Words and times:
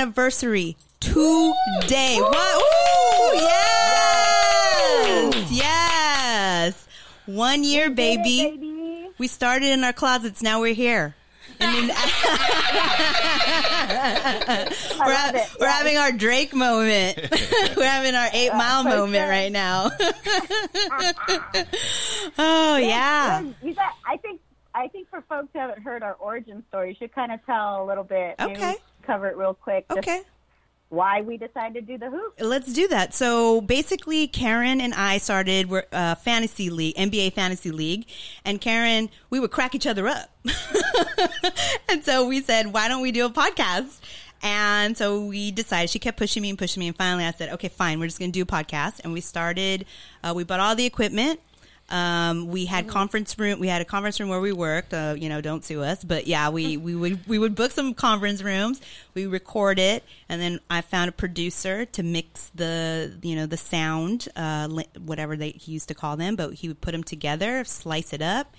anniversary 0.00 0.76
today. 1.00 2.18
What? 2.20 2.62
Ooh, 2.62 3.36
yes. 3.40 5.34
Yes. 5.50 6.86
One 7.26 7.64
year, 7.64 7.88
Did 7.88 7.92
it, 7.92 7.96
baby. 8.22 8.50
baby. 8.56 9.08
We 9.18 9.26
started 9.26 9.66
in 9.70 9.82
our 9.82 9.92
closets. 9.92 10.40
Now 10.42 10.60
we're 10.60 10.74
here. 10.74 11.16
Then- 11.58 11.88
we're, 11.88 11.94
ha- 11.94 12.04
it. 15.34 15.48
we're 15.58 15.66
Yes. 15.66 15.78
having 15.78 15.96
our 15.98 16.12
Drake 16.12 16.54
moment. 16.54 17.18
we're 17.76 17.84
having 17.88 18.14
our 18.14 18.28
eight 18.32 18.52
mile 18.52 18.84
for 18.84 18.90
moment 18.90 19.16
sure. 19.16 19.28
right 19.28 19.50
now. 19.50 19.90
oh 22.38 22.76
yeah. 22.76 23.42
Well, 23.42 23.54
You 23.62 23.74
got, 23.74 23.92
I 24.06 24.16
think 24.18 24.40
I 24.74 24.86
think 24.88 25.08
for 25.10 25.22
folks 25.28 25.48
who 25.52 25.58
haven't 25.58 25.82
heard 25.82 26.02
our 26.04 26.14
origin 26.14 26.62
story, 26.68 26.90
you 26.90 26.94
should 26.96 27.12
kind 27.12 27.32
of 27.32 27.44
tell 27.44 27.82
a 27.82 27.86
little 27.86 28.04
bit. 28.04 28.36
Maybe 28.38 28.52
Okay. 28.52 28.76
Cover 29.08 29.28
it 29.28 29.38
real 29.38 29.54
quick. 29.54 29.86
Okay. 29.90 30.20
Why 30.90 31.22
we 31.22 31.38
decided 31.38 31.74
to 31.74 31.80
do 31.80 31.96
the 31.96 32.10
hoop. 32.10 32.34
Let's 32.40 32.70
do 32.74 32.86
that. 32.88 33.14
So 33.14 33.62
basically, 33.62 34.26
Karen 34.26 34.82
and 34.82 34.92
I 34.92 35.16
started 35.16 35.70
we're, 35.70 35.86
uh, 35.92 36.14
fantasy 36.16 36.68
league, 36.68 36.94
NBA 36.96 37.32
fantasy 37.32 37.70
league, 37.70 38.06
and 38.44 38.60
Karen, 38.60 39.08
we 39.30 39.40
would 39.40 39.50
crack 39.50 39.74
each 39.74 39.86
other 39.86 40.06
up, 40.06 40.30
and 41.88 42.04
so 42.04 42.26
we 42.26 42.42
said, 42.42 42.74
why 42.74 42.88
don't 42.88 43.00
we 43.00 43.10
do 43.10 43.24
a 43.24 43.30
podcast? 43.30 43.98
And 44.42 44.96
so 44.96 45.24
we 45.24 45.52
decided. 45.52 45.88
She 45.88 45.98
kept 45.98 46.18
pushing 46.18 46.42
me 46.42 46.50
and 46.50 46.58
pushing 46.58 46.80
me, 46.80 46.88
and 46.88 46.96
finally, 46.96 47.24
I 47.24 47.32
said, 47.32 47.50
okay, 47.54 47.68
fine, 47.68 47.98
we're 47.98 48.06
just 48.06 48.18
going 48.18 48.30
to 48.30 48.38
do 48.38 48.42
a 48.42 48.46
podcast. 48.46 49.00
And 49.04 49.14
we 49.14 49.22
started. 49.22 49.86
Uh, 50.22 50.34
we 50.36 50.44
bought 50.44 50.60
all 50.60 50.76
the 50.76 50.84
equipment. 50.84 51.40
Um, 51.90 52.48
we 52.48 52.66
had 52.66 52.86
conference 52.86 53.38
room. 53.38 53.60
We 53.60 53.68
had 53.68 53.80
a 53.80 53.84
conference 53.84 54.20
room 54.20 54.28
where 54.28 54.40
we 54.40 54.52
worked. 54.52 54.92
Uh, 54.92 55.14
you 55.16 55.28
know, 55.28 55.40
don't 55.40 55.64
sue 55.64 55.82
us, 55.82 56.04
but 56.04 56.26
yeah, 56.26 56.50
we 56.50 56.76
we 56.76 56.94
would 56.94 57.26
we 57.26 57.38
would 57.38 57.54
book 57.54 57.72
some 57.72 57.94
conference 57.94 58.42
rooms. 58.42 58.80
We 59.14 59.26
record 59.26 59.78
it, 59.78 60.04
and 60.28 60.40
then 60.40 60.60
I 60.68 60.82
found 60.82 61.08
a 61.08 61.12
producer 61.12 61.86
to 61.86 62.02
mix 62.02 62.50
the 62.54 63.16
you 63.22 63.36
know 63.36 63.46
the 63.46 63.56
sound, 63.56 64.28
uh, 64.36 64.68
whatever 64.98 65.36
they 65.36 65.50
he 65.50 65.72
used 65.72 65.88
to 65.88 65.94
call 65.94 66.16
them, 66.16 66.36
but 66.36 66.54
he 66.54 66.68
would 66.68 66.80
put 66.80 66.92
them 66.92 67.04
together, 67.04 67.64
slice 67.64 68.12
it 68.12 68.22
up. 68.22 68.54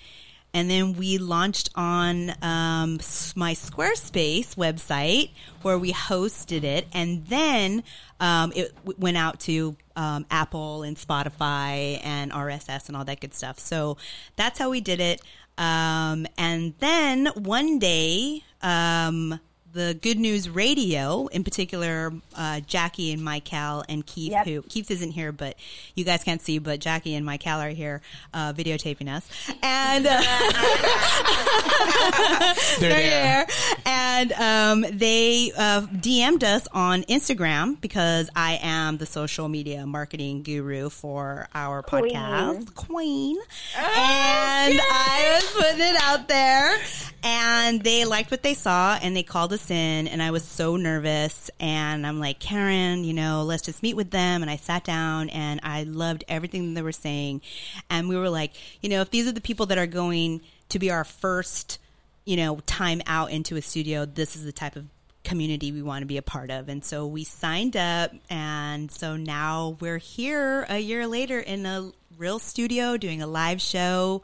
And 0.54 0.70
then 0.70 0.94
we 0.94 1.18
launched 1.18 1.70
on 1.76 2.32
um, 2.42 3.00
my 3.36 3.54
Squarespace 3.54 4.56
website 4.56 5.32
where 5.62 5.78
we 5.78 5.94
hosted 5.94 6.64
it. 6.64 6.88
And 6.92 7.26
then 7.28 7.84
um, 8.20 8.52
it 8.56 8.76
w- 8.78 8.98
went 9.00 9.18
out 9.18 9.40
to 9.42 9.78
um, 9.96 10.26
Apple 10.32 10.84
and 10.84 10.98
Spotify 10.98 12.00
and 12.04 12.32
RSS 12.32 12.88
and 12.88 12.98
all 12.98 13.06
that 13.06 13.20
good 13.20 13.34
stuff. 13.34 13.60
So 13.60 13.98
that's 14.38 14.58
how 14.58 14.70
we 14.70 14.82
did 14.82 15.00
it. 15.00 15.22
Um, 15.58 16.26
and 16.38 16.74
then 16.80 17.28
one 17.36 17.80
day, 17.80 18.44
um, 18.62 19.40
the 19.72 19.98
Good 20.02 20.18
News 20.18 20.50
Radio, 20.50 21.28
in 21.28 21.44
particular, 21.44 22.12
uh, 22.36 22.60
Jackie 22.62 23.12
and 23.12 23.24
Michael 23.24 23.84
and 23.88 24.04
Keith, 24.06 24.32
Yep. 24.32 24.46
who 24.48 24.62
Keith 24.64 24.90
isn't 24.90 25.12
here, 25.12 25.32
but 25.32 25.56
you 25.96 26.04
guys 26.04 26.24
can't 26.24 26.42
see, 26.42 26.58
but 26.60 26.80
Jackie 26.80 27.14
and 27.16 27.26
Michael 27.26 27.60
are 27.60 27.70
here 27.70 28.02
uh, 28.34 28.54
videotaping 28.54 29.10
us. 29.10 29.28
And 29.62 30.08
uh, 30.08 30.22
They're 32.80 32.90
there. 32.90 33.46
there. 33.46 33.48
And 33.86 34.32
um, 34.34 34.86
they 34.98 35.52
uh, 35.58 35.82
DM'd 35.82 36.44
us 36.44 36.68
on 36.74 37.04
Instagram 37.04 37.80
because 37.80 38.30
I 38.36 38.60
am 38.62 38.98
the 38.98 39.06
social 39.06 39.48
media 39.50 39.86
marketing 39.86 40.44
guru 40.44 40.90
for 40.90 41.48
our 41.54 41.84
Queen. 41.84 42.16
podcast, 42.16 42.74
Queen. 42.76 43.38
and 43.78 44.80
I 44.82 45.40
was 45.42 45.52
putting 45.54 45.82
it 45.86 45.96
out 46.02 46.28
there, 46.28 46.78
and 47.24 47.82
they 47.84 48.06
liked 48.06 48.32
what 48.32 48.44
they 48.44 48.54
saw, 48.54 48.98
and 49.02 49.16
they 49.16 49.24
called 49.24 49.54
us 49.54 49.70
in, 49.70 50.08
and 50.08 50.22
I 50.22 50.32
was 50.32 50.44
so 50.44 50.76
nervous. 50.76 51.50
And 51.60 52.06
I'm 52.06 52.20
like, 52.20 52.40
Karen, 52.40 53.04
you 53.04 53.14
know, 53.14 53.44
let's 53.44 53.64
just 53.64 53.84
meet 53.84 53.96
with 53.96 54.12
them. 54.12 54.42
And 54.42 54.50
I 54.50 54.58
sat 54.58 54.84
down, 54.84 55.30
and 55.30 55.60
I 55.64 55.84
loved 55.84 56.24
everything 56.28 56.74
they 56.74 56.82
were 56.82 56.92
saying, 56.92 57.42
and 57.90 58.10
we 58.10 58.16
were 58.18 58.30
like, 58.30 58.54
you 58.82 58.90
know, 58.90 59.02
if 59.02 59.10
these 59.10 59.28
are 59.28 59.32
the 59.32 59.42
people 59.42 59.66
that 59.68 59.78
are 59.78 59.88
going 59.88 60.42
to 60.70 60.80
be 60.80 60.92
our 60.92 61.04
first 61.04 61.80
you 62.30 62.38
know, 62.38 62.60
time 62.68 63.02
out 63.08 63.32
into 63.32 63.56
a 63.56 63.62
studio, 63.62 64.06
this 64.06 64.36
is 64.36 64.44
the 64.44 64.52
type 64.52 64.76
of 64.76 64.86
community 65.24 65.72
we 65.72 65.82
want 65.82 66.04
to 66.04 66.06
be 66.06 66.18
a 66.18 66.22
part 66.22 66.52
of. 66.52 66.70
And 66.70 66.86
so 66.86 67.08
we 67.08 67.24
signed 67.24 67.76
up. 67.76 68.12
And 68.30 68.92
so 68.92 69.18
now 69.18 69.78
we're 69.80 69.98
here 69.98 70.66
a 70.70 70.78
year 70.78 71.08
later 71.08 71.40
in 71.40 71.66
a 71.66 71.92
real 72.20 72.38
studio 72.38 72.98
doing 72.98 73.24
a 73.24 73.28
live 73.28 73.60
show. 73.60 74.22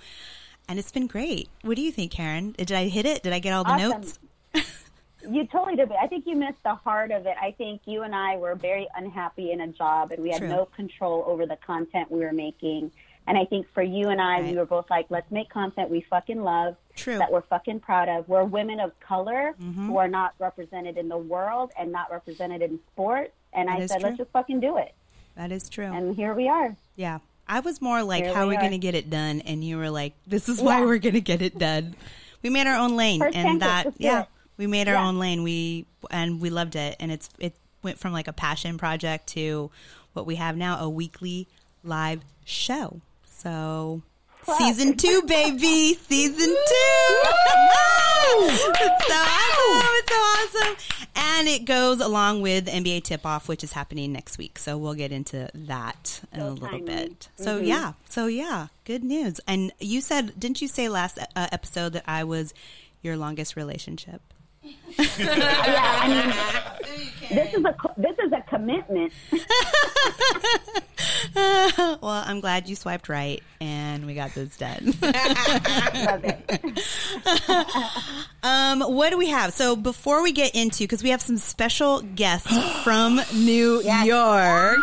And 0.67 0.79
it's 0.79 0.91
been 0.91 1.07
great. 1.07 1.49
What 1.61 1.75
do 1.75 1.81
you 1.81 1.91
think, 1.91 2.11
Karen? 2.11 2.53
Did 2.53 2.71
I 2.71 2.87
hit 2.87 3.05
it? 3.05 3.23
Did 3.23 3.33
I 3.33 3.39
get 3.39 3.53
all 3.53 3.63
the 3.63 3.71
Awesome. 3.71 4.01
notes? 4.01 4.19
You 5.27 5.47
totally 5.47 5.75
did. 5.75 5.89
but 5.89 5.97
I 5.97 6.05
think 6.05 6.27
you 6.27 6.35
missed 6.35 6.61
the 6.63 6.75
heart 6.75 7.09
of 7.09 7.25
it. 7.25 7.35
I 7.41 7.49
think 7.49 7.81
you 7.85 8.03
and 8.03 8.13
I 8.13 8.37
were 8.37 8.53
very 8.53 8.87
unhappy 8.95 9.51
in 9.51 9.59
a 9.61 9.67
job, 9.67 10.11
and 10.11 10.21
we 10.21 10.29
had 10.29 10.37
True. 10.37 10.49
no 10.49 10.65
control 10.65 11.23
over 11.25 11.47
the 11.47 11.55
content 11.65 12.11
we 12.11 12.19
were 12.19 12.31
making. 12.31 12.91
And 13.25 13.35
I 13.35 13.45
think 13.45 13.65
for 13.73 13.81
you 13.81 14.09
and 14.09 14.21
I, 14.21 14.41
Right. 14.41 14.51
we 14.51 14.55
were 14.55 14.67
both 14.67 14.87
like, 14.91 15.07
let's 15.09 15.31
make 15.31 15.49
content 15.49 15.89
we 15.89 16.01
fucking 16.01 16.43
love, 16.43 16.75
True. 16.95 17.17
that 17.17 17.31
we're 17.31 17.41
fucking 17.41 17.79
proud 17.79 18.07
of. 18.07 18.29
We're 18.29 18.43
women 18.43 18.79
of 18.79 18.91
color 18.99 19.55
mm-hmm. 19.59 19.87
who 19.87 19.97
are 19.97 20.07
not 20.07 20.35
represented 20.37 20.95
in 20.95 21.09
the 21.09 21.17
world 21.17 21.71
and 21.75 21.91
not 21.91 22.11
represented 22.11 22.61
in 22.61 22.79
sports. 22.93 23.31
And 23.51 23.67
That 23.67 23.79
I 23.79 23.85
said, 23.87 24.01
true. 24.01 24.09
let's 24.09 24.17
just 24.19 24.29
fucking 24.31 24.59
do 24.59 24.77
it. 24.77 24.93
That 25.35 25.51
is 25.51 25.69
true. 25.69 25.85
And 25.91 26.15
here 26.15 26.35
we 26.35 26.47
are. 26.49 26.75
yeah. 26.95 27.17
I 27.47 27.59
was 27.59 27.81
more 27.81 28.03
like, 28.03 28.25
how 28.25 28.43
are 28.43 28.47
we 28.47 28.55
we 28.55 28.57
going 28.57 28.71
to 28.71 28.77
get 28.77 28.95
it 28.95 29.09
done? 29.09 29.41
And 29.41 29.63
you 29.63 29.77
were 29.77 29.89
like, 29.89 30.13
this 30.25 30.49
is 30.49 30.61
why 30.61 30.79
Yeah. 30.79 30.85
we're 30.85 30.97
going 30.97 31.13
to 31.15 31.21
get 31.21 31.41
it 31.41 31.57
done. 31.57 31.95
We 32.41 32.49
made 32.49 32.67
our 32.67 32.75
own 32.77 32.95
lane, 32.95 33.19
First 33.21 33.35
and 33.37 33.61
that 33.61 33.93
yeah, 33.97 34.21
it. 34.23 34.27
we 34.57 34.67
made 34.67 34.87
our 34.87 34.95
Yeah. 34.95 35.07
own 35.07 35.19
lane. 35.19 35.43
We 35.43 35.85
and 36.11 36.39
we 36.41 36.49
loved 36.49 36.75
it, 36.75 36.95
and 36.99 37.11
it's 37.11 37.29
it 37.39 37.55
went 37.83 37.99
from 37.99 38.13
like 38.13 38.27
a 38.27 38.33
passion 38.33 38.77
project 38.77 39.27
to 39.27 39.69
what 40.13 40.25
we 40.25 40.35
have 40.35 40.55
now, 40.57 40.79
a 40.79 40.89
weekly 40.89 41.47
live 41.83 42.21
show. 42.45 43.01
So. 43.27 44.01
Classic. 44.45 44.65
Season 44.75 44.95
two, 44.97 45.21
baby. 45.23 45.93
Season 45.95 46.47
two. 46.47 46.55
it's 48.27 49.07
so 49.07 49.15
awesome. 49.15 49.81
It's 49.97 50.09
so 50.11 50.15
awesome. 50.15 50.75
And 51.15 51.47
it 51.47 51.65
goes 51.65 51.99
along 51.99 52.41
with 52.41 52.65
the 52.65 52.71
NBA 52.71 53.03
tip 53.03 53.25
off, 53.25 53.47
which 53.47 53.63
is 53.63 53.73
happening 53.73 54.11
next 54.13 54.37
week. 54.37 54.59
So 54.59 54.77
we'll 54.77 54.93
get 54.93 55.11
into 55.11 55.49
that 55.53 56.21
in 56.31 56.39
So 56.39 56.47
a 56.47 56.49
little 56.51 56.67
timely. 56.67 56.85
bit. 56.85 57.29
So 57.37 57.59
Mhm. 57.61 57.67
yeah. 57.67 57.93
So 58.07 58.27
yeah. 58.27 58.67
Good 58.85 59.03
news. 59.03 59.39
And 59.47 59.71
you 59.79 60.01
said, 60.01 60.39
didn't 60.39 60.61
you 60.61 60.67
say 60.67 60.89
last 60.89 61.17
uh, 61.35 61.47
episode 61.51 61.93
that 61.93 62.03
I 62.07 62.23
was 62.23 62.53
your 63.01 63.17
longest 63.17 63.55
relationship? 63.55 64.21
Yeah, 64.97 65.99
I 66.01 66.07
mean, 66.07 66.33
this 67.29 67.53
is 67.53 67.65
a 67.65 67.75
this 67.97 68.15
is 68.23 68.31
a 68.31 68.41
commitment. 68.57 69.13
well, 71.35 72.23
I'm 72.25 72.39
glad 72.39 72.69
you 72.69 72.75
swiped 72.75 73.09
right 73.09 73.41
and 73.59 74.05
we 74.05 74.13
got 74.15 74.33
this 74.33 74.55
done. 74.57 74.85
Love 75.01 76.23
it. 76.23 76.81
Um, 78.43 78.81
what 78.81 79.09
do 79.09 79.17
we 79.17 79.29
have? 79.29 79.53
So 79.53 79.75
before 79.75 80.21
we 80.21 80.31
get 80.31 80.53
into, 80.53 80.83
because 80.83 81.01
we 81.01 81.09
have 81.09 81.19
some 81.19 81.37
special 81.37 82.01
guests 82.01 82.47
from 82.83 83.19
New 83.33 83.81
York, 83.81 84.77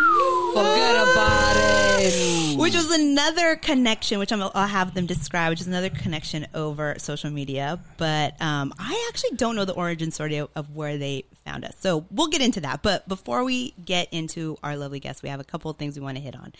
Forget 0.52 0.96
about 0.96 1.54
it. 2.00 2.58
which 2.58 2.75
was 2.75 2.90
another 2.90 3.54
connection, 3.54 4.18
which 4.18 4.32
I'm, 4.32 4.42
I'll 4.42 4.66
have 4.66 4.94
them 4.94 5.06
describe, 5.06 5.50
which 5.50 5.60
is 5.60 5.68
another 5.68 5.90
connection 5.90 6.48
over 6.54 6.96
social 6.98 7.30
media. 7.30 7.78
But 7.98 8.40
um, 8.42 8.75
I 8.80 9.08
actually 9.12 9.36
don't 9.36 9.54
know 9.54 9.64
the 9.64 9.75
origin 9.75 10.10
story 10.10 10.38
of, 10.38 10.48
of 10.56 10.75
where 10.75 10.98
they 10.98 11.22
found 11.44 11.64
us. 11.64 11.76
So 11.78 12.04
we'll 12.10 12.28
get 12.28 12.40
into 12.40 12.62
that. 12.62 12.82
But 12.82 13.08
before 13.08 13.44
we 13.44 13.62
get 13.85 14.09
into 14.12 14.56
our 14.62 14.76
lovely 14.76 15.00
guests, 15.00 15.23
we 15.23 15.29
have 15.29 15.41
a 15.41 15.44
couple 15.44 15.70
of 15.70 15.76
things 15.76 15.97
we 15.97 16.03
want 16.03 16.17
to 16.17 16.23
hit 16.23 16.37
on. 16.37 16.53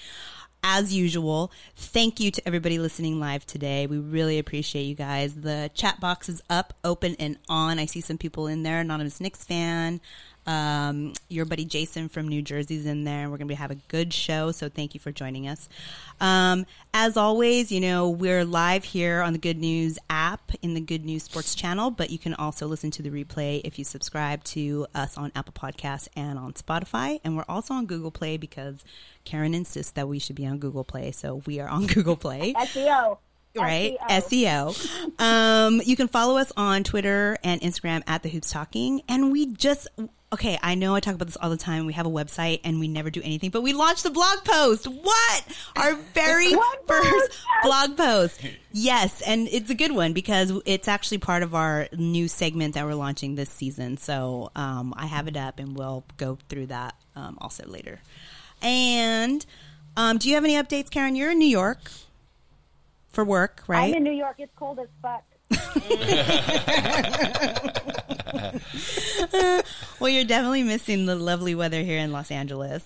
As 0.65 0.95
usual, 0.95 1.51
thank 1.75 2.21
you 2.21 2.31
to 2.31 2.47
everybody 2.47 2.79
listening 2.79 3.19
live 3.19 3.45
today. 3.45 3.87
We 3.89 3.99
really 3.99 4.39
appreciate 4.39 4.85
you 4.85 4.95
guys. 4.95 5.35
The 5.35 5.73
chat 5.75 5.99
box 5.99 6.29
is 6.29 6.41
up, 6.49 6.73
open, 6.85 7.17
and 7.19 7.37
on. 7.49 7.81
I 7.81 7.87
see 7.87 8.01
some 8.01 8.17
people 8.17 8.47
in 8.47 8.63
there. 8.63 8.79
Anonymous 8.79 9.21
Knicks 9.21 9.43
fan. 9.43 10.01
Um, 10.47 11.13
your 11.29 11.45
buddy 11.45 11.65
Jason 11.65 12.09
from 12.09 12.29
New 12.29 12.43
Jersey's 12.43 12.87
in 12.87 13.05
there. 13.05 13.23
And 13.23 13.31
we're 13.31 13.39
going 13.39 13.49
to 13.49 13.55
have 13.55 13.71
a 13.71 13.77
good 13.89 14.13
show. 14.13 14.51
So 14.53 14.69
thank 14.69 14.95
you 14.95 15.01
for 15.01 15.13
joining 15.13 15.49
us. 15.49 15.69
Um, 16.21 16.67
as 16.95 17.17
always, 17.17 17.71
you 17.71 17.81
know, 17.81 18.11
we're 18.11 18.45
live 18.45 18.85
here 18.85 19.23
on 19.23 19.33
the 19.33 19.39
Good 19.39 19.59
News 19.59 19.99
app 20.11 20.53
in 20.63 20.75
the 20.75 20.81
Good 20.81 21.05
News 21.05 21.25
Sports 21.25 21.55
channel, 21.55 21.91
but 21.91 22.11
you 22.11 22.19
can 22.19 22.35
also 22.35 22.67
listen 22.67 22.91
to 22.93 23.03
the 23.03 23.11
replay 23.11 23.61
if 23.65 23.79
you 23.79 23.85
subscribe 23.85 24.43
to 24.45 24.87
us 24.95 25.17
on 25.17 25.33
Apple 25.35 25.55
Podcasts 25.55 26.09
and 26.17 26.39
on 26.39 26.53
Spotify. 26.55 27.21
And 27.25 27.37
we're 27.37 27.45
also 27.49 27.75
on 27.75 27.87
Google 27.87 28.11
Play 28.11 28.37
because 28.37 28.85
Karen 29.25 29.55
insists 29.55 29.93
that 29.93 30.09
we 30.09 30.19
should 30.19 30.37
be 30.37 30.47
on 30.47 30.59
Google 30.59 30.85
Play. 30.85 31.13
So 31.13 31.43
we 31.47 31.61
are 31.61 31.69
on 31.69 31.87
Google 31.89 32.17
Play. 32.17 32.55
SEO. 32.55 33.19
Right? 33.57 33.97
SEO. 34.09 34.75
SEO. 34.75 35.21
Um, 35.21 35.83
you 35.85 35.97
can 35.97 36.09
follow 36.09 36.39
us 36.39 36.53
on 36.57 36.85
Twitter 36.85 37.37
and 37.45 37.61
Instagram 37.61 38.03
at 38.07 38.23
the 38.23 38.29
Hoops 38.29 38.51
Talking. 38.51 39.03
And 39.09 39.33
we 39.33 39.47
just, 39.47 39.89
okay, 40.33 40.59
I 40.63 40.75
know 40.75 40.95
I 40.95 41.01
talk 41.01 41.15
about 41.15 41.27
this 41.27 41.37
all 41.37 41.51
the 41.51 41.57
time. 41.57 41.87
We 41.87 41.93
have 41.93 42.07
a 42.07 42.11
website 42.11 42.61
and 42.65 42.81
we 42.81 42.89
never 42.89 43.11
do 43.11 43.21
anything, 43.23 43.51
but 43.51 43.63
we 43.63 43.73
launched 43.73 44.05
a 44.05 44.11
blog 44.11 44.45
post. 44.45 44.87
What? 44.87 45.45
Our 45.77 45.95
very 46.15 46.53
first 46.87 47.39
blog 47.63 47.97
post. 47.97 48.41
Yes. 48.73 49.21
And 49.23 49.49
it's 49.49 49.71
a 49.71 49.75
good 49.75 49.93
one 49.93 50.13
because 50.13 50.53
it's 50.65 50.89
actually 50.89 51.19
part 51.19 51.43
of 51.43 51.55
our 51.55 51.89
new 51.97 52.29
segment 52.29 52.75
that 52.75 52.85
we're 52.87 52.95
launching 52.95 53.35
this 53.35 53.51
season. 53.51 53.99
So, 53.99 54.51
um, 54.57 54.95
I 54.97 55.07
have 55.07 55.29
it 55.29 55.37
up 55.37 55.59
and 55.59 55.77
we'll 55.77 56.05
go 56.17 56.39
through 56.49 56.67
that, 56.67 56.95
um, 57.17 57.37
also 57.41 57.67
later. 57.67 58.01
And, 58.63 59.45
um, 59.97 60.17
do 60.17 60.29
you 60.29 60.37
have 60.37 60.45
any 60.45 60.55
updates, 60.55 60.89
Karen? 60.89 61.17
You're 61.17 61.33
in 61.33 61.39
New 61.39 61.45
York 61.45 61.81
for 63.13 63.25
work, 63.25 63.63
right? 63.67 63.91
I'm 63.91 63.95
in 63.95 64.03
New 64.03 64.13
York. 64.13 64.37
It's 64.39 64.53
cold 64.57 64.79
as 64.79 64.89
fuck. 65.01 65.25
well, 70.01 70.09
you're 70.09 70.25
definitely 70.25 70.63
missing 70.63 71.07
the 71.07 71.17
lovely 71.17 71.55
weather 71.55 71.83
here 71.83 71.99
in 71.99 72.13
Los 72.13 72.31
Angeles. 72.31 72.85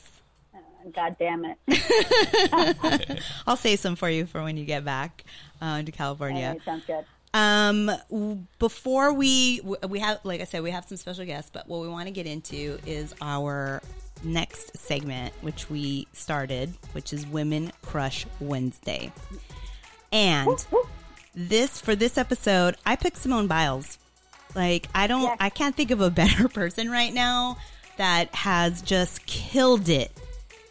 God 0.94 1.16
damn 1.18 1.44
it. 1.44 3.22
I'll 3.46 3.56
save 3.56 3.80
some 3.80 3.96
for 3.96 4.08
you 4.08 4.26
for 4.26 4.42
when 4.42 4.56
you 4.56 4.64
get 4.64 4.84
back 4.84 5.24
uh, 5.60 5.82
to 5.82 5.92
California. 5.92 6.50
right, 6.50 6.64
sounds 6.64 6.84
good. 6.86 7.04
Um, 7.34 7.90
before 8.58 9.12
we 9.12 9.60
we 9.86 9.98
have, 9.98 10.20
like 10.24 10.40
I 10.40 10.44
said, 10.44 10.62
we 10.62 10.70
have 10.70 10.88
some 10.88 10.96
special 10.96 11.24
guests, 11.24 11.50
but 11.52 11.68
what 11.68 11.80
we 11.80 11.88
want 11.88 12.06
to 12.06 12.12
get 12.12 12.26
into 12.26 12.78
is 12.86 13.14
our 13.20 13.82
next 14.24 14.76
segment, 14.76 15.34
which 15.42 15.68
we 15.68 16.06
started, 16.12 16.72
which 16.92 17.12
is 17.12 17.26
Women 17.26 17.72
Crush 17.82 18.26
Wednesday, 18.40 19.12
and 20.12 20.48
this 21.34 21.80
for 21.80 21.94
this 21.94 22.16
episode, 22.18 22.76
I 22.86 22.96
picked 22.96 23.18
Simone 23.18 23.46
Biles. 23.46 23.98
Like 24.54 24.88
I 24.94 25.06
don't, 25.06 25.22
Yes. 25.22 25.36
I 25.40 25.50
can't 25.50 25.76
think 25.76 25.90
of 25.90 26.00
a 26.00 26.10
better 26.22 26.48
person 26.48 26.90
right 26.90 27.12
now 27.12 27.58
that 27.98 28.34
has 28.34 28.82
just 28.82 29.24
killed 29.26 29.88
it 29.88 30.10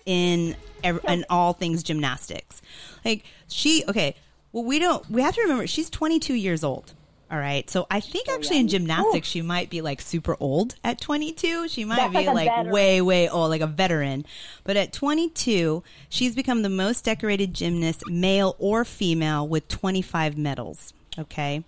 in 0.06 0.56
ev- 0.84 1.04
in 1.08 1.26
all 1.30 1.54
things 1.54 1.84
gymnastics. 1.84 2.62
Like 3.04 3.24
she, 3.48 3.84
okay. 3.88 4.16
Well, 4.52 4.64
we 4.64 4.80
don't. 4.80 5.10
We 5.12 5.22
have 5.22 5.36
to 5.36 5.42
remember 5.42 5.68
she's 5.68 5.90
22 5.90 6.34
years 6.34 6.64
old. 6.64 6.94
All 7.32 7.40
right. 7.40 7.68
So 7.70 7.88
I 7.90 8.02
think 8.02 8.30
actually 8.30 8.60
in 8.60 8.68
gymnastics 8.68 9.28
she 9.28 9.42
might 9.42 9.70
be 9.70 9.82
like 9.82 10.00
super 10.00 10.38
old 10.40 10.76
at 10.84 11.02
22. 11.02 11.68
She 11.68 11.84
might 11.84 11.98
That's 11.98 12.16
be 12.16 12.26
like 12.28 12.48
like 12.48 12.72
way 12.72 13.02
way 13.02 13.28
old, 13.28 13.50
like 13.50 13.62
a 13.62 13.68
veteran. 13.68 14.26
But 14.64 14.78
at 14.78 14.94
22, 14.94 15.84
she's 16.10 16.36
become 16.36 16.62
the 16.62 16.70
most 16.70 17.04
decorated 17.04 17.54
gymnast, 17.54 18.04
male 18.08 18.56
or 18.60 18.86
female, 18.86 19.48
with 19.48 19.68
25 19.68 20.38
medals. 20.38 20.94
Okay. 21.18 21.64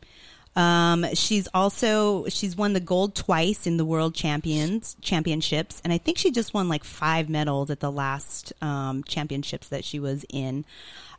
Um, 0.55 1.05
she's 1.13 1.47
also 1.53 2.25
she's 2.29 2.55
won 2.55 2.73
the 2.73 2.79
gold 2.79 3.13
twice 3.13 3.67
in 3.67 3.77
the 3.77 3.85
world 3.85 4.15
champions 4.15 4.97
championships, 5.01 5.79
and 5.83 5.93
I 5.93 5.99
think 5.99 6.17
she 6.17 6.31
just 6.31 6.51
won 6.51 6.67
like 6.67 6.83
five 6.83 7.29
medals 7.29 7.69
at 7.69 7.79
the 7.79 7.91
last 7.91 8.53
um, 8.61 9.03
championships 9.03 9.67
that 9.67 9.85
she 9.85 9.99
was 9.99 10.25
in. 10.29 10.65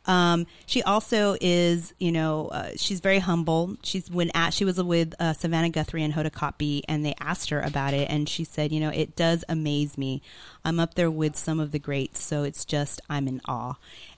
Um, 0.09 0.47
she 0.65 0.81
also 0.81 1.37
is, 1.39 1.93
you 1.99 2.11
know, 2.11 2.47
uh, 2.47 2.71
she's 2.75 2.99
very 2.99 3.19
humble. 3.19 3.77
She's 3.83 4.09
when 4.09 4.31
at 4.33 4.55
she 4.55 4.65
was 4.65 4.81
with 4.81 5.13
uh, 5.19 5.33
Savannah 5.33 5.69
Guthrie 5.69 6.03
and 6.03 6.15
Hoda 6.15 6.31
Kotb, 6.31 6.81
and 6.87 7.05
they 7.05 7.13
asked 7.19 7.51
her 7.51 7.61
about 7.61 7.93
it, 7.93 8.09
and 8.09 8.27
she 8.27 8.43
said, 8.43 8.71
you 8.71 8.79
know, 8.79 8.89
it 8.89 9.15
does 9.15 9.45
amaze 9.47 9.99
me. 9.99 10.23
I'm 10.65 10.79
up 10.79 10.95
there 10.95 11.11
with 11.11 11.35
some 11.35 11.59
of 11.59 11.71
the 11.71 11.77
greats, 11.77 12.23
so 12.23 12.41
it's 12.41 12.65
just 12.65 12.99
I'm 13.07 13.27
in 13.27 13.39
awe. 13.47 13.75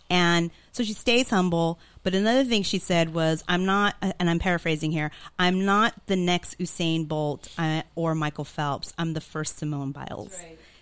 And 0.10 0.52
so 0.72 0.84
she 0.84 0.94
stays 0.94 1.30
humble. 1.30 1.78
But 2.04 2.16
another 2.16 2.46
thing 2.46 2.64
she 2.64 2.80
said 2.80 3.14
was, 3.14 3.44
I'm 3.48 3.66
not, 3.66 3.96
and 4.02 4.30
I'm 4.30 4.40
paraphrasing 4.40 4.92
here, 4.92 5.12
I'm 5.38 5.66
not 5.66 5.94
the 6.08 6.16
next 6.16 6.58
Usain 6.58 7.08
Bolt 7.08 7.50
uh, 7.58 7.84
or 7.96 8.16
Michael 8.16 8.46
Phelps. 8.46 8.94
I'm 8.98 9.14
the 9.14 9.22
first 9.22 9.58
Simone 9.60 9.92
Biles. 9.92 10.38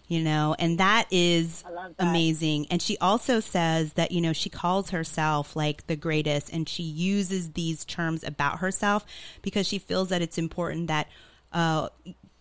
You 0.10 0.22
know, 0.22 0.56
and 0.58 0.80
that 0.80 1.06
is 1.12 1.62
that. 1.62 1.94
amazing. 2.00 2.66
And 2.72 2.82
she 2.82 2.98
also 2.98 3.40
says 3.40 3.94
that, 3.94 4.12
you 4.12 4.22
know, 4.22 4.34
she 4.34 4.50
calls 4.50 4.90
herself 4.90 5.56
like 5.56 5.86
the 5.86 5.96
greatest 5.96 6.52
and 6.52 6.68
she 6.68 6.82
uses 6.82 7.52
these 7.52 7.86
terms 7.86 8.24
about 8.24 8.58
herself 8.58 9.06
because 9.44 9.68
she 9.68 9.78
feels 9.78 10.10
that 10.10 10.24
it's 10.24 10.40
important 10.40 10.88
that 10.88 11.10
uh, 11.54 11.90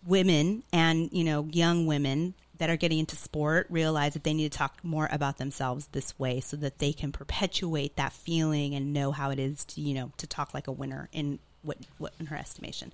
women 0.03 0.63
and, 0.73 1.09
you 1.13 1.23
know, 1.23 1.47
young 1.51 1.85
women 1.85 2.33
that 2.59 2.69
are 2.69 2.75
getting 2.75 2.99
into 2.99 3.15
sport 3.15 3.67
realize 3.69 4.13
that 4.13 4.23
they 4.23 4.33
need 4.33 4.51
to 4.51 4.57
talk 4.57 4.83
more 4.83 5.07
about 5.11 5.37
themselves 5.37 5.87
this 5.91 6.17
way 6.19 6.39
so 6.39 6.57
that 6.57 6.79
they 6.79 6.91
can 6.91 7.11
perpetuate 7.11 7.95
that 7.95 8.13
feeling 8.13 8.75
and 8.75 8.93
know 8.93 9.11
how 9.11 9.29
it 9.29 9.39
is 9.39 9.63
to, 9.63 9.81
you 9.81 9.93
know, 9.93 10.11
to 10.17 10.27
talk 10.27 10.53
like 10.53 10.67
a 10.67 10.71
winner 10.71 11.07
in 11.13 11.39
what, 11.61 11.77
what 11.97 12.13
in 12.19 12.27
her 12.27 12.35
estimation. 12.35 12.91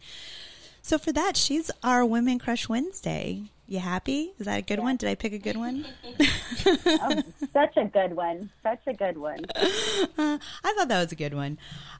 So 0.85 0.99
for 0.99 1.11
that, 1.13 1.35
she's 1.35 1.71
our 1.81 2.05
Women 2.05 2.37
Crush 2.37 2.69
Wednesday. 2.69 3.45
You 3.65 3.79
happy? 3.79 4.33
Is 4.37 4.45
that 4.45 4.59
a 4.59 4.61
good 4.61 4.77
one? 4.77 4.97
Did 4.97 5.09
I 5.09 5.15
pick 5.15 5.33
a 5.33 5.39
good 5.39 5.57
one? 5.57 5.83
Such 7.53 7.75
a 7.77 7.85
good 7.85 8.15
one. 8.15 8.51
Such 8.61 8.81
a 8.85 8.93
good 8.93 9.17
one. 9.17 9.39
I 9.55 10.37
thought 10.77 10.87
that 10.87 11.01
was 11.01 11.11
a 11.11 11.15
good 11.15 11.33
one. 11.33 11.57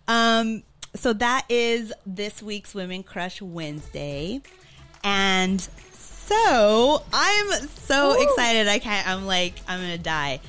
Um, 0.08 0.62
so 0.94 1.14
that 1.14 1.48
is 1.50 1.94
this 2.06 2.44
week's 2.44 2.76
Women 2.76 3.02
Crush 3.02 3.42
Wednesday, 3.42 4.42
and 5.04 5.60
so 5.60 7.02
I'm 7.12 7.68
so 7.70 8.22
excited. 8.22 8.68
I 8.68 8.78
can't. 8.78 9.08
I'm 9.08 9.26
like 9.26 9.56
I'm 9.68 9.80
gonna 9.80 9.98
die. 9.98 10.42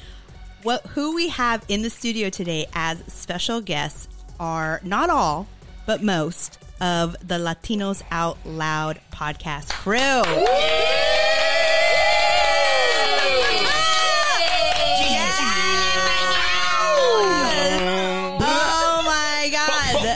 What 0.63 0.85
who 0.89 1.15
we 1.15 1.31
have 1.31 1.65
in 1.69 1.81
the 1.81 1.89
studio 1.89 2.29
today 2.29 2.67
as 2.75 3.03
special 3.07 3.63
guests 3.63 4.09
are 4.39 4.83
not 4.85 5.09
all, 5.09 5.47
but 5.87 6.03
most 6.03 6.59
of 6.81 7.13
the 7.21 7.37
Latinos 7.37 8.03
Out 8.11 8.39
Loud 8.45 8.99
podcast 9.13 9.71
crew. 9.71 10.23
Oh 18.39 19.03
my 19.05 19.49
god. 19.53 19.97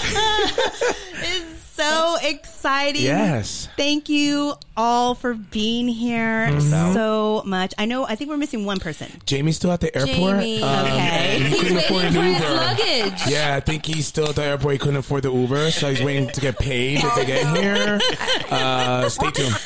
it's 1.22 1.62
so 1.74 2.16
exciting. 2.22 2.49
Yes. 2.64 3.68
Thank 3.76 4.08
you 4.08 4.54
all 4.76 5.14
for 5.14 5.34
being 5.34 5.88
here 5.88 6.58
so 6.60 7.42
much. 7.44 7.72
I 7.78 7.84
know 7.86 8.04
I 8.04 8.14
think 8.16 8.30
we're 8.30 8.36
missing 8.36 8.64
one 8.64 8.78
person. 8.78 9.08
Jamie's 9.26 9.56
still 9.56 9.72
at 9.72 9.80
the 9.80 9.94
airport. 9.96 10.40
Jamie. 10.40 10.62
Um, 10.62 10.86
Okay. 10.86 11.38
he 11.42 11.58
couldn't 11.58 11.76
afford 11.78 12.04
an 12.04 12.12
for 12.14 12.22
his 12.22 12.38
Uber. 12.40 12.54
luggage. 12.54 13.20
Yeah, 13.28 13.54
I 13.56 13.60
think 13.60 13.84
he's 13.86 14.06
still 14.06 14.28
at 14.28 14.36
the 14.36 14.42
airport. 14.44 14.72
He 14.72 14.78
couldn't 14.78 14.96
afford 14.96 15.22
the 15.24 15.32
Uber, 15.32 15.70
so 15.70 15.90
he's 15.90 16.02
waiting 16.02 16.28
to 16.28 16.40
get 16.40 16.58
paid 16.58 17.00
to 17.00 17.24
get 17.26 17.56
here. 17.56 17.98
Uh, 18.50 19.08
stay 19.08 19.30
tuned. 19.30 19.56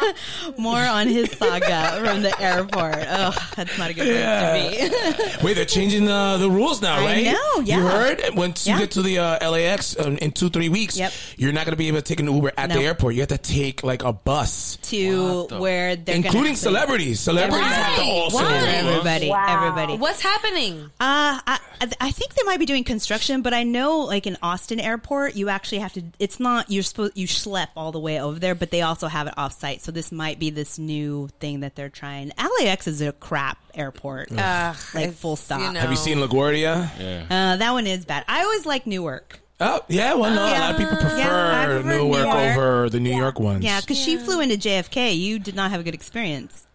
More 0.58 0.78
on 0.80 1.08
his 1.08 1.30
saga 1.32 2.00
from 2.04 2.22
the 2.22 2.38
airport. 2.40 2.96
Oh, 3.08 3.34
that's 3.56 3.78
not 3.78 3.90
a 3.90 3.94
good 3.94 4.06
place 4.06 4.90
to 4.90 5.38
be. 5.38 5.44
Wait, 5.44 5.54
they're 5.54 5.64
changing 5.64 6.04
the, 6.06 6.36
the 6.38 6.50
rules 6.50 6.80
now, 6.82 6.98
right? 6.98 7.26
I 7.26 7.30
right? 7.30 7.32
know, 7.32 7.60
yeah. 7.64 7.78
You 7.78 7.86
heard? 7.86 8.22
Once 8.34 8.66
Yeah. 8.66 8.74
you 8.74 8.80
get 8.80 8.90
to 8.92 9.02
the 9.02 9.18
uh, 9.18 9.50
LAX 9.50 9.98
um, 9.98 10.16
in 10.18 10.32
two, 10.32 10.48
three 10.50 10.68
weeks, 10.68 10.96
Yep. 10.96 11.12
you're 11.36 11.52
not 11.52 11.64
going 11.64 11.72
to 11.72 11.76
be 11.76 11.88
able 11.88 11.98
to 11.98 12.02
take 12.02 12.20
an 12.20 12.26
Uber 12.26 12.35
at 12.56 12.68
No. 12.68 12.76
the 12.78 12.84
airport. 12.84 13.14
You 13.14 13.20
have 13.20 13.28
to 13.30 13.38
take 13.38 13.82
like 13.82 14.02
a 14.04 14.12
bus, 14.12 14.76
to 14.82 15.46
where 15.58 15.96
they're 15.96 16.14
including 16.16 16.52
actually- 16.52 16.54
celebrities. 16.56 17.20
Celebrities 17.20 17.66
have 17.66 17.96
to 17.96 18.02
Why? 18.02 18.08
also. 18.10 18.36
Why? 18.38 18.66
Everybody, 18.66 19.28
Wow. 19.30 19.46
everybody. 19.48 19.96
What's 19.96 20.20
happening? 20.22 20.84
Uh, 21.00 21.40
I, 21.46 21.58
I 22.00 22.10
think 22.10 22.34
they 22.34 22.42
might 22.44 22.58
be 22.58 22.66
doing 22.66 22.84
construction, 22.84 23.42
but 23.42 23.52
I 23.54 23.62
know, 23.64 24.00
like 24.00 24.26
in 24.26 24.36
Austin 24.42 24.80
Airport, 24.80 25.36
you 25.36 25.48
actually 25.48 25.78
have 25.78 25.92
to. 25.94 26.02
It's 26.18 26.40
not 26.40 26.70
you're 26.70 26.82
supposed 26.82 27.16
you 27.16 27.26
schlep 27.26 27.68
all 27.76 27.92
the 27.92 28.00
way 28.00 28.20
over 28.20 28.38
there, 28.38 28.54
but 28.54 28.70
they 28.70 28.82
also 28.82 29.08
have 29.08 29.26
it 29.26 29.34
off 29.36 29.58
site. 29.58 29.82
So 29.82 29.92
this 29.92 30.10
might 30.12 30.38
be 30.38 30.50
this 30.50 30.78
new 30.78 31.28
thing 31.40 31.60
that 31.60 31.74
they're 31.76 31.88
trying. 31.90 32.32
LAX 32.60 32.86
is 32.86 33.00
a 33.02 33.12
crap 33.12 33.58
airport, 33.74 34.30
Ugh, 34.36 34.76
like 34.94 35.12
full 35.12 35.36
stop. 35.36 35.60
you 35.60 35.72
know. 35.72 35.80
Have 35.80 35.90
you 35.90 35.96
seen 35.96 36.18
LaGuardia? 36.18 37.26
Uh, 37.30 37.56
that 37.56 37.72
one 37.72 37.86
is 37.86 38.04
bad. 38.04 38.24
I 38.28 38.42
always 38.42 38.64
like 38.66 38.86
Newark. 38.86 39.40
Oh, 39.58 39.80
yeah. 39.88 40.14
Well, 40.14 40.34
no, 40.34 40.42
a 40.44 40.52
lot 40.58 40.70
of 40.72 40.76
people 40.76 40.96
prefer, 40.96 41.16
Yeah, 41.18 41.60
I 41.62 41.66
prefer 41.66 41.88
Newark 41.88 42.22
Newark. 42.26 42.36
over 42.56 42.90
the 42.90 43.00
New 43.00 43.16
York 43.16 43.38
ones. 43.40 43.64
Yeah, 43.64 43.80
because 43.80 43.98
she 43.98 44.16
flew 44.18 44.40
into 44.40 44.56
JFK. 44.56 45.16
You 45.16 45.38
did 45.38 45.54
not 45.54 45.70
have 45.70 45.80
a 45.80 45.82
good 45.84 45.94
experience. 45.94 46.66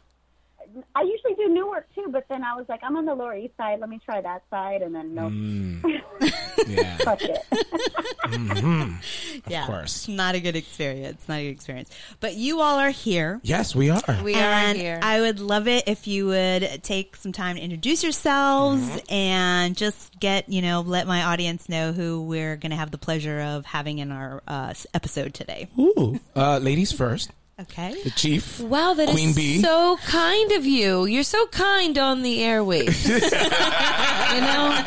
I 0.96 1.02
usually 1.02 1.36
do 1.36 1.50
Newark 1.50 1.88
too, 1.91 1.91
but 2.12 2.28
then 2.30 2.44
I 2.44 2.56
was 2.56 2.66
like, 2.70 2.82
I'm 2.84 2.96
on 2.98 3.06
the 3.06 3.16
Lower 3.16 3.36
East 3.36 3.56
Side. 3.58 3.80
Let 3.80 3.90
me 3.90 4.00
try 4.04 4.22
that 4.22 4.44
side, 4.50 4.82
and 4.82 4.94
then 4.94 5.16
no, 5.16 5.30
Yeah, 6.68 6.98
fuck 6.98 7.20
it. 7.22 7.44
yeah, 9.48 9.66
course. 9.66 10.08
not 10.08 10.36
a 10.36 10.40
good 10.40 10.56
experience. 10.56 11.28
Not 11.28 11.40
a 11.40 11.44
good 11.46 11.52
experience. 11.56 11.90
But 12.20 12.36
you 12.36 12.62
all 12.62 12.78
are 12.80 12.90
here. 12.92 13.40
yes, 13.44 13.76
we 13.76 13.90
are. 13.90 14.02
We 14.24 14.36
and 14.36 14.78
are 14.78 14.82
here. 14.82 15.00
I 15.02 15.22
would 15.22 15.40
love 15.40 15.68
it 15.68 15.86
if 15.88 16.08
you 16.08 16.28
would 16.28 16.84
take 16.84 17.16
some 17.16 17.32
time 17.32 17.56
to 17.56 17.62
introduce 17.62 18.04
yourselves 18.04 18.82
Mm-hmm. 18.82 19.14
and 19.14 19.76
just 19.78 20.20
get, 20.20 20.48
you 20.50 20.62
know, 20.62 20.82
let 20.82 21.08
my 21.08 21.24
audience 21.24 21.68
know 21.70 21.92
who 21.92 22.22
we're 22.24 22.56
going 22.56 22.70
to 22.72 22.76
have 22.76 22.92
the 22.92 22.98
pleasure 22.98 23.40
of 23.42 23.66
having 23.66 24.00
in 24.00 24.12
our 24.12 24.42
uh, 24.48 24.74
episode 24.94 25.34
today. 25.34 25.68
Ooh, 25.80 26.20
uh, 26.36 26.58
ladies 26.60 26.92
first. 26.92 27.32
Okay. 27.62 27.96
the 28.04 28.10
chief. 28.12 28.60
Wow, 28.60 28.94
that 28.96 29.10
is 29.10 29.14
Queen 29.16 29.34
Bee. 29.34 29.62
so 29.62 29.98
kind 30.06 30.52
of 30.54 30.66
you. 30.66 31.06
You're 31.06 31.24
so 31.24 31.46
kind 31.48 31.98
on 31.98 32.24
the 32.24 32.40
airwaves. 32.40 33.08
you 34.34 34.42
know? 34.42 34.78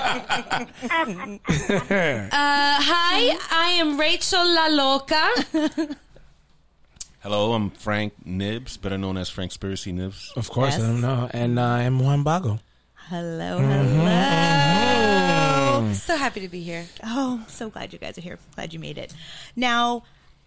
Uh, 1.46 2.28
hi, 2.32 3.36
I 3.50 3.70
am 3.78 3.98
Rachel 3.98 4.44
La 4.44 4.66
Loca. 4.66 5.28
Hello, 7.22 7.52
I'm 7.52 7.70
Frank 7.70 8.12
Nibs, 8.26 8.76
better 8.76 8.98
known 8.98 9.16
as 9.16 9.28
Frank 9.30 9.52
Spiracy 9.52 9.92
Nibs. 9.94 10.32
Of 10.36 10.50
course, 10.50 10.74
Yes. 10.74 10.82
I 10.82 10.86
don't 10.86 11.00
know. 11.00 11.28
And 11.32 11.58
uh, 11.58 11.62
I'm 11.62 11.98
Juan 12.00 12.22
Bago. 12.24 12.60
Hello, 13.08 13.58
Mm-hmm. 13.60 14.06
hello. 15.76 15.92
So 15.94 16.16
happy 16.16 16.40
to 16.40 16.48
be 16.48 16.62
here. 16.62 16.86
Oh, 17.02 17.44
so 17.48 17.68
glad 17.70 17.92
you 17.92 17.98
guys 17.98 18.16
are 18.18 18.22
here. 18.22 18.38
Glad 18.54 18.72
you 18.72 18.78
made 18.78 18.98
it. 18.98 19.14
Now, 19.56 20.04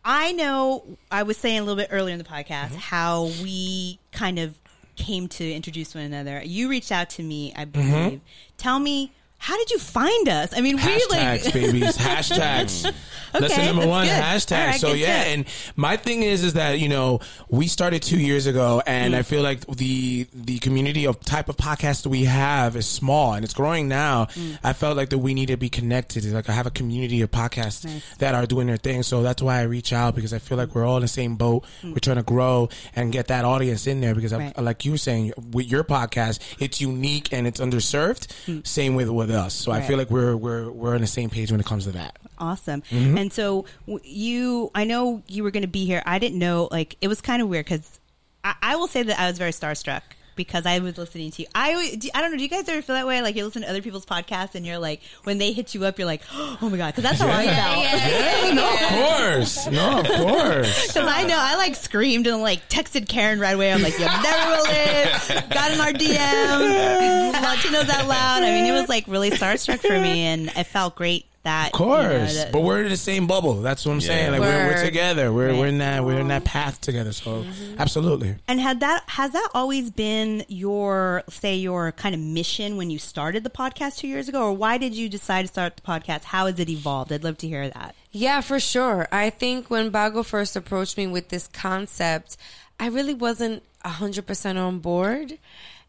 I 0.09 0.31
know 0.31 0.97
I 1.11 1.23
was 1.23 1.35
saying 1.35 1.59
a 1.59 1.61
little 1.63 1.75
bit 1.75 1.89
earlier 1.91 2.13
in 2.13 2.17
the 2.17 2.23
podcast 2.23 2.67
Mm-hmm. 2.69 2.75
how 2.77 3.25
we 3.43 3.99
kind 4.13 4.39
of 4.39 4.57
came 4.95 5.27
to 5.27 5.51
introduce 5.51 5.93
one 5.93 6.05
another. 6.05 6.41
You 6.43 6.69
reached 6.69 6.91
out 6.93 7.09
to 7.11 7.23
me, 7.23 7.51
I 7.55 7.65
believe. 7.65 8.21
Tell 8.57 8.79
me, 8.79 9.11
how 9.37 9.55
did 9.57 9.71
you 9.71 9.79
find 9.79 10.27
us? 10.29 10.53
I 10.55 10.61
mean, 10.61 10.75
we 10.77 10.81
Hashtags, 10.81 11.45
like 11.45 11.53
babies. 11.53 11.97
Hashtags. 11.97 12.91
Lesson 13.33 13.51
Okay, 13.51 13.65
number 13.65 13.81
that's 13.81 13.89
one, 13.89 14.05
good. 14.05 14.13
hashtag. 14.13 14.67
Right, 14.67 14.79
so 14.79 14.93
yeah, 14.93 15.23
tip. 15.25 15.33
and 15.37 15.45
my 15.75 15.97
thing 15.97 16.23
is, 16.23 16.43
is 16.45 16.53
that 16.53 16.79
you 16.79 16.87
know 16.87 17.19
we 17.49 17.67
started 17.67 18.01
two 18.01 18.17
years 18.19 18.47
ago, 18.47 18.81
and 18.87 19.13
Mm. 19.13 19.17
I 19.17 19.21
feel 19.21 19.43
like 19.43 19.65
the 19.67 20.27
the 20.33 20.59
community 20.59 21.05
of 21.05 21.19
type 21.19 21.49
of 21.49 21.57
podcast 21.57 22.03
that 22.03 22.09
we 22.09 22.23
have 22.23 22.75
is 22.77 22.87
small 22.87 23.33
and 23.33 23.43
it's 23.43 23.53
growing 23.53 23.87
now. 23.89 24.25
Mm. 24.25 24.57
I 24.63 24.71
felt 24.73 24.95
like 24.97 25.09
that 25.09 25.17
we 25.19 25.33
need 25.33 25.47
to 25.47 25.57
be 25.57 25.69
connected. 25.69 26.23
Like 26.25 26.49
I 26.49 26.53
have 26.53 26.67
a 26.67 26.71
community 26.71 27.21
of 27.21 27.29
podcasts 27.29 27.83
Nice. 27.85 28.01
that 28.19 28.33
are 28.33 28.45
doing 28.45 28.65
their 28.67 28.77
thing, 28.77 29.03
so 29.03 29.21
that's 29.21 29.41
why 29.41 29.59
I 29.59 29.63
reach 29.63 29.91
out 29.93 30.15
because 30.15 30.33
I 30.33 30.39
feel 30.39 30.57
like 30.57 30.73
we're 30.73 30.85
all 30.85 30.95
in 30.97 31.01
the 31.03 31.07
same 31.09 31.35
boat. 31.35 31.65
Mm. 31.83 31.89
We're 31.91 31.99
trying 31.99 32.17
to 32.17 32.23
grow 32.23 32.69
and 32.95 33.11
get 33.11 33.27
that 33.27 33.43
audience 33.43 33.87
in 33.87 33.99
there 34.01 34.15
because, 34.15 34.31
I, 34.33 34.53
like 34.57 34.85
you 34.85 34.91
were 34.91 34.97
saying, 34.97 35.33
with 35.51 35.67
your 35.69 35.83
podcast, 35.83 36.39
it's 36.59 36.79
unique 36.81 37.33
and 37.33 37.45
it's 37.45 37.59
underserved. 37.59 38.65
Same 38.65 38.95
with 38.95 39.09
with 39.27 39.35
us. 39.35 39.53
So 39.53 39.71
I 39.71 39.81
Mm. 39.81 39.87
Feel 39.87 39.97
like 39.97 40.09
we're 40.09 40.35
we're 40.35 40.69
we're 40.71 40.95
on 40.95 41.01
the 41.01 41.07
same 41.07 41.29
page 41.29 41.51
when 41.51 41.59
it 41.59 41.65
comes 41.65 41.85
to 41.85 41.91
that. 41.91 42.17
Awesome. 42.39 42.81
Mm-hmm. 42.91 43.17
And 43.17 43.33
so 43.33 43.65
you, 44.03 44.71
I 44.75 44.83
know 44.83 45.23
you 45.27 45.43
were 45.43 45.51
going 45.51 45.61
to 45.63 45.67
be 45.67 45.85
here. 45.85 46.03
I 46.05 46.19
didn't 46.19 46.39
know, 46.39 46.67
like, 46.71 46.95
it 47.01 47.07
was 47.07 47.19
kind 47.21 47.41
of 47.41 47.47
weird 47.49 47.65
because 47.65 47.99
I, 48.43 48.53
I 48.61 48.75
will 48.75 48.87
say 48.87 49.03
that 49.03 49.19
I 49.19 49.27
was 49.27 49.37
very 49.37 49.51
starstruck 49.51 50.01
because 50.37 50.65
I 50.65 50.79
was 50.79 50.97
listening 50.97 51.31
to 51.31 51.41
you. 51.41 51.47
I, 51.53 51.95
do- 51.95 52.09
I 52.15 52.21
don't 52.21 52.31
know. 52.31 52.37
Do 52.37 52.43
you 52.43 52.49
guys 52.49 52.69
ever 52.69 52.81
feel 52.81 52.95
that 52.95 53.05
way? 53.05 53.21
Like, 53.21 53.35
you 53.35 53.43
listen 53.43 53.63
to 53.63 53.69
other 53.69 53.81
people's 53.81 54.05
podcasts 54.05 54.55
and 54.55 54.65
you're 54.65 54.77
like, 54.79 55.01
when 55.25 55.37
they 55.39 55.51
hit 55.51 55.75
you 55.75 55.83
up, 55.83 55.97
you're 55.99 56.05
like, 56.05 56.21
oh 56.33 56.57
my 56.71 56.77
God. 56.77 56.95
Because 56.95 57.03
that's 57.03 57.19
how 57.19 57.27
I 57.27 57.45
felt. 57.45 57.77
Yeah, 57.77 58.53
no, 58.53 58.73
of 58.73 58.79
course. 59.33 59.67
No, 59.67 59.99
of 59.99 60.05
course. 60.07 60.87
Because 60.87 61.09
I 61.11 61.23
know 61.25 61.35
I 61.37 61.57
like 61.57 61.75
screamed 61.75 62.27
and 62.27 62.41
like 62.41 62.69
texted 62.69 63.09
Karen 63.09 63.39
right 63.41 63.55
away. 63.55 63.73
I'm 63.73 63.81
like, 63.81 63.99
you 63.99 64.05
never 64.05 64.51
will 64.51 64.63
live. 64.63 65.49
Got 65.49 65.71
in 65.73 65.79
our 65.81 65.91
DM. 65.91 67.33
Latinos 67.33 67.89
out 67.89 68.07
loud. 68.07 68.43
I 68.43 68.51
mean, 68.51 68.65
it 68.65 68.71
was 68.79 68.87
like 68.87 69.05
really 69.07 69.31
starstruck 69.31 69.79
for 69.79 69.99
me, 69.99 70.21
and 70.21 70.47
it 70.55 70.65
felt 70.65 70.95
great 70.95 71.25
that. 71.47 71.67
Of 71.67 71.73
course. 71.73 72.03
you 72.03 72.17
know, 72.17 72.25
that- 72.25 72.51
but 72.51 72.61
we're 72.61 72.83
in 72.83 72.89
the 72.89 72.97
same 72.97 73.25
bubble. 73.27 73.61
That's 73.61 73.85
what 73.85 73.93
I'm 73.93 74.01
saying. 74.01 74.31
Like 74.31 74.41
we're, 74.41 74.67
we're 74.67 74.75
Word. 74.75 74.85
together. 74.85 75.33
We're 75.33 75.55
we're 75.55 75.67
in 75.67 75.79
that 75.79 76.05
we're 76.05 76.19
in 76.19 76.27
that 76.27 76.43
path 76.43 76.79
together. 76.81 77.13
So 77.13 77.43
mm-hmm. 77.43 77.79
absolutely. 77.79 78.35
and 78.47 78.59
had 78.59 78.81
that 78.81 79.03
has 79.07 79.31
that 79.31 79.49
always 79.53 79.89
been 79.89 80.43
your 80.47 81.23
say 81.29 81.55
your 81.55 81.91
kind 81.93 82.13
of 82.13 82.21
mission 82.21 82.77
when 82.77 82.89
you 82.89 82.99
started 82.99 83.43
the 83.43 83.49
podcast 83.49 83.97
two 83.97 84.07
years 84.07 84.29
ago, 84.29 84.43
or 84.43 84.53
why 84.53 84.77
did 84.77 84.93
you 84.93 85.09
decide 85.09 85.43
to 85.43 85.47
start 85.47 85.75
the 85.77 85.81
podcast? 85.81 86.25
How 86.25 86.45
has 86.45 86.59
it 86.59 86.69
evolved? 86.69 87.11
I'd 87.11 87.23
love 87.23 87.37
to 87.39 87.47
hear 87.47 87.69
that. 87.69 87.95
Yeah, 88.11 88.41
for 88.41 88.59
sure. 88.59 89.07
I 89.11 89.29
think 89.29 89.69
when 89.69 89.91
Bago 89.91 90.25
first 90.25 90.55
approached 90.55 90.97
me 90.97 91.07
with 91.07 91.29
this 91.29 91.47
concept, 91.47 92.37
I 92.79 92.87
really 92.87 93.13
wasn't 93.13 93.63
100% 93.85 94.57
on 94.57 94.79
board. 94.79 95.37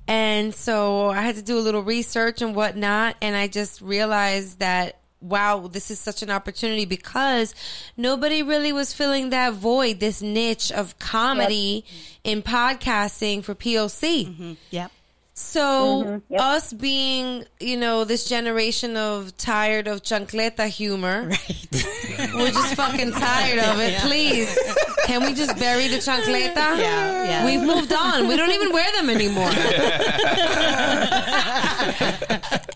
And 0.06 0.54
so 0.54 1.08
I 1.08 1.20
had 1.20 1.36
to 1.36 1.42
do 1.42 1.58
a 1.58 1.60
little 1.60 1.82
research 1.82 2.40
and 2.40 2.54
whatnot. 2.54 3.16
And 3.20 3.36
I 3.36 3.46
just 3.48 3.80
realized 3.80 4.58
that, 4.60 4.98
wow, 5.20 5.66
this 5.66 5.90
is 5.90 5.98
such 5.98 6.22
an 6.22 6.30
opportunity 6.30 6.84
because 6.84 7.54
nobody 7.96 8.42
really 8.42 8.72
was 8.72 8.92
filling 8.92 9.30
that 9.30 9.54
void, 9.54 10.00
this 10.00 10.22
niche 10.22 10.70
of 10.70 10.98
comedy 10.98 11.84
in 12.25 12.42
podcasting 12.42 13.42
for 13.42 13.54
POC. 13.54 14.26
Mm-hmm. 14.26 14.52
Yep. 14.70 14.92
So 15.38 16.02
mm-hmm. 16.02 16.33
Yep. 16.33 16.40
us 16.40 16.73
being, 16.73 17.45
you 17.61 17.76
know, 17.76 18.02
this 18.02 18.28
generation 18.28 18.97
of 18.97 19.37
tired 19.37 19.87
of 19.87 20.02
chancleta 20.02 20.66
humor, 20.66 21.28
right. 21.30 22.35
we're 22.35 22.50
just 22.50 22.75
fucking 22.75 23.12
tired 23.12 23.61
of 23.61 23.78
it. 23.78 24.00
Please, 24.00 24.59
can 25.07 25.23
we 25.23 25.35
just 25.35 25.57
bury 25.57 25.87
the 25.87 25.99
chancleta? 25.99 26.57
Yeah, 26.57 27.23
yeah. 27.25 27.45
We've 27.47 27.62
moved 27.62 27.92
on. 27.92 28.26
We 28.26 28.37
don't 28.37 28.50
even 28.50 28.73
wear 28.73 28.90
them 28.95 29.09
anymore. 29.09 29.49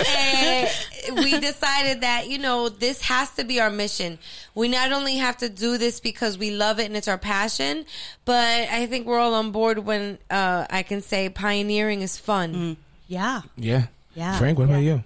And 0.07 0.69
eh, 1.09 1.12
we 1.14 1.40
decided 1.40 2.02
that 2.02 2.28
you 2.28 2.38
know 2.38 2.69
this 2.69 3.02
has 3.02 3.31
to 3.35 3.45
be 3.45 3.61
our 3.61 3.71
mission. 3.71 4.21
We 4.54 4.68
not 4.68 4.92
only 4.92 5.16
have 5.16 5.38
to 5.38 5.49
do 5.49 5.78
this 5.78 6.00
because 6.00 6.37
we 6.37 6.50
love 6.50 6.78
it 6.78 6.87
and 6.87 6.97
it's 6.97 7.09
our 7.09 7.18
passion, 7.18 7.87
but 8.25 8.68
I 8.68 8.87
think 8.87 9.06
we're 9.06 9.18
all 9.18 9.35
on 9.35 9.50
board 9.50 9.78
when 9.78 10.18
uh, 10.30 10.66
I 10.68 10.82
can 10.82 11.00
say 11.00 11.28
pioneering 11.28 12.02
is 12.02 12.18
fun. 12.18 12.76
Yeah. 13.09 13.42
Yeah. 13.56 13.87
Yeah. 14.14 14.38
Frank, 14.38 14.59
what 14.59 14.64
about 14.64 14.82
you? 14.82 15.02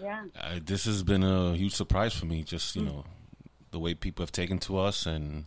Yeah. 0.00 0.24
Uh, 0.38 0.58
this 0.64 0.84
has 0.84 1.02
been 1.02 1.22
a 1.22 1.54
huge 1.54 1.74
surprise 1.74 2.12
for 2.12 2.26
me. 2.26 2.42
Just 2.42 2.76
you 2.76 2.82
know, 2.82 3.04
the 3.70 3.78
way 3.78 3.94
people 3.94 4.22
have 4.22 4.32
taken 4.32 4.58
to 4.60 4.78
us 4.78 5.06
and 5.06 5.46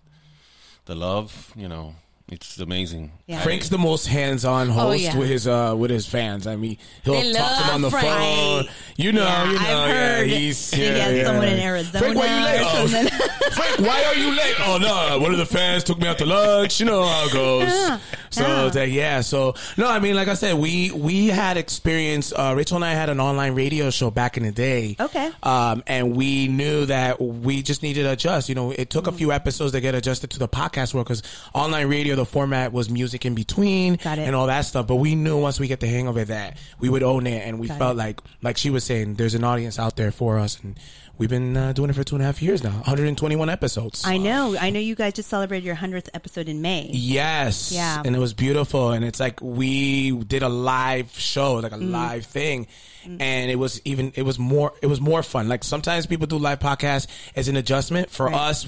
the 0.86 0.96
love. 0.96 1.52
You 1.56 1.68
know, 1.68 1.96
it's 2.32 2.58
amazing. 2.60 3.12
Yeah. 3.28 3.42
Frank's 3.42 3.70
the 3.70 3.78
most 3.78 4.08
hands-on 4.08 4.70
host 4.70 5.02
yeah. 5.04 5.18
with 5.18 5.30
his 5.30 5.48
uh 5.48 5.76
with 5.78 5.92
his 5.92 6.08
fans. 6.08 6.48
I 6.48 6.56
mean, 6.56 6.78
he'll 7.04 7.14
They 7.22 7.34
talk 7.34 7.58
to 7.58 7.64
them 7.64 7.76
on 7.76 7.82
the 7.82 7.90
love 7.90 8.02
phone. 8.02 8.66
You 8.98 9.12
know, 9.12 9.24
Yeah, 9.26 9.52
you 9.52 9.60
know, 9.60 9.80
I've 9.80 9.90
yeah, 9.90 10.24
he's 10.24 10.72
he 10.72 10.84
yeah, 10.86 10.94
has 11.06 11.18
yeah. 11.18 11.24
someone 11.26 11.48
in 11.48 11.60
Arizona 11.60 12.00
Frank, 12.00 12.18
why 12.18 12.26
you 12.26 12.46
late? 12.46 12.62
Oh. 12.66 12.88
Frank, 13.56 13.80
why 13.80 14.04
are 14.06 14.16
you 14.16 14.32
late? 14.36 14.56
Oh 14.60 14.78
no, 14.82 15.20
one 15.20 15.32
of 15.32 15.38
the 15.38 15.46
fans 15.46 15.84
took 15.84 16.00
me 16.00 16.08
out 16.08 16.18
to 16.18 16.26
lunch. 16.26 16.80
You 16.80 16.88
know 16.88 17.04
how 17.06 17.26
it 17.28 17.34
goes. 17.34 18.00
So 18.32 18.42
yeah. 18.46 18.70
that- 18.70 18.90
yeah, 18.90 19.22
so 19.22 19.54
no, 19.78 19.88
I 19.88 20.00
mean, 20.00 20.14
like 20.16 20.28
I 20.28 20.34
said, 20.34 20.56
we 20.58 20.92
we 20.92 21.28
had 21.28 21.56
experience. 21.56 22.34
Uh, 22.36 22.54
Rachel 22.58 22.76
and 22.76 22.84
I 22.84 22.92
had 22.92 23.08
an 23.10 23.22
online 23.22 23.56
radio 23.56 23.90
show 23.92 24.12
back 24.12 24.36
in 24.36 24.44
the 24.44 24.52
day. 24.52 24.98
Okay. 25.00 25.32
um, 25.44 25.84
and 25.88 26.18
we 26.18 26.50
knew 26.50 26.86
that 26.88 27.22
we 27.22 27.62
just 27.62 27.82
needed 27.82 28.04
to 28.04 28.12
adjust. 28.12 28.50
You 28.50 28.56
know, 28.56 28.72
it 28.72 28.90
took 28.90 29.08
a 29.08 29.14
few 29.14 29.32
episodes 29.32 29.72
to 29.72 29.80
get 29.80 29.96
adjusted 29.96 30.32
to 30.32 30.40
the 30.40 30.50
podcast 30.50 30.94
world 30.94 31.08
because 31.08 31.24
online 31.54 31.88
radio, 31.88 32.15
the 32.16 32.26
format 32.26 32.72
was 32.74 32.90
music 32.90 33.26
in 33.26 33.36
between 33.36 33.98
and 34.06 34.36
all 34.36 34.48
that 34.48 34.62
stuff. 34.62 34.88
But 34.88 34.96
we 34.96 35.16
knew 35.16 35.40
once 35.40 35.60
we 35.60 35.68
get 35.68 35.80
the 35.80 35.88
hang 35.88 36.08
of 36.08 36.18
it 36.18 36.30
that 36.30 36.58
we 36.80 36.90
would 36.90 37.04
own 37.04 37.28
it, 37.28 37.46
and 37.48 37.60
we 37.60 37.68
Got 37.68 37.78
felt 37.80 37.94
it. 37.96 37.98
like, 37.98 38.20
like 38.42 38.58
she 38.58 38.70
was 38.70 38.84
saying, 38.84 39.16
there's 39.16 39.36
an 39.36 39.44
audience 39.44 39.78
out 39.80 39.96
there 39.96 40.12
for 40.12 40.40
us, 40.40 40.60
and 40.62 40.80
we've 41.18 41.30
been 41.30 41.56
uh, 41.56 41.72
doing 41.74 41.90
it 41.90 41.94
for 41.94 42.04
two 42.04 42.16
and 42.16 42.22
a 42.22 42.26
half 42.26 42.42
years 42.42 42.64
now, 42.64 42.72
121 42.72 43.50
episodes. 43.50 44.04
I 44.06 44.18
know. 44.18 44.56
I 44.60 44.70
know 44.70 44.80
you 44.80 44.96
guys 44.96 45.14
just 45.14 45.30
celebrated 45.30 45.66
your 45.66 45.76
hundredth 45.76 46.10
episode 46.14 46.50
in 46.50 46.62
May. 46.62 46.90
Yes. 46.92 47.72
Yeah. 47.72 48.02
And 48.04 48.16
it 48.16 48.20
was 48.20 48.34
beautiful. 48.34 48.92
And 48.92 49.06
it's 49.06 49.20
like 49.20 49.42
we 49.42 50.12
did 50.24 50.44
a 50.44 50.50
live 50.50 51.12
show, 51.18 51.56
like 51.56 51.72
a 51.72 51.78
Mm. 51.78 51.92
live 51.92 52.26
thing. 52.26 52.68
And 53.08 53.52
it 53.52 53.56
was 53.60 53.80
even, 53.86 54.12
it 54.16 54.24
was 54.24 54.40
more, 54.40 54.74
it 54.82 54.88
was 54.88 55.00
more 55.00 55.22
fun. 55.22 55.48
Like 55.48 55.64
sometimes 55.64 56.08
people 56.08 56.26
do 56.26 56.38
live 56.40 56.58
podcasts 56.60 57.06
as 57.36 57.48
an 57.48 57.56
adjustment. 57.56 58.10
For 58.10 58.26
Right. 58.26 58.36
us, 58.36 58.66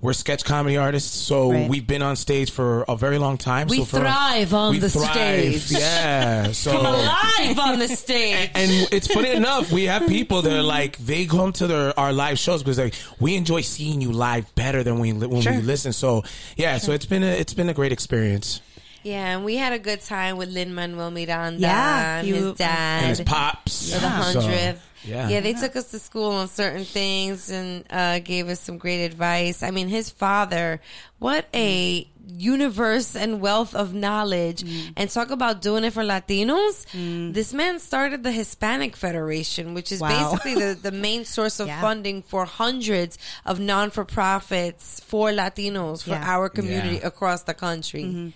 we're 0.00 0.12
sketch 0.14 0.44
comedy 0.44 0.76
artists. 0.76 1.14
So 1.16 1.52
Right. 1.52 1.68
we've 1.68 1.86
been 1.86 2.02
on 2.02 2.16
stage 2.16 2.50
for 2.50 2.84
a 2.88 2.96
very 2.96 3.18
long 3.18 3.36
time. 3.36 3.68
We 3.68 3.78
so 3.78 3.84
for 3.84 3.96
us- 3.98 4.02
thrive 4.02 4.54
on 4.54 4.70
we 4.72 4.78
the 4.78 4.88
thrive. 4.90 5.60
stage. 5.62 5.70
Yeah. 5.80 6.52
So. 6.52 6.72
Come 6.72 6.86
alive 6.86 7.58
on 7.58 7.78
the 7.78 7.88
stage. 7.88 8.50
And 8.54 8.70
it's 8.92 9.06
funny 9.06 9.30
enough, 9.30 9.70
we 9.72 9.84
have 9.84 10.06
people 10.08 10.42
that 10.42 10.52
are 10.52 10.62
like 10.62 10.96
they 10.98 11.26
come 11.26 11.52
to 11.54 11.66
their 11.66 11.98
our 11.98 12.12
live 12.12 12.38
shows 12.38 12.62
because 12.62 12.78
like 12.78 12.94
we 13.20 13.36
enjoy 13.36 13.60
seeing 13.60 14.00
you 14.00 14.12
live 14.12 14.52
better 14.54 14.82
than 14.82 14.98
we 14.98 15.12
when 15.12 15.42
Sure. 15.42 15.52
we 15.52 15.60
listen. 15.62 15.92
So 15.92 16.24
yeah, 16.56 16.78
so 16.78 16.92
it's 16.92 17.06
been 17.06 17.22
a, 17.22 17.26
it's 17.28 17.54
been 17.54 17.68
a 17.68 17.74
great 17.74 17.92
experience. 17.92 18.60
Yeah, 19.02 19.34
and 19.36 19.44
we 19.44 19.56
had 19.56 19.72
a 19.72 19.78
good 19.78 20.00
time 20.02 20.36
with 20.36 20.50
Lin 20.50 20.74
Manuel 20.74 21.10
Miranda 21.10 21.60
Yeah, 21.60 22.18
and 22.18 22.28
you- 22.28 22.34
his 22.34 22.54
dad. 22.54 23.00
and 23.02 23.08
his 23.08 23.20
pops 23.22 23.92
for 23.92 23.98
the 24.00 24.22
So, 24.32 24.40
hundredth. 24.40 24.82
yeah. 25.04 25.28
yeah, 25.28 25.40
they 25.40 25.54
took 25.54 25.74
us 25.76 25.90
to 25.92 25.98
school 25.98 26.32
on 26.32 26.48
certain 26.48 26.84
things 26.84 27.50
and 27.50 27.84
uh, 27.90 28.18
gave 28.18 28.48
us 28.48 28.60
some 28.60 28.76
great 28.78 29.04
advice. 29.04 29.62
I 29.62 29.70
mean, 29.70 29.88
his 29.88 30.10
father, 30.10 30.80
what 31.18 31.46
a 31.54 32.06
universe 32.36 33.16
and 33.16 33.40
wealth 33.40 33.74
of 33.74 33.92
knowledge. 33.92 34.62
Mm. 34.62 34.92
And 34.96 35.10
talk 35.10 35.30
about 35.30 35.60
doing 35.62 35.82
it 35.84 35.92
for 35.92 36.04
Latinos. 36.04 36.86
Mm. 36.94 37.34
This 37.34 37.52
man 37.52 37.80
started 37.80 38.22
the 38.22 38.30
Hispanic 38.30 38.96
Federation, 38.96 39.74
which 39.74 39.90
is 39.90 40.00
Wow. 40.00 40.30
basically 40.30 40.54
the, 40.54 40.74
the 40.82 40.92
main 40.92 41.24
source 41.24 41.58
of 41.58 41.66
Yeah. 41.66 41.80
funding 41.80 42.22
for 42.22 42.44
hundreds 42.44 43.18
of 43.44 43.58
non 43.58 43.90
for 43.90 44.04
profits 44.04 45.00
for 45.06 45.30
Latinos, 45.30 46.04
for 46.04 46.10
Yeah. 46.10 46.22
our 46.34 46.48
community 46.48 46.96
Yeah. 46.96 47.08
across 47.08 47.42
the 47.42 47.54
country. 47.54 48.04
Mm-hmm. 48.04 48.28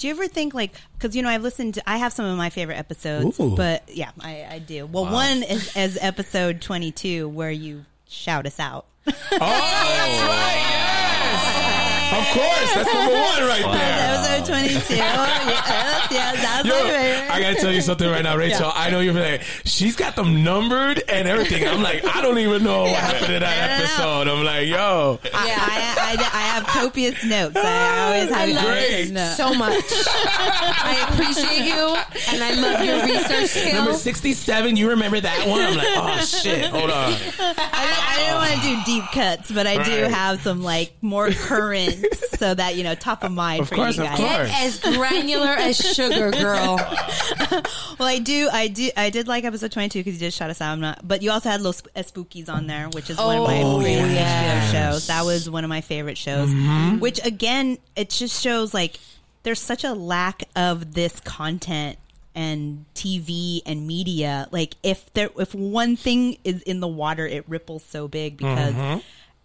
Do 0.00 0.06
you 0.06 0.14
ever 0.14 0.28
think 0.28 0.54
like 0.54 0.72
because 0.98 1.14
you 1.14 1.22
know 1.22 1.28
I've 1.28 1.42
listened 1.42 1.74
to 1.74 1.86
I 1.86 1.98
have 1.98 2.14
some 2.14 2.24
of 2.24 2.34
my 2.38 2.48
favorite 2.48 2.76
episodes, 2.76 3.38
Ooh. 3.38 3.54
but 3.54 3.86
yeah, 3.94 4.12
I, 4.18 4.46
I 4.50 4.58
do. 4.58 4.86
Well, 4.86 5.04
one 5.04 5.42
is 5.42 5.76
as 5.76 5.98
episode 6.00 6.62
twenty 6.62 6.90
two 6.90 7.28
where 7.28 7.50
you 7.50 7.84
shout 8.08 8.46
us 8.46 8.58
out. 8.58 8.86
Oh, 9.06 9.12
that's 9.30 10.22
right. 10.22 10.56
Yes. 11.20 11.89
Of 12.10 12.26
course, 12.34 12.74
that's 12.74 12.92
number 12.92 13.12
one 13.14 13.42
right 13.48 13.62
there. 13.62 13.72
That 13.72 14.18
was 14.18 14.28
episode 14.28 14.52
22. 14.52 14.94
yes, 14.96 16.08
yes, 16.10 16.42
that's 16.42 16.66
Yo, 16.68 16.74
my. 16.74 17.34
I 17.34 17.40
gotta 17.40 17.54
tell 17.56 17.72
you 17.72 17.80
something 17.80 18.08
right 18.10 18.22
now, 18.22 18.36
Rachel. 18.36 18.70
I 18.74 18.90
know 18.90 19.00
you're 19.00 19.14
like, 19.14 19.42
she's 19.64 19.94
got 19.96 20.16
them 20.16 20.42
numbered 20.42 21.02
and 21.08 21.28
everything. 21.28 21.66
I'm 21.66 21.82
like, 21.82 22.04
I 22.04 22.20
don't 22.20 22.38
even 22.38 22.64
know 22.64 22.82
what 22.82 22.96
happened 22.96 23.32
in 23.34 23.40
that 23.42 23.48
I 23.48 23.68
don't 23.68 23.78
know. 23.78 23.84
episode. 23.84 24.38
I'm 24.38 24.44
like, 24.44 24.66
yo, 24.68 25.20
Yeah, 25.24 25.30
I, 25.34 26.16
I, 26.18 26.38
I 26.38 26.40
have 26.54 26.66
copious 26.66 27.24
notes. 27.24 27.56
I 27.56 27.98
always 28.06 28.30
have 28.30 28.66
Great. 28.66 29.10
notes. 29.12 29.36
so 29.36 29.54
much. 29.54 29.74
I 29.82 31.06
appreciate 31.10 31.64
you, 31.66 31.96
and 32.32 32.42
I 32.42 32.54
love 32.60 32.84
your 32.84 33.04
research 33.04 33.72
number 33.74 33.92
67. 33.94 34.76
You 34.76 34.90
remember 34.90 35.20
that 35.20 35.46
one? 35.48 35.60
I'm 35.60 35.76
like, 35.76 35.86
oh 35.90 36.20
shit, 36.24 36.66
hold 36.66 36.90
on. 36.90 37.12
I, 37.38 37.54
I 37.72 38.16
didn't 38.18 38.34
want 38.36 38.62
to 38.62 38.68
do 38.68 39.00
deep 39.00 39.04
cuts, 39.12 39.50
but 39.52 39.66
I 39.66 39.82
do 39.82 40.04
have 40.12 40.40
some 40.42 40.62
like 40.62 40.92
more 41.02 41.30
current, 41.30 41.99
so 42.38 42.54
that 42.54 42.76
you 42.76 42.84
know, 42.84 42.94
top 42.94 43.22
of 43.24 43.32
mind 43.32 43.60
Of 43.62 43.68
for 43.68 43.74
course, 43.76 43.96
you 43.96 44.02
of 44.02 44.08
guys. 44.10 44.18
course. 44.18 44.48
Get 44.50 44.62
as 44.62 44.78
granular 44.96 45.46
as 45.48 45.76
sugar, 45.76 46.30
girl. 46.30 46.78
Well, 47.98 48.08
I 48.08 48.18
do, 48.18 48.48
I 48.50 48.68
do, 48.68 48.90
I 48.96 49.10
did 49.10 49.28
like 49.28 49.44
episode 49.44 49.72
twenty 49.72 49.90
two 49.90 49.98
because 50.00 50.14
you 50.14 50.20
did 50.20 50.32
shout 50.32 50.48
us 50.48 50.60
out. 50.62 50.72
I'm 50.72 50.80
not, 50.80 51.06
but 51.06 51.20
you 51.22 51.30
also 51.30 51.50
had 51.50 51.60
Los 51.60 51.82
Espookys 51.94 52.48
on 52.48 52.66
there, 52.66 52.88
which 52.88 53.10
is 53.10 53.18
one 53.18 53.36
of 53.36 53.44
my 53.46 53.60
Oh, 53.62 53.80
favorite 53.80 54.12
yes. 54.12 54.68
HBO 54.68 54.72
shows. 54.72 55.06
That 55.08 55.24
was 55.26 55.50
one 55.50 55.64
of 55.64 55.68
my 55.68 55.82
favorite 55.82 56.16
shows. 56.16 56.48
Mm-hmm. 56.48 56.98
Which 57.00 57.24
again, 57.26 57.76
it 57.96 58.08
just 58.08 58.40
shows 58.42 58.72
like 58.72 58.98
there's 59.42 59.60
such 59.60 59.84
a 59.84 59.92
lack 59.92 60.44
of 60.56 60.94
this 60.94 61.20
content 61.20 61.98
and 62.34 62.86
TV 62.94 63.60
and 63.66 63.86
media. 63.86 64.48
Like 64.50 64.76
if 64.82 65.12
there, 65.12 65.28
if 65.36 65.54
one 65.54 65.96
thing 65.96 66.38
is 66.42 66.62
in 66.62 66.80
the 66.80 66.88
water, 66.88 67.26
it 67.26 67.44
ripples 67.48 67.84
so 67.84 68.08
big 68.08 68.38
because 68.38 68.72
Mm-hmm. 68.74 69.00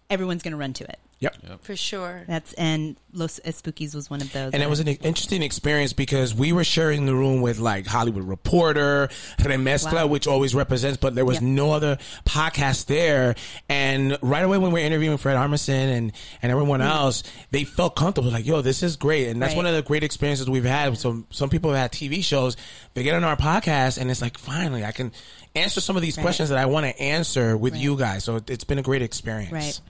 everyone's 0.08 0.42
going 0.42 0.52
to 0.52 0.58
run 0.58 0.72
to 0.74 0.84
it. 0.84 0.98
Yep. 1.18 1.64
For 1.64 1.74
sure. 1.76 2.24
That's 2.28 2.52
and 2.54 2.96
Los 3.14 3.40
Espookys 3.40 3.94
was 3.94 4.10
one 4.10 4.20
of 4.20 4.30
those. 4.34 4.52
And 4.52 4.62
it 4.62 4.68
was 4.68 4.80
an 4.80 4.88
interesting 4.88 5.42
experience 5.42 5.94
because 5.94 6.34
we 6.34 6.52
were 6.52 6.64
sharing 6.64 7.06
the 7.06 7.14
room 7.14 7.40
with 7.40 7.58
like 7.58 7.86
Hollywood 7.86 8.24
Reporter, 8.24 9.08
Remezcla, 9.38 9.92
Wow. 9.94 10.06
which 10.08 10.26
always 10.26 10.54
represents, 10.54 10.98
but 10.98 11.14
there 11.14 11.24
was 11.24 11.40
Yeah. 11.40 11.48
no 11.48 11.72
other 11.72 11.96
podcast 12.26 12.84
there. 12.86 13.34
And 13.70 14.18
right 14.20 14.44
away 14.44 14.58
when 14.58 14.72
we 14.72 14.80
were 14.80 14.86
interviewing 14.86 15.16
Fred 15.16 15.36
Armisen 15.36 15.70
and, 15.96 16.12
and 16.42 16.52
everyone 16.52 16.80
mm. 16.80 16.86
else, 16.90 17.22
they 17.50 17.64
felt 17.64 17.96
comfortable. 17.96 18.30
Like, 18.30 18.44
yo, 18.44 18.60
this 18.60 18.82
is 18.82 18.96
great. 18.96 19.28
And 19.28 19.40
that's 19.40 19.52
Right. 19.52 19.56
one 19.56 19.66
of 19.66 19.74
the 19.74 19.82
great 19.82 20.04
experiences 20.04 20.50
we've 20.50 20.64
had. 20.64 20.98
So 20.98 21.24
some 21.30 21.48
people 21.48 21.70
have 21.72 21.80
had 21.80 21.92
TV 21.92 22.22
shows, 22.22 22.58
they 22.92 23.02
get 23.02 23.14
on 23.14 23.24
our 23.24 23.36
podcast 23.36 23.96
and 23.96 24.10
it's 24.10 24.20
like, 24.20 24.36
finally, 24.36 24.84
I 24.84 24.92
can 24.92 25.12
answer 25.54 25.80
some 25.80 25.96
of 25.96 26.02
these 26.02 26.18
Right. 26.18 26.22
questions 26.24 26.50
that 26.50 26.58
I 26.58 26.66
want 26.66 26.84
to 26.84 27.00
answer 27.00 27.56
with 27.56 27.72
Right. 27.72 27.82
you 27.82 27.96
guys. 27.96 28.24
So 28.24 28.42
it's 28.46 28.64
been 28.64 28.78
a 28.78 28.82
great 28.82 29.00
experience. 29.00 29.52
Right. 29.52 29.80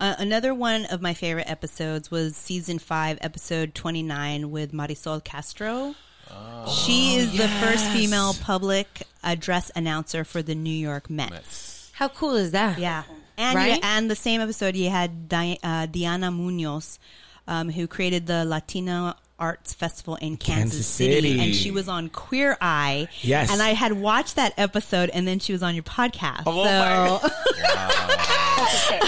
Uh, 0.00 0.14
another 0.18 0.54
one 0.54 0.86
of 0.86 1.02
my 1.02 1.12
favorite 1.12 1.48
episodes 1.50 2.10
was 2.10 2.34
season 2.34 2.78
five, 2.78 3.18
episode 3.20 3.74
29 3.74 4.50
with 4.50 4.72
Marysol 4.72 5.22
Castro. 5.22 5.94
she 6.86 7.16
is 7.16 7.36
the 7.36 7.48
first 7.48 7.84
female 7.90 8.34
public 8.34 9.02
address 9.22 9.70
announcer 9.76 10.24
for 10.24 10.42
the 10.42 10.54
New 10.54 10.70
York 10.70 11.10
Mets. 11.10 11.90
How 11.94 12.08
cool 12.08 12.34
is 12.36 12.52
that? 12.52 12.78
Yeah. 12.78 13.02
And, 13.36 13.56
Right? 13.56 13.74
you- 13.74 13.80
and 13.82 14.10
the 14.10 14.14
same 14.16 14.40
episode, 14.40 14.74
you 14.76 14.88
had 14.90 15.28
Di- 15.28 15.58
uh, 15.62 15.86
Deanna 15.86 16.34
Munoz, 16.34 16.98
um, 17.48 17.68
who 17.70 17.86
created 17.86 18.26
the 18.26 18.44
Latino 18.44 19.14
Arts 19.40 19.74
Festival 19.74 20.16
in 20.16 20.36
Kansas, 20.36 20.74
Kansas 20.74 20.86
City. 20.86 21.14
City. 21.14 21.40
And 21.40 21.54
she 21.54 21.70
was 21.70 21.88
on 21.88 22.08
Queer 22.10 22.56
Eye. 22.60 23.08
Yes. 23.22 23.50
And 23.50 23.62
I 23.62 23.70
had 23.70 23.94
watched 23.94 24.36
that 24.36 24.54
episode, 24.56 25.10
and 25.10 25.26
then 25.26 25.38
she 25.38 25.52
was 25.52 25.62
on 25.62 25.74
your 25.74 25.82
podcast. 25.82 26.42
Oh, 26.46 26.64
so. 26.64 27.28
my 27.28 28.26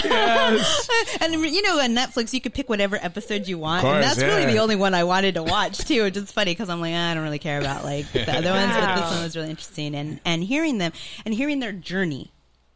Yes. 0.03 0.89
And 1.21 1.33
you 1.33 1.61
know, 1.61 1.79
on 1.79 1.91
Netflix, 1.91 2.33
you 2.33 2.41
could 2.41 2.53
pick 2.53 2.69
whatever 2.69 2.97
episode 3.01 3.47
you 3.47 3.57
want, 3.57 3.81
course, 3.81 3.95
and 3.95 4.03
that's 4.03 4.21
really 4.21 4.45
the 4.51 4.59
only 4.59 4.75
one 4.75 4.93
I 4.93 5.03
wanted 5.03 5.35
to 5.35 5.43
watch 5.43 5.77
too. 5.79 6.05
It's 6.05 6.17
is 6.17 6.31
funny 6.31 6.51
because 6.51 6.69
I'm 6.69 6.81
like, 6.81 6.93
"Ah, 6.93 7.11
I 7.11 7.13
don't 7.13 7.23
really 7.23 7.39
care 7.39 7.59
about 7.59 7.83
like 7.83 8.11
the 8.11 8.21
other 8.21 8.51
ones, 8.51 8.73
but 8.73 8.95
this 8.95 9.11
one 9.11 9.23
was 9.23 9.35
really 9.35 9.49
interesting. 9.49 9.95
And 9.95 10.19
and 10.25 10.43
hearing 10.43 10.79
them 10.79 10.91
and 11.25 11.33
hearing 11.33 11.59
their 11.59 11.71
journey, 11.71 12.31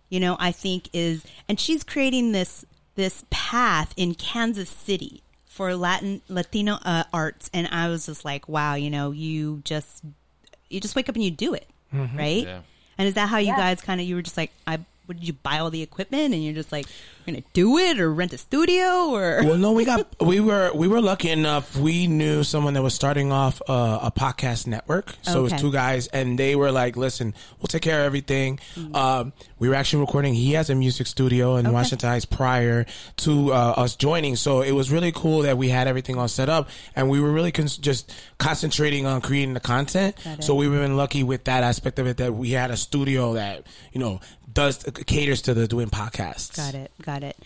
you 0.10 0.20
know, 0.20 0.38
I 0.39 0.52
think 0.52 0.89
is 0.93 1.26
and 1.50 1.60
she's 1.60 1.84
creating 1.84 2.32
this 2.32 2.65
this 2.96 3.26
path 3.30 3.93
in 3.98 4.13
Kansas 4.13 4.70
City 4.70 5.24
for 5.58 5.76
Latin 5.76 6.22
Latino 6.30 6.78
uh, 6.86 7.04
arts, 7.12 7.50
and 7.54 7.67
I 7.67 7.89
was 7.89 8.06
just 8.06 8.24
like, 8.24 8.48
wow, 8.48 8.76
you 8.76 8.89
know, 8.89 9.12
you 9.12 9.62
just 9.65 10.04
you 10.70 10.80
just 10.80 10.96
wake 10.96 11.10
up 11.10 11.15
and 11.15 11.24
you 11.24 11.32
do 11.32 11.54
it, 11.54 11.67
Mm-hmm. 11.93 12.17
right? 12.17 12.43
Yeah. 12.43 12.60
And 12.98 13.08
is 13.08 13.15
that 13.15 13.28
how 13.30 13.38
you 13.38 13.48
Yeah. 13.48 13.58
guys 13.58 13.82
kind 13.82 14.00
of 14.00 14.08
you 14.08 14.15
were 14.15 14.22
just 14.22 14.38
like, 14.38 14.52
I 14.65 14.80
what 15.08 15.17
did 15.17 15.26
you 15.28 15.34
buy 15.34 15.60
all 15.60 15.70
the 15.72 15.82
equipment 15.82 16.34
and 16.34 16.43
you're 16.43 16.54
just 16.54 16.72
like, 16.72 16.86
you're 17.26 17.34
gonna 17.34 17.46
do 17.54 17.78
it 17.78 18.00
or 18.00 18.13
rent 18.13 18.32
a 18.34 18.38
studio 18.38 19.10
or 19.10 19.41
Well, 19.43 19.58
no, 19.58 19.72
we 19.72 19.84
got 19.86 20.06
we 20.26 20.39
were 20.39 20.72
we 20.76 20.88
were 20.88 21.02
lucky 21.02 21.30
enough. 21.32 21.76
We 21.76 22.08
knew 22.08 22.43
someone 22.43 22.74
that 22.76 22.84
was 22.84 22.93
starting 22.93 23.32
off 23.32 23.62
uh, 23.67 24.00
a 24.04 24.12
podcast 24.12 24.67
network. 24.67 25.15
So 25.24 25.39
it 25.39 25.43
was 25.43 25.54
two 25.54 25.72
guys, 25.72 26.08
and 26.08 26.38
they 26.38 26.56
were 26.56 26.72
like, 26.72 26.96
"Listen, 26.96 27.34
we'll 27.60 27.67
take 27.67 27.82
care 27.82 28.02
of 28.02 28.06
everything." 28.06 28.60
Um, 28.93 29.34
we 29.60 29.67
were 29.70 29.76
actually 29.76 30.02
recording. 30.02 30.34
He 30.36 30.54
has 30.54 30.70
a 30.70 30.76
music 30.76 31.08
studio 31.08 31.56
in 31.58 31.72
Washington 31.74 32.10
Heights 32.10 32.26
prior 32.26 32.86
to 33.17 33.52
uh, 33.54 33.74
us 33.78 33.96
joining, 33.96 34.36
so 34.36 34.62
it 34.62 34.72
was 34.74 34.91
really 34.91 35.12
cool 35.12 35.41
that 35.41 35.58
we 35.58 35.70
had 35.70 35.88
everything 35.88 36.17
all 36.17 36.28
set 36.28 36.48
up, 36.50 36.70
and 36.96 37.10
we 37.10 37.20
were 37.20 37.32
really 37.32 37.52
con- 37.52 37.67
just 37.67 38.13
concentrating 38.38 39.06
on 39.06 39.22
creating 39.22 39.54
the 39.54 39.60
content. 39.60 40.15
So 40.39 40.56
we've 40.56 40.72
been 40.72 40.96
lucky 40.98 41.24
with 41.24 41.46
that 41.46 41.63
aspect 41.63 42.00
of 42.00 42.08
it 42.08 42.17
that 42.17 42.34
we 42.34 42.52
had 42.52 42.72
a 42.72 42.78
studio 42.78 43.34
that 43.34 43.65
you 43.91 44.00
know 44.00 44.20
does 44.52 44.84
caters 45.06 45.42
to 45.44 45.54
the 45.54 45.68
doing 45.68 45.90
podcasts. 45.90 46.56
Got 46.56 46.76
it. 46.76 46.92
Got 47.02 47.24
it. 47.24 47.38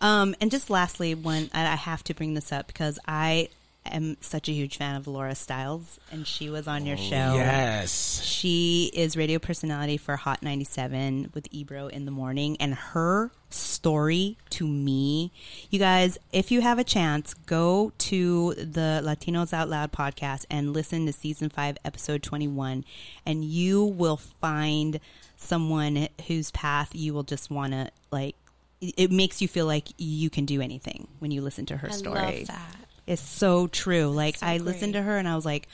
Um, 0.00 0.34
and 0.40 0.50
just 0.50 0.70
lastly, 0.70 1.14
one 1.14 1.50
I 1.54 1.62
I 1.62 1.76
have 1.76 2.04
to 2.04 2.14
bring 2.14 2.34
this 2.34 2.52
up 2.52 2.66
because 2.66 2.98
I 3.06 3.48
am 3.90 4.16
such 4.20 4.48
a 4.48 4.52
huge 4.52 4.76
fan 4.76 4.96
of 4.96 5.06
Laura 5.06 5.32
Stylez, 5.32 5.98
and 6.10 6.26
she 6.26 6.50
was 6.50 6.68
on 6.68 6.86
your 6.86 6.96
show. 6.96 7.34
Yes. 7.34 8.22
She 8.22 8.90
is 8.92 9.16
radio 9.16 9.38
personality 9.38 9.96
for 9.96 10.16
Hot 10.16 10.42
97 10.42 11.30
with 11.34 11.48
Ebro 11.50 11.88
in 11.88 12.04
the 12.04 12.10
morning. 12.10 12.56
And 12.60 12.74
her 12.74 13.30
story 13.50 14.36
to 14.50 14.66
me, 14.66 15.32
you 15.70 15.78
guys, 15.78 16.18
if 16.32 16.50
you 16.50 16.60
have 16.60 16.78
a 16.78 16.84
chance, 16.84 17.34
go 17.34 17.92
to 17.98 18.54
the 18.54 19.02
Latinos 19.04 19.52
Out 19.52 19.68
Loud 19.68 19.92
podcast 19.92 20.44
and 20.50 20.72
listen 20.72 21.06
to 21.06 21.12
season 21.12 21.48
five, 21.48 21.76
episode 21.84 22.22
21, 22.22 22.84
and 23.24 23.44
you 23.44 23.84
will 23.84 24.16
find 24.18 25.00
someone 25.38 26.08
whose 26.26 26.50
path 26.50 26.90
you 26.92 27.14
will 27.14 27.22
just 27.22 27.50
want 27.50 27.72
to 27.72 27.90
like. 28.10 28.34
it- 28.80 28.94
It 28.96 29.10
makes 29.10 29.40
you 29.40 29.48
feel 29.48 29.64
like 29.66 29.88
you 29.96 30.28
can 30.30 30.44
do 30.44 30.60
anything 30.60 31.08
when 31.20 31.30
you 31.30 31.40
listen 31.40 31.64
to 31.66 31.76
her 31.78 31.88
I 31.88 31.92
story. 31.92 32.14
love 32.20 32.46
that. 32.48 32.76
It's 33.06 33.22
so 33.22 33.66
true. 33.68 34.08
Like 34.10 34.36
So 34.36 34.46
I 34.46 34.58
listened 34.58 34.92
to 34.92 35.02
her 35.02 35.16
and 35.16 35.26
I 35.26 35.34
was 35.34 35.46
like, 35.46 35.66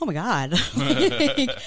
"Oh 0.00 0.06
my 0.06 0.12
god!" 0.12 0.52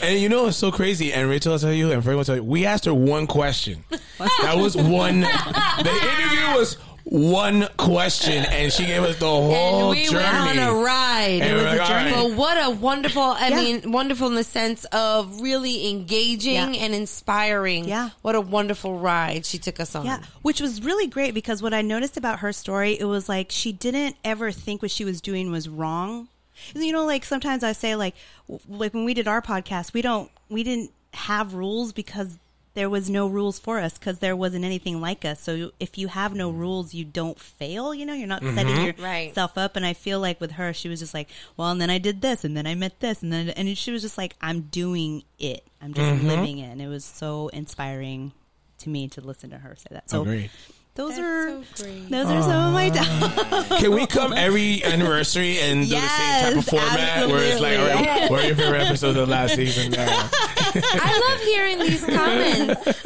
And 0.02 0.20
you 0.20 0.30
know 0.30 0.48
it's 0.48 0.58
so 0.58 0.72
crazy. 0.72 1.12
And 1.12 1.28
Rachel 1.30 1.54
will 1.54 1.60
tell 1.60 1.74
you, 1.74 1.92
and 1.92 2.04
Frank 2.04 2.18
will 2.18 2.24
tell 2.26 2.36
you, 2.36 2.44
we 2.44 2.66
asked 2.66 2.86
her 2.86 2.94
one 2.94 3.26
question. 3.28 3.84
that 4.20 4.56
was 4.58 4.76
one. 4.78 5.22
The 5.22 5.90
interview 5.90 6.58
was 6.60 6.78
one 7.06 7.68
question, 7.78 8.46
and 8.46 8.72
she 8.72 8.86
gave 8.86 9.04
us 9.04 9.18
the 9.18 9.26
whole 9.26 9.90
and 9.92 10.00
we 10.00 10.06
journey. 10.08 10.24
went 10.24 10.60
on 10.60 10.60
a 10.60 10.74
ride. 10.74 11.40
And 11.42 11.44
It 11.44 11.54
was 11.56 11.64
a 11.66 11.76
journey. 11.78 12.12
right. 12.12 12.14
But 12.16 12.32
what 12.34 12.64
a 12.66 12.70
wonderful, 12.70 13.22
I 13.24 13.50
Yeah. 13.50 13.56
mean, 13.56 13.92
wonderful 13.92 14.28
in 14.28 14.36
the 14.36 14.44
sense 14.44 14.86
of 14.86 15.42
really 15.42 15.90
engaging 15.90 16.54
Yeah. 16.76 16.82
and 16.84 16.94
inspiring. 16.94 17.88
Yeah. 17.88 18.10
What 18.22 18.36
a 18.36 18.42
wonderful 18.42 19.00
ride 19.00 19.46
she 19.46 19.58
took 19.58 19.80
us 19.80 19.96
on. 19.96 20.06
Yeah, 20.06 20.20
which 20.42 20.62
was 20.62 20.82
really 20.82 21.08
great 21.08 21.34
because 21.34 21.62
what 21.62 21.74
I 21.74 21.82
noticed 21.82 22.18
about 22.18 22.40
her 22.40 22.54
story, 22.54 22.98
it 23.00 23.06
was 23.06 23.28
like 23.28 23.48
she 23.52 23.72
didn't 23.72 24.16
ever 24.24 24.52
think 24.52 24.82
what 24.82 24.92
she 24.92 25.06
was 25.06 25.22
doing 25.22 25.52
was 25.52 25.68
wrong. 25.68 26.28
You 26.76 26.92
know, 26.94 27.06
like 27.06 27.26
sometimes 27.26 27.64
I 27.64 27.72
say, 27.72 27.96
like, 27.96 28.14
like 28.70 28.94
when 28.94 29.06
we 29.06 29.14
did 29.14 29.28
our 29.28 29.42
podcast, 29.42 29.94
we 29.94 30.02
don't, 30.02 30.30
we 30.50 30.64
didn't 30.64 30.92
have 31.14 31.54
rules 31.54 31.92
because 31.92 32.38
there 32.74 32.90
was 32.90 33.10
no 33.10 33.28
rules 33.28 33.60
for 33.60 33.80
us 33.80 33.98
because 33.98 34.20
there 34.20 34.36
wasn't 34.36 34.64
anything 34.64 35.02
like 35.02 35.26
us. 35.26 35.42
So 35.42 35.72
if 35.80 35.98
you 35.98 36.08
have 36.08 36.34
no 36.34 36.50
rules, 36.50 36.94
you 36.94 37.04
don't 37.04 37.38
fail. 37.38 37.94
You 37.94 38.06
know, 38.06 38.14
you're 38.14 38.28
not 38.28 38.42
setting 38.44 38.96
Right. 38.98 39.28
yourself 39.28 39.58
up. 39.58 39.76
And 39.76 39.86
I 39.86 39.92
feel 39.94 40.20
like 40.22 40.40
with 40.40 40.52
her, 40.52 40.72
she 40.74 40.88
was 40.88 41.00
just 41.02 41.14
like, 41.14 41.28
well, 41.58 41.70
and 41.70 41.82
then 41.82 41.90
I 41.90 41.98
did 41.98 42.22
this, 42.22 42.46
and 42.46 42.56
then 42.56 42.66
I 42.66 42.76
met 42.76 43.00
this, 43.02 43.22
and 43.24 43.32
then 43.34 43.50
and 43.50 43.78
she 43.78 43.92
was 43.92 44.02
just 44.02 44.18
like, 44.18 44.36
I'm 44.42 44.62
doing 44.62 45.24
it. 45.38 45.66
I'm 45.82 45.94
just 45.94 46.24
living 46.24 46.60
it. 46.60 46.70
And 46.72 46.82
it 46.82 46.88
was 46.88 47.04
so 47.04 47.50
inspiring 47.50 48.32
to 48.80 48.90
me 48.90 49.08
to 49.10 49.22
listen 49.22 49.50
to 49.50 49.58
her 49.58 49.76
say 49.76 49.88
that. 49.92 50.10
So 50.10 50.22
Agreed. 50.22 50.50
those 50.96 51.10
That's 51.18 51.22
are 51.22 51.64
so 51.76 51.84
great. 51.84 52.10
those 52.10 52.28
are 52.28 52.42
some 52.42 52.68
of 52.68 52.74
my. 52.74 53.78
Can 53.80 53.92
we 53.94 54.08
come 54.08 54.34
every 54.34 54.84
anniversary 54.84 55.60
and 55.60 55.82
do 55.84 55.90
the 55.96 56.00
same 56.08 56.42
type 56.42 56.50
of 56.52 56.56
Yes, 56.56 56.70
format 56.70 57.28
where 57.28 57.44
it's 57.44 57.60
like, 57.62 57.78
all 57.80 57.86
absolutely. 57.88 58.30
what 58.30 58.44
are 58.44 58.48
your 58.48 58.56
favorite 58.56 58.82
episodes 58.88 59.18
of 59.18 59.28
last 59.30 59.56
season? 59.56 59.94
Uh, 59.94 60.30
I 60.76 61.30
love 61.30 61.42
hearing 61.42 61.80
these 61.80 62.06
comments. 62.06 63.06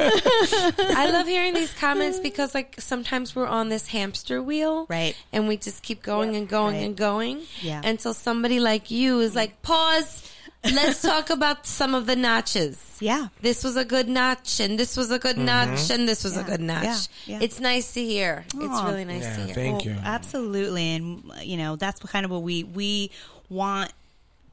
I 0.96 1.10
love 1.10 1.26
hearing 1.26 1.54
these 1.54 1.72
comments 1.74 2.18
because, 2.20 2.54
like, 2.54 2.76
sometimes 2.80 3.34
we're 3.34 3.46
on 3.46 3.68
this 3.68 3.86
hamster 3.88 4.42
wheel, 4.42 4.86
Right. 4.88 5.16
And 5.32 5.48
we 5.48 5.56
just 5.56 5.82
keep 5.82 6.02
going 6.02 6.36
and 6.36 6.48
going 6.48 6.76
Right. 6.76 6.84
and 6.84 6.96
going, 6.96 7.42
Yeah. 7.60 7.80
Until 7.84 8.14
somebody 8.14 8.60
like 8.60 8.90
you 8.90 9.20
is 9.20 9.34
like, 9.34 9.62
pause. 9.62 10.22
let's 10.64 11.00
talk 11.02 11.30
about 11.30 11.66
some 11.66 11.94
of 11.94 12.06
the 12.06 12.16
notches. 12.16 12.82
Yeah. 12.98 13.28
This 13.40 13.62
was 13.62 13.76
a 13.76 13.84
good 13.84 14.08
notch, 14.08 14.58
and 14.58 14.78
this 14.78 14.96
was 14.96 15.10
a 15.10 15.18
good 15.18 15.36
mm-hmm. 15.36 15.44
notch, 15.44 15.90
and 15.90 16.08
this 16.08 16.24
was 16.24 16.36
a 16.36 16.42
good 16.42 16.60
notch. 16.60 16.84
Yeah. 16.84 16.98
Yeah. 17.26 17.38
It's 17.42 17.60
nice 17.60 17.92
to 17.94 18.02
hear. 18.02 18.44
It's 18.54 18.82
really 18.82 19.04
nice 19.04 19.22
Yeah, 19.22 19.36
to 19.36 19.44
hear. 19.44 19.54
thank 19.54 19.84
Well, 19.84 19.94
you. 19.94 20.00
Absolutely, 20.02 20.96
and 20.96 21.30
you 21.42 21.56
know 21.56 21.76
that's 21.76 22.00
kind 22.00 22.24
of 22.24 22.30
what 22.32 22.42
we 22.42 22.64
we 22.64 23.10
want 23.48 23.92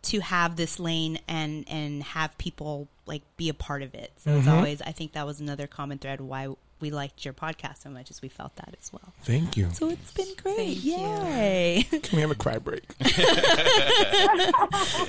to 0.04 0.20
have 0.20 0.56
this 0.56 0.80
lane 0.80 1.20
and 1.28 1.66
and 1.68 2.04
have 2.04 2.38
people 2.38 2.88
like 3.06 3.24
be 3.38 3.50
a 3.50 3.54
part 3.54 3.82
of 3.82 3.94
it. 3.96 4.12
So 4.18 4.30
Mm-hmm. 4.32 4.40
it's 4.40 4.48
always 4.48 4.82
I 4.82 4.92
think 4.92 5.14
that 5.14 5.26
was 5.26 5.40
another 5.40 5.68
common 5.68 5.98
thread 5.98 6.22
why 6.22 6.48
we 6.84 6.92
liked 6.92 7.24
your 7.24 7.34
podcast 7.34 7.82
so 7.82 7.90
much 7.90 8.12
as 8.12 8.22
we 8.22 8.28
felt 8.28 8.58
that 8.58 8.76
as 8.78 8.92
well. 8.92 9.14
Thank 9.24 9.56
you. 9.56 9.70
So 9.72 9.90
it's 9.90 10.12
been 10.12 10.28
great. 10.36 10.58
Thank 10.58 10.84
you. 10.84 10.98
Yay. 10.98 11.88
Can 12.04 12.18
we 12.18 12.22
have 12.22 12.32
a 12.32 12.36
cry 12.36 12.58
break? 12.58 12.84
Bible 13.00 13.14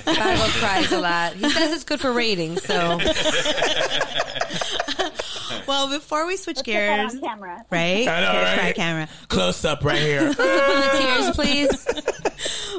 cries 0.05 0.91
a 0.93 0.99
lot. 1.01 1.33
He 1.33 1.49
says 1.49 1.73
it's 1.73 1.83
good 1.83 1.99
for 1.99 2.13
ratings, 2.13 2.63
so 2.63 2.75
well, 5.67 5.89
before 5.89 6.25
we 6.27 6.37
switch 6.37 6.55
Put 6.57 6.65
that 6.67 6.71
gears, 6.71 7.15
on 7.15 7.21
camera. 7.21 7.65
right? 7.69 8.07
I 8.07 8.21
know, 8.21 8.31
Here's 8.31 8.43
right? 8.45 8.59
cry 8.59 8.71
camera. 8.71 9.09
Close 9.27 9.65
up 9.65 9.83
right 9.83 10.01
here. 10.01 10.27
Put 10.27 10.37
the 10.37 10.97
tears, 10.97 11.31
please. 11.35 11.85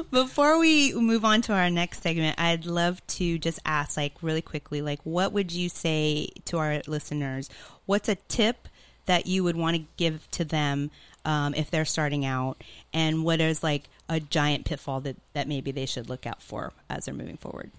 Before 0.09 0.57
we 0.57 0.93
move 0.93 1.23
on 1.23 1.43
to 1.43 1.53
our 1.53 1.69
next 1.69 2.01
segment, 2.01 2.39
I'd 2.39 2.65
love 2.65 3.05
to 3.07 3.37
just 3.37 3.59
ask, 3.63 3.95
like, 3.97 4.13
really 4.23 4.41
quickly, 4.41 4.81
like, 4.81 5.01
what 5.03 5.33
would 5.33 5.51
you 5.51 5.69
say 5.69 6.29
to 6.45 6.57
our 6.57 6.81
listeners? 6.87 7.47
What's 7.85 8.09
a 8.09 8.15
tip 8.15 8.67
that 9.07 9.25
you 9.25 9.43
would 9.43 9.57
want 9.57 9.75
to 9.75 9.83
give 9.97 10.29
to 10.31 10.45
them 10.45 10.91
um, 11.25 11.53
if 11.53 11.69
they're 11.71 11.83
starting 11.83 12.23
out? 12.23 12.63
And 12.93 13.25
what 13.25 13.41
is, 13.41 13.63
like, 13.63 13.89
a 14.07 14.19
giant 14.21 14.63
pitfall 14.65 15.01
that, 15.01 15.17
that 15.33 15.47
maybe 15.47 15.71
they 15.71 15.85
should 15.85 16.07
look 16.07 16.25
out 16.25 16.41
for 16.41 16.71
as 16.89 17.05
they're 17.05 17.13
moving 17.13 17.37
forward? 17.37 17.71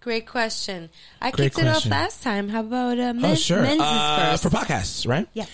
Great 0.00 0.26
question. 0.26 0.88
I 1.20 1.30
Great 1.30 1.52
kicked 1.54 1.66
it 1.66 1.68
off 1.68 1.84
last 1.86 2.22
time. 2.22 2.48
How 2.48 2.60
about 2.60 2.98
uh, 2.98 3.12
men, 3.12 3.24
oh, 3.32 3.34
sure. 3.34 3.60
men's 3.62 3.80
Uh, 3.84 4.30
first? 4.30 4.42
for 4.44 4.50
podcasts, 4.50 5.06
right? 5.06 5.28
Yeah. 5.32 5.46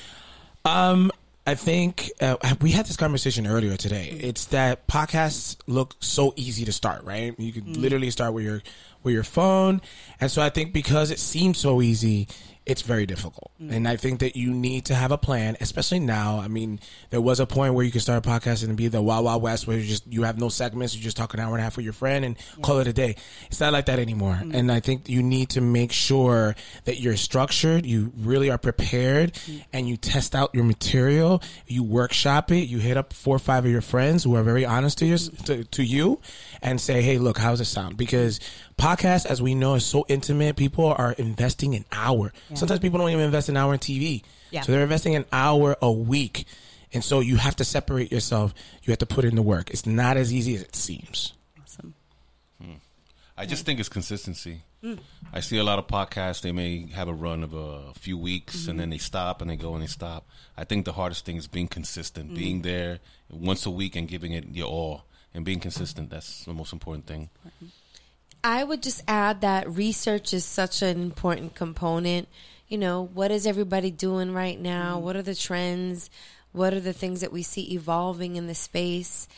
Um, 0.64 1.10
I 1.46 1.56
think 1.56 2.10
uh, 2.20 2.36
we 2.60 2.70
had 2.70 2.86
this 2.86 2.96
conversation 2.96 3.46
earlier 3.48 3.76
today. 3.76 4.16
It's 4.20 4.44
that 4.46 4.86
podcasts 4.86 5.56
look 5.66 5.96
so 6.00 6.34
easy 6.36 6.64
to 6.66 6.72
start, 6.72 7.02
right? 7.04 7.34
You 7.36 7.52
could 7.52 7.76
literally 7.76 8.10
start 8.10 8.32
with 8.32 8.44
your 8.44 8.62
with 9.02 9.12
your 9.12 9.24
phone, 9.24 9.80
and 10.20 10.30
so 10.30 10.40
I 10.40 10.50
think 10.50 10.72
because 10.72 11.10
it 11.10 11.18
seems 11.18 11.58
so 11.58 11.82
easy, 11.82 12.28
it's 12.64 12.82
very 12.82 13.06
difficult. 13.06 13.50
Mm. 13.60 13.72
And 13.72 13.88
I 13.88 13.96
think 13.96 14.20
that 14.20 14.36
you 14.36 14.52
need 14.52 14.84
to 14.86 14.94
have 14.94 15.10
a 15.10 15.18
plan, 15.18 15.56
especially 15.60 15.98
now. 15.98 16.38
I 16.38 16.48
mean, 16.48 16.80
there 17.10 17.20
was 17.20 17.40
a 17.40 17.46
point 17.46 17.74
where 17.74 17.84
you 17.84 17.90
could 17.90 18.02
start 18.02 18.24
a 18.24 18.28
podcast 18.28 18.64
and 18.64 18.76
be 18.76 18.88
the 18.88 19.02
Wild 19.02 19.24
Wild 19.24 19.42
West, 19.42 19.66
where 19.66 19.76
you 19.76 19.84
just 19.84 20.06
you 20.06 20.22
have 20.22 20.38
no 20.38 20.48
segments, 20.48 20.94
you 20.94 21.02
just 21.02 21.16
talk 21.16 21.34
an 21.34 21.40
hour 21.40 21.52
and 21.52 21.60
a 21.60 21.64
half 21.64 21.76
with 21.76 21.84
your 21.84 21.92
friend 21.92 22.24
and 22.24 22.36
call 22.62 22.78
it 22.78 22.86
a 22.86 22.92
day. 22.92 23.16
It's 23.46 23.60
not 23.60 23.72
like 23.72 23.86
that 23.86 23.98
anymore. 23.98 24.40
Mm. 24.42 24.54
And 24.54 24.72
I 24.72 24.80
think 24.80 25.08
you 25.08 25.22
need 25.22 25.50
to 25.50 25.60
make 25.60 25.92
sure 25.92 26.54
that 26.84 27.00
you're 27.00 27.16
structured, 27.16 27.84
you 27.84 28.12
really 28.18 28.50
are 28.50 28.58
prepared, 28.58 29.32
mm. 29.34 29.64
and 29.72 29.88
you 29.88 29.96
test 29.96 30.34
out 30.34 30.54
your 30.54 30.64
material. 30.64 31.42
You 31.66 31.82
workshop 31.82 32.50
it. 32.52 32.68
You 32.68 32.78
hit 32.78 32.96
up 32.96 33.12
four 33.12 33.36
or 33.36 33.40
five 33.40 33.64
of 33.64 33.70
your 33.70 33.80
friends 33.80 34.24
who 34.24 34.36
are 34.36 34.42
very 34.42 34.64
honest 34.64 34.98
to 34.98 35.06
you, 35.06 35.18
to, 35.18 35.64
to 35.64 35.82
you, 35.82 36.20
and 36.62 36.80
say, 36.80 37.02
"Hey, 37.02 37.18
look, 37.18 37.38
how's 37.38 37.60
it 37.60 37.66
sound?" 37.66 37.96
Because 37.96 38.40
podcast, 38.78 39.26
as 39.26 39.42
we 39.42 39.54
know, 39.54 39.74
is 39.74 39.84
so 39.84 40.04
intimate. 40.08 40.56
People 40.56 40.86
are 40.86 41.12
investing 41.12 41.74
an 41.74 41.84
hour. 41.92 42.32
Sometimes 42.54 42.80
people 42.80 42.98
don't 42.98 43.10
even 43.10 43.24
invest 43.24 43.48
an 43.48 43.56
hour 43.56 43.74
in 43.74 43.80
TV. 43.80 44.22
Yeah. 44.50 44.62
So 44.62 44.72
they're 44.72 44.82
investing 44.82 45.14
an 45.16 45.24
hour 45.32 45.76
a 45.82 45.90
week. 45.90 46.46
And 46.92 47.02
so 47.02 47.20
you 47.20 47.36
have 47.36 47.56
to 47.56 47.64
separate 47.64 48.12
yourself. 48.12 48.54
You 48.82 48.90
have 48.90 48.98
to 48.98 49.06
put 49.06 49.24
in 49.24 49.34
the 49.34 49.42
work. 49.42 49.70
It's 49.70 49.86
not 49.86 50.16
as 50.16 50.32
easy 50.32 50.54
as 50.54 50.62
it 50.62 50.76
seems. 50.76 51.32
Awesome. 51.60 51.94
Hmm. 52.60 52.74
I 53.36 53.46
just 53.46 53.64
think 53.64 53.80
it's 53.80 53.88
consistency. 53.88 54.62
Hmm. 54.82 54.94
I 55.32 55.40
see 55.40 55.56
a 55.58 55.64
lot 55.64 55.78
of 55.78 55.86
podcasts. 55.86 56.42
They 56.42 56.52
may 56.52 56.86
have 56.88 57.08
a 57.08 57.14
run 57.14 57.42
of 57.42 57.54
a 57.54 57.94
few 57.94 58.18
weeks 58.18 58.66
and 58.66 58.78
then 58.78 58.86
mm-hmm. 58.86 58.90
they 58.92 58.98
stop 58.98 59.40
and 59.40 59.50
they 59.50 59.56
go 59.56 59.74
and 59.74 59.82
they 59.82 59.86
stop. 59.86 60.26
I 60.56 60.64
think 60.64 60.84
the 60.84 60.92
hardest 60.92 61.24
thing 61.24 61.36
is 61.36 61.46
being 61.46 61.68
consistent, 61.68 62.26
mm-hmm. 62.26 62.36
being 62.36 62.62
there 62.62 62.98
once 63.30 63.64
a 63.64 63.70
week 63.70 63.96
and 63.96 64.06
giving 64.06 64.32
it 64.32 64.44
your 64.52 64.68
all, 64.68 65.04
and 65.34 65.44
being 65.44 65.60
consistent. 65.60 66.10
That's 66.10 66.44
the 66.44 66.52
most 66.52 66.72
important 66.72 67.06
thing. 67.06 67.30
I 68.44 68.64
would 68.64 68.82
just 68.82 69.02
add 69.06 69.40
that 69.42 69.70
research 69.70 70.34
is 70.34 70.44
such 70.44 70.82
an 70.82 71.00
important 71.00 71.54
component. 71.54 72.28
You 72.68 72.78
know, 72.78 73.10
what 73.14 73.30
is 73.30 73.46
everybody 73.46 73.90
doing 73.90 74.32
right 74.32 74.58
now? 74.58 74.96
Mm-hmm. 74.96 75.04
What 75.04 75.16
are 75.16 75.22
the 75.22 75.34
trends? 75.34 76.10
What 76.52 76.74
are 76.74 76.80
the 76.80 76.92
things 76.92 77.20
that 77.20 77.32
we 77.32 77.42
see 77.42 77.72
evolving 77.74 78.36
in 78.36 78.46
the 78.46 78.54
space? 78.54 79.28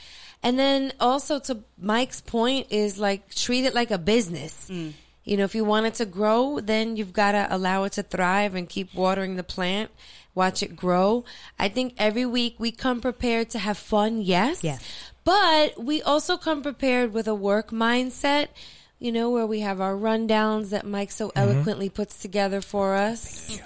And 0.43 0.59
then 0.59 0.93
also 1.01 1.39
to 1.41 1.61
Mike's 1.79 2.21
point 2.21 2.69
is 2.71 2.99
like 2.99 3.35
treat 3.35 3.65
it 3.65 3.75
like 3.75 3.91
a 3.91 3.99
business. 3.99 4.69
Mm. 4.71 4.93
You 5.25 5.39
know, 5.39 5.45
if 5.45 5.55
you 5.55 5.65
want 5.65 5.87
it 5.87 5.95
to 5.95 6.07
grow, 6.07 6.61
then 6.61 6.97
you've 6.97 7.15
got 7.15 7.33
to 7.33 7.47
allow 7.51 7.85
it 7.85 7.93
to 7.93 8.03
thrive 8.03 8.55
and 8.55 8.69
keep 8.69 8.95
watering 8.95 9.37
the 9.37 9.43
plant, 9.43 9.91
watch 10.35 10.63
it 10.63 10.77
grow. 10.77 11.25
I 11.59 11.71
think 11.71 11.95
every 11.97 12.27
week 12.27 12.57
we 12.59 12.71
come 12.71 13.01
prepared 13.01 13.49
to 13.51 13.59
have 13.59 13.79
fun, 13.79 14.21
yes. 14.21 14.63
Yes. 14.63 14.83
But 15.25 15.83
we 15.83 16.03
also 16.03 16.37
come 16.37 16.63
prepared 16.63 17.13
with 17.13 17.27
a 17.27 17.35
work 17.35 17.71
mindset, 17.71 18.49
you 18.99 19.11
know, 19.11 19.31
where 19.31 19.47
we 19.47 19.61
have 19.61 19.81
our 19.81 19.95
rundowns 19.95 20.71
that 20.71 20.87
Mike 20.87 21.11
so 21.11 21.33
eloquently 21.35 21.89
puts 21.89 22.19
together 22.19 22.61
for 22.61 22.95
us. 22.95 23.59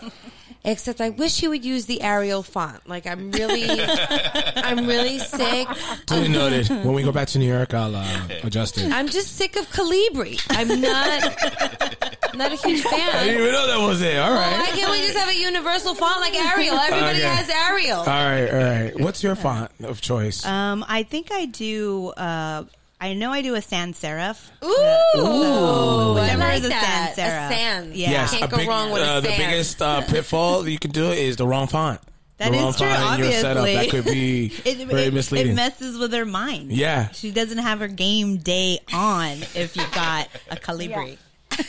Except 0.65 1.01
I 1.01 1.11
wish 1.11 1.41
he 1.41 1.49
would 1.49 1.65
use 1.65 1.87
the 1.87 2.03
Arial 2.03 2.43
font. 2.43 2.89
Like 2.89 3.07
I'm 3.07 3.31
really, 3.31 3.65
I'm 4.57 4.87
really 4.87 5.19
sick. 5.19 5.69
Duly 6.07 6.29
noted. 6.29 6.69
When 6.69 6.95
we 6.95 7.03
go 7.03 7.13
back 7.13 7.29
to 7.29 7.39
New 7.39 7.47
York, 7.47 7.75
I'll 7.75 7.95
uh, 7.95 8.29
adjust 8.43 8.77
it. 8.79 8.93
I'm 8.93 9.09
just 9.09 9.37
sick 9.37 9.57
of 9.57 9.69
Calibri. 9.71 10.41
I'm 10.51 10.81
not, 10.81 12.17
not 12.35 12.53
a 12.53 12.57
huge 12.57 12.83
fan. 12.83 13.17
I 13.17 13.25
didn't 13.25 13.41
even 13.43 13.53
know 13.53 13.67
that 13.67 13.81
was 13.87 14.01
it. 14.03 14.17
All 14.19 14.33
Why 14.35 14.71
can't 14.75 14.91
we 14.91 14.99
just 15.03 15.17
have 15.17 15.29
a 15.29 15.37
universal 15.39 15.95
font 15.95 16.21
like 16.21 16.35
Arial? 16.35 16.77
Everybody 16.77 17.19
Okay. 17.19 17.29
has 17.29 17.49
Arial. 17.49 17.99
All 17.99 18.05
right. 18.07 18.49
All 18.49 18.59
right. 18.59 19.01
What's 19.01 19.23
your 19.23 19.35
font 19.37 19.71
of 19.83 20.01
choice? 20.01 20.45
Um, 20.45 20.85
I 20.89 21.03
think 21.03 21.31
I 21.33 21.47
do. 21.47 22.09
Uh, 22.11 22.65
I 23.01 23.15
know 23.15 23.31
I 23.31 23.43
do 23.43 23.55
a 23.55 23.63
sans 23.63 23.97
serif. 24.01 24.49
Ooh, 24.65 26.19
I 26.19 26.35
like 26.35 26.59
is 26.59 26.65
a 26.65 26.69
that. 26.71 27.13
sans 27.15 27.29
serif. 27.29 27.47
A 27.47 27.53
sans. 27.85 27.97
Yeah. 27.97 28.11
yes, 28.11 28.31
Can't 28.33 28.45
a 28.45 28.49
go 28.49 28.57
big- 28.57 28.69
wrong 28.69 28.91
with 28.91 29.03
a 29.03 29.07
uh, 29.07 29.21
the 29.21 29.29
biggest 29.29 29.81
uh, 29.83 30.01
pitfall 30.07 30.69
you 30.69 30.79
can 30.79 30.91
do 30.91 31.11
is 31.11 31.37
the 31.37 31.47
wrong 31.47 31.67
font. 31.69 32.01
That 32.39 32.53
the 32.53 32.57
is 32.59 32.63
wrong 32.63 32.73
true, 32.75 32.87
font 32.89 33.21
in 33.21 33.31
your 33.31 33.41
setup. 33.41 33.57
obviously. 33.63 33.75
That 33.87 33.91
could 33.91 34.05
be 34.13 34.47
It, 34.65 34.77
very 34.89 35.03
it, 35.07 35.15
misleading. 35.15 35.53
it 35.53 35.57
messes 35.57 35.99
with 35.99 36.13
her 36.13 36.25
mind. 36.25 36.71
Yeah. 36.73 37.09
She 37.11 37.31
doesn't 37.33 37.59
have 37.59 37.81
her 37.81 37.89
game 37.89 38.37
day 38.39 38.79
on 38.93 39.33
if 39.55 39.77
you 39.77 39.83
got 39.93 40.29
a 40.51 40.57
Calibri. 40.57 41.19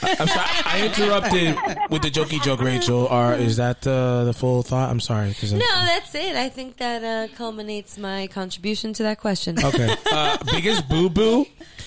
I'm 0.04 0.28
sorry. 0.28 0.48
I 0.66 0.82
interrupted 0.86 1.58
with 1.90 2.02
the 2.02 2.10
jokey 2.12 2.42
joke, 2.42 2.62
Rachel. 2.62 3.06
Or 3.06 3.34
is 3.34 3.58
that 3.58 3.86
uh, 3.88 4.24
the 4.26 4.34
full 4.34 4.62
thought? 4.64 4.90
I'm 4.90 5.00
sorry. 5.00 5.36
No, 5.44 5.58
that's 5.60 6.14
it. 6.16 6.36
I 6.36 6.50
think 6.50 6.78
that 6.78 7.04
uh, 7.04 7.34
culminates 7.36 7.98
my 7.98 8.28
contribution 8.28 8.94
to 8.94 9.04
that 9.04 9.20
question. 9.20 9.58
Okay. 9.70 9.96
Uh, 10.12 10.38
biggest 10.52 10.88
boo 10.90 11.10
boo, 11.10 11.46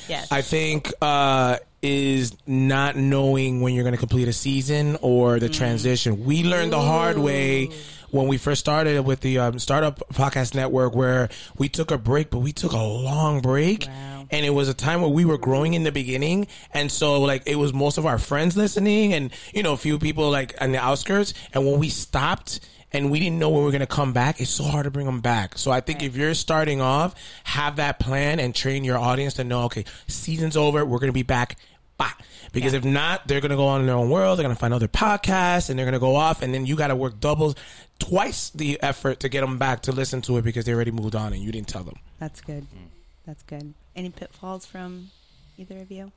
Yes. 0.09 0.31
I 0.31 0.43
think, 0.43 0.93
uh, 1.03 1.57
is 1.83 2.37
not 2.47 2.95
knowing 2.97 3.61
when 3.61 3.75
you're 3.75 3.83
going 3.83 3.95
to 3.95 3.99
complete 3.99 4.29
a 4.29 4.33
season 4.33 4.97
or 5.03 5.37
Mm. 5.37 5.41
the 5.41 5.49
transition. 5.49 6.25
We 6.25 6.45
learned 6.45 6.73
the 6.73 6.81
hard 6.81 7.19
way 7.19 7.71
when 8.11 8.29
we 8.29 8.37
first 8.39 8.61
started 8.61 9.01
with 9.05 9.21
the 9.21 9.39
um, 9.39 9.59
startup 9.59 9.99
podcast 10.13 10.55
network, 10.55 10.95
where 10.95 11.29
we 11.59 11.69
took 11.69 11.91
a 11.91 11.99
break, 11.99 12.31
but 12.31 12.39
we 12.39 12.53
took 12.53 12.73
a 12.73 12.77
long 12.83 13.41
break. 13.41 13.87
Wow. 13.89 14.12
And 14.33 14.45
it 14.45 14.51
was 14.51 14.69
a 14.69 14.75
time 14.75 15.03
where 15.03 15.11
we 15.11 15.25
were 15.25 15.39
growing 15.39 15.75
in 15.75 15.85
the 15.85 15.93
beginning. 15.93 16.49
And 16.73 16.91
so, 16.91 17.21
like, 17.21 17.43
it 17.47 17.57
was 17.57 17.73
most 17.73 17.99
of 17.99 18.07
our 18.07 18.19
friends 18.19 18.57
listening 18.57 19.13
and, 19.13 19.31
you 19.55 19.63
know, 19.63 19.75
a 19.75 19.77
few 19.77 19.99
people, 19.99 20.31
like, 20.31 20.55
on 20.61 20.73
the 20.73 20.79
outskirts. 20.79 21.35
And 21.53 21.67
when 21.67 21.79
we 21.79 21.91
stopped, 21.91 22.61
and 22.93 23.11
we 23.11 23.19
didn't 23.19 23.39
know 23.39 23.49
when 23.49 23.61
we 23.61 23.65
were 23.65 23.71
going 23.71 23.81
to 23.81 23.87
come 23.87 24.13
back. 24.13 24.41
It's 24.41 24.51
so 24.51 24.65
hard 24.65 24.85
to 24.85 24.91
bring 24.91 25.07
them 25.07 25.21
back. 25.21 25.57
So 25.57 25.71
I 25.71 25.81
think 25.81 26.03
if 26.03 26.15
you're 26.15 26.35
starting 26.35 26.81
off, 26.81 27.15
have 27.45 27.77
that 27.77 27.99
plan 27.99 28.39
and 28.39 28.55
train 28.55 28.85
your 28.85 28.99
audience 28.99 29.35
to 29.35 29.45
know, 29.45 29.63
okay, 29.65 29.85
season's 30.09 30.57
over. 30.57 30.85
We're 30.85 30.99
going 30.99 31.09
to 31.09 31.15
be 31.15 31.23
back. 31.23 31.57
Bah. 31.97 32.13
Because 32.53 32.75
if 32.75 32.85
not, 32.85 33.27
they're 33.27 33.41
going 33.41 33.51
to 33.51 33.57
go 33.57 33.67
on 33.67 33.81
in 33.81 33.87
their 33.87 33.97
own 33.97 34.11
world. 34.11 34.39
They're 34.39 34.45
going 34.45 34.55
to 34.55 34.61
find 34.61 34.75
other 34.75 34.89
podcasts 34.89 35.71
and 35.71 35.79
they're 35.79 35.87
going 35.87 35.95
to 35.95 35.99
go 35.99 36.17
off. 36.17 36.43
And 36.43 36.53
then 36.53 36.67
you 36.67 36.77
got 36.77 36.89
to 36.89 36.97
work 36.97 37.19
doubles, 37.19 37.55
twice 37.99 38.51
the 38.51 38.83
effort 38.83 39.21
to 39.21 39.31
get 39.31 39.41
them 39.41 39.57
back 39.57 39.83
to 39.83 39.93
listen 39.93 40.21
to 40.23 40.37
it 40.37 40.43
because 40.43 40.67
they 40.67 40.75
already 40.75 40.91
moved 40.91 41.17
on 41.17 41.33
and 41.33 41.43
you 41.43 41.51
didn't 41.51 41.69
tell 41.69 41.85
them. 41.85 41.97
That's 42.19 42.43
good. 42.43 42.65
Mm. 42.65 42.89
That's 43.25 43.43
good. 43.45 43.73
Any 43.95 44.11
pitfalls 44.11 44.67
from 44.67 45.11
either 45.59 45.79
of 45.79 45.91
you? 45.91 46.13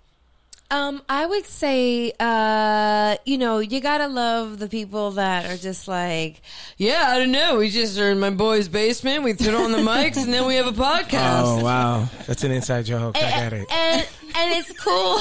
Um, 0.72 1.04
I 1.08 1.28
would 1.28 1.46
say, 1.46 2.12
uh, 2.20 3.18
you 3.24 3.38
know, 3.38 3.60
you 3.60 3.80
gotta 3.82 4.08
love 4.08 4.58
the 4.58 4.68
people 4.68 5.12
that 5.12 5.46
are 5.46 5.58
just 5.58 5.88
like, 5.88 6.42
yeah, 6.78 7.06
I 7.10 7.20
don't 7.20 7.32
know. 7.32 7.60
We 7.60 7.70
just 7.70 8.00
are 8.00 8.10
in 8.10 8.20
my 8.20 8.32
boy's 8.32 8.68
basement. 8.68 9.24
We 9.24 9.34
turn 9.36 9.54
on 9.54 9.72
the 9.72 9.78
mics, 9.92 10.18
and 10.24 10.34
then 10.34 10.48
we 10.48 10.56
have 10.56 10.66
a 10.66 10.72
podcast. 10.72 11.60
Oh, 11.60 11.64
wow. 11.64 12.10
That's 12.26 12.44
an 12.44 12.52
inside 12.52 12.86
joke. 12.86 13.16
I 13.16 13.22
get 13.22 13.54
it. 13.54 13.72
and 13.72 14.08
and 14.36 14.54
it's 14.56 14.74
cool. 14.80 15.20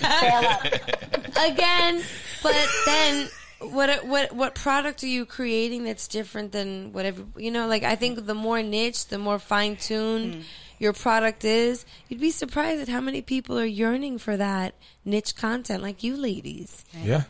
Again, 1.46 2.02
but 2.42 2.68
then 2.84 3.28
what 3.60 4.04
what 4.06 4.32
what 4.34 4.54
product 4.54 5.02
are 5.02 5.06
you 5.08 5.24
creating 5.24 5.84
that's 5.84 6.08
different 6.08 6.52
than 6.52 6.92
whatever 6.92 7.24
you 7.38 7.50
know? 7.50 7.66
Like 7.66 7.84
I 7.84 7.96
think 7.96 8.26
the 8.26 8.34
more 8.34 8.62
niche, 8.62 9.06
the 9.06 9.18
more 9.18 9.38
fine 9.38 9.76
tuned 9.76 10.44
your 10.78 10.92
product 10.92 11.44
is, 11.44 11.84
you'd 12.08 12.20
be 12.20 12.30
surprised 12.30 12.82
at 12.82 12.88
how 12.88 13.00
many 13.00 13.22
people 13.22 13.58
are 13.58 13.64
yearning 13.64 14.18
for 14.18 14.36
that 14.36 14.74
niche 15.04 15.36
content 15.36 15.82
like 15.82 16.02
you 16.02 16.16
ladies. 16.16 16.84
Yeah, 17.02 17.22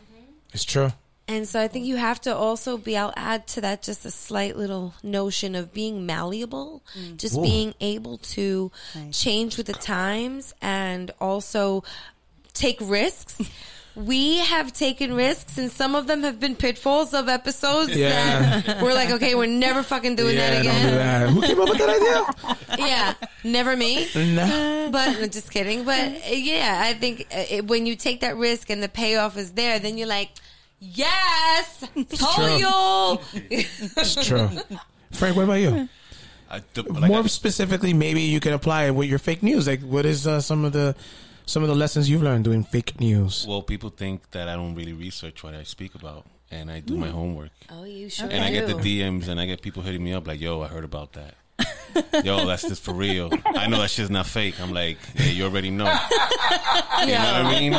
it's 0.53 0.63
true. 0.63 0.91
And 1.27 1.47
so 1.47 1.59
I 1.59 1.67
think 1.67 1.85
you 1.85 1.95
have 1.95 2.21
to 2.21 2.35
also 2.35 2.77
be, 2.77 2.95
I'll 2.95 3.13
add 3.15 3.47
to 3.47 3.61
that 3.61 3.81
just 3.81 4.05
a 4.05 4.11
slight 4.11 4.55
little 4.55 4.93
notion 5.01 5.55
of 5.55 5.73
being 5.73 6.05
malleable, 6.05 6.83
mm. 6.95 7.17
just 7.17 7.35
Ooh. 7.35 7.41
being 7.41 7.73
able 7.81 8.19
to 8.19 8.71
change 9.11 9.57
with 9.57 9.65
the 9.65 9.73
times 9.73 10.53
and 10.61 11.09
also 11.19 11.83
take 12.53 12.77
risks. 12.79 13.41
We 13.95 14.39
have 14.39 14.73
taken 14.73 15.13
risks, 15.13 15.57
and 15.57 15.71
some 15.71 15.95
of 15.95 16.05
them 16.07 16.23
have 16.23 16.37
been 16.39 16.55
pitfalls 16.55 17.13
of 17.13 17.29
episodes 17.29 17.95
Yeah. 17.95 18.59
that 18.61 18.81
we're 18.81 18.93
like, 18.93 19.09
okay, 19.11 19.35
we're 19.35 19.45
never 19.47 19.83
fucking 19.83 20.15
doing 20.17 20.35
yeah, 20.35 20.49
that 20.49 20.63
don't 20.63 20.73
do 20.73 20.79
again. 20.79 20.95
that. 20.95 21.29
Who 21.29 21.41
came 21.41 21.61
up 21.61 21.69
with 21.69 21.77
that 21.77 21.89
idea? 21.89 22.55
Yeah, 22.87 23.13
never 23.45 23.75
me. 23.77 24.07
No. 24.15 24.89
But 24.91 25.13
no, 25.19 25.27
just 25.27 25.49
kidding. 25.49 25.85
But 25.85 26.29
yeah, 26.37 26.81
I 26.85 26.93
think 26.93 27.21
uh, 27.33 27.45
it, 27.49 27.67
when 27.67 27.85
you 27.85 27.95
take 27.95 28.19
that 28.19 28.35
risk 28.35 28.69
and 28.69 28.83
the 28.83 28.89
payoff 28.89 29.37
is 29.37 29.53
there, 29.53 29.79
then 29.79 29.97
you're 29.97 30.07
like, 30.09 30.29
yes, 30.81 31.85
told 32.17 32.59
you. 32.59 33.19
It's 33.49 34.27
true. 34.27 34.49
Frank, 35.13 35.37
what 35.37 35.43
about 35.43 35.53
you? 35.53 35.87
I, 36.51 36.61
the, 36.73 36.83
like 36.83 37.09
More 37.09 37.19
I- 37.23 37.27
specifically, 37.27 37.93
maybe 37.93 38.21
you 38.21 38.41
can 38.41 38.51
apply 38.53 38.85
it 38.85 38.91
with 38.91 39.09
your 39.09 39.19
fake 39.19 39.41
news. 39.41 39.67
Like, 39.67 39.81
what 39.81 40.05
is 40.05 40.27
uh, 40.27 40.41
some 40.41 40.65
of 40.65 40.73
the 40.73 40.95
some 41.45 41.63
of 41.63 41.69
the 41.69 41.75
lessons 41.75 42.09
you've 42.09 42.23
learned 42.23 42.43
doing 42.43 42.63
fake 42.63 42.99
news? 42.99 43.45
well, 43.47 43.61
people 43.61 43.89
think 43.89 44.31
that 44.31 44.47
I 44.47 44.55
don't 44.55 44.75
really 44.75 44.93
research 44.93 45.43
what 45.43 45.53
I 45.53 45.63
speak 45.63 45.95
about, 45.95 46.25
and 46.51 46.71
I 46.71 46.79
do 46.79 46.95
my 46.95 47.07
hmm. 47.07 47.13
homework. 47.13 47.51
Oh, 47.69 47.83
you 47.83 48.09
sure 48.09 48.27
And 48.29 48.43
I 48.43 48.51
get 48.51 48.67
the. 48.67 48.73
DMs, 48.73 49.27
and 49.27 49.39
I 49.39 49.45
get 49.45 49.61
people 49.61 49.83
hitting 49.83 50.03
me 50.03 50.13
up 50.13 50.27
like, 50.27 50.39
"Yo, 50.39 50.61
I 50.61 50.67
heard 50.67 50.83
about 50.83 51.13
that." 51.13 51.35
Yo, 52.25 52.45
that's 52.45 52.63
just 52.67 52.83
for 52.83 52.93
real. 52.93 53.31
I 53.45 53.67
know 53.67 53.79
that 53.79 53.89
shit's 53.89 54.09
not 54.09 54.25
fake. 54.25 54.59
I'm 54.59 54.73
like, 54.73 54.97
yeah, 55.15 55.27
you 55.27 55.45
already 55.45 55.69
know. 55.69 55.85
You 55.85 57.07
know 57.13 57.13
what 57.13 57.45
I 57.45 57.59
mean? 57.59 57.73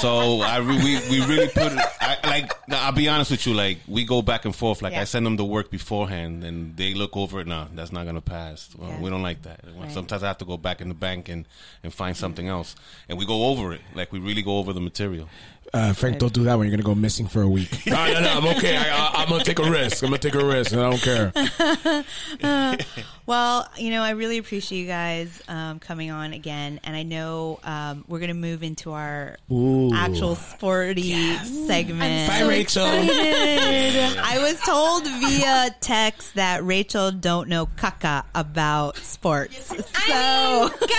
So 0.00 0.40
I 0.40 0.58
re- 0.58 0.76
we 0.82 0.94
we 1.10 1.26
really 1.26 1.48
put 1.48 1.72
it. 1.72 1.78
I, 2.00 2.16
like 2.26 2.50
I'll 2.70 2.92
be 2.92 3.06
honest 3.08 3.30
with 3.30 3.46
you. 3.46 3.52
Like 3.52 3.78
we 3.86 4.06
go 4.06 4.22
back 4.22 4.46
and 4.46 4.56
forth. 4.56 4.80
Like 4.80 4.94
Yeah. 4.94 5.02
I 5.02 5.04
send 5.04 5.26
them 5.26 5.36
the 5.36 5.44
work 5.44 5.70
beforehand, 5.70 6.42
and 6.42 6.74
they 6.76 6.94
look 6.94 7.16
over 7.18 7.40
it. 7.40 7.46
No, 7.46 7.66
that's 7.74 7.92
not 7.92 8.06
gonna 8.06 8.22
pass. 8.22 8.70
Well, 8.78 8.88
Yeah. 8.88 9.00
We 9.00 9.10
don't 9.10 9.22
like 9.22 9.42
that. 9.42 9.60
Sometimes 9.90 10.22
I 10.22 10.28
have 10.28 10.38
to 10.38 10.46
go 10.46 10.56
back 10.56 10.80
in 10.80 10.88
the 10.88 10.94
bank 10.94 11.28
and 11.28 11.44
and 11.82 11.92
find 11.92 12.16
something 12.16 12.48
else, 12.48 12.74
and 13.10 13.18
we 13.18 13.26
go 13.26 13.44
over 13.46 13.74
it. 13.74 13.82
Like 13.94 14.10
we 14.10 14.20
really 14.20 14.42
go 14.42 14.56
over 14.58 14.72
the 14.72 14.80
material. 14.80 15.28
Uh, 15.72 15.92
Frank, 15.92 16.18
don't 16.18 16.32
do 16.32 16.44
that 16.44 16.56
when 16.56 16.66
you're 16.68 16.76
gonna 16.76 16.86
go 16.86 16.94
missing 16.94 17.26
for 17.26 17.42
a 17.42 17.48
week. 17.48 17.70
no, 17.86 18.12
no, 18.12 18.20
no. 18.20 18.28
I'm 18.28 18.46
okay. 18.56 18.76
I, 18.76 18.82
I, 18.82 19.22
I'm 19.22 19.28
gonna 19.28 19.44
take 19.44 19.58
a 19.58 19.70
risk. 19.70 20.02
I'm 20.02 20.10
gonna 20.10 20.18
take 20.18 20.34
a 20.34 20.44
risk. 20.44 20.72
and 20.72 20.80
I 20.80 20.90
don't 20.90 21.02
care. 21.02 22.84
Well, 23.26 23.66
you 23.78 23.90
know, 23.90 24.02
I 24.02 24.10
really 24.10 24.36
appreciate 24.36 24.80
you 24.80 24.86
guys 24.86 25.42
um, 25.48 25.78
coming 25.78 26.10
on 26.10 26.34
again, 26.34 26.78
and 26.84 26.94
I 26.94 27.04
know 27.04 27.58
um, 27.64 28.04
we're 28.06 28.18
going 28.18 28.28
to 28.28 28.34
move 28.34 28.62
into 28.62 28.92
our 28.92 29.38
Ooh. 29.50 29.92
actual 29.94 30.34
sporty 30.34 31.36
segment. 31.38 32.28
Bye, 32.28 32.42
Rachel. 32.42 32.84
I 32.86 34.38
was 34.40 34.60
told 34.60 35.04
via 35.06 35.74
text 35.80 36.34
that 36.34 36.64
Rachel 36.64 37.12
don't 37.12 37.48
know 37.48 37.64
caca 37.64 38.24
about 38.34 38.98
sports. 38.98 39.68
So 39.68 39.74
I 39.94 40.60
mean, 40.60 40.68
Gaga, 40.80 40.94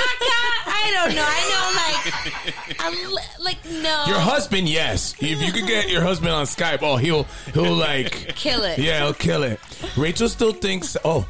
I 0.67 0.91
don't 0.95 1.15
know. 1.15 1.25
I 1.27 1.41
know, 1.51 2.75
like, 2.75 2.79
a 2.79 3.07
li- 3.13 3.43
like 3.43 3.65
no. 3.83 4.05
Your 4.07 4.19
husband, 4.19 4.67
yes. 4.67 5.13
If 5.19 5.41
you 5.41 5.51
could 5.51 5.67
get 5.67 5.89
your 5.89 6.01
husband 6.01 6.31
on 6.31 6.45
Skype, 6.45 6.79
oh, 6.81 6.97
he'll 6.97 7.23
he'll 7.53 7.75
like 7.75 8.35
kill 8.35 8.63
it. 8.63 8.79
yeah, 8.79 9.03
he'll 9.03 9.13
kill 9.13 9.43
it. 9.43 9.59
Rachel 9.95 10.27
still 10.27 10.53
thinks. 10.53 10.97
Oh, 11.05 11.27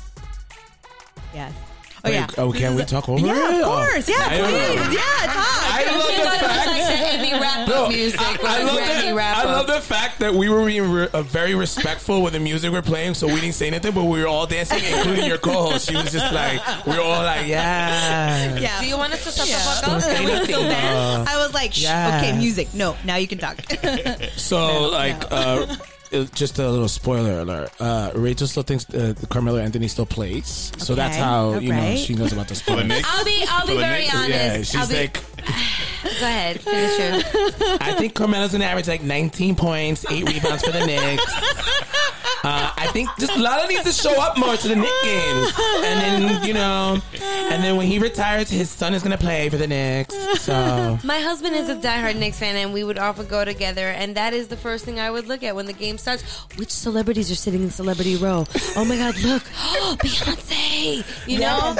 yes. 1.35 1.53
Oh 2.03 2.09
wait, 2.09 2.13
yeah. 2.17 2.27
oh, 2.37 2.51
can 2.51 2.75
we 2.75 2.83
talk 2.85 3.09
over 3.09 3.25
Yeah, 3.25 3.33
it? 3.49 3.61
of 3.61 3.65
course. 3.65 4.07
Yeah, 4.07 4.15
I 4.19 4.37
don't 4.37 4.51
know. 4.51 4.57
please. 4.85 4.95
Yeah, 4.95 5.25
talk. 5.25 5.45
I 5.73 5.85
love 5.89 6.05
the 6.05 6.13
thought 6.13 6.13
it 6.13 6.29
was 6.29 6.37
fact. 6.37 6.67
like 7.41 7.65
the 7.65 7.71
No, 7.73 7.89
music, 7.89 8.19
I, 8.21 8.37
I 8.43 8.63
love 8.63 8.77
Grammy 8.77 9.15
the, 9.15 9.21
I 9.23 9.43
love 9.45 9.67
the 9.67 9.81
fact 9.81 10.19
that 10.19 10.33
we 10.35 10.47
were 10.47 10.63
being 10.67 10.91
re- 10.91 11.07
uh, 11.13 11.23
very 11.23 11.55
respectful 11.55 12.21
with 12.21 12.33
the 12.33 12.39
music 12.39 12.71
we're 12.71 12.83
playing, 12.83 13.15
so 13.15 13.25
we 13.25 13.41
didn't 13.41 13.55
say 13.55 13.65
anything, 13.67 13.91
but 13.93 14.03
we 14.03 14.19
were 14.21 14.27
all 14.27 14.45
dancing, 14.45 14.83
including 14.83 15.25
your 15.25 15.39
co-host. 15.39 15.89
She 15.89 15.95
was 15.95 16.11
just 16.11 16.31
like, 16.31 16.61
we 16.85 16.93
were 16.95 17.01
all 17.01 17.23
like, 17.23 17.47
yeah. 17.47 18.55
Yeah. 18.59 18.79
Do 18.81 18.85
you 18.85 18.97
want 18.97 19.13
us 19.13 19.23
to 19.23 19.31
shut 19.31 19.47
Yeah. 19.49 19.57
the 19.57 19.63
fuck 19.63 19.85
Don't 19.85 19.95
up? 19.95 20.01
say 20.03 20.15
Can 20.15 20.25
we 20.25 20.31
anything. 20.31 20.45
still 20.53 20.61
dance? 20.69 21.27
I 21.29 21.37
was 21.43 21.53
like, 21.55 21.73
Shh, 21.73 21.81
yes. 21.83 22.23
okay, 22.23 22.37
music. 22.37 22.71
No, 22.75 22.95
now 23.03 23.15
you 23.15 23.27
can 23.27 23.39
talk. 23.39 23.57
So, 24.37 24.89
like, 24.91 25.23
Uh, 25.31 25.65
uh, 25.69 25.75
just 26.23 26.57
a 26.59 26.69
little 26.69 26.87
spoiler 26.87 27.41
alert. 27.41 27.69
Uh, 27.81 28.11
Rachel 28.15 28.47
still 28.47 28.63
thinks 28.63 28.89
uh, 28.93 29.13
Carmelo 29.29 29.59
Anthony 29.59 29.89
still 29.89 30.05
plays, 30.05 30.71
so 30.77 30.95
that's 30.95 31.15
Okay, 31.15 31.23
how 31.23 31.59
you 31.59 31.69
know 31.73 31.75
alright. 31.79 31.99
she 31.99 32.15
knows 32.15 32.31
about 32.31 32.47
the 32.47 32.55
spoiler. 32.63 32.85
Knicks? 32.85 33.07
I'll 33.11 33.25
be, 33.25 33.45
I'll 33.49 33.61
be 33.67 33.73
For 33.73 33.73
the 33.75 33.79
very 33.81 33.99
Knicks? 34.03 34.15
honest. 34.15 34.29
Yeah, 34.31 34.57
she's 34.59 34.75
I'll 34.75 34.87
be, 34.87 34.95
like, 34.95 35.13
go 36.19 36.25
ahead, 36.25 36.61
finish 36.61 36.97
your. 36.99 37.77
I 37.81 37.93
think 37.97 38.13
Carmelo's 38.15 38.53
gonna 38.53 38.63
average 38.65 38.87
like 38.87 39.03
19 39.03 39.55
points, 39.55 40.05
eight 40.09 40.27
rebounds 40.27 40.63
for 40.63 40.71
the 40.71 40.85
Knicks. 40.85 41.25
Uh, 42.45 42.71
I 42.77 42.87
think 42.87 43.09
just 43.19 43.35
Lala 43.37 43.67
needs 43.67 43.83
to 43.85 43.91
show 43.91 44.21
up 44.21 44.37
more 44.37 44.55
to 44.55 44.67
the 44.67 44.75
Knicks 44.75 45.03
games, 45.03 45.51
and 45.83 45.99
then 45.99 46.43
you 46.45 46.53
know, 46.53 47.01
and 47.23 47.63
then 47.63 47.75
when 47.75 47.87
he 47.87 47.97
retires, 47.97 48.49
his 48.49 48.69
son 48.69 48.93
is 48.93 49.01
gonna 49.01 49.17
play 49.17 49.49
for 49.49 49.57
the 49.57 49.65
Knicks. 49.65 50.13
So 50.41 50.99
My 51.03 51.19
husband 51.19 51.55
is 51.55 51.69
a 51.69 51.75
diehard 51.75 52.17
Knicks 52.17 52.37
fan, 52.37 52.55
and 52.55 52.71
we 52.71 52.83
would 52.83 52.99
often 52.99 53.25
go 53.25 53.45
together. 53.45 53.87
And 53.89 54.15
that 54.15 54.33
is 54.33 54.47
the 54.47 54.57
first 54.57 54.85
thing 54.85 54.99
I 54.99 55.09
would 55.09 55.27
look 55.27 55.41
at 55.41 55.55
when 55.55 55.65
the 55.65 55.73
game 55.73 55.97
starts. 55.97 56.21
Which 56.57 56.69
celebrities 56.69 57.31
are 57.31 57.35
sitting 57.35 57.63
in 57.63 57.71
celebrity 57.71 58.15
row? 58.15 58.45
Oh 58.75 58.85
my 58.85 58.95
God, 58.95 59.17
look, 59.23 59.43
oh, 59.57 59.97
Beyonce. 60.03 61.27
You 61.27 61.39
know. 61.39 61.75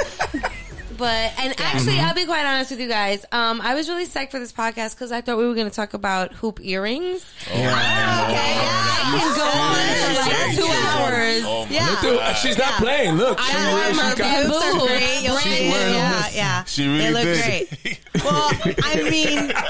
But 0.98 1.32
and 1.38 1.54
actually, 1.60 1.98
I'll 1.98 2.14
be 2.14 2.24
quite 2.24 2.46
honest 2.46 2.70
with 2.70 2.80
you 2.80 2.88
guys. 2.88 3.24
Um, 3.32 3.60
I 3.60 3.74
was 3.74 3.88
really 3.88 4.06
psyched 4.06 4.30
for 4.30 4.38
this 4.38 4.52
podcast 4.52 4.94
because 4.94 5.12
I 5.12 5.20
thought 5.20 5.36
we 5.38 5.46
were 5.46 5.54
going 5.54 5.68
to 5.68 5.74
talk 5.74 5.94
about 5.94 6.32
hoop 6.32 6.58
earrings. 6.62 7.24
Okay, 7.48 7.62
I 7.64 9.18
can 9.18 9.36
go 9.36 9.44
on 9.44 9.76
for 10.00 10.30
like 10.30 10.56
two 10.56 10.66
hours. 10.88 11.42
Oh, 11.46 11.66
Yeah. 11.70 12.00
Dude, 12.00 12.36
she's 12.38 12.58
not 12.58 12.74
playing. 12.80 13.16
Look, 13.16 13.38
she, 13.40 13.52
I 13.56 13.74
really- 13.74 13.90
she 13.92 13.96
my 13.96 14.14
got- 14.14 14.46
Boobs 14.46 14.56
are 14.64 14.86
great. 14.86 15.22
You'll 15.22 15.36
She's 15.38 15.58
see. 15.58 15.68
wearing 15.70 15.94
yeah, 15.94 16.22
them. 16.22 16.30
yeah. 16.34 16.64
She 16.64 16.86
really 16.86 16.98
they 16.98 17.12
look 17.12 17.22
did. 17.24 17.68
great. 17.82 18.00
Well, 18.24 18.50
I 18.84 19.10
mean, 19.10 19.48
that, 19.48 19.62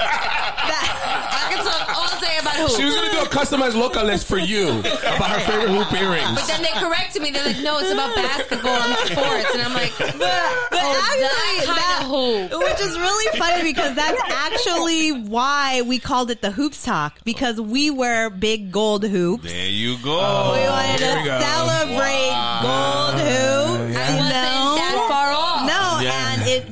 I 0.63 1.26
can 1.26 1.26
talk 1.67 1.97
all 1.97 2.19
day 2.19 2.37
about 2.41 2.55
hoop. 2.55 2.71
She 2.71 2.83
was 2.85 2.95
gonna 2.95 3.11
do 3.11 3.19
a 3.21 3.29
customized 3.29 3.75
local 3.75 4.03
list 4.03 4.27
for 4.27 4.37
you 4.37 4.79
about 4.79 5.29
her 5.31 5.39
favorite 5.41 5.69
hoop 5.69 5.91
earrings. 5.93 6.33
But 6.35 6.47
then 6.47 6.61
they 6.61 6.73
corrected 6.79 7.21
me. 7.21 7.31
They're 7.31 7.45
like, 7.45 7.59
"No, 7.61 7.79
it's 7.79 7.91
about 7.91 8.15
basketball 8.15 8.71
and 8.75 8.95
sports." 9.09 9.49
And 9.53 9.61
I'm 9.63 9.73
like, 9.73 9.93
but 9.97 10.11
"Oh, 10.21 11.03
actually, 11.03 11.21
that 11.21 11.63
kind 11.65 11.77
that- 11.77 12.01
of 12.03 12.07
hoop." 12.07 12.63
Which 12.63 12.79
is 12.81 12.97
really 12.97 13.37
funny 13.39 13.63
because 13.63 13.95
that's 13.95 14.21
actually 14.27 15.11
why 15.11 15.81
we 15.81 15.99
called 15.99 16.31
it 16.31 16.41
the 16.41 16.51
hoops 16.51 16.83
talk 16.83 17.19
because 17.23 17.59
we 17.59 17.89
wear 17.89 18.29
big 18.29 18.71
gold 18.71 19.03
hoops. 19.05 19.43
There 19.51 19.65
you 19.69 19.97
go. 20.03 20.53
we 20.53 20.67
wanted 20.69 20.99
here 20.99 21.13
to 21.15 21.19
we 21.21 21.25
go. 21.25 21.39
celebrate 21.39 22.33
gold 22.61 23.19
hoops. 23.19 23.93
yeah. 23.93 24.07
I 24.07 24.11
you 24.13 24.29
know? 24.29 24.76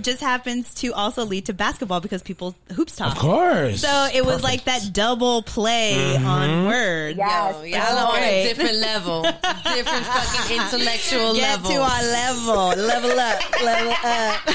Just 0.06 0.22
happens 0.22 0.74
to 0.76 0.94
also 0.94 1.26
lead 1.26 1.48
to 1.48 1.54
basketball 1.54 2.00
because 2.00 2.22
people 2.22 2.56
hoops 2.74 2.96
talk. 2.96 3.14
Of 3.14 3.18
course. 3.18 3.82
So 3.82 4.08
it 4.14 4.26
was 4.26 4.44
like 4.44 4.66
that 4.66 4.94
double 4.94 5.42
play 5.42 5.96
mm-hmm. 5.98 6.26
on 6.26 6.66
words. 6.66 7.18
Yes. 7.18 7.56
Yo, 7.56 7.64
y'all 7.64 8.08
on 8.08 8.20
a 8.20 8.44
different 8.48 8.78
level, 8.78 9.24
different 9.24 10.06
fucking 10.06 10.58
intellectual 10.62 11.34
Get 11.34 11.64
level. 11.64 11.72
to 11.72 11.78
our 11.82 12.04
level, 12.04 12.84
level 12.84 13.20
up, 13.20 13.62
level 13.62 13.94
up. 14.04 14.40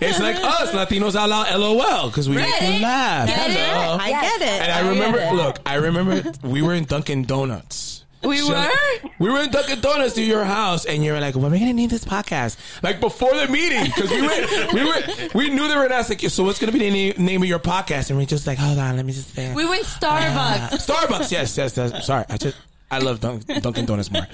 It's 0.00 0.20
like 0.20 0.36
us 0.36 0.72
Latinos 0.72 1.14
out 1.14 1.28
loud 1.28 1.58
LOL 1.58 2.08
because 2.08 2.28
we 2.28 2.36
make 2.36 2.48
Right. 2.48 2.74
you 2.74 2.82
laugh. 2.82 3.28
Get 3.28 3.50
it? 3.50 3.56
Hello. 3.56 3.98
I 4.00 4.10
get 4.10 4.40
it. 4.42 4.62
And 4.62 4.72
I 4.72 4.88
remember, 4.88 5.36
look, 5.36 5.58
I 5.66 5.74
remember 5.74 6.32
we 6.42 6.62
were 6.62 6.74
in 6.74 6.84
Dunkin' 6.84 7.24
Donuts. 7.24 8.04
We 8.22 8.42
were? 8.48 8.70
We 9.18 9.30
were 9.30 9.40
in 9.40 9.50
Dunkin' 9.50 9.80
Donuts 9.80 10.14
to 10.14 10.22
your 10.22 10.44
house, 10.44 10.84
and 10.84 11.04
you 11.04 11.12
were 11.12 11.20
like, 11.20 11.34
"What 11.36 11.46
am 11.46 11.52
I 11.54 11.58
gonna 11.58 11.72
name 11.72 11.88
this 11.88 12.04
podcast?" 12.04 12.56
Like 12.82 13.00
before 13.00 13.34
the 13.34 13.46
meeting, 13.48 13.84
because 13.84 14.10
we 14.10 14.22
were, 14.22 14.72
we 14.72 14.84
were, 14.84 15.28
we 15.34 15.50
knew 15.50 15.68
they 15.68 15.76
were 15.76 15.88
gonna 15.88 16.04
like, 16.08 16.20
"So 16.28 16.42
what's 16.44 16.58
gonna 16.58 16.72
be 16.72 16.80
the 16.80 16.90
name, 16.90 17.14
name 17.18 17.42
of 17.42 17.48
your 17.48 17.58
podcast?" 17.60 18.10
And 18.10 18.18
we 18.18 18.26
just 18.26 18.46
like, 18.46 18.58
"Hold 18.58 18.78
on, 18.78 18.96
let 18.96 19.04
me 19.04 19.12
just 19.12 19.34
say." 19.34 19.54
We 19.54 19.68
went 19.68 19.84
Starbucks. 19.84 20.86
Starbucks, 20.86 21.30
yes, 21.30 21.56
yes, 21.56 21.76
yes. 21.76 22.06
Sorry, 22.06 22.24
I 22.28 22.36
just 22.36 22.56
I 22.90 22.98
love 22.98 23.20
Dunk, 23.20 23.46
Dunkin' 23.46 23.84
Donuts 23.86 24.10
more. 24.10 24.26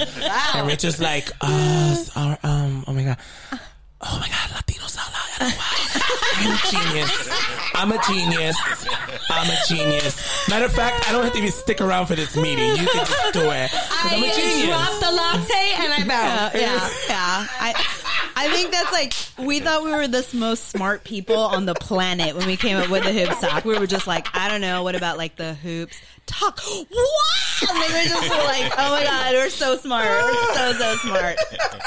And 0.55 0.67
we're 0.67 0.77
just 0.77 1.01
like, 1.01 1.31
uh, 1.41 2.05
our, 2.17 2.39
um, 2.43 2.85
oh 2.87 2.93
my 2.93 3.03
god, 3.03 3.19
oh 4.07 4.19
my 4.21 4.29
god, 4.29 4.51
Latinos 4.51 4.97
out 4.99 5.11
loud. 5.13 5.55
I'm 6.37 6.53
a 6.53 6.59
genius. 6.71 7.29
I'm 7.75 7.93
a 7.93 7.99
genius. 8.09 8.57
I'm 9.31 9.51
a 9.51 9.57
genius. 9.69 10.49
Matter 10.49 10.65
of 10.67 10.73
fact, 10.73 11.09
I 11.09 11.13
don't 11.13 11.25
have 11.25 11.33
to 11.33 11.39
even 11.39 11.51
stick 11.53 11.81
around 11.81 12.07
for 12.07 12.15
this 12.15 12.37
meeting. 12.37 12.71
You 12.71 12.87
can 12.87 13.05
just 13.07 13.33
do 13.33 13.51
it. 13.51 13.71
'Cause 13.71 14.13
I'm 14.13 14.23
a 14.23 14.27
I 14.27 14.33
genius. 14.35 14.67
dropped 14.67 15.01
the 15.01 15.11
latte 15.11 15.73
and 15.77 15.93
I 15.93 15.99
Yeah, 15.99 16.05
bounced. 16.07 16.55
yeah, 16.57 16.89
yeah. 17.09 17.47
I, 17.61 17.75
I 18.37 18.49
think 18.51 18.73
that's 18.73 18.93
like 18.93 19.15
we 19.39 19.61
thought 19.61 19.85
we 19.85 19.91
were 19.91 20.07
the 20.09 20.27
most 20.35 20.69
smart 20.69 21.05
people 21.05 21.39
on 21.39 21.67
the 21.67 21.75
planet 21.75 22.37
when 22.37 22.47
we 22.47 22.57
came 22.57 22.77
up 22.77 22.91
with 22.91 23.05
the 23.05 23.13
hoops 23.13 23.41
talk. 23.41 23.65
We 23.65 23.79
were 23.79 23.87
just 23.87 24.07
like, 24.07 24.27
I 24.37 24.49
don't 24.49 24.61
know, 24.61 24.83
what 24.83 24.95
about 24.97 25.19
like 25.19 25.37
the 25.37 25.55
hoops 25.55 25.97
talk? 26.27 26.61
What? 26.61 27.71
And 27.71 27.83
they 27.83 27.99
were 27.99 28.09
just 28.09 28.29
like, 28.45 28.73
oh 28.79 28.91
my 28.93 29.05
god, 29.05 29.33
we're 29.35 29.51
so 29.51 29.77
smart, 29.77 30.07
we're 30.07 30.55
so 30.55 30.73
so 30.73 30.95
smart. 30.97 31.37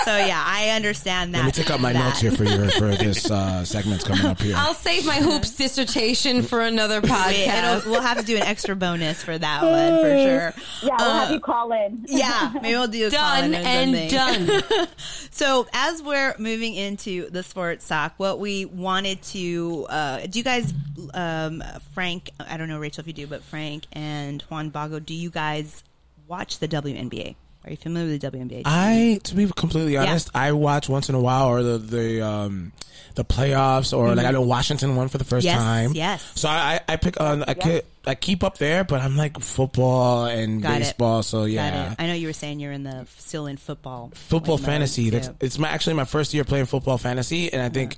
So 0.05 0.17
yeah, 0.17 0.43
I 0.45 0.69
understand 0.69 1.33
that. 1.35 1.39
Let 1.39 1.45
me 1.45 1.51
take 1.51 1.69
out 1.71 1.79
my 1.79 1.93
that. 1.93 1.99
notes 1.99 2.19
here 2.21 2.31
for 2.31 2.43
your 2.45 2.69
for 2.71 2.95
this 2.95 3.29
uh, 3.29 3.63
segment's 3.65 4.03
coming 4.03 4.25
up 4.25 4.41
here. 4.41 4.55
I'll 4.57 4.73
save 4.73 5.05
my 5.05 5.15
hoops 5.17 5.55
dissertation 5.55 6.41
for 6.43 6.61
another 6.61 7.01
Wait, 7.01 7.11
podcast. 7.11 7.77
it'll- 7.79 7.91
we'll 7.91 8.01
have 8.01 8.17
to 8.19 8.23
do 8.25 8.35
an 8.37 8.43
extra 8.43 8.75
bonus 8.75 9.23
for 9.23 9.37
that 9.37 9.63
one 9.63 10.01
for 10.01 10.17
sure. 10.17 10.63
Yeah, 10.89 10.95
we'll 10.99 11.07
Uh, 11.07 11.19
have 11.25 11.31
you 11.31 11.39
call 11.39 11.71
in. 11.71 12.05
Yeah, 12.07 12.51
maybe 12.55 12.69
we'll 12.75 12.87
do 12.87 13.07
a 13.07 13.09
done 13.09 13.51
call-in 13.53 13.65
and 13.95 14.09
done. 14.09 14.63
So 15.31 15.67
as 15.71 16.01
we're 16.01 16.33
moving 16.39 16.73
into 16.73 17.29
the 17.29 17.43
sports 17.43 17.87
talk, 17.87 18.13
what 18.17 18.39
we 18.39 18.65
wanted 18.65 19.21
to 19.23 19.85
uh, 19.87 20.25
do, 20.25 20.39
you 20.39 20.43
guys, 20.43 20.73
um, 21.13 21.63
Frank, 21.93 22.31
I 22.39 22.57
don't 22.57 22.67
know 22.69 22.79
Rachel 22.79 23.01
if 23.01 23.07
you 23.07 23.13
do, 23.13 23.27
but 23.27 23.43
Frank 23.43 23.85
and 23.93 24.26
Juan 24.49 24.71
Bago, 24.71 25.03
do 25.03 25.13
you 25.13 25.29
guys 25.29 25.83
watch 26.27 26.59
the 26.59 26.67
WNBA? 26.67 27.35
Are 27.63 27.71
you 27.71 27.77
familiar 27.77 28.11
with 28.13 28.21
the 28.21 28.31
WNBA? 28.31 28.61
I, 28.65 29.19
to 29.23 29.35
be 29.35 29.45
completely 29.55 29.97
honest, 29.97 30.29
I 30.33 30.53
watch 30.53 30.87
once 30.87 31.09
in 31.09 31.15
a 31.15 31.19
while 31.19 31.47
or 31.47 31.61
the 31.63 31.77
the 31.77 32.21
um 32.25 32.71
the 33.15 33.25
playoffs 33.25 33.97
or 33.97 34.15
like 34.15 34.25
I 34.25 34.31
know 34.31 34.41
Washington 34.41 34.95
won 34.95 35.09
for 35.09 35.17
the 35.17 35.25
first 35.25 35.45
Mm-hmm. 35.45 35.55
Yes, 35.57 35.63
time. 35.63 35.91
yes. 35.93 36.31
So 36.35 36.47
I 36.47 36.79
I 36.87 36.95
pick 36.95 37.19
on 37.19 37.43
I 37.43 37.53
ke- 37.55 37.83
I 38.05 38.15
keep 38.15 38.41
up 38.45 38.57
there, 38.57 38.85
but 38.85 39.01
I'm 39.01 39.17
like 39.17 39.37
football 39.41 40.25
and 40.27 40.61
Got 40.61 40.75
it. 40.75 40.79
baseball. 40.79 41.23
So 41.23 41.39
Got 41.41 41.47
yeah. 41.49 41.91
it. 41.91 41.95
I 41.99 42.07
know 42.07 42.13
you 42.13 42.27
were 42.27 42.33
saying 42.33 42.61
you're 42.61 42.71
in 42.71 42.83
the 42.83 43.05
still 43.17 43.47
in 43.47 43.57
football. 43.57 44.11
Football 44.13 44.55
like, 44.55 44.61
mode, 44.61 44.65
fantasy. 44.71 45.09
That's 45.09 45.29
it's 45.41 45.57
my 45.59 45.67
actually 45.67 45.95
my 45.95 46.05
first 46.05 46.33
year 46.33 46.45
playing 46.45 46.67
football 46.67 46.97
fantasy, 46.97 47.51
and 47.51 47.61
I 47.61 47.67
think 47.67 47.97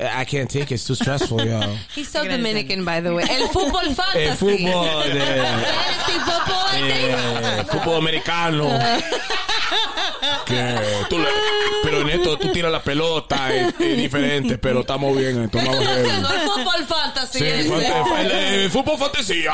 I 0.00 0.24
can't 0.24 0.48
take 0.48 0.70
it. 0.70 0.74
It's 0.76 0.86
too 0.86 0.94
stressful, 0.94 1.44
yo. 1.44 1.60
He's 1.94 2.08
so 2.08 2.26
Dominican, 2.26 2.84
by 2.84 3.00
the 3.00 3.12
way. 3.14 3.24
El 3.28 3.48
fútbol 3.48 3.92
fantasy. 3.94 4.18
El 4.28 4.36
fútbol, 4.36 5.02
de, 5.02 5.20
Fantasy 5.20 6.18
football. 6.18 6.66
I 6.68 6.80
think. 6.80 6.92
eh, 6.92 7.64
fútbol 7.68 7.96
americano. 7.98 8.68
Que 10.46 10.78
tú 11.10 11.18
le- 11.18 11.28
pero 11.82 12.00
en 12.00 12.08
esto 12.08 12.38
tú 12.38 12.50
tiras 12.50 12.72
la 12.72 12.82
pelota, 12.82 13.52
es, 13.54 13.74
es 13.78 13.96
diferente, 13.98 14.56
pero 14.56 14.80
estamos 14.80 15.14
bien, 15.16 15.42
esto 15.44 15.60
no 15.60 15.72
No, 15.72 15.80
el 15.82 16.40
fútbol 16.40 16.84
fantasy. 16.86 17.38
Sí, 17.40 17.44
ese. 17.44 17.68
fue- 17.68 18.20
el, 18.22 18.30
eh, 18.32 18.68
fútbol 18.70 18.96
fantasía. 18.98 19.52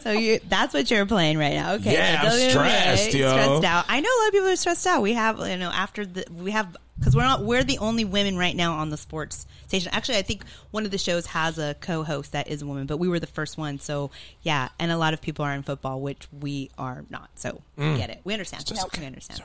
So 0.00 0.12
you, 0.12 0.38
that's 0.48 0.72
what 0.72 0.90
you're 0.90 1.06
playing 1.06 1.38
right 1.38 1.54
now. 1.54 1.72
Okay. 1.74 1.92
Yeah, 1.94 2.20
I'm 2.22 2.50
stressed, 2.50 3.12
yo. 3.14 3.30
Stressed 3.30 3.64
out. 3.64 3.84
I 3.88 4.00
know 4.00 4.08
a 4.08 4.18
lot 4.20 4.28
of 4.28 4.32
people 4.32 4.48
are 4.48 4.56
stressed 4.56 4.86
out. 4.86 5.02
We 5.02 5.14
have, 5.14 5.38
you 5.48 5.56
know, 5.56 5.70
after 5.70 6.06
the, 6.06 6.24
we 6.32 6.52
have, 6.52 6.76
because 6.98 7.14
we're 7.14 7.22
not, 7.22 7.44
we're 7.44 7.64
the 7.64 7.78
only 7.78 8.04
women 8.04 8.36
right 8.36 8.54
now 8.56 8.74
on 8.74 8.90
the 8.90 8.96
sports 8.96 9.46
station. 9.66 9.90
Actually, 9.92 10.18
I 10.18 10.22
think 10.22 10.42
one 10.70 10.84
of 10.84 10.90
the 10.90 10.98
shows 10.98 11.26
has 11.26 11.58
a 11.58 11.74
co-host 11.80 12.32
that 12.32 12.48
is 12.48 12.62
a 12.62 12.66
woman, 12.66 12.86
but 12.86 12.98
we 12.98 13.08
were 13.08 13.20
the 13.20 13.26
first 13.26 13.56
one. 13.56 13.78
So 13.78 14.10
yeah, 14.42 14.68
and 14.78 14.90
a 14.90 14.98
lot 14.98 15.14
of 15.14 15.20
people 15.20 15.44
are 15.44 15.52
in 15.54 15.62
football, 15.62 16.00
which 16.00 16.26
we 16.32 16.70
are 16.76 17.04
not. 17.10 17.30
So 17.36 17.62
we 17.76 17.96
get 17.96 18.10
it. 18.10 18.20
We 18.24 18.32
understand. 18.34 18.64
Okay, 18.86 19.00
We 19.00 19.06
understand. 19.06 19.40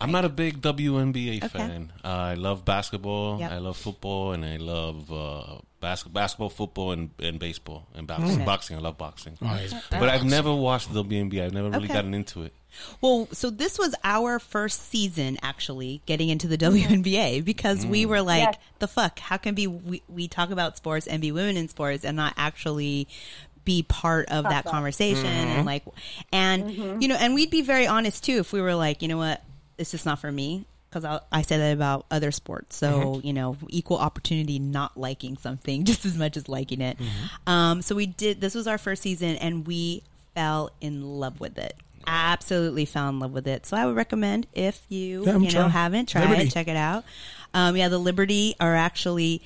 I'm 0.00 0.12
not 0.12 0.24
a 0.24 0.28
big 0.28 0.60
WNBA 0.62 1.38
Okay. 1.44 1.48
fan. 1.48 1.92
Uh, 2.04 2.08
I 2.08 2.34
love 2.34 2.64
basketball. 2.64 3.40
Yep. 3.40 3.50
I 3.50 3.58
love 3.58 3.76
football, 3.76 4.32
and 4.32 4.44
I 4.44 4.56
love 4.56 5.10
uh, 5.12 5.58
bas- 5.80 6.04
basketball, 6.04 6.50
football, 6.50 6.92
and, 6.92 7.10
and 7.18 7.38
baseball 7.40 7.86
and 7.94 8.06
boxing. 8.06 8.44
Boxing, 8.44 8.76
I 8.76 8.80
love 8.80 8.96
boxing. 8.96 9.36
But 9.40 10.08
I've 10.08 10.24
never 10.24 10.54
watched 10.54 10.92
the 10.92 11.02
WNBA. 11.02 11.44
I've 11.46 11.52
never 11.52 11.70
really 11.70 11.86
Okay. 11.86 11.94
gotten 11.94 12.14
into 12.14 12.42
it. 12.42 12.52
Well, 13.00 13.26
so 13.32 13.50
this 13.50 13.76
was 13.78 13.94
our 14.04 14.38
first 14.38 14.88
season 14.90 15.38
actually 15.42 16.00
getting 16.06 16.28
into 16.28 16.46
the 16.46 16.58
WNBA 16.58 17.44
because 17.44 17.84
we 17.84 18.06
were 18.06 18.22
like, 18.22 18.42
Yes. 18.42 18.56
the 18.78 18.86
fuck? 18.88 19.18
How 19.18 19.36
can 19.36 19.54
be 19.56 19.66
we, 19.66 20.02
we 20.08 20.28
talk 20.28 20.50
about 20.50 20.76
sports 20.76 21.06
and 21.08 21.20
be 21.20 21.32
women 21.32 21.56
in 21.56 21.66
sports 21.68 22.04
and 22.04 22.16
not 22.16 22.34
actually 22.36 23.08
be 23.64 23.82
part 23.82 24.28
of 24.30 24.44
that 24.44 24.64
conversation 24.64 25.26
and 25.26 25.66
like 25.66 25.82
and 26.32 27.02
you 27.02 27.06
know 27.08 27.16
and 27.16 27.34
we'd 27.34 27.50
be 27.50 27.60
very 27.60 27.86
honest 27.86 28.24
too 28.24 28.38
if 28.38 28.50
we 28.50 28.62
were 28.62 28.74
like 28.74 29.02
you 29.02 29.08
know 29.08 29.18
what 29.18 29.42
it's 29.78 29.90
just 29.90 30.04
not 30.06 30.18
for 30.18 30.30
me 30.32 30.64
because 30.90 31.04
I, 31.04 31.20
I 31.30 31.42
say 31.42 31.58
that 31.58 31.72
about 31.72 32.06
other 32.10 32.30
sports. 32.32 32.76
So 32.76 33.20
you 33.24 33.32
know 33.32 33.56
equal 33.68 33.98
opportunity 33.98 34.58
not 34.58 34.96
liking 34.98 35.36
something 35.36 35.84
just 35.90 36.04
as 36.04 36.16
much 36.16 36.36
as 36.36 36.48
liking 36.48 36.80
it. 36.80 36.96
Um, 37.46 37.82
so 37.82 37.94
we 37.94 38.06
did 38.06 38.40
this 38.40 38.54
was 38.54 38.66
our 38.66 38.78
first 38.78 39.02
season 39.02 39.36
and 39.36 39.66
we 39.66 40.02
fell 40.34 40.70
in 40.80 41.02
love 41.02 41.40
with 41.40 41.58
it. 41.58 41.74
Absolutely 42.06 42.84
fell 42.86 43.08
in 43.10 43.18
love 43.18 43.32
with 43.32 43.46
it. 43.46 43.66
So 43.66 43.76
i 43.76 43.84
would 43.84 43.96
recommend 43.96 44.46
if 44.54 44.80
you 44.88 45.24
Yeah, 45.26 45.32
you 45.34 45.38
know 45.40 45.48
trying. 45.50 45.70
haven't 45.70 46.08
tried 46.08 46.22
Liberty. 46.30 46.48
it 46.48 46.52
check 46.52 46.68
it 46.68 46.76
out. 46.76 47.04
Um, 47.54 47.76
yeah 47.76 47.88
the 47.88 47.98
liberty 47.98 48.54
are 48.60 48.74
actually 48.74 49.42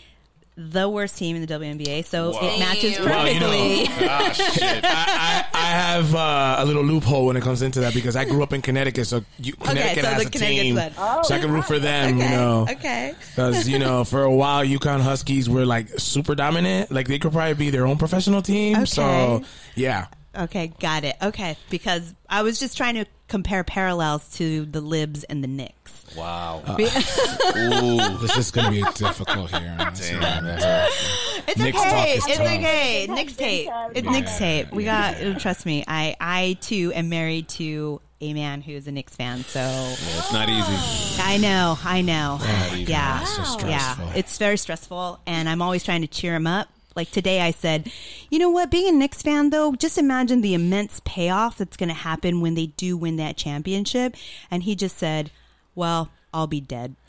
the 0.57 0.89
worst 0.89 1.17
team 1.17 1.37
in 1.37 1.45
the 1.45 1.53
WNBA, 1.53 2.05
so 2.05 2.31
it 2.41 2.59
matches 2.59 2.97
Damn. 2.97 3.05
Well, 3.07 3.27
you 3.33 3.41
perfectly. 3.41 4.07
know, 4.07 4.33
shit. 4.33 4.85
I, 4.85 5.47
I, 5.53 5.59
I 5.59 5.67
have 5.67 6.15
uh, 6.15 6.57
a 6.59 6.65
little 6.65 6.85
loophole 6.85 7.27
when 7.27 7.37
it 7.37 7.43
comes 7.43 7.63
into 7.63 7.81
that 7.81 7.95
because 7.95 8.17
I 8.17 8.25
grew 8.25 8.43
up 8.43 8.53
in 8.53 8.61
Connecticut, 8.61 9.07
so 9.07 9.25
you, 9.39 9.55
Connecticut 9.55 10.05
so 10.05 10.11
has 10.11 10.23
the 10.23 10.29
a 10.29 10.31
team, 10.31 10.75
good. 10.75 10.95
so 10.95 11.35
I 11.35 11.39
can 11.39 11.53
root 11.53 11.65
for 11.65 11.79
them. 11.79 12.19
You 12.19 12.29
know, 12.29 12.67
okay. 12.71 13.15
Because 13.31 13.69
you 13.69 13.79
know, 13.79 14.05
for 14.05 14.23
a 14.23 14.33
while, 14.33 14.65
UConn 14.65 15.01
Huskies 15.01 15.49
were 15.49 15.65
like 15.65 15.89
super 15.99 16.35
dominant. 16.35 16.91
Like 16.91 17.09
they 17.09 17.19
could 17.19 17.33
probably 17.33 17.55
be 17.55 17.71
their 17.71 17.87
own 17.87 17.97
professional 17.99 18.43
team. 18.43 18.87
So 18.87 19.43
yeah, 19.75 20.09
Okay, 20.37 20.73
got 20.81 21.05
it. 21.05 21.17
Okay, 21.23 21.57
because 21.71 22.15
I 22.29 22.43
was 22.43 22.59
just 22.59 22.77
trying 22.77 22.95
to 22.95 23.05
compare 23.29 23.65
parallels 23.65 24.29
to 24.37 24.65
the 24.65 24.81
Libs 24.81 25.25
and 25.25 25.43
the 25.45 25.49
Knicks. 25.49 26.02
Wow. 26.17 26.63
Uh, 26.67 26.77
Be- 26.77 26.85
Ooh. 26.85 28.19
this 28.19 28.37
is 28.37 28.51
going 28.51 28.67
to 28.67 28.71
be 28.73 28.93
difficult 28.95 29.51
here. 29.51 29.75
Damn, 29.79 30.47
it's 30.47 31.59
Knicks 31.59 31.79
okay. 31.81 31.91
talk 31.91 32.09
is 32.09 32.27
It's 32.27 32.37
tough. 32.37 32.47
okay. 32.47 33.07
Knicks 33.09 33.37
tape. 33.37 33.69
It's 33.95 34.09
Knicks 34.09 34.33
Yeah, 34.33 34.39
tape. 34.39 34.73
We 34.73 34.85
got. 34.85 35.41
Trust 35.41 35.67
me. 35.67 35.85
I 35.89 36.17
I 36.21 36.57
too 36.61 36.93
am 36.95 37.09
married 37.09 37.49
to 37.51 38.01
a 38.21 38.33
man 38.35 38.63
who 38.63 38.73
is 38.73 38.87
a 38.87 38.93
Knicks 38.93 39.17
fan. 39.17 39.43
So 39.45 39.61
it's 39.61 40.33
not 40.33 40.49
easy. 40.49 41.23
I 41.23 41.39
know. 41.39 41.77
I 41.85 42.03
know. 42.03 42.39
even. 42.73 42.87
Yeah. 42.87 43.21
It's 43.23 43.61
so 43.61 43.67
Yeah. 43.67 44.13
It's 44.15 44.39
very 44.39 44.57
stressful, 44.57 45.21
and 45.27 45.49
I'm 45.49 45.61
always 45.63 45.83
trying 45.85 46.03
to 46.03 46.07
cheer 46.09 46.35
him 46.35 46.47
up. 46.47 46.69
Like 46.95 47.11
today, 47.11 47.41
I 47.41 47.53
said, 47.53 47.91
you 48.31 48.39
know 48.39 48.51
what? 48.51 48.71
Being 48.71 48.95
a 48.95 48.99
Knicks 48.99 49.23
fan, 49.23 49.49
though, 49.49 49.73
just 49.75 49.97
imagine 49.97 50.43
the 50.43 50.53
immense 50.53 51.01
payoff 51.07 51.57
that's 51.57 51.79
going 51.79 51.89
to 51.89 51.95
happen 51.95 52.43
when 52.43 52.53
they 52.55 52.67
do 52.67 52.99
win 52.99 53.17
that 53.17 53.39
championship. 53.39 54.15
And 54.51 54.63
he 54.63 54.77
just 54.77 54.99
said, 54.99 55.31
"Well, 55.75 56.11
I'll 56.33 56.47
be 56.47 56.61
dead." 56.61 56.97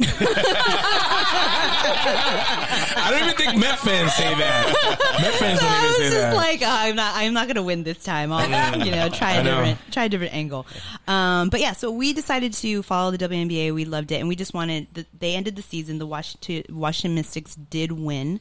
I 1.76 3.10
don't 3.12 3.24
even 3.24 3.36
think 3.36 3.58
Met 3.60 3.80
fans 3.80 4.14
say 4.14 4.34
that. 4.36 5.18
Met 5.22 5.34
fans 5.36 5.60
don't 5.60 5.70
I 5.70 5.78
even 5.78 5.88
was 5.88 5.98
say 5.98 6.04
just 6.04 6.16
that. 6.16 6.36
like, 6.36 6.62
oh, 6.62 6.66
I'm 6.68 6.96
not, 6.96 7.16
I'm 7.16 7.34
not 7.34 7.48
going 7.48 7.56
to 7.56 7.64
win 7.64 7.84
this 7.84 8.04
time. 8.04 8.32
I'll, 8.32 8.48
you 8.86 8.92
know, 8.92 9.10
try 9.10 9.34
a 9.34 9.44
know. 9.44 9.58
different, 9.58 9.80
try 9.92 10.06
a 10.06 10.10
different 10.10 10.34
angle. 10.34 10.66
Um, 11.08 11.50
but 11.50 11.60
yeah, 11.60 11.74
so 11.74 11.92
we 11.92 12.14
decided 12.14 12.54
to 12.54 12.82
follow 12.84 13.12
the 13.12 13.18
WNBA. 13.18 13.74
We 13.74 13.86
loved 13.86 14.12
it, 14.12 14.20
and 14.20 14.28
we 14.28 14.36
just 14.36 14.54
wanted. 14.54 14.88
The, 14.94 15.06
they 15.18 15.36
ended 15.36 15.56
the 15.56 15.62
season. 15.62 16.00
The 16.00 16.08
Washington 16.08 16.64
Washington 16.76 17.16
Mystics 17.16 17.56
did 17.56 17.92
win. 17.92 18.40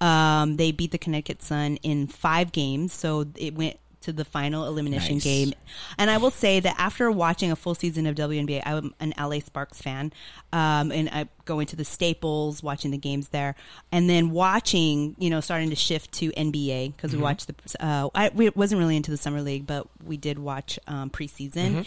Um, 0.00 0.56
they 0.56 0.72
beat 0.72 0.90
the 0.92 0.98
Connecticut 0.98 1.42
Sun 1.42 1.76
in 1.78 2.06
five 2.06 2.52
games, 2.52 2.92
so 2.92 3.26
it 3.36 3.54
went 3.54 3.78
to 4.06 4.12
the 4.12 4.24
final 4.24 4.66
elimination 4.66 5.16
Nice. 5.16 5.24
game. 5.24 5.52
And 5.98 6.10
I 6.10 6.16
will 6.16 6.30
say 6.30 6.60
that 6.60 6.74
after 6.78 7.10
watching 7.10 7.50
a 7.52 7.56
full 7.56 7.74
season 7.74 8.06
of 8.06 8.14
WNBA, 8.14 8.62
I'm 8.64 8.94
an 9.00 9.12
LA 9.18 9.40
Sparks 9.40 9.80
fan, 9.82 10.12
um, 10.52 10.90
and 10.92 11.08
I 11.10 11.28
go 11.44 11.60
into 11.60 11.76
the 11.76 11.84
Staples, 11.84 12.62
watching 12.62 12.90
the 12.90 12.98
games 12.98 13.28
there, 13.28 13.54
and 13.92 14.08
then 14.08 14.30
watching, 14.30 15.14
you 15.18 15.28
know, 15.30 15.40
starting 15.40 15.70
to 15.70 15.76
shift 15.76 16.12
to 16.12 16.30
NBA 16.32 16.96
because 16.96 17.14
we 17.14 17.20
watched 17.20 17.48
the. 17.48 17.54
Uh, 17.84 18.08
I 18.14 18.30
we 18.34 18.48
wasn't 18.50 18.78
really 18.78 18.96
into 18.96 19.10
the 19.10 19.16
summer 19.16 19.42
league, 19.42 19.66
but 19.66 19.86
we 20.04 20.16
did 20.16 20.38
watch 20.38 20.78
um, 20.86 21.10
preseason. 21.10 21.86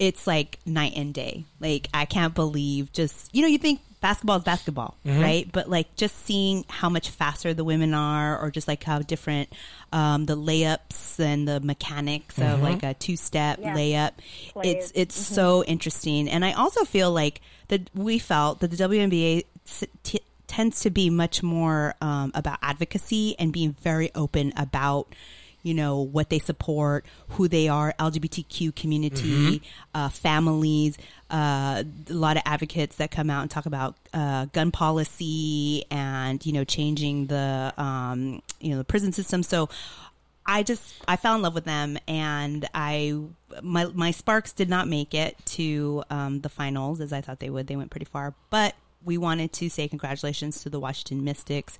It's 0.00 0.26
like 0.26 0.58
night 0.66 0.94
and 0.96 1.14
day. 1.14 1.44
Like 1.60 1.86
I 1.94 2.06
can't 2.06 2.34
believe 2.34 2.92
just 2.92 3.32
you 3.32 3.42
know 3.42 3.48
you 3.48 3.58
think 3.58 3.80
basketball 4.00 4.38
is 4.38 4.44
basketball, 4.44 4.96
right? 5.04 5.46
But 5.52 5.68
like 5.68 5.94
just 5.94 6.24
seeing 6.24 6.64
how 6.70 6.88
much 6.88 7.10
faster 7.10 7.52
the 7.52 7.64
women 7.64 7.92
are, 7.92 8.40
or 8.40 8.50
just 8.50 8.66
like 8.66 8.82
how 8.82 9.00
different 9.00 9.52
um, 9.92 10.24
the 10.24 10.36
layups 10.38 11.20
and 11.20 11.46
the 11.46 11.60
mechanics 11.60 12.38
of 12.40 12.62
like 12.62 12.82
a 12.82 12.94
two 12.94 13.16
step 13.16 13.58
Yeah. 13.60 13.74
layup. 13.76 14.12
Plays. 14.54 14.74
It's 14.74 14.92
it's 14.94 15.14
so 15.16 15.62
interesting, 15.64 16.28
and 16.30 16.44
I 16.46 16.52
also 16.52 16.84
feel 16.86 17.12
like 17.12 17.42
that 17.68 17.90
we 17.94 18.18
felt 18.18 18.60
that 18.60 18.70
the 18.70 18.76
WNBA 18.78 19.44
s- 19.68 19.84
t- 20.02 20.20
tends 20.46 20.80
to 20.80 20.90
be 20.90 21.10
much 21.10 21.42
more 21.42 21.94
um, 22.00 22.32
about 22.34 22.58
advocacy 22.62 23.36
and 23.38 23.52
being 23.52 23.72
very 23.82 24.10
open 24.14 24.52
about 24.56 25.14
you 25.62 25.74
know 25.74 26.00
what 26.00 26.30
they 26.30 26.38
support, 26.38 27.04
who 27.30 27.48
they 27.48 27.68
are, 27.68 27.94
LGBTQ 27.98 28.74
community, 28.74 29.62
uh, 29.94 30.08
families. 30.08 30.96
Uh, 31.30 31.84
a 32.08 32.12
lot 32.12 32.36
of 32.36 32.42
advocates 32.44 32.96
that 32.96 33.10
come 33.10 33.30
out 33.30 33.42
and 33.42 33.50
talk 33.50 33.66
about 33.66 33.94
uh, 34.12 34.46
gun 34.46 34.70
policy 34.72 35.84
and 35.90 36.44
you 36.44 36.52
know 36.52 36.64
changing 36.64 37.26
the 37.26 37.72
um, 37.76 38.42
you 38.60 38.70
know 38.70 38.78
the 38.78 38.84
prison 38.84 39.12
system. 39.12 39.42
So 39.42 39.68
I 40.46 40.62
just 40.62 40.82
I 41.06 41.16
fell 41.16 41.34
in 41.36 41.42
love 41.42 41.54
with 41.54 41.64
them, 41.64 41.98
and 42.08 42.68
I 42.74 43.16
my 43.62 43.84
my 43.86 44.10
Sparks 44.10 44.52
did 44.52 44.68
not 44.68 44.88
make 44.88 45.14
it 45.14 45.36
to 45.46 46.02
um, 46.10 46.40
the 46.40 46.48
finals 46.48 47.00
as 47.00 47.12
I 47.12 47.20
thought 47.20 47.38
they 47.38 47.50
would. 47.50 47.66
They 47.66 47.76
went 47.76 47.90
pretty 47.90 48.06
far, 48.06 48.34
but 48.50 48.74
we 49.04 49.16
wanted 49.16 49.52
to 49.54 49.68
say 49.70 49.88
congratulations 49.88 50.62
to 50.62 50.70
the 50.70 50.80
Washington 50.80 51.24
Mystics. 51.24 51.78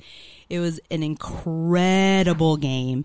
It 0.49 0.61
was 0.61 0.81
an 0.91 1.03
incredible 1.03 2.57
game. 2.57 3.05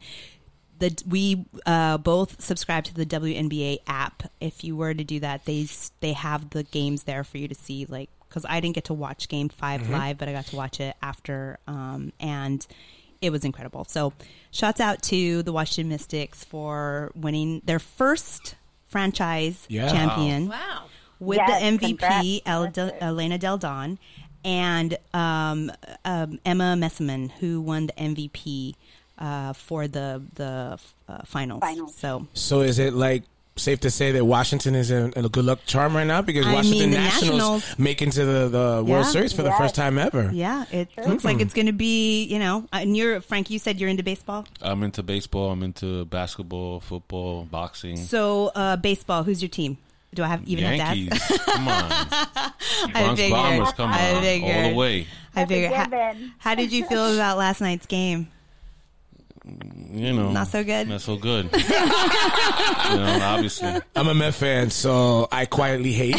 The 0.80 0.96
we 1.08 1.46
uh, 1.66 1.98
both 2.00 2.42
subscribe 2.42 2.84
to 2.86 2.94
the 2.94 3.06
WNBA 3.06 3.80
app. 3.88 4.24
If 4.42 4.64
you 4.64 4.76
were 4.76 4.94
to 4.94 5.04
do 5.04 5.20
that, 5.22 5.46
they 5.46 5.68
they 6.02 6.14
have 6.14 6.50
the 6.50 6.64
games 6.64 7.04
there 7.04 7.24
for 7.24 7.38
you 7.38 7.48
to 7.48 7.56
see. 7.56 7.86
Like, 7.86 8.10
because 8.28 8.46
I 8.50 8.60
didn't 8.60 8.76
get 8.76 8.86
to 8.86 8.94
watch 8.94 9.30
Game 9.30 9.48
5 9.48 9.90
live, 9.90 10.18
but 10.18 10.28
I 10.28 10.34
got 10.34 10.48
to 10.48 10.56
watch 10.58 10.82
it 10.82 10.96
after, 11.02 11.58
um, 11.68 12.12
and 12.20 12.66
it 13.22 13.30
was 13.30 13.46
incredible. 13.46 13.86
So, 13.86 14.12
shouts 14.52 14.82
out 14.82 15.02
to 15.04 15.42
the 15.44 15.54
Washington 15.54 15.88
Mystics 15.90 16.44
for 16.44 17.12
winning 17.16 17.62
their 17.64 17.80
first 17.80 18.56
franchise 18.88 19.66
Yeah. 19.70 19.90
champion 19.90 20.50
Wow. 20.50 20.86
with 21.20 21.38
Yes, 21.38 21.62
the 21.62 21.66
MVP. 21.68 22.42
El 22.46 22.68
Del- 22.72 22.92
Elena 23.00 23.38
Delle 23.38 23.58
Donne, 23.58 24.00
and 24.44 24.98
um, 25.14 25.72
um, 26.04 26.40
Emma 26.46 26.76
Meesseman, 26.78 27.32
who 27.40 27.62
won 27.62 27.88
the 27.88 27.94
MVP 27.94 28.76
uh, 29.18 29.54
for 29.54 29.88
the 29.88 30.22
the 30.36 30.78
uh, 31.08 31.20
finals. 31.26 31.62
Finals. 31.62 31.96
So 31.96 32.28
So 32.34 32.62
is 32.62 32.80
it 32.80 32.94
like 32.94 33.24
safe 33.58 33.80
to 33.80 33.90
say 33.90 34.12
that 34.12 34.26
Washington 34.26 34.76
is 34.76 34.92
in, 34.92 35.14
in 35.14 35.24
a 35.24 35.30
good 35.30 35.46
luck 35.46 35.60
charm 35.66 35.96
right 35.96 36.06
now 36.06 36.22
because 36.22 36.46
I 36.46 36.54
Washington 36.56 36.90
mean, 36.90 36.92
the 36.92 36.98
Nationals, 36.98 37.32
Nationals- 37.40 37.80
make 37.80 38.02
into 38.02 38.26
the, 38.26 38.50
the 38.50 38.84
World 38.86 39.06
Yeah. 39.06 39.12
Series 39.12 39.32
for 39.32 39.44
the 39.44 39.52
first 39.54 39.76
time 39.76 39.98
ever. 39.98 40.30
yeah, 40.34 40.66
it 40.72 40.90
looks 41.08 41.24
like 41.24 41.40
it's 41.40 41.54
going 41.54 41.68
to 41.68 41.72
be. 41.72 42.26
You 42.26 42.40
know, 42.40 42.68
uh, 42.74 42.80
and 42.82 42.98
you're 42.98 43.22
Frank. 43.22 43.50
You 43.50 43.60
said 43.60 43.80
you're 43.80 43.90
into 43.90 44.04
baseball. 44.04 44.46
I'm 44.62 44.84
into 44.84 45.04
baseball. 45.04 45.52
I'm 45.52 45.64
into 45.64 46.04
basketball, 46.06 46.82
football, 46.82 47.46
boxing. 47.46 47.96
So 47.96 48.48
uh, 48.56 48.76
baseball. 48.76 49.24
Who's 49.24 49.42
your 49.42 49.50
team? 49.50 49.78
Do 50.14 50.24
I 50.24 50.28
have 50.28 50.44
even 50.48 50.64
Yankees. 50.64 51.10
have 51.12 51.28
to 51.28 51.34
ask? 51.36 51.46
come 51.54 51.68
on. 51.68 51.92
I 51.92 52.92
Bronx 52.94 53.20
figured. 53.22 53.38
Bombers, 53.38 53.72
come 53.74 53.90
I 53.92 54.10
on. 54.12 54.16
All 54.16 54.70
the 54.70 54.76
way. 54.76 55.08
I 55.36 55.46
That's 55.46 55.52
a 55.52 55.54
figured. 55.54 55.74
How, 55.74 56.14
how 56.40 56.56
did 56.56 56.72
you 56.72 56.86
feel 56.86 57.14
about 57.14 57.38
last 57.38 57.60
night's 57.62 57.86
game? 57.86 58.28
You 59.92 60.14
know. 60.14 60.32
Not 60.32 60.48
so 60.48 60.64
good? 60.64 60.88
Not 60.90 61.02
so 61.02 61.16
good. 61.18 61.46
you 61.54 61.60
know, 61.70 63.20
obviously. 63.22 63.80
I'm 63.96 64.08
a 64.08 64.14
Met 64.14 64.34
fan, 64.34 64.70
so 64.72 65.28
I 65.32 65.46
quietly 65.46 65.92
hate 65.94 66.16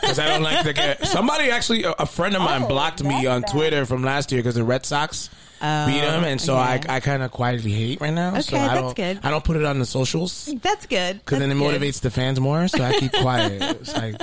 because 0.00 0.18
I 0.18 0.28
don't 0.28 0.42
like 0.42 0.64
the 0.64 0.72
get. 0.72 1.06
Somebody 1.06 1.50
actually, 1.50 1.84
a, 1.84 1.92
a 1.92 2.06
friend 2.06 2.36
of 2.36 2.42
mine, 2.42 2.64
Oh, 2.64 2.68
blocked 2.68 3.02
me 3.02 3.26
on 3.26 3.40
bad. 3.40 3.50
Twitter 3.50 3.86
from 3.86 4.02
last 4.04 4.30
year 4.32 4.40
because 4.40 4.54
the 4.54 4.64
Red 4.64 4.84
Sox 4.86 5.30
beat 5.60 6.00
them, 6.00 6.24
and 6.24 6.40
so 6.40 6.54
okay. 6.58 6.80
I, 6.88 6.96
I 6.96 7.00
kind 7.00 7.22
of 7.22 7.30
quietly 7.30 7.72
hate 7.72 8.00
right 8.00 8.12
now. 8.12 8.38
so 8.40 8.56
Okay, 8.56 8.64
I 8.64 8.68
that's 8.68 8.80
don't, 8.80 8.96
good. 8.96 9.20
I 9.22 9.30
don't 9.30 9.44
put 9.44 9.56
it 9.56 9.64
on 9.64 9.78
the 9.78 9.86
socials. 9.86 10.52
That's 10.62 10.86
good. 10.86 11.18
Because 11.18 11.38
then 11.38 11.50
it 11.50 11.54
good. 11.54 11.80
motivates 11.80 12.00
the 12.00 12.10
fans 12.10 12.38
more, 12.40 12.68
so 12.68 12.82
I 12.82 12.92
keep 12.98 13.12
quiet. 13.12 13.60
It's 13.80 13.94
like 13.94 14.20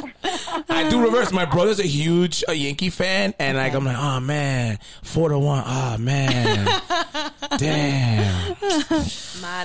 I 0.70 0.90
do 0.90 1.02
reverse. 1.04 1.32
My 1.32 1.46
brother's 1.46 1.80
a 1.80 1.88
huge 1.88 2.44
a 2.48 2.54
Yankee 2.54 2.90
fan, 2.90 3.34
and 3.40 3.58
like 3.58 3.74
I'm 3.74 3.86
like, 3.86 3.98
oh 3.98 4.20
man, 4.20 4.80
four 5.04 5.30
to 5.30 5.40
one. 5.40 5.64
Oh 5.66 5.98
man, 5.98 6.66
damn. 7.58 8.56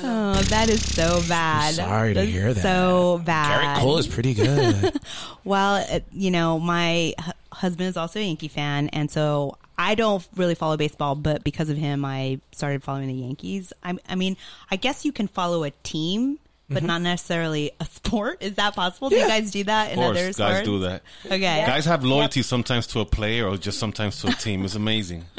Oh, 0.02 0.34
that 0.48 0.68
is 0.68 0.84
so 0.94 1.20
bad. 1.28 1.74
sorry 1.74 2.14
to 2.14 2.22
hear 2.24 2.52
that. 2.52 2.60
So 2.62 3.22
bad. 3.24 3.76
Gerrit 3.78 3.80
Cole 3.80 3.98
is 3.98 4.06
pretty 4.06 4.34
good. 4.34 4.98
Well, 5.42 5.84
you 6.12 6.30
know, 6.30 6.58
my 6.58 7.14
husband 7.60 7.88
is 7.88 7.96
also 7.96 8.18
a 8.18 8.22
Yankee 8.24 8.48
fan, 8.48 8.88
and 8.88 9.10
so 9.10 9.56
I 9.78 9.94
don't 9.94 10.26
really 10.36 10.54
follow 10.54 10.76
baseball, 10.76 11.14
but 11.14 11.44
because 11.44 11.70
of 11.70 11.76
him, 11.76 12.04
I 12.04 12.40
started 12.52 12.82
following 12.82 13.08
the 13.08 13.14
Yankees. 13.14 13.72
I, 13.82 13.96
I 14.08 14.14
mean, 14.14 14.36
I 14.70 14.76
guess 14.76 15.04
you 15.04 15.12
can 15.12 15.26
follow 15.28 15.64
a 15.64 15.70
team, 15.82 16.38
but 16.72 16.82
not 16.84 17.02
necessarily 17.02 17.72
a 17.80 17.84
sport. 17.84 18.42
Is 18.42 18.54
that 18.54 18.76
possible? 18.76 19.08
Do 19.08 19.16
you 19.16 19.26
guys 19.26 19.50
do 19.50 19.64
that 19.64 19.86
Of 19.88 19.92
in 19.92 19.98
course, 19.98 20.10
other 20.18 20.26
guys 20.26 20.34
sports? 20.34 20.64
do 20.68 20.78
that. 20.80 21.02
Okay. 21.26 21.64
Guys 21.66 21.84
have 21.86 22.04
loyalty 22.04 22.42
sometimes 22.42 22.86
to 22.88 23.00
a 23.00 23.04
player 23.04 23.48
or 23.48 23.56
just 23.56 23.78
sometimes 23.80 24.20
to 24.20 24.28
a 24.28 24.32
team. 24.32 24.64
It's 24.64 24.76
amazing. 24.76 25.24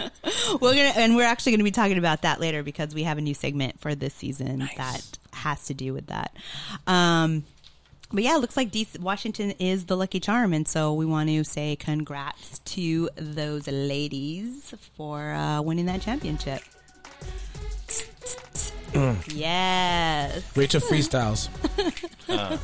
We're 0.60 0.74
gonna, 0.76 0.92
and 0.98 1.16
we're 1.16 1.24
actually 1.24 1.54
going 1.54 1.60
to 1.60 1.64
be 1.64 1.72
talking 1.72 1.98
about 1.98 2.24
that 2.24 2.42
later 2.42 2.64
because 2.64 2.94
we 2.94 3.04
have 3.04 3.18
a 3.18 3.22
new 3.22 3.34
segment 3.34 3.80
for 3.80 3.96
this 3.96 4.14
season 4.14 4.68
that 4.76 5.02
has 5.32 5.66
to 5.68 5.74
do 5.74 5.94
with 5.94 6.08
that. 6.08 6.34
Um, 6.86 7.46
but 8.14 8.24
yeah, 8.24 8.36
it 8.36 8.40
looks 8.40 8.58
like 8.58 8.72
DC, 8.72 9.00
Washington 9.00 9.52
is 9.60 9.86
the 9.86 9.96
lucky 9.98 10.20
charm, 10.20 10.54
and 10.54 10.68
so 10.68 10.94
we 10.94 11.06
want 11.06 11.30
to 11.30 11.44
say 11.44 11.76
congrats 11.76 12.60
to 12.60 13.10
those 13.16 13.68
ladies 13.68 14.74
for 14.96 15.32
uh, 15.32 15.62
winning 15.62 15.86
that 15.88 16.02
championship. 16.02 16.62
Yes. 19.28 20.44
Rachel 20.58 20.82
freestyles. 20.82 21.50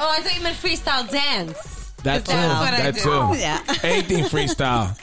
Oh, 0.00 0.08
I 0.10 0.20
thought 0.22 0.36
you 0.36 0.42
meant 0.42 0.56
freestyle 0.56 1.10
dance. 1.10 1.92
That 2.04 2.24
too. 2.24 2.32
That's 2.32 2.60
what 2.60 2.74
I 2.74 2.90
That 2.90 2.94
do. 2.94 3.00
too. 3.02 3.38
Yeah. 3.38 3.62
Anything 3.82 4.24
freestyle. 4.24 4.96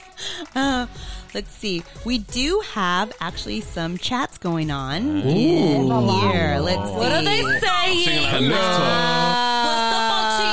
Let's 1.35 1.53
see. 1.53 1.83
We 2.05 2.19
do 2.19 2.63
have 2.71 3.11
actually 3.19 3.59
some 3.59 3.97
chats 3.97 4.37
going 4.37 4.71
on 4.71 5.17
Ooh. 5.17 6.31
here. 6.31 6.59
Let's 6.61 6.87
see. 6.87 6.95
What 6.95 7.11
are 7.11 7.21
they 7.21 7.41
saying? 7.59 8.05
Singing 8.05 8.23
like 8.23 8.41
Nick 8.41 8.51
What's 8.51 8.77
the 9.77 10.45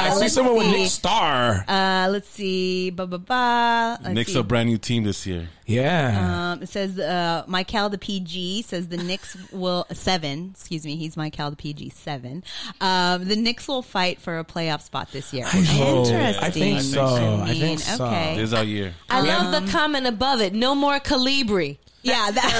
I 0.00 0.10
see 0.14 0.20
let's 0.20 0.32
someone 0.32 0.56
with. 0.56 0.68
Nick 0.68 0.88
Star. 0.88 1.62
Uh, 1.68 2.08
let's 2.10 2.30
see. 2.30 2.88
Ba 2.88 3.06
ba 3.06 3.18
ba. 3.18 3.98
Let's 4.02 4.32
see. 4.32 4.38
a 4.38 4.42
brand 4.42 4.70
new 4.70 4.78
team 4.78 5.04
this 5.04 5.26
year. 5.26 5.50
Yeah. 5.70 6.52
Um, 6.52 6.62
it 6.62 6.68
says 6.68 6.98
uh, 6.98 7.44
Michael 7.46 7.88
the 7.88 7.98
PG 7.98 8.62
says 8.62 8.88
the 8.88 8.96
Knicks 8.96 9.36
will 9.52 9.86
seven. 9.92 10.50
Excuse 10.54 10.84
me, 10.84 10.96
he's 10.96 11.16
Michael 11.16 11.50
the 11.50 11.56
PG 11.56 11.90
seven. 11.90 12.42
Um, 12.80 13.26
the 13.26 13.36
Knicks 13.36 13.68
will 13.68 13.82
fight 13.82 14.20
for 14.20 14.38
a 14.38 14.44
playoff 14.44 14.82
spot 14.82 15.10
this 15.12 15.32
year. 15.32 15.44
I 15.46 15.60
hope. 15.60 16.06
Interesting. 16.08 16.44
I 16.44 16.50
think 16.50 16.80
so. 16.80 17.04
I 17.04 17.44
mean, 17.52 17.60
think 17.60 17.80
so. 17.80 18.04
okay. 18.06 18.34
This 18.36 18.44
is 18.44 18.54
our 18.54 18.64
year. 18.64 18.94
I 19.08 19.20
love 19.20 19.64
the 19.64 19.70
comment 19.70 20.06
above 20.06 20.40
it. 20.40 20.52
No 20.54 20.74
more 20.74 20.98
Calibri. 21.00 21.78
Yeah, 22.02 22.30
that, 22.30 22.50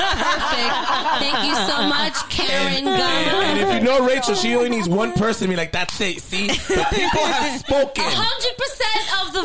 Perfect. 0.00 1.20
Thank 1.20 1.44
you 1.46 1.54
so 1.68 1.86
much, 1.88 2.16
Karen 2.30 2.86
And, 2.86 2.86
Gunn. 2.86 3.44
and 3.44 3.58
if 3.58 3.74
you 3.74 3.80
know 3.80 4.06
Rachel, 4.06 4.34
she 4.34 4.54
only 4.56 4.70
needs 4.70 4.88
one 4.88 5.12
person 5.12 5.46
to 5.46 5.48
be 5.50 5.56
like, 5.56 5.72
that's 5.72 6.00
it. 6.00 6.20
See? 6.22 6.46
The 6.46 6.86
people 6.90 7.20
have 7.26 7.60
spoken. 7.60 8.02
Hundred 8.06 8.56
percent 8.56 9.06
of 9.20 9.32
the 9.34 9.42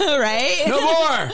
vote. 0.00 0.18
right? 0.20 0.64
No 0.66 0.80
more. 0.80 1.30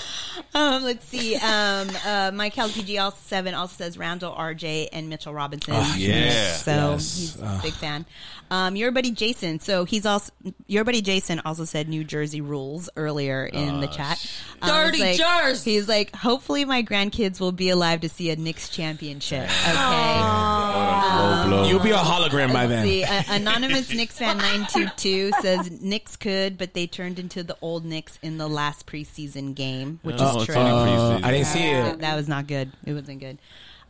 Um, 0.59 0.82
let's 0.82 1.06
see. 1.06 1.36
Um, 1.36 1.88
uh, 2.04 2.30
Michael 2.34 2.68
PG 2.68 2.98
also 2.98 3.16
seven 3.26 3.54
also 3.54 3.74
says 3.76 3.96
Randle 3.96 4.32
RJ 4.32 4.88
and 4.92 5.09
Mitchell 5.09 5.32
Robinson. 5.32 5.74
Oh, 5.76 5.94
yeah. 5.96 6.52
So 6.54 6.70
Yes. 6.92 7.16
he's 7.18 7.36
a 7.40 7.61
big 7.62 7.74
fan. 7.74 8.06
Um, 8.51 8.76
your 8.76 8.90
buddy 8.92 9.11
Jason. 9.11 9.61
So 9.61 9.84
he's 9.84 10.07
also 10.07 10.32
your 10.66 10.84
buddy 10.84 11.03
Jason 11.03 11.40
also 11.44 11.64
said 11.64 11.88
New 11.88 12.03
Jersey 12.05 12.40
rules 12.40 12.88
earlier 12.96 13.44
in 13.44 13.80
the 13.80 13.86
chat. 13.88 14.24
Um, 14.62 14.68
Dirty 14.70 15.03
it's 15.03 15.18
like- 15.20 15.44
Jersey. 15.44 15.72
He's 15.74 15.88
like, 15.88 16.14
hopefully 16.16 16.64
my 16.64 16.82
grandkids 16.82 17.40
will 17.40 17.53
be 17.53 17.68
alive 17.70 18.01
to 18.01 18.09
see 18.09 18.30
a 18.30 18.36
Knicks 18.36 18.68
championship. 18.68 19.49
Okay. 19.68 20.20
Low 21.18 21.44
blow. 21.49 21.68
You'll 21.68 21.82
be 21.82 21.90
a 21.90 21.96
hologram 21.96 22.53
by 22.53 22.66
then. 22.66 22.84
see. 22.84 23.05
Uh, 23.05 23.22
anonymous 23.28 23.90
Knicks 23.94 24.18
fan 24.18 24.38
nine 24.38 24.66
two 24.70 24.86
two 24.96 25.30
says 25.40 25.70
Knicks 25.80 26.16
could, 26.16 26.59
but 26.59 26.74
they 26.74 26.86
turned 26.86 27.18
into 27.18 27.42
the 27.42 27.57
old 27.61 27.84
Knicks 27.84 28.18
in 28.22 28.38
the 28.38 28.49
last 28.49 28.86
preseason 28.86 29.55
game, 29.55 30.01
which 30.03 30.16
Oh, 30.18 30.40
is 30.40 30.46
true. 30.46 30.55
Uh. 30.57 31.20
I 31.22 31.30
didn't 31.32 31.46
see 31.46 31.64
it. 31.64 32.01
That 32.01 32.16
was 32.16 32.28
not 32.28 32.46
good. 32.46 32.72
It 32.84 32.92
wasn't 32.92 33.20
good. 33.20 33.38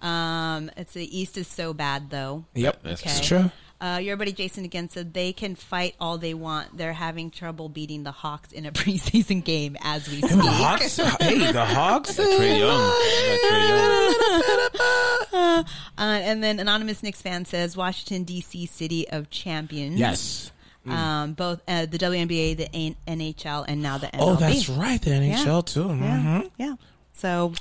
Um, 0.00 0.70
it's 0.76 0.92
the 0.92 1.18
East 1.18 1.36
is 1.38 1.48
so 1.48 1.72
bad 1.74 2.11
though. 2.11 2.44
Yep. 2.54 2.82
That's 2.82 3.02
Okay. 3.02 3.20
True. 3.26 3.50
Uh, 3.81 4.01
your 4.03 4.16
buddy 4.16 4.33
Jason 4.33 4.64
again 4.64 4.89
said 4.89 5.14
they 5.14 5.33
can 5.33 5.55
fight 5.55 5.95
all 6.01 6.18
they 6.18 6.35
want. 6.35 6.76
They're 6.76 6.93
having 6.93 7.31
trouble 7.31 7.68
beating 7.68 8.03
the 8.03 8.11
Hawks 8.11 8.51
in 8.51 8.66
a 8.66 8.72
preseason 8.72 9.45
game 9.45 9.76
as 9.83 10.09
we 10.09 10.16
speak. 10.20 10.31
The. 10.33 10.43
Hawks? 10.43 10.97
Hey, 10.97 11.53
the 11.53 11.64
Hawks? 11.64 12.16
Trae 12.16 12.59
Young. 12.59 12.81
I 12.81 13.39
Trae 13.49 13.68
Young. 13.68 15.64
Uh, 15.99 16.18
and 16.22 16.43
then 16.43 16.59
anonymous 16.61 17.03
Knicks 17.03 17.20
fan 17.22 17.45
says 17.45 17.76
Washington 17.76 18.24
D.C. 18.24 18.66
City 18.66 19.09
of 19.09 19.29
Champions. 19.31 19.99
Yes. 19.99 20.53
Um, 20.87 21.33
both 21.35 21.61
uh, 21.68 21.87
the 21.87 21.99
WNBA, 21.99 22.57
the 22.57 22.68
N- 22.74 22.97
NHL, 23.07 23.64
and 23.68 23.83
now 23.83 23.99
the 23.99 24.07
MLB. 24.07 24.16
Oh, 24.20 24.37
that's 24.37 24.68
right. 24.70 25.01
The 25.01 25.11
NHL, 25.11 25.66
too. 25.66 25.89
Yeah, 25.89 25.95
Mhm. 26.43 26.51
yeah. 26.57 26.74
So 27.12 27.53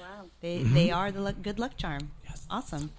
wow. 0.00 0.26
they 0.40 0.58
they 0.62 0.90
are 0.92 1.10
the 1.10 1.20
luck, 1.20 1.36
good 1.42 1.58
luck 1.58 1.76
charm. 1.76 2.10
Yes. 2.28 2.46
Awesome. 2.48 2.90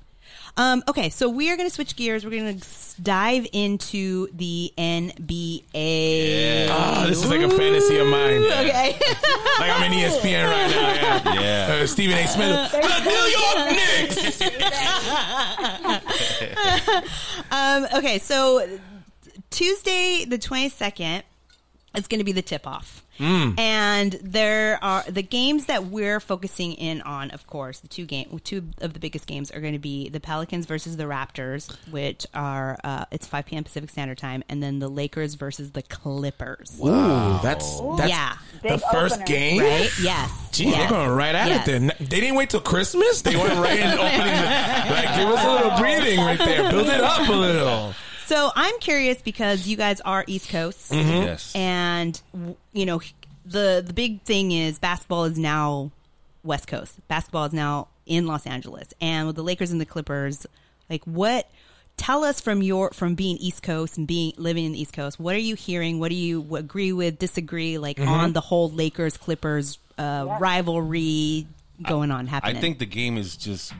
Um, 0.58 0.84
okay, 0.88 1.10
so 1.10 1.30
we 1.30 1.52
are 1.52 1.56
going 1.56 1.70
to 1.70 1.74
switch 1.74 1.96
gears. 1.96 2.26
We're 2.26 2.32
going 2.32 2.60
to 2.60 2.68
dive 3.02 3.48
into 3.54 4.28
the 4.34 4.74
NBA. 4.76 6.68
Oh, 6.72 7.06
this 7.08 7.24
is 7.24 7.30
like 7.30 7.42
a 7.42 7.50
fantasy 7.50 7.98
of 7.98 8.08
mine. 8.08 8.44
Okay. 8.44 9.00
Like 9.60 9.72
I'm 9.72 9.92
in 9.92 9.98
ESPN 9.98 10.52
right 10.52 10.70
now. 10.70 11.34
Yeah. 11.34 11.42
Yeah. 11.42 11.82
Uh, 11.82 11.88
Stephen 11.88 12.16
A. 12.16 12.28
Smith. 12.28 12.72
The 12.72 12.80
New 13.06 13.26
York 13.34 13.72
Knicks. 13.72 14.42
um, 17.52 17.88
okay, 17.96 18.20
so 18.20 18.78
Tuesday, 19.50 20.26
the 20.26 20.38
22nd, 20.38 21.24
is 21.96 22.08
going 22.08 22.20
to 22.20 22.24
be 22.24 22.34
the 22.34 22.44
tip 22.44 22.68
off. 22.68 23.04
And 23.20 24.14
there 24.22 24.80
are 24.84 25.04
the 25.10 25.24
games 25.24 25.66
that 25.68 25.86
we're 25.86 26.20
focusing 26.20 26.74
in 26.74 27.02
on, 27.02 27.32
of 27.32 27.48
course, 27.48 27.80
the 27.80 27.88
two 27.88 28.06
game 28.06 28.40
two 28.44 28.70
of 28.82 28.94
the 28.94 29.00
biggest 29.00 29.26
games 29.28 29.52
are 29.52 29.60
going 29.62 29.74
to 29.74 29.80
be 29.80 30.10
the 30.10 30.20
Pelicans 30.20 30.66
versus 30.66 30.98
the 30.98 31.06
Raptors, 31.06 31.74
which 31.92 32.26
are 32.34 32.78
uh, 32.84 33.06
it's 33.12 33.28
5 33.28 33.46
p.m. 33.46 33.64
Pacific 33.64 33.90
Standard 33.90 34.18
Time, 34.18 34.44
and 34.50 34.62
then 34.62 34.80
the 34.80 34.88
Lakers 34.90 35.34
versus 35.36 35.72
the 35.72 35.82
Clippers. 35.82 36.80
Ooh, 36.84 37.40
that's 37.42 37.80
that's 37.98 38.10
Yeah. 38.10 38.38
the 38.62 38.70
Big 38.70 38.82
first 38.92 39.16
opener. 39.16 39.26
game. 39.26 39.60
Right? 39.62 39.90
Yes. 40.02 40.50
Gee, 40.52 40.72
they're 40.72 40.90
going 40.90 41.10
right 41.12 41.36
at 41.36 41.48
Yes. 41.50 41.68
it 41.68 41.72
then. 41.72 41.88
They 42.00 42.20
didn't 42.20 42.36
wait 42.36 42.50
till 42.50 42.62
Christmas. 42.62 43.22
They 43.22 43.36
went 43.36 43.54
right 43.60 43.80
in 43.80 43.88
opening. 43.94 44.20
The, 44.20 44.94
like, 44.94 45.16
give 45.16 45.28
us 45.30 45.44
a 45.46 45.52
little 45.54 45.78
breathing 45.80 46.20
right 46.20 46.38
there. 46.40 46.70
Build 46.72 46.88
it 46.88 47.02
up 47.02 47.28
a 47.28 47.32
little. 47.32 47.94
So 48.26 48.52
I'm 48.56 48.78
curious 48.80 49.22
because 49.22 49.68
you 49.68 49.78
guys 49.78 50.02
are 50.02 50.26
East 50.28 50.50
Coast, 50.50 50.92
Mm-hmm. 50.92 51.10
Yes. 51.24 51.56
and 51.56 52.20
w- 52.34 52.56
you 52.78 52.86
know 52.86 53.02
the 53.46 53.84
the 53.86 53.94
big 53.94 54.22
thing 54.24 54.52
is 54.52 54.80
basketball 54.80 55.26
is 55.26 55.38
now 55.38 55.92
West 56.44 56.68
Coast. 56.68 56.96
Basketball 57.08 57.46
is 57.46 57.54
now 57.54 57.88
in 58.06 58.26
Los 58.28 58.46
Angeles, 58.46 58.94
and 59.02 59.28
with 59.28 59.36
the 59.36 59.44
Lakers 59.44 59.72
and 59.72 59.82
the 59.82 59.86
Clippers, 59.86 60.46
like 60.90 61.04
what? 61.06 61.50
Tell 61.98 62.24
us 62.24 62.40
from 62.40 62.62
your 62.62 62.92
from 62.92 63.16
being 63.16 63.38
East 63.38 63.64
Coast 63.64 63.98
and 63.98 64.06
being 64.08 64.32
living 64.38 64.66
in 64.66 64.74
the 64.74 64.80
East 64.82 64.94
Coast. 64.94 65.20
What 65.20 65.34
are 65.36 65.40
you 65.40 65.56
hearing? 65.56 66.00
What 66.00 66.10
do 66.10 66.16
you 66.16 66.56
agree 66.56 66.94
with? 66.94 67.18
Disagree? 67.18 67.80
Like 67.80 67.98
Mm-hmm. 67.98 68.10
on 68.10 68.34
the 68.34 68.42
whole 68.42 68.70
Lakers 68.70 69.18
Clippers 69.18 69.80
uh, 69.98 70.38
rivalry 70.40 71.48
going 71.82 72.12
on 72.12 72.28
happening. 72.28 72.56
I 72.56 72.60
think 72.60 72.78
the 72.78 72.86
game 72.86 73.18
is 73.18 73.36
just 73.36 73.74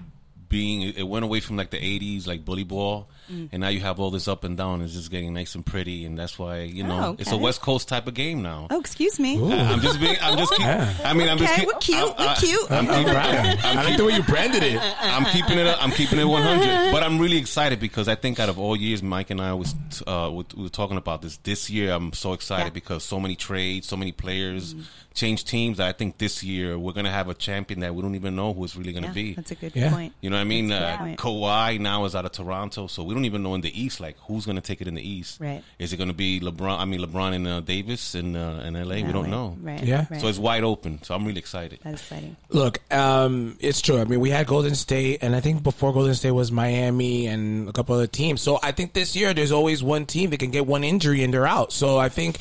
being. 0.50 0.82
It 0.82 1.08
went 1.08 1.26
away 1.26 1.40
from 1.42 1.58
like 1.58 1.70
the 1.70 1.78
'80s, 1.78 2.26
like 2.26 2.44
bully 2.44 2.64
ball, 2.64 3.08
Mm. 3.32 3.50
and 3.52 3.62
now 3.62 3.68
you 3.70 3.82
have 3.82 4.00
all 4.00 4.10
this 4.12 4.28
up 4.28 4.44
and 4.44 4.56
down. 4.56 4.82
It's 4.82 4.94
just 4.94 5.12
getting 5.12 5.34
nice 5.34 5.54
and 5.56 5.66
pretty, 5.66 6.06
and 6.06 6.18
that's 6.18 6.40
why 6.40 6.62
you 6.62 6.84
know 6.84 7.00
Oh, 7.10 7.16
it's 7.20 7.32
a. 7.32 7.38
West 7.38 7.62
Coast 7.62 7.88
type 7.88 8.08
of 8.08 8.14
game 8.14 8.42
now. 8.42 8.68
Oh, 8.70 8.80
excuse 8.80 9.20
me. 9.20 9.36
I'm 9.52 9.80
just 9.82 10.00
being. 10.00 10.16
I'm 10.22 10.38
just. 10.38 10.52
Keep, 10.54 10.60
Yeah. 10.66 10.94
I 11.04 11.14
mean, 11.14 11.28
I'm 11.30 11.38
just. 11.38 11.52
Okay, 11.54 11.62
keep- 11.62 11.68
we're 11.68 11.80
cute. 11.80 11.98
I- 12.18 12.24
We're 12.24 12.30
I- 12.30 12.36
cute. 12.36 12.72
I'm 12.72 12.90
All 12.90 12.96
keeping, 12.98 13.14
right. 13.14 13.66
I 13.66 13.84
like 13.84 13.98
the 13.98 14.06
way 14.06 14.14
you 14.16 14.24
branded 14.24 14.64
it. 14.64 14.80
I'm 15.02 15.26
keeping 15.26 15.58
it. 15.60 15.78
I'm 15.84 15.92
keeping 15.92 16.20
it 16.20 16.26
100. 16.26 16.92
But 16.92 17.04
I'm 17.04 17.20
really 17.20 17.38
excited 17.38 17.80
because 17.80 18.08
I 18.08 18.16
think 18.16 18.40
out 18.40 18.50
of 18.50 18.58
all 18.60 18.76
years, 18.76 19.04
Mike 19.04 19.30
and 19.30 19.42
I 19.42 19.54
was 19.54 19.76
uh, 20.08 20.30
we 20.34 20.44
we 20.56 20.64
were 20.64 20.70
talking 20.70 20.98
about 20.98 21.22
this. 21.22 21.38
This 21.38 21.70
year, 21.70 21.92
I'm 21.94 22.14
so 22.14 22.34
excited 22.34 22.66
Yeah. 22.68 22.70
because 22.72 23.04
so 23.04 23.20
many 23.20 23.36
trades, 23.36 23.88
so 23.88 23.98
many 23.98 24.12
players 24.12 24.74
change 25.14 25.46
teams. 25.46 25.80
I 25.80 25.94
think 25.94 26.20
this 26.20 26.44
year 26.44 26.78
we're 26.78 26.94
gonna 26.94 27.12
have 27.12 27.28
a 27.28 27.34
champion 27.34 27.80
that 27.82 27.94
we 27.96 28.02
don't 28.04 28.14
even 28.16 28.36
know 28.36 28.54
who 28.54 28.64
it's 28.66 28.76
really 28.76 28.94
gonna 28.94 29.08
Yeah, 29.08 29.14
be. 29.14 29.34
that's 29.34 29.50
a 29.52 29.56
good 29.56 29.72
Yeah. 29.76 29.90
point. 29.92 30.14
You 30.22 30.30
know 30.30 30.36
what 30.38 30.42
I 30.42 30.46
mean? 30.46 30.68
That's 30.68 31.02
Uh. 31.02 31.06
Kawhi 31.24 31.80
now 31.80 32.06
is 32.06 32.16
out 32.16 32.26
of 32.26 32.32
Toronto, 32.32 32.86
so 32.88 33.04
we 33.04 33.16
don't 33.18 33.26
even 33.26 33.44
know 33.44 33.56
in 33.56 33.62
the 33.62 33.74
East 33.82 34.00
like 34.00 34.16
who's 34.28 34.46
going 34.46 34.56
to 34.56 34.62
take 34.62 34.80
it 34.82 34.88
in 34.88 34.94
the 34.96 35.02
East. 35.08 35.40
Right. 35.40 35.64
Is 35.80 35.92
it 35.94 35.98
going 35.98 36.10
to 36.10 36.14
be 36.16 36.40
LeBron? 36.40 36.80
I 36.80 36.86
mean 36.86 37.02
LeBron 37.02 37.34
and 37.36 37.48
uh, 37.48 37.60
Davis 37.62 38.16
in 38.16 38.36
uh, 38.36 38.64
in 38.66 38.74
LA. 38.76 38.96
we 38.96 39.04
don't 39.12 39.24
Right, 39.24 39.30
know. 39.30 39.58
Right. 39.62 39.84
Yeah. 39.84 40.06
Right. 40.10 40.22
So 40.22 40.28
it's 40.28 40.38
wide 40.40 40.64
open. 40.64 41.02
So 41.04 41.16
I'm 41.16 41.26
really 41.26 41.40
excited. 41.40 41.80
that 41.84 41.94
is 41.96 42.02
exciting. 42.02 42.36
Look, 42.50 42.80
um, 42.94 43.58
it's 43.60 43.82
true. 43.82 44.00
I 44.00 44.06
mean, 44.06 44.20
we 44.20 44.30
had 44.30 44.48
Golden 44.48 44.76
State, 44.76 45.20
and 45.24 45.36
I 45.36 45.40
think 45.42 45.64
before 45.64 45.92
Golden 45.94 46.14
State 46.16 46.32
was 46.32 46.52
Miami 46.52 47.28
and 47.28 47.68
a 47.68 47.74
couple 47.74 47.96
other 47.96 48.08
teams. 48.08 48.42
So 48.42 48.60
I 48.64 48.72
think 48.72 48.94
this 48.94 49.16
year 49.16 49.34
there's 49.34 49.52
always 49.52 49.84
one 49.84 50.06
team 50.06 50.30
that 50.30 50.38
can 50.40 50.52
get 50.52 50.66
one 50.68 50.84
injury 50.84 51.24
and 51.24 51.34
they're 51.34 51.48
out. 51.48 51.72
So 51.74 51.98
I 51.98 52.10
think 52.10 52.38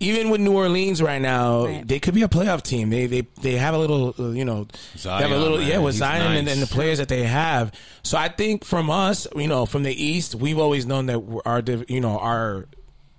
even 0.00 0.30
with 0.30 0.40
New 0.40 0.52
Orleans 0.54 1.02
right 1.02 1.20
now, 1.20 1.66
Right. 1.66 1.86
they 1.86 1.98
could 1.98 2.14
be 2.14 2.22
a 2.22 2.28
playoff 2.28 2.62
team. 2.62 2.90
They 2.90 3.06
they 3.06 3.22
they 3.42 3.52
have 3.56 3.74
a 3.74 3.78
little, 3.78 4.14
uh, 4.18 4.30
you 4.30 4.44
know, 4.44 4.66
they 5.02 5.08
have 5.10 5.30
a 5.30 5.36
little, 5.36 5.58
man. 5.58 5.68
yeah, 5.68 5.78
with 5.78 5.94
He's 5.94 6.00
Zion 6.00 6.32
and, 6.36 6.46
nice. 6.46 6.54
and 6.54 6.62
the 6.62 6.66
players 6.66 6.98
that 6.98 7.08
they 7.08 7.24
have. 7.24 7.72
So 8.02 8.16
I 8.16 8.28
think 8.28 8.64
from 8.64 8.90
us, 8.90 9.26
you 9.36 9.48
know, 9.48 9.66
from 9.66 9.82
the 9.82 9.92
East, 9.92 10.34
we've 10.34 10.58
always 10.58 10.86
known 10.86 11.06
that 11.06 11.42
our, 11.44 11.62
you 11.88 12.00
know, 12.00 12.18
our 12.18 12.66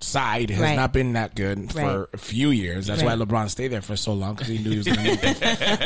side 0.02 0.50
has 0.50 0.58
Right. 0.60 0.76
not 0.76 0.92
been 0.92 1.12
that 1.12 1.34
good 1.34 1.70
for 1.72 1.78
Right. 2.00 2.06
a 2.14 2.16
few 2.16 2.50
years. 2.50 2.86
That's 2.86 3.02
Right. 3.02 3.18
why 3.18 3.24
LeBron 3.24 3.50
stayed 3.50 3.68
there 3.68 3.82
for 3.82 3.96
so 3.96 4.12
long 4.14 4.34
because 4.34 4.48
he 4.48 4.58
knew 4.58 4.70
he 4.70 4.76
was 4.78 4.86
going 4.86 4.98
to 4.98 5.04
make 5.04 5.20
the, 5.20 5.28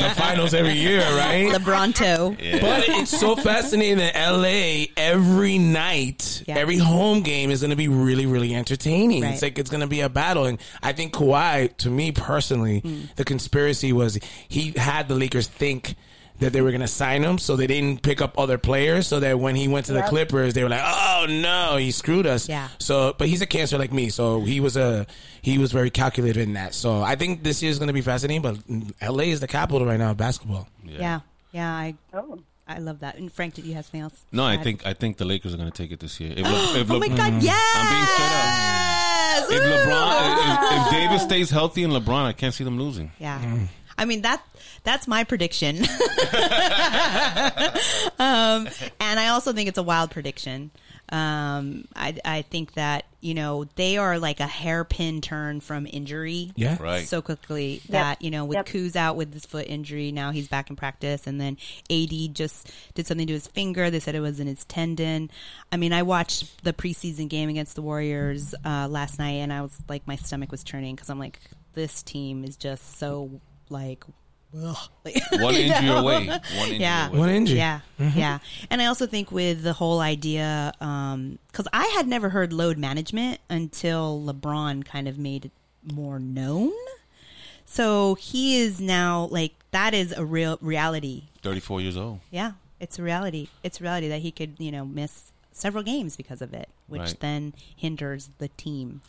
the 0.00 0.14
finals 0.16 0.54
every 0.54 0.74
year, 0.74 1.00
right? 1.16 1.48
LeBronto. 1.52 2.60
But 2.60 2.84
it's 2.88 3.10
so 3.18 3.34
fascinating 3.36 3.98
that 3.98 4.14
LA 4.16 4.86
every 4.96 5.58
night, 5.58 6.42
Yeah. 6.46 6.56
every 6.58 6.78
home 6.78 7.22
game 7.22 7.50
is 7.50 7.60
going 7.60 7.70
to 7.70 7.76
be 7.76 7.88
really, 7.88 8.26
really 8.26 8.54
entertaining. 8.54 9.22
Right. 9.22 9.32
It's 9.32 9.42
like 9.42 9.58
it's 9.58 9.70
going 9.70 9.80
to 9.80 9.86
be 9.86 10.00
a 10.00 10.08
battle. 10.08 10.44
And 10.46 10.58
I 10.82 10.92
think 10.92 11.12
Kawhi, 11.12 11.76
to 11.78 11.90
me 11.90 12.12
personally, 12.12 12.80
Hmm. 12.80 13.00
the 13.16 13.24
conspiracy 13.24 13.92
was 13.92 14.18
he 14.48 14.72
had 14.76 15.08
the 15.08 15.14
Lakers 15.16 15.48
think 15.48 15.94
that 16.40 16.52
they 16.52 16.60
were 16.60 16.70
going 16.70 16.80
to 16.80 16.88
sign 16.88 17.22
him, 17.22 17.38
so 17.38 17.54
they 17.56 17.66
didn't 17.68 18.02
pick 18.02 18.20
up 18.20 18.38
other 18.38 18.58
players. 18.58 19.06
So 19.06 19.20
that 19.20 19.38
when 19.38 19.54
he 19.54 19.68
went 19.68 19.86
to 19.86 19.92
the 19.92 20.00
Yep. 20.00 20.08
Clippers, 20.08 20.54
they 20.54 20.62
were 20.64 20.68
like, 20.68 20.82
"Oh 20.84 21.26
no, 21.28 21.76
he 21.76 21.90
screwed 21.92 22.26
us." 22.26 22.48
Yeah. 22.48 22.68
So, 22.78 23.14
but 23.16 23.28
he's 23.28 23.40
a 23.40 23.46
cancer 23.46 23.78
like 23.78 23.92
me, 23.92 24.08
so 24.08 24.40
he 24.40 24.58
was 24.60 24.76
a 24.76 25.06
he 25.42 25.58
was 25.58 25.70
very 25.72 25.90
calculated 25.90 26.40
in 26.42 26.54
that. 26.54 26.74
So 26.74 27.02
I 27.02 27.14
think 27.16 27.42
this 27.44 27.62
year 27.62 27.70
is 27.70 27.78
going 27.78 27.86
to 27.88 27.92
be 27.94 28.00
fascinating. 28.02 28.42
But 28.42 28.58
LA 29.00 29.24
is 29.24 29.40
the 29.40 29.46
capital 29.46 29.86
right 29.86 29.98
now 29.98 30.10
of 30.10 30.16
basketball. 30.16 30.66
Yeah. 30.84 31.20
Yeah. 31.52 31.70
I 31.72 31.94
Oh. 32.12 32.40
I 32.66 32.78
love 32.78 33.00
that. 33.00 33.18
And 33.18 33.30
Frank, 33.30 33.52
did 33.54 33.66
you 33.66 33.74
have 33.74 33.84
something 33.84 34.00
else? 34.00 34.24
No, 34.32 34.42
I 34.42 34.54
Add? 34.54 34.64
think 34.64 34.86
I 34.86 34.94
think 34.94 35.18
the 35.18 35.26
Lakers 35.26 35.52
are 35.52 35.58
going 35.58 35.70
to 35.70 35.76
take 35.76 35.92
it 35.92 36.00
this 36.00 36.18
year. 36.18 36.32
If, 36.34 36.44
Le- 36.46 36.80
if 36.80 36.90
Oh 36.90 36.94
Le- 36.94 37.00
my 37.00 37.08
God! 37.08 37.42
Yes. 37.42 37.76
I'm 37.76 37.92
being 37.92 38.06
straight 38.06 38.32
up. 38.32 39.50
If 39.50 39.62
LeBron, 39.62 40.80
if, 40.80 40.86
if 40.86 40.90
Davis 40.92 41.22
stays 41.22 41.50
healthy 41.50 41.84
and 41.84 41.92
LeBron, 41.92 42.24
I 42.24 42.32
can't 42.32 42.54
see 42.54 42.64
them 42.64 42.78
losing. 42.78 43.12
Yeah. 43.18 43.38
Mm. 43.40 43.66
I 43.96 44.04
mean 44.04 44.22
that 44.22 44.44
that's 44.82 45.06
my 45.06 45.24
prediction. 45.24 45.78
um, 48.18 48.68
and 49.00 49.20
I 49.20 49.28
also 49.28 49.52
think 49.52 49.68
it's 49.68 49.78
a 49.78 49.82
wild 49.82 50.10
prediction. 50.10 50.70
Um, 51.10 51.84
I 51.94 52.16
I 52.24 52.42
think 52.42 52.74
that 52.74 53.04
you 53.20 53.34
know 53.34 53.66
they 53.76 53.98
are 53.98 54.18
like 54.18 54.40
a 54.40 54.46
hairpin 54.46 55.20
turn 55.20 55.60
from 55.60 55.86
injury. 55.86 56.52
Yeah. 56.56 56.82
Right. 56.82 57.06
So 57.06 57.20
quickly 57.20 57.82
that 57.90 58.22
you 58.22 58.30
know 58.30 58.46
with 58.46 58.56
Yep. 58.56 58.66
Kuz 58.66 58.96
out 58.96 59.16
with 59.16 59.32
his 59.32 59.44
foot 59.44 59.66
injury, 59.68 60.12
now 60.12 60.30
he's 60.30 60.48
back 60.48 60.70
in 60.70 60.76
practice, 60.76 61.26
and 61.26 61.40
then 61.40 61.58
AD 61.90 62.34
just 62.34 62.70
did 62.94 63.06
something 63.06 63.26
to 63.26 63.34
his 63.34 63.46
finger. 63.46 63.90
They 63.90 64.00
said 64.00 64.14
it 64.14 64.20
was 64.20 64.40
in 64.40 64.46
his 64.46 64.64
tendon. 64.64 65.30
I 65.70 65.76
mean, 65.76 65.92
I 65.92 66.02
watched 66.02 66.64
the 66.64 66.72
preseason 66.72 67.28
game 67.28 67.50
against 67.50 67.76
the 67.76 67.82
Warriors 67.82 68.54
uh, 68.64 68.88
last 68.88 69.18
night, 69.18 69.40
and 69.42 69.52
I 69.52 69.60
was 69.60 69.76
like, 69.88 70.06
my 70.06 70.16
stomach 70.16 70.50
was 70.50 70.64
turning 70.64 70.94
because 70.94 71.10
I'm 71.10 71.18
like, 71.18 71.38
this 71.74 72.02
team 72.02 72.44
is 72.44 72.56
just 72.56 72.98
so 72.98 73.40
like. 73.70 74.04
Like, 75.04 75.16
One 75.32 75.52
injury 75.56 75.86
know? 75.86 75.96
away. 75.98 76.28
One 76.28 76.40
injury 76.60 76.76
Yeah. 76.76 77.08
away. 77.08 77.18
One 77.18 77.28
injury. 77.30 77.56
Yeah, 77.56 77.80
mm-hmm. 77.98 78.16
yeah. 78.16 78.38
And 78.70 78.80
I 78.80 78.86
also 78.86 79.04
think 79.04 79.32
with 79.32 79.64
the 79.64 79.72
whole 79.72 79.98
idea, 79.98 80.72
um, 80.80 81.40
because 81.50 81.66
I 81.72 81.86
had 81.86 82.06
never 82.06 82.28
heard 82.28 82.52
load 82.52 82.78
management 82.78 83.40
until 83.50 84.22
LeBron 84.24 84.84
kind 84.84 85.08
of 85.08 85.18
made 85.18 85.46
it 85.46 85.50
more 85.92 86.20
known. 86.20 86.70
So 87.66 88.14
he 88.14 88.60
is 88.60 88.80
now 88.80 89.26
like 89.32 89.54
that 89.72 89.92
is 89.92 90.12
a 90.12 90.24
real 90.24 90.56
reality. 90.60 91.24
34 91.42 91.80
years 91.80 91.96
old. 91.96 92.20
Yeah, 92.30 92.52
it's 92.78 92.98
a 92.98 93.02
reality. 93.02 93.48
It's 93.64 93.80
a 93.80 93.82
reality 93.82 94.06
that 94.08 94.20
he 94.20 94.30
could 94.30 94.54
you 94.58 94.70
know 94.70 94.84
miss 94.84 95.32
several 95.50 95.82
games 95.82 96.16
because 96.16 96.40
of 96.40 96.54
it, 96.54 96.68
which 96.86 97.00
Right. 97.00 97.20
then 97.20 97.54
hinders 97.74 98.30
the 98.38 98.48
team. 98.48 99.00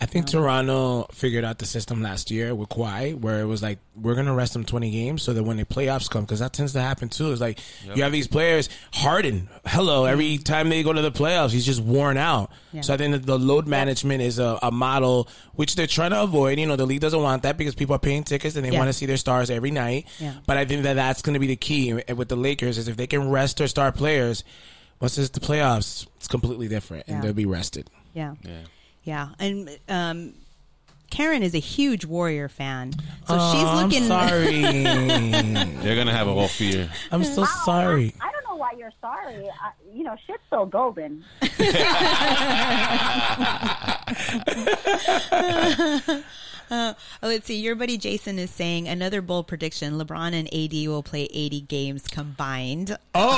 I 0.00 0.06
think 0.06 0.26
Toronto 0.26 1.06
figured 1.12 1.44
out 1.44 1.58
the 1.58 1.66
system 1.66 2.02
last 2.02 2.30
year 2.30 2.52
with 2.54 2.68
Kawhi, 2.68 3.18
where 3.18 3.40
it 3.40 3.44
was 3.46 3.62
like 3.62 3.78
we're 3.94 4.16
gonna 4.16 4.34
rest 4.34 4.52
them 4.52 4.64
twenty 4.64 4.90
games 4.90 5.22
so 5.22 5.32
that 5.32 5.42
when 5.44 5.56
the 5.56 5.64
playoffs 5.64 6.10
come, 6.10 6.24
because 6.24 6.40
that 6.40 6.52
tends 6.52 6.72
to 6.72 6.80
happen 6.80 7.08
too. 7.08 7.30
It's 7.30 7.40
like 7.40 7.60
you 7.94 8.02
have 8.02 8.10
these 8.12 8.26
players, 8.26 8.68
Harden. 8.92 9.48
Hello, 9.64 10.04
every 10.04 10.36
time 10.38 10.68
they 10.68 10.82
go 10.82 10.92
to 10.92 11.00
the 11.00 11.12
playoffs, 11.12 11.50
he's 11.52 11.64
just 11.64 11.80
worn 11.80 12.16
out. 12.16 12.50
Yeah. 12.72 12.80
So 12.80 12.92
I 12.92 12.96
think 12.96 13.12
that 13.12 13.24
the 13.24 13.38
load 13.38 13.68
management 13.68 14.20
is 14.20 14.38
a, 14.40 14.58
a 14.62 14.70
model 14.72 15.28
which 15.54 15.76
they're 15.76 15.86
trying 15.86 16.10
to 16.10 16.22
avoid. 16.22 16.58
You 16.58 16.66
know, 16.66 16.76
the 16.76 16.86
league 16.86 17.00
doesn't 17.00 17.22
want 17.22 17.44
that 17.44 17.56
because 17.56 17.74
people 17.76 17.94
are 17.94 18.00
paying 18.00 18.24
tickets 18.24 18.56
and 18.56 18.64
they 18.64 18.70
Yeah. 18.72 18.78
want 18.80 18.88
to 18.88 18.92
see 18.92 19.06
their 19.06 19.16
stars 19.16 19.48
every 19.48 19.70
night. 19.70 20.06
Yeah. 20.18 20.34
But 20.44 20.56
I 20.56 20.64
think 20.64 20.82
that 20.82 20.94
that's 20.94 21.22
going 21.22 21.34
to 21.34 21.40
be 21.40 21.46
the 21.46 21.56
key 21.56 21.92
with 21.94 22.28
the 22.28 22.36
Lakers 22.36 22.78
is 22.78 22.88
if 22.88 22.96
they 22.96 23.06
can 23.06 23.30
rest 23.30 23.58
their 23.58 23.68
star 23.68 23.92
players. 23.92 24.42
Once 25.00 25.18
it's 25.18 25.30
the 25.30 25.40
playoffs, 25.40 26.06
it's 26.16 26.28
completely 26.28 26.66
different, 26.68 27.04
and 27.08 27.22
they'll 27.22 27.32
be 27.32 27.46
rested. 27.46 27.90
Yeah, 28.12 28.34
Yeah. 28.44 28.50
Yeah. 29.04 29.28
And 29.38 29.70
um, 29.88 30.34
Karen 31.10 31.42
is 31.42 31.54
a 31.54 31.58
huge 31.60 32.04
Warrior 32.04 32.48
fan, 32.48 32.92
so 32.92 32.98
Oh, 33.38 33.52
she's 33.52 33.82
looking. 33.82 34.10
I'm 34.10 34.28
sorry. 34.28 34.62
They're 35.82 35.94
going 35.94 36.06
to 36.08 36.12
have 36.12 36.26
a 36.26 36.30
off 36.32 36.60
year. 36.60 36.90
I'm 37.12 37.22
so 37.24 37.44
sorry. 37.44 38.12
I 38.20 38.32
don't 38.32 38.44
know 38.48 38.56
why 38.56 38.72
you're 38.76 38.92
sorry. 39.00 39.48
I, 39.48 39.70
you 39.94 40.02
know, 40.02 40.16
shit's 40.26 40.42
so 40.50 40.66
golden. 40.66 41.24
Oh, 46.70 46.94
let's 47.22 47.46
see. 47.46 47.60
Your 47.60 47.74
buddy 47.74 47.96
Jason 47.98 48.38
is 48.38 48.50
saying 48.50 48.88
another 48.88 49.22
bold 49.22 49.46
prediction: 49.46 49.94
LeBron 49.94 50.32
and 50.32 50.52
AD 50.52 50.88
will 50.88 51.02
play 51.02 51.28
80 51.32 51.62
games 51.62 52.06
combined. 52.06 52.96
Oh, 53.14 53.30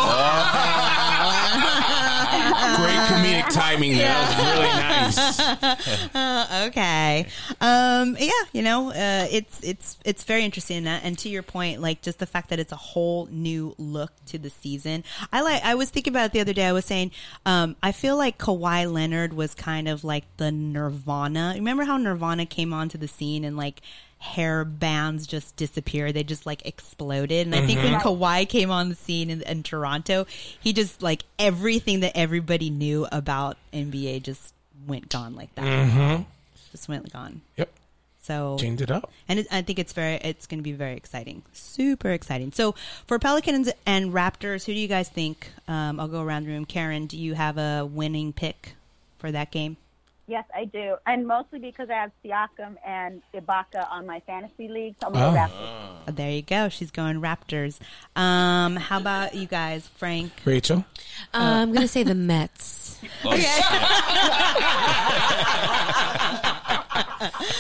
great 2.76 2.98
comedic 3.08 3.48
timing 3.52 3.92
there. 3.92 4.08
That 4.08 4.28
was 4.28 5.38
really 5.38 5.66
nice. 5.74 6.66
okay. 6.68 7.26
Um, 7.60 8.16
yeah, 8.18 8.30
you 8.52 8.62
know, 8.62 8.90
uh, 8.90 9.26
it's 9.30 9.62
it's 9.62 9.98
it's 10.04 10.24
very 10.24 10.44
interesting. 10.44 10.86
And, 10.86 11.04
and 11.04 11.18
to 11.18 11.28
your 11.28 11.42
point, 11.42 11.80
like 11.80 12.02
just 12.02 12.18
the 12.18 12.26
fact 12.26 12.50
that 12.50 12.58
it's 12.58 12.72
a 12.72 12.76
whole 12.76 13.26
new 13.30 13.74
look 13.78 14.12
to 14.26 14.38
the 14.38 14.50
season. 14.50 15.04
I 15.32 15.40
like. 15.42 15.64
I 15.64 15.74
was 15.74 15.90
thinking 15.90 16.12
about 16.12 16.26
it 16.26 16.32
the 16.32 16.40
other 16.40 16.52
day. 16.52 16.66
I 16.66 16.72
was 16.72 16.84
saying, 16.84 17.12
um, 17.44 17.76
I 17.82 17.92
feel 17.92 18.16
like 18.16 18.38
Kawhi 18.38 18.90
Leonard 18.90 19.32
was 19.32 19.54
kind 19.54 19.88
of 19.88 20.04
like 20.04 20.24
the 20.36 20.50
Nirvana. 20.52 21.52
Remember 21.56 21.84
how 21.84 21.96
Nirvana 21.96 22.46
came 22.46 22.72
onto 22.72 22.98
the 22.98 23.08
scene 23.16 23.44
and 23.44 23.56
like 23.56 23.80
hair 24.18 24.64
bands 24.64 25.26
just 25.26 25.56
disappeared. 25.56 26.14
They 26.14 26.24
just 26.24 26.46
like 26.46 26.66
exploded. 26.66 27.46
And 27.46 27.54
I 27.54 27.64
think 27.66 27.82
when 27.82 27.94
Kawhi 28.00 28.48
came 28.48 28.70
on 28.70 28.88
the 28.88 28.94
scene 28.94 29.30
in, 29.30 29.42
in 29.42 29.62
Toronto, 29.62 30.26
he 30.60 30.72
just 30.72 31.02
like 31.02 31.24
everything 31.38 32.00
that 32.00 32.16
everybody 32.16 32.70
knew 32.70 33.06
about 33.12 33.56
NBA 33.72 34.22
just 34.22 34.54
went 34.86 35.08
gone 35.08 35.34
like 35.34 35.54
that. 35.54 35.64
Mm-hmm. 35.64 36.22
Just 36.72 36.88
went 36.88 37.12
gone. 37.12 37.42
Yep. 37.56 37.70
So 38.22 38.56
changed 38.58 38.82
it 38.82 38.90
up. 38.90 39.12
and 39.28 39.38
it, 39.38 39.46
I 39.52 39.62
think 39.62 39.78
it's 39.78 39.92
very 39.92 40.14
it's 40.14 40.48
going 40.48 40.58
to 40.58 40.64
be 40.64 40.72
very 40.72 40.96
exciting, 40.96 41.42
super 41.52 42.10
exciting. 42.10 42.50
So 42.50 42.74
for 43.06 43.20
Pelicans 43.20 43.70
and 43.86 44.12
Raptors, 44.12 44.64
who 44.64 44.72
do 44.74 44.78
you 44.80 44.88
guys 44.88 45.08
think? 45.08 45.48
Um, 45.68 46.00
I'll 46.00 46.08
go 46.08 46.22
around 46.22 46.44
the 46.44 46.50
room. 46.50 46.64
Karen, 46.64 47.06
do 47.06 47.16
you 47.16 47.34
have 47.34 47.56
a 47.56 47.86
winning 47.86 48.32
pick 48.32 48.74
for 49.18 49.30
that 49.30 49.52
game? 49.52 49.76
Yes, 50.28 50.44
I 50.54 50.64
do, 50.64 50.96
and 51.06 51.24
mostly 51.26 51.60
because 51.60 51.88
I 51.88 51.94
have 51.94 52.10
Siakam 52.24 52.74
and 52.84 53.22
Ibaka 53.32 53.88
on 53.92 54.06
my 54.06 54.18
fantasy 54.26 54.66
league. 54.66 54.96
So 55.00 55.06
I'm 55.08 55.14
Oh. 55.16 55.32
gonna 55.32 55.50
Oh, 56.08 56.12
there 56.12 56.32
you 56.32 56.42
go. 56.42 56.68
She's 56.68 56.90
going 56.90 57.20
Raptors. 57.20 57.78
Um, 58.16 58.74
how 58.74 58.98
about 58.98 59.34
you 59.34 59.46
guys, 59.46 59.86
Frank? 59.96 60.32
Rachel. 60.44 60.84
Uh, 61.32 61.38
I'm 61.62 61.72
gonna 61.72 61.86
say 61.86 62.02
the 62.02 62.14
Mets. 62.16 62.98
Oh, 63.24 63.30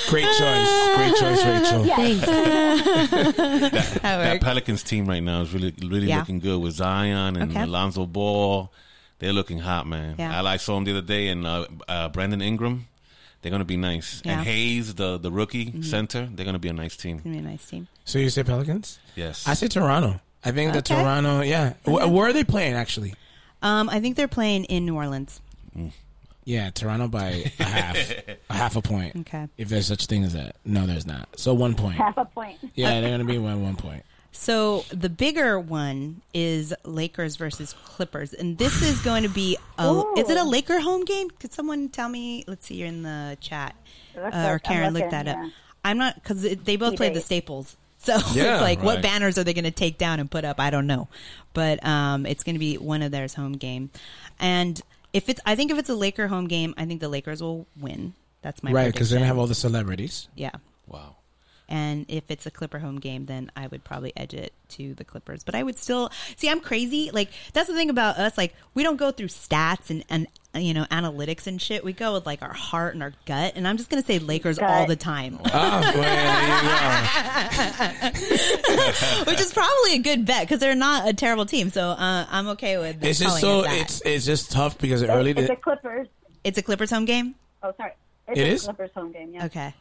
Great 0.08 0.24
choice. 0.24 0.96
Great 0.96 1.14
choice, 1.16 1.44
Rachel. 1.44 1.84
Thanks. 1.84 2.26
That 3.36 4.00
that 4.02 4.18
works. 4.32 4.44
Pelicans 4.44 4.82
team 4.82 5.06
right 5.06 5.22
now 5.22 5.42
is 5.42 5.52
really 5.52 5.72
really 5.82 6.08
Yeah. 6.08 6.18
looking 6.20 6.40
good 6.40 6.60
with 6.60 6.74
Zion 6.74 7.36
and 7.36 7.50
Okay. 7.52 7.62
Alonzo 7.62 8.06
Ball. 8.06 8.72
They're 9.18 9.32
looking 9.32 9.58
hot, 9.60 9.86
man. 9.86 10.16
Yeah. 10.18 10.42
I, 10.42 10.52
I 10.54 10.56
saw 10.58 10.74
them 10.74 10.84
the 10.84 10.92
other 10.92 11.02
day, 11.06 11.28
and 11.28 11.46
uh, 11.46 11.66
uh, 11.88 12.08
Brandon 12.10 12.42
Ingram. 12.42 12.86
They're 13.42 13.50
gonna 13.52 13.64
be 13.64 13.76
nice. 13.76 14.22
Yeah. 14.24 14.32
Mm-hmm. 14.32 14.38
And 14.40 14.48
Hayes, 14.48 14.94
the 14.96 15.18
the 15.18 15.30
rookie 15.30 15.82
center, 15.82 16.28
they're 16.32 16.44
gonna 16.46 16.58
be 16.58 16.68
a 16.68 16.72
nice 16.72 16.96
team. 16.96 17.18
Gonna 17.18 17.36
be 17.36 17.38
a 17.38 17.42
nice 17.42 17.64
team. 17.66 17.86
So 18.04 18.18
you 18.18 18.28
say 18.28 18.42
Pelicans? 18.42 18.98
Yes. 19.14 19.46
I 19.46 19.54
say 19.54 19.68
Toronto. 19.68 20.20
I 20.44 20.50
think 20.50 20.72
that 20.72 20.90
Okay. 20.90 21.00
Toronto. 21.00 21.42
Yeah. 21.42 21.74
Wh- 21.84 22.10
where 22.12 22.26
are 22.28 22.32
they 22.32 22.42
playing 22.44 22.74
actually? 22.74 23.14
Um, 23.62 23.88
I 23.88 24.00
think 24.00 24.16
they're 24.16 24.26
playing 24.26 24.64
in 24.64 24.84
New 24.84 24.96
Orleans. 24.96 25.40
Yeah, 26.44 26.70
Toronto 26.70 27.08
by 27.08 27.52
a 27.58 27.62
half, 27.62 27.96
a 28.50 28.54
half 28.54 28.76
a 28.76 28.82
point. 28.82 29.16
Okay. 29.16 29.48
If 29.58 29.68
there's 29.68 29.86
such 29.86 30.06
thing 30.06 30.22
as 30.24 30.32
that, 30.34 30.56
no, 30.64 30.86
there's 30.86 31.06
not. 31.06 31.28
So 31.38 31.54
one 31.54 31.74
point. 31.74 31.96
half 31.96 32.16
a 32.16 32.24
point. 32.24 32.58
Yeah, 32.74 33.00
they're 33.00 33.10
gonna 33.10 33.24
be 33.24 33.38
one 33.38 33.62
one 33.62 33.76
point. 33.76 34.04
So 34.38 34.84
the 34.90 35.08
bigger 35.08 35.58
one 35.58 36.20
is 36.32 36.72
Lakers 36.84 37.36
versus 37.36 37.74
Clippers, 37.84 38.32
and 38.32 38.58
this 38.58 38.82
is 38.82 39.00
going 39.00 39.22
to 39.22 39.28
be. 39.28 39.56
A, 39.78 39.88
Ooh. 39.88 40.14
is 40.16 40.28
it 40.30 40.36
a 40.36 40.44
Laker 40.44 40.78
home 40.78 41.04
game? 41.04 41.30
Could 41.30 41.52
someone 41.52 41.88
tell 41.88 42.08
me? 42.08 42.44
Let's 42.46 42.66
see. 42.66 42.76
You're 42.76 42.88
in 42.88 43.02
the 43.02 43.36
chat, 43.40 43.74
uh, 44.16 44.20
up. 44.20 44.50
or 44.50 44.58
Karen, 44.58 44.92
look 44.92 45.04
looking, 45.04 45.10
that 45.10 45.28
up. 45.28 45.50
I'm 45.84 45.98
not 45.98 46.14
because 46.14 46.42
they 46.42 46.76
both 46.76 46.92
Key 46.92 46.96
played 46.96 47.14
the. 47.14 47.20
Staples. 47.20 47.76
So 47.98 48.12
Yeah, 48.32 48.54
it's 48.54 48.62
like, 48.62 48.82
what 48.82 49.02
banners 49.02 49.38
are 49.38 49.42
they 49.42 49.54
going 49.54 49.64
to 49.64 49.70
take 49.70 49.98
down 49.98 50.20
and 50.20 50.30
put 50.30 50.44
up? 50.44 50.60
I 50.60 50.70
don't 50.70 50.86
know, 50.86 51.08
but 51.54 51.84
um, 51.84 52.26
it's 52.26 52.44
going 52.44 52.54
to 52.54 52.60
be 52.60 52.76
one 52.76 53.02
of 53.02 53.10
theirs 53.10 53.34
home 53.34 53.54
game, 53.54 53.90
and 54.38 54.80
if 55.12 55.28
it's, 55.28 55.40
I 55.46 55.56
think 55.56 55.70
if 55.70 55.78
it's 55.78 55.88
a 55.88 55.94
Laker 55.94 56.28
home 56.28 56.46
game, 56.46 56.74
I 56.76 56.84
think 56.84 57.00
the 57.00 57.08
Lakers 57.08 57.42
will 57.42 57.66
win. 57.80 58.12
That's 58.42 58.62
my 58.62 58.70
right, 58.70 58.92
because 58.92 59.10
they're 59.10 59.18
gonna 59.18 59.26
have 59.26 59.38
all 59.38 59.46
the 59.46 59.54
celebrities. 59.54 60.28
yeah. 60.36 60.52
wow. 60.86 61.16
And 61.68 62.06
if 62.08 62.30
it's 62.30 62.46
a 62.46 62.50
Clipper 62.50 62.78
home 62.78 63.00
game, 63.00 63.26
then 63.26 63.50
I 63.56 63.66
would 63.66 63.82
probably 63.82 64.12
edge 64.16 64.34
it 64.34 64.52
to 64.70 64.94
the 64.94 65.04
Clippers. 65.04 65.42
But 65.42 65.56
I 65.56 65.62
would 65.64 65.76
still 65.78 66.10
see. 66.36 66.48
I'm 66.48 66.60
crazy. 66.60 67.10
Like 67.12 67.28
that's 67.52 67.68
the 67.68 67.74
thing 67.74 67.90
about 67.90 68.18
us. 68.18 68.38
Like 68.38 68.54
we 68.74 68.84
don't 68.84 68.96
go 68.96 69.10
through 69.10 69.28
stats 69.28 69.90
and 69.90 70.04
and 70.08 70.28
you 70.64 70.74
know 70.74 70.84
analytics 70.92 71.48
and 71.48 71.60
shit. 71.60 71.84
We 71.84 71.92
go 71.92 72.12
with 72.14 72.24
like 72.24 72.40
our 72.42 72.52
heart 72.52 72.94
and 72.94 73.02
our 73.02 73.12
gut. 73.26 73.54
And 73.56 73.66
I'm 73.66 73.76
just 73.78 73.90
gonna 73.90 74.04
say 74.04 74.20
Lakers 74.20 74.58
Gut. 74.58 74.70
all 74.70 74.86
the 74.86 74.94
time, 74.96 75.40
Oh, 75.44 75.50
well, 75.52 75.92
there 75.92 77.06
which 79.26 79.40
is 79.40 79.52
probably 79.52 79.94
a 79.94 79.98
good 79.98 80.24
bet 80.24 80.42
because 80.42 80.60
they're 80.60 80.74
not 80.74 81.08
a 81.08 81.12
terrible 81.12 81.46
team. 81.46 81.70
So 81.70 81.90
uh, 81.90 82.26
I'm 82.30 82.48
okay 82.50 82.78
with. 82.78 83.00
go. 83.00 83.08
It's 83.08 83.18
just 83.18 83.40
so 83.40 83.60
it 83.60 83.62
that. 83.64 83.80
it's 83.80 84.02
it's 84.04 84.26
just 84.26 84.52
tough 84.52 84.78
because 84.78 85.02
early 85.02 85.30
It's 85.32 85.40
the 85.42 85.46
the 85.48 85.56
Clippers. 85.56 86.08
it's 86.44 86.58
a 86.58 86.62
Clippers 86.62 86.90
home 86.90 87.04
game. 87.06 87.34
Oh, 87.62 87.72
sorry. 87.76 87.92
It's 88.28 88.40
It 88.40 88.42
a 88.42 88.46
is? 88.50 88.64
Clippers 88.64 88.90
home 88.94 89.12
game. 89.12 89.32
Yeah. 89.34 89.46
Okay, 89.46 89.74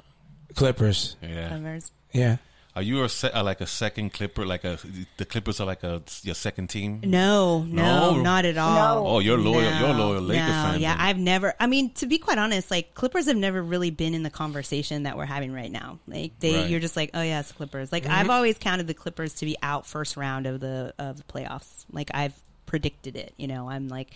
Clippers. 0.56 1.16
Yeah. 1.22 1.50
Clippers. 1.50 1.92
Yeah. 2.12 2.38
Are 2.76 2.82
you 2.82 3.06
a 3.06 3.10
se- 3.10 3.32
like 3.42 3.62
a 3.62 3.68
second 3.68 4.12
Clipper? 4.12 4.46
Like 4.46 4.66
a 4.66 4.78
the 5.16 5.24
Clippers 5.24 5.62
are 5.62 5.66
like 5.66 5.84
a 5.84 6.02
your 6.24 6.36
second 6.36 6.68
team? 6.70 7.00
No, 7.06 7.62
no, 7.64 8.16
No? 8.16 8.22
not 8.22 8.44
at 8.44 8.58
all. 8.58 8.76
No. 9.04 9.08
Oh, 9.08 9.20
you're 9.20 9.38
loyal. 9.38 9.62
No, 9.62 9.80
You're 9.80 9.94
loyal 9.98 10.22
Laker 10.22 10.42
no, 10.42 10.48
fan. 10.52 10.82
Yeah, 10.82 10.98
then. 10.98 11.06
I've 11.06 11.18
never. 11.18 11.54
I 11.58 11.68
mean, 11.68 11.92
to 11.96 12.06
be 12.06 12.18
quite 12.18 12.38
honest, 12.38 12.70
like 12.70 12.94
Clippers 12.94 13.28
have 13.28 13.38
never 13.38 13.64
really 13.64 13.92
been 13.92 14.14
in 14.14 14.24
the 14.24 14.30
conversation 14.30 15.04
that 15.04 15.16
we're 15.16 15.24
having 15.26 15.54
right 15.54 15.72
now. 15.72 16.00
Like 16.06 16.38
they, 16.42 16.54
Right. 16.56 16.70
you're 16.70 16.82
just 16.82 16.98
like, 16.98 17.12
oh 17.14 17.22
yeah, 17.22 17.40
it's 17.40 17.54
Clippers. 17.54 17.94
Like 17.94 18.04
mm-hmm. 18.04 18.12
I've 18.12 18.30
always 18.30 18.58
counted 18.58 18.88
the 18.88 18.94
Clippers 18.94 19.36
to 19.36 19.46
be 19.46 19.56
out 19.64 19.86
first 19.88 20.18
round 20.18 20.46
of 20.46 20.60
the 20.60 20.94
of 21.00 21.16
the 21.16 21.24
playoffs. 21.24 21.86
Like 21.94 22.12
I've 22.14 22.36
predicted 22.66 23.16
it. 23.16 23.34
You 23.38 23.48
know, 23.48 23.70
I'm 23.70 23.88
like, 23.88 24.10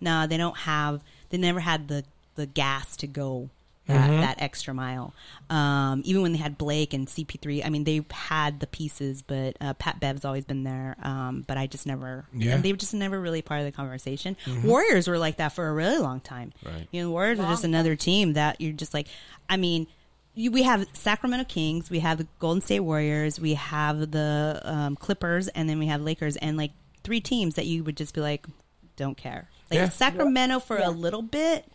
nah, 0.00 0.26
they 0.28 0.36
don't 0.36 0.56
have. 0.58 1.02
They 1.30 1.38
never 1.38 1.58
had 1.58 1.88
the 1.88 2.04
the 2.36 2.46
gas 2.46 2.96
to 2.98 3.08
go. 3.08 3.50
That, 3.86 4.08
that 4.08 4.36
extra 4.42 4.72
mile, 4.72 5.12
um, 5.50 6.00
even 6.06 6.22
when 6.22 6.32
they 6.32 6.38
had 6.38 6.56
Blake 6.56 6.94
and 6.94 7.06
CP3, 7.06 7.66
I 7.66 7.68
mean 7.68 7.84
they 7.84 8.02
had 8.10 8.60
the 8.60 8.66
pieces, 8.66 9.20
but 9.20 9.56
uh, 9.60 9.74
Pat 9.74 10.00
Bev's 10.00 10.24
always 10.24 10.46
been 10.46 10.64
there. 10.64 10.96
Um, 11.02 11.44
but 11.46 11.58
I 11.58 11.66
just 11.66 11.86
never, 11.86 12.24
Yeah. 12.32 12.54
and 12.54 12.62
they 12.62 12.72
were 12.72 12.78
just 12.78 12.94
never 12.94 13.20
really 13.20 13.42
part 13.42 13.60
of 13.60 13.66
the 13.66 13.72
conversation. 13.72 14.36
Warriors 14.64 15.06
were 15.06 15.18
like 15.18 15.36
that 15.36 15.50
for 15.52 15.68
a 15.68 15.72
really 15.74 15.98
long 15.98 16.20
time. 16.20 16.52
Right. 16.64 16.88
You 16.92 17.02
know, 17.02 17.08
the 17.08 17.12
Warriors 17.12 17.38
are 17.40 17.50
just 17.50 17.64
another 17.64 17.94
team 17.94 18.32
that 18.32 18.58
you're 18.58 18.72
just 18.72 18.94
like, 18.94 19.06
I 19.50 19.58
mean, 19.58 19.86
you, 20.34 20.50
we 20.50 20.62
have 20.62 20.86
Sacramento 20.94 21.44
Kings, 21.44 21.90
we 21.90 21.98
have 22.00 22.16
the 22.18 22.26
Golden 22.38 22.62
State 22.62 22.80
Warriors, 22.80 23.38
we 23.38 23.52
have 23.54 24.10
the 24.10 24.60
um, 24.64 24.96
Clippers, 24.96 25.48
and 25.48 25.68
then 25.68 25.78
we 25.78 25.86
have 25.88 26.00
Lakers, 26.00 26.36
and 26.36 26.56
like 26.56 26.72
three 27.02 27.20
teams 27.20 27.56
that 27.56 27.66
you 27.66 27.84
would 27.84 27.96
just 27.98 28.14
be 28.14 28.22
like, 28.22 28.46
don't 28.96 29.16
care. 29.16 29.48
Like 29.70 29.78
Yeah. 29.78 29.88
Sacramento 29.90 30.58
for 30.60 30.78
a 30.78 30.90
little 30.90 31.22
bit. 31.22 31.66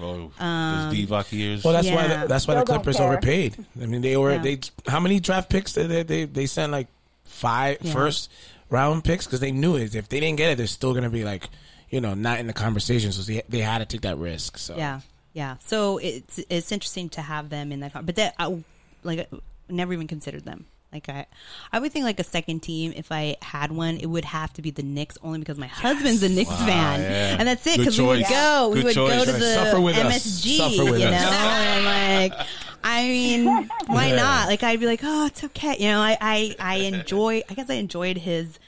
Oh, 0.00 0.30
Um, 0.38 0.90
those 0.90 0.94
Divac 1.08 1.32
years. 1.32 1.62
Well, 1.64 1.72
that's 1.72 1.88
why 1.90 2.08
the, 2.08 2.26
that's 2.26 2.46
why 2.48 2.54
the 2.54 2.64
Clippers 2.64 2.98
overpaid. 3.00 3.54
I 3.80 3.86
mean, 3.86 4.02
they 4.02 4.16
were 4.16 4.32
Yeah. 4.32 4.38
they 4.42 4.58
how 4.86 5.00
many 5.00 5.20
draft 5.20 5.48
picks 5.50 5.72
did 5.72 5.88
they 5.88 6.02
they 6.02 6.24
they 6.24 6.46
sent 6.46 6.72
like 6.72 6.88
five 7.24 7.78
Yeah. 7.80 7.92
first 7.92 8.30
round 8.70 9.04
picks 9.04 9.26
because 9.26 9.40
they 9.40 9.52
knew 9.52 9.76
it. 9.76 9.94
If 9.94 10.08
they 10.08 10.20
didn't 10.20 10.36
get 10.38 10.50
it, 10.50 10.58
they're 10.58 10.66
still 10.66 10.94
gonna 10.94 11.10
be 11.10 11.24
like 11.24 11.48
you 11.90 12.00
know 12.00 12.14
not 12.14 12.40
in 12.40 12.46
the 12.46 12.52
conversation. 12.52 13.12
So 13.12 13.22
they 13.22 13.42
they 13.48 13.60
had 13.60 13.78
to 13.78 13.84
take 13.86 14.00
that 14.02 14.18
risk. 14.18 14.58
So 14.58 14.76
Yeah, 14.76 15.00
yeah. 15.32 15.56
So 15.64 15.98
it's 15.98 16.40
it's 16.50 16.72
interesting 16.72 17.08
to 17.10 17.22
have 17.22 17.48
them 17.50 17.70
in 17.72 17.80
that, 17.80 17.92
con- 17.92 18.04
but 18.04 18.16
that 18.16 18.34
I 18.38 18.62
like 19.04 19.30
never 19.68 19.92
even 19.92 20.08
considered 20.08 20.44
them. 20.44 20.66
Like 20.94 21.08
I, 21.08 21.26
I 21.72 21.80
would 21.80 21.90
think 21.92 22.04
like 22.04 22.20
a 22.20 22.24
second 22.24 22.60
team. 22.60 22.92
If 22.94 23.10
I 23.10 23.36
had 23.42 23.72
one, 23.72 23.96
it 23.96 24.06
would 24.06 24.24
have 24.24 24.52
to 24.54 24.62
be 24.62 24.70
the 24.70 24.84
Knicks, 24.84 25.18
only 25.22 25.40
because 25.40 25.58
my 25.58 25.66
husband's 25.66 26.22
a 26.22 26.28
Knicks 26.28 26.54
fan, 26.54 27.00
yeah. 27.00 27.36
and 27.38 27.48
that's 27.48 27.66
it. 27.66 27.78
Because 27.78 27.98
we 27.98 28.06
would 28.06 28.20
choice. 28.20 28.30
go, 28.30 28.70
we 28.72 28.84
would 28.84 28.94
go 28.94 29.24
to 29.24 29.32
the 29.32 29.40
Suffer 29.40 29.80
with 29.80 29.96
us. 29.98 30.24
MSG, 30.24 30.56
Suffer 30.56 30.90
with 30.90 31.00
you 31.00 31.10
know, 31.10 31.16
and 31.16 32.30
like. 32.30 32.46
I 32.86 33.02
mean, 33.04 33.46
why 33.86 34.08
Yeah. 34.08 34.16
not? 34.16 34.48
Like, 34.48 34.62
I'd 34.62 34.78
be 34.78 34.84
like, 34.84 35.00
oh, 35.02 35.24
it's 35.24 35.42
okay. 35.42 35.74
You 35.78 35.86
know, 35.86 36.00
I, 36.02 36.18
I, 36.20 36.54
I 36.60 36.76
enjoy. 36.80 37.42
I 37.48 37.54
guess 37.54 37.70
I 37.70 37.74
enjoyed 37.76 38.18
his, 38.18 38.58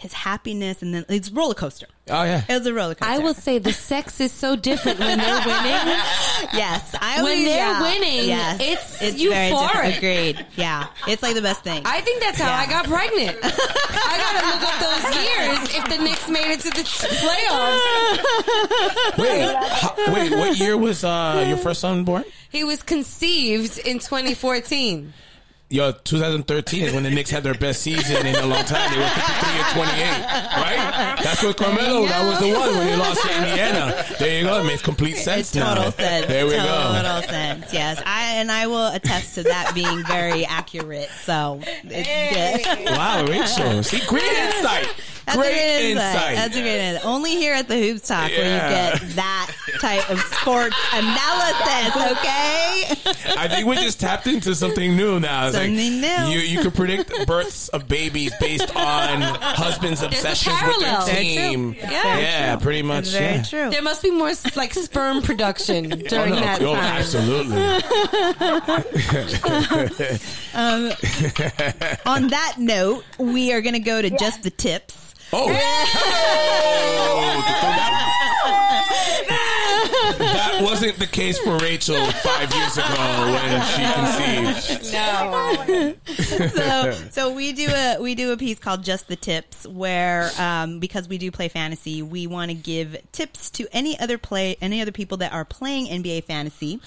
his 0.00 0.12
happiness, 0.14 0.80
and 0.82 0.94
then 0.94 1.04
it's 1.08 1.30
roller 1.30 1.54
coaster. 1.54 1.86
Oh 2.08 2.22
yeah. 2.24 2.42
It 2.48 2.54
was 2.54 2.66
a 2.66 2.72
roller 2.74 2.94
coaster. 2.94 3.12
I 3.14 3.18
will 3.18 3.34
say 3.34 3.58
the 3.58 3.72
sex 3.72 4.18
is 4.20 4.32
so 4.32 4.56
different 4.56 4.98
when 4.98 5.18
they're 5.18 5.36
winning. 5.46 5.98
Yes, 6.54 6.94
I 7.00 7.16
When 7.16 7.20
always- 7.32 7.44
they're 7.44 7.56
yeah. 7.56 7.82
winning, 7.82 8.28
yes, 8.28 8.60
it's 9.00 9.22
very 9.22 9.50
euphoric. 9.52 9.72
different. 9.72 9.96
Agreed. 9.98 10.46
Yeah, 10.56 10.86
it's 11.06 11.22
like 11.22 11.34
the 11.34 11.42
best 11.42 11.62
thing. 11.62 11.82
I 11.84 12.00
think 12.00 12.20
that's 12.22 12.38
how 12.40 12.52
I 12.52 12.66
got 12.66 12.86
pregnant. 12.86 13.38
I 13.42 14.18
gotta 14.18 14.46
look 14.48 14.62
up 14.64 14.78
those 14.80 15.04
years 15.22 15.58
if 15.76 15.84
the 15.88 15.98
Knicks 16.02 16.28
made 16.28 16.50
it 16.50 16.60
to 16.60 16.70
the 16.70 16.82
playoffs. 16.82 17.80
Wait, 19.18 19.54
how- 19.54 19.94
wait. 20.14 20.30
What 20.32 20.56
year 20.58 20.76
was 20.76 21.04
uh, 21.04 21.44
your 21.46 21.56
first 21.58 21.80
son 21.80 22.04
born? 22.04 22.24
He 22.48 22.64
was 22.64 22.82
conceived 22.82 23.78
in 23.78 23.98
2014. 23.98 25.12
Yo, 25.72 25.92
2013 25.92 26.82
is 26.82 26.92
when 26.92 27.04
the 27.04 27.10
Knicks 27.10 27.30
had 27.30 27.44
their 27.44 27.54
best 27.54 27.80
season 27.82 28.26
in 28.26 28.34
a 28.34 28.44
long 28.44 28.64
time. 28.64 28.90
They 28.90 28.98
were 28.98 29.06
53 29.08 29.50
and 29.52 29.66
28, 29.72 30.10
right? 30.56 31.16
That's 31.22 31.44
what 31.44 31.56
Carmelo. 31.56 32.06
That 32.08 32.28
was 32.28 32.40
the 32.40 32.52
one 32.58 32.76
when 32.76 32.86
they 32.88 32.96
lost 32.96 33.22
to 33.22 33.28
Indiana. 33.36 34.04
There 34.18 34.38
you 34.40 34.44
go. 34.46 34.60
It 34.60 34.64
makes 34.64 34.82
complete 34.82 35.14
sense 35.16 35.42
It's 35.42 35.52
total 35.52 35.84
now. 35.84 35.90
sense. 35.90 36.26
There 36.26 36.44
we 36.44 36.56
total 36.56 36.66
go. 36.66 37.02
Total 37.02 37.22
sense. 37.22 37.72
Yes, 37.72 38.02
I 38.04 38.32
and 38.34 38.50
I 38.50 38.66
will 38.66 38.88
attest 38.88 39.36
to 39.36 39.44
that 39.44 39.70
being 39.72 40.04
very 40.06 40.44
accurate. 40.44 41.08
So 41.22 41.60
it's 41.84 42.64
good. 42.66 42.86
Wow, 42.86 43.26
Rachel. 43.26 43.84
See, 43.84 44.04
great 44.08 44.24
insight. 44.24 44.88
That's 45.26 45.36
great 45.38 45.50
a 45.50 45.54
good 45.54 45.90
insight. 45.90 46.14
insight. 46.14 46.36
That's 46.36 46.56
a 46.56 46.60
great 46.60 46.80
insight. 46.80 47.04
Only 47.06 47.30
here 47.36 47.54
at 47.54 47.68
the 47.68 47.76
Hoops 47.78 48.08
Talk 48.08 48.30
where 48.30 48.38
you 48.38 48.74
get 48.74 49.00
that 49.16 49.50
type 49.80 50.10
of 50.10 50.18
sports 50.20 50.76
analysis. 50.92 51.96
Okay. 52.12 53.36
I 53.38 53.46
think 53.48 53.66
we 53.66 53.76
just 53.76 54.00
tapped 54.00 54.26
into 54.26 54.54
something 54.54 54.96
new 54.96 55.20
now. 55.20 55.46
It's 55.48 55.56
Something 55.56 55.76
like 55.76 56.26
new. 56.28 56.30
You 56.32 56.40
you 56.40 56.60
could 56.62 56.74
predict 56.74 57.26
births 57.26 57.68
of 57.68 57.86
babies 57.88 58.32
based 58.40 58.74
on 58.74 59.20
husbands' 59.22 60.02
obsessions 60.02 60.56
with 60.66 60.80
their 60.80 61.00
team. 61.06 61.74
true. 61.74 61.82
Yeah, 61.82 62.18
Yeah. 62.18 62.56
pretty 62.56 62.82
much. 62.82 63.04
That's 63.10 63.16
very 63.16 63.34
yeah. 63.36 63.42
true. 63.42 63.70
There 63.70 63.82
must 63.82 64.02
be 64.02 64.10
more 64.10 64.32
like 64.56 64.74
sperm 64.74 65.22
production 65.22 65.92
Oh, 65.92 65.96
during 65.96 66.34
no. 66.34 66.40
that 66.40 66.62
Oh, 66.62 66.74
time. 66.74 66.84
absolutely. 66.84 67.60
Um, 70.52 70.90
on 72.06 72.28
that 72.28 72.54
note, 72.58 73.04
we 73.18 73.52
are 73.52 73.60
going 73.60 73.74
to 73.74 73.78
go 73.80 74.02
to 74.02 74.10
just 74.10 74.42
the 74.42 74.50
tips. 74.50 75.14
Oh, 75.32 75.46
hello. 75.48 75.60
that, 79.38 80.18
that 80.18 80.62
was 80.62 80.80
wasn't 80.80 80.98
the 80.98 81.06
case 81.06 81.38
for 81.38 81.56
Rachel 81.58 82.04
five 82.12 82.52
years 82.54 82.78
ago 82.78 82.86
when 83.34 83.62
she 83.66 83.82
conceived. 83.94 84.92
No. 84.92 85.94
so 86.48 86.92
so 87.10 87.32
we 87.34 87.52
do 87.52 87.68
a 87.68 87.98
we 88.00 88.14
do 88.14 88.32
a 88.32 88.36
piece 88.36 88.58
called 88.58 88.82
just 88.82 89.06
the 89.08 89.16
tips 89.16 89.66
where 89.66 90.30
um, 90.38 90.80
because 90.80 91.08
we 91.08 91.18
do 91.18 91.30
play 91.30 91.48
fantasy 91.48 92.02
we 92.02 92.26
want 92.26 92.50
to 92.50 92.54
give 92.54 92.96
tips 93.12 93.50
to 93.50 93.68
any 93.72 93.98
other 93.98 94.16
play 94.18 94.56
any 94.60 94.80
other 94.80 94.92
people 94.92 95.18
that 95.18 95.32
are 95.32 95.44
playing 95.44 95.86
nba 96.02 96.24
fantasy 96.24 96.80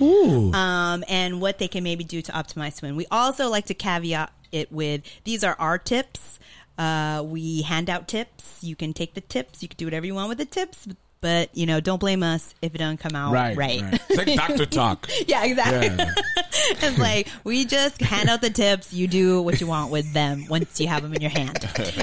Ooh. 0.00 0.52
um, 0.52 1.04
and 1.08 1.40
what 1.40 1.58
they 1.58 1.68
can 1.68 1.84
maybe 1.84 2.04
do 2.04 2.20
to 2.22 2.32
optimize 2.32 2.78
to 2.80 2.86
win 2.86 2.96
we 2.96 3.06
also 3.10 3.48
like 3.48 3.66
to 3.66 3.74
caveat 3.74 4.32
it 4.52 4.72
with 4.72 5.02
these 5.24 5.44
are 5.44 5.56
our 5.58 5.78
tips 5.78 6.38
uh, 6.78 7.22
we 7.24 7.62
hand 7.62 7.88
out 7.90 8.08
tips 8.08 8.58
you 8.62 8.76
can 8.76 8.92
take 8.92 9.14
the 9.14 9.20
tips 9.20 9.62
you 9.62 9.68
can 9.68 9.76
do 9.76 9.84
whatever 9.86 10.06
you 10.06 10.14
want 10.14 10.28
with 10.28 10.38
the 10.38 10.44
tips 10.44 10.86
but 11.22 11.48
you 11.56 11.64
know 11.66 11.80
don't 11.80 11.98
blame 11.98 12.22
us 12.22 12.54
if 12.60 12.74
it 12.74 12.78
doesn't 12.78 12.98
come 12.98 13.14
out 13.16 13.32
right, 13.32 13.56
right, 13.56 13.80
right. 13.80 14.00
It's 14.10 14.18
like 14.18 14.36
doctor 14.36 14.66
talk. 14.66 15.08
yeah 15.26 15.44
exactly 15.44 15.86
Yeah. 15.88 16.14
it's 16.70 16.98
like 16.98 17.28
we 17.44 17.64
just 17.64 18.00
hand 18.00 18.28
out 18.28 18.40
the 18.40 18.50
tips. 18.50 18.92
You 18.92 19.06
do 19.06 19.40
what 19.42 19.60
you 19.60 19.66
want 19.66 19.90
with 19.90 20.12
them 20.12 20.46
once 20.48 20.80
you 20.80 20.88
have 20.88 21.02
them 21.02 21.12
in 21.14 21.20
your 21.20 21.30
hand. 21.30 21.58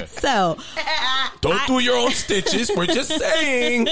So 0.08 0.56
Don't 1.40 1.66
do 1.66 1.78
your 1.80 1.96
own 1.96 2.12
stitches. 2.12 2.70
We're 2.74 2.86
just 2.86 3.10
saying. 3.18 3.88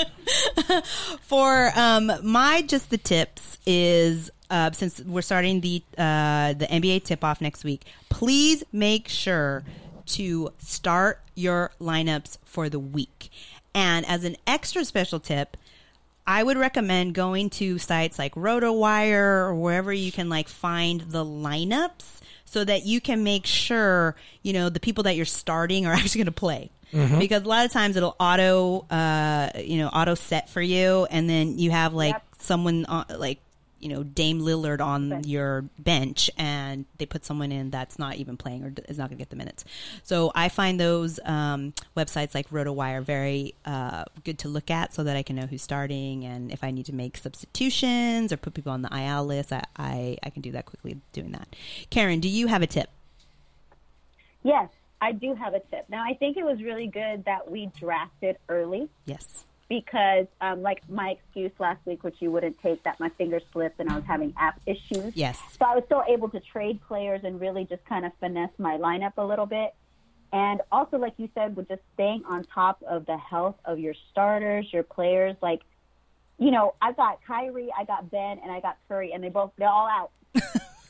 for 1.20 1.70
um, 1.76 2.12
my 2.22 2.62
just 2.62 2.90
the 2.90 2.98
tips 2.98 3.58
is 3.66 4.30
uh, 4.50 4.70
since 4.72 5.00
we're 5.00 5.22
starting 5.22 5.60
the 5.60 5.82
uh, 5.98 6.52
the 6.54 6.66
NBA 6.66 7.04
tip 7.04 7.24
off 7.24 7.40
next 7.40 7.64
week. 7.64 7.84
Please 8.08 8.64
make 8.72 9.08
sure 9.08 9.64
to 10.06 10.52
start 10.58 11.20
your 11.34 11.70
lineups 11.80 12.38
for 12.44 12.68
the 12.68 12.78
week. 12.78 13.30
And 13.74 14.04
as 14.06 14.24
an 14.24 14.36
extra 14.46 14.84
special 14.84 15.18
tip, 15.20 15.56
I 16.26 16.42
would 16.42 16.56
recommend 16.56 17.14
going 17.14 17.50
to 17.50 17.78
sites 17.78 18.18
like 18.18 18.34
RotoWire 18.34 19.46
or 19.46 19.54
wherever 19.54 19.92
you 19.92 20.12
can 20.12 20.28
like 20.28 20.48
find 20.48 21.00
the 21.00 21.24
lineups 21.24 22.20
so 22.44 22.64
that 22.64 22.84
you 22.84 23.00
can 23.00 23.24
make 23.24 23.46
sure, 23.46 24.14
you 24.42 24.52
know, 24.52 24.68
the 24.68 24.78
people 24.80 25.04
that 25.04 25.16
you're 25.16 25.24
starting 25.24 25.86
are 25.86 25.92
actually 25.94 26.18
going 26.20 26.26
to 26.26 26.32
play. 26.32 26.70
Because 27.18 27.42
a 27.44 27.48
lot 27.48 27.64
of 27.64 27.72
times 27.72 27.96
it'll 27.96 28.14
auto, 28.20 28.80
uh, 28.90 29.48
you 29.56 29.78
know, 29.78 29.88
auto 29.88 30.14
set 30.14 30.50
for 30.50 30.60
you, 30.60 31.06
and 31.10 31.28
then 31.28 31.58
you 31.58 31.70
have 31.70 31.94
like 31.94 32.12
Yep. 32.12 32.22
someone 32.40 32.84
on, 32.84 33.06
like, 33.16 33.38
you 33.82 33.88
know, 33.88 34.02
Dame 34.02 34.40
Lillard 34.40 34.80
on 34.80 35.24
your 35.24 35.62
bench, 35.78 36.30
and 36.38 36.86
they 36.98 37.06
put 37.06 37.24
someone 37.24 37.50
in 37.50 37.70
that's 37.70 37.98
not 37.98 38.16
even 38.16 38.36
playing 38.36 38.64
or 38.64 38.72
is 38.88 38.96
not 38.96 39.08
going 39.08 39.18
to 39.18 39.20
get 39.20 39.30
the 39.30 39.36
minutes. 39.36 39.64
So 40.04 40.30
I 40.34 40.48
find 40.48 40.78
those 40.78 41.18
um, 41.24 41.74
websites 41.96 42.34
like 42.34 42.48
RotoWire 42.50 43.02
very 43.02 43.54
uh, 43.64 44.04
good 44.24 44.38
to 44.40 44.48
look 44.48 44.70
at, 44.70 44.94
so 44.94 45.04
that 45.04 45.16
I 45.16 45.22
can 45.22 45.36
know 45.36 45.46
who's 45.46 45.62
starting, 45.62 46.24
and 46.24 46.52
if 46.52 46.62
I 46.62 46.70
need 46.70 46.86
to 46.86 46.94
make 46.94 47.16
substitutions 47.16 48.32
or 48.32 48.36
put 48.36 48.54
people 48.54 48.72
on 48.72 48.82
the 48.82 48.96
IL 48.96 49.26
list, 49.26 49.52
I, 49.52 49.64
I, 49.76 50.16
I 50.22 50.30
can 50.30 50.42
do 50.42 50.52
that 50.52 50.66
quickly 50.66 51.00
doing 51.12 51.32
that. 51.32 51.48
Karen, 51.90 52.20
do 52.20 52.28
you 52.28 52.46
have 52.46 52.62
a 52.62 52.66
tip? 52.66 52.88
Yes, 54.44 54.68
I 55.00 55.12
do 55.12 55.34
have 55.34 55.54
a 55.54 55.60
tip. 55.60 55.86
Now, 55.88 56.04
I 56.04 56.14
think 56.14 56.36
it 56.36 56.44
was 56.44 56.62
really 56.62 56.86
good 56.86 57.24
that 57.24 57.50
we 57.50 57.70
drafted 57.78 58.36
early 58.48 58.88
Yes. 59.04 59.44
Because, 59.72 60.26
um, 60.42 60.60
like 60.60 60.82
my 60.90 61.16
excuse 61.16 61.50
last 61.58 61.80
week, 61.86 62.04
which 62.04 62.16
you 62.18 62.30
wouldn't 62.30 62.60
take, 62.60 62.82
that 62.82 63.00
my 63.00 63.08
finger 63.16 63.40
slipped 63.54 63.80
and 63.80 63.88
I 63.88 63.94
was 63.94 64.04
having 64.04 64.34
app 64.38 64.60
issues. 64.66 65.16
Yes. 65.16 65.40
So 65.58 65.64
I 65.64 65.74
was 65.74 65.82
still 65.86 66.04
able 66.06 66.28
to 66.28 66.40
trade 66.40 66.78
players 66.86 67.22
and 67.24 67.40
really 67.40 67.64
just 67.64 67.82
kind 67.86 68.04
of 68.04 68.12
finesse 68.20 68.50
my 68.58 68.76
lineup 68.76 69.14
a 69.16 69.24
little 69.24 69.46
bit. 69.46 69.74
And 70.30 70.60
also, 70.70 70.98
like 70.98 71.14
you 71.16 71.30
said, 71.34 71.56
with 71.56 71.68
just 71.68 71.80
staying 71.94 72.22
on 72.28 72.44
top 72.54 72.82
of 72.86 73.06
the 73.06 73.16
health 73.16 73.56
of 73.64 73.78
your 73.78 73.94
starters, 74.10 74.70
your 74.74 74.82
players. 74.82 75.36
Like, 75.40 75.62
you 76.38 76.50
know, 76.50 76.74
I 76.82 76.92
got 76.92 77.20
Kyrie, 77.26 77.70
I 77.74 77.84
got 77.84 78.10
Ben, 78.10 78.40
and 78.42 78.52
I 78.52 78.60
got 78.60 78.76
Curry, 78.88 79.12
and 79.14 79.24
they 79.24 79.30
both 79.30 79.52
they're 79.56 79.70
all 79.70 79.88
out. 79.88 80.10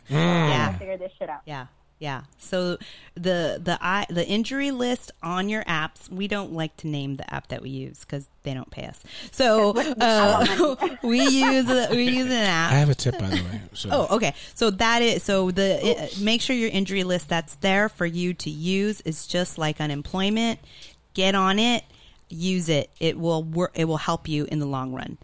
Yeah. 0.09 0.73
I 0.75 0.79
Figure 0.79 0.99
this 0.99 1.13
shit 1.17 1.31
out. 1.31 1.43
Yeah. 1.47 1.67
Yeah. 2.03 2.23
So 2.37 2.79
the 3.15 3.61
the 3.63 3.79
I, 3.81 4.07
the 4.11 4.27
injury 4.27 4.73
list 4.73 5.13
on 5.23 5.49
your 5.49 5.63
apps, 5.63 6.09
we 6.09 6.27
don't 6.27 6.53
like 6.53 6.77
to 6.79 6.89
name 6.89 7.15
the 7.15 7.33
app 7.33 7.47
that 7.47 7.63
we 7.63 7.71
use 7.71 8.01
because 8.01 8.27
they 8.43 8.55
don't 8.55 8.73
pay 8.73 8.87
us. 8.87 9.01
So 9.31 9.71
uh, 10.01 10.75
we 11.05 11.21
use 11.25 11.71
a, 11.71 11.91
we 11.93 12.09
use 12.09 12.27
an 12.27 12.33
app. 12.33 12.73
I 12.73 12.75
have 12.75 12.91
a 12.91 12.97
tip, 12.97 13.21
by 13.21 13.29
the 13.29 13.37
way. 13.37 13.61
So. 13.75 13.89
Oh, 13.93 14.17
okay. 14.17 14.35
So 14.57 14.71
that 14.71 15.01
is 15.01 15.23
so 15.23 15.53
the 15.53 15.97
uh, 15.97 16.09
make 16.21 16.41
sure 16.41 16.57
your 16.57 16.71
injury 16.71 17.05
list 17.05 17.29
that's 17.29 17.55
there 17.57 17.89
for 17.89 18.05
you 18.05 18.35
to 18.35 18.51
use 18.51 19.01
is 19.03 19.29
just 19.29 19.57
like 19.57 19.81
unemployment. 19.81 20.59
Get 21.15 21.37
on 21.37 21.61
it, 21.61 21.85
use 22.29 22.69
it. 22.69 22.91
It 22.99 23.17
will 23.17 23.45
work. 23.45 23.71
It 23.75 23.85
will 23.85 23.99
help 23.99 24.27
you 24.27 24.49
in 24.51 24.59
the 24.59 24.67
long 24.67 24.93
run. 24.93 25.19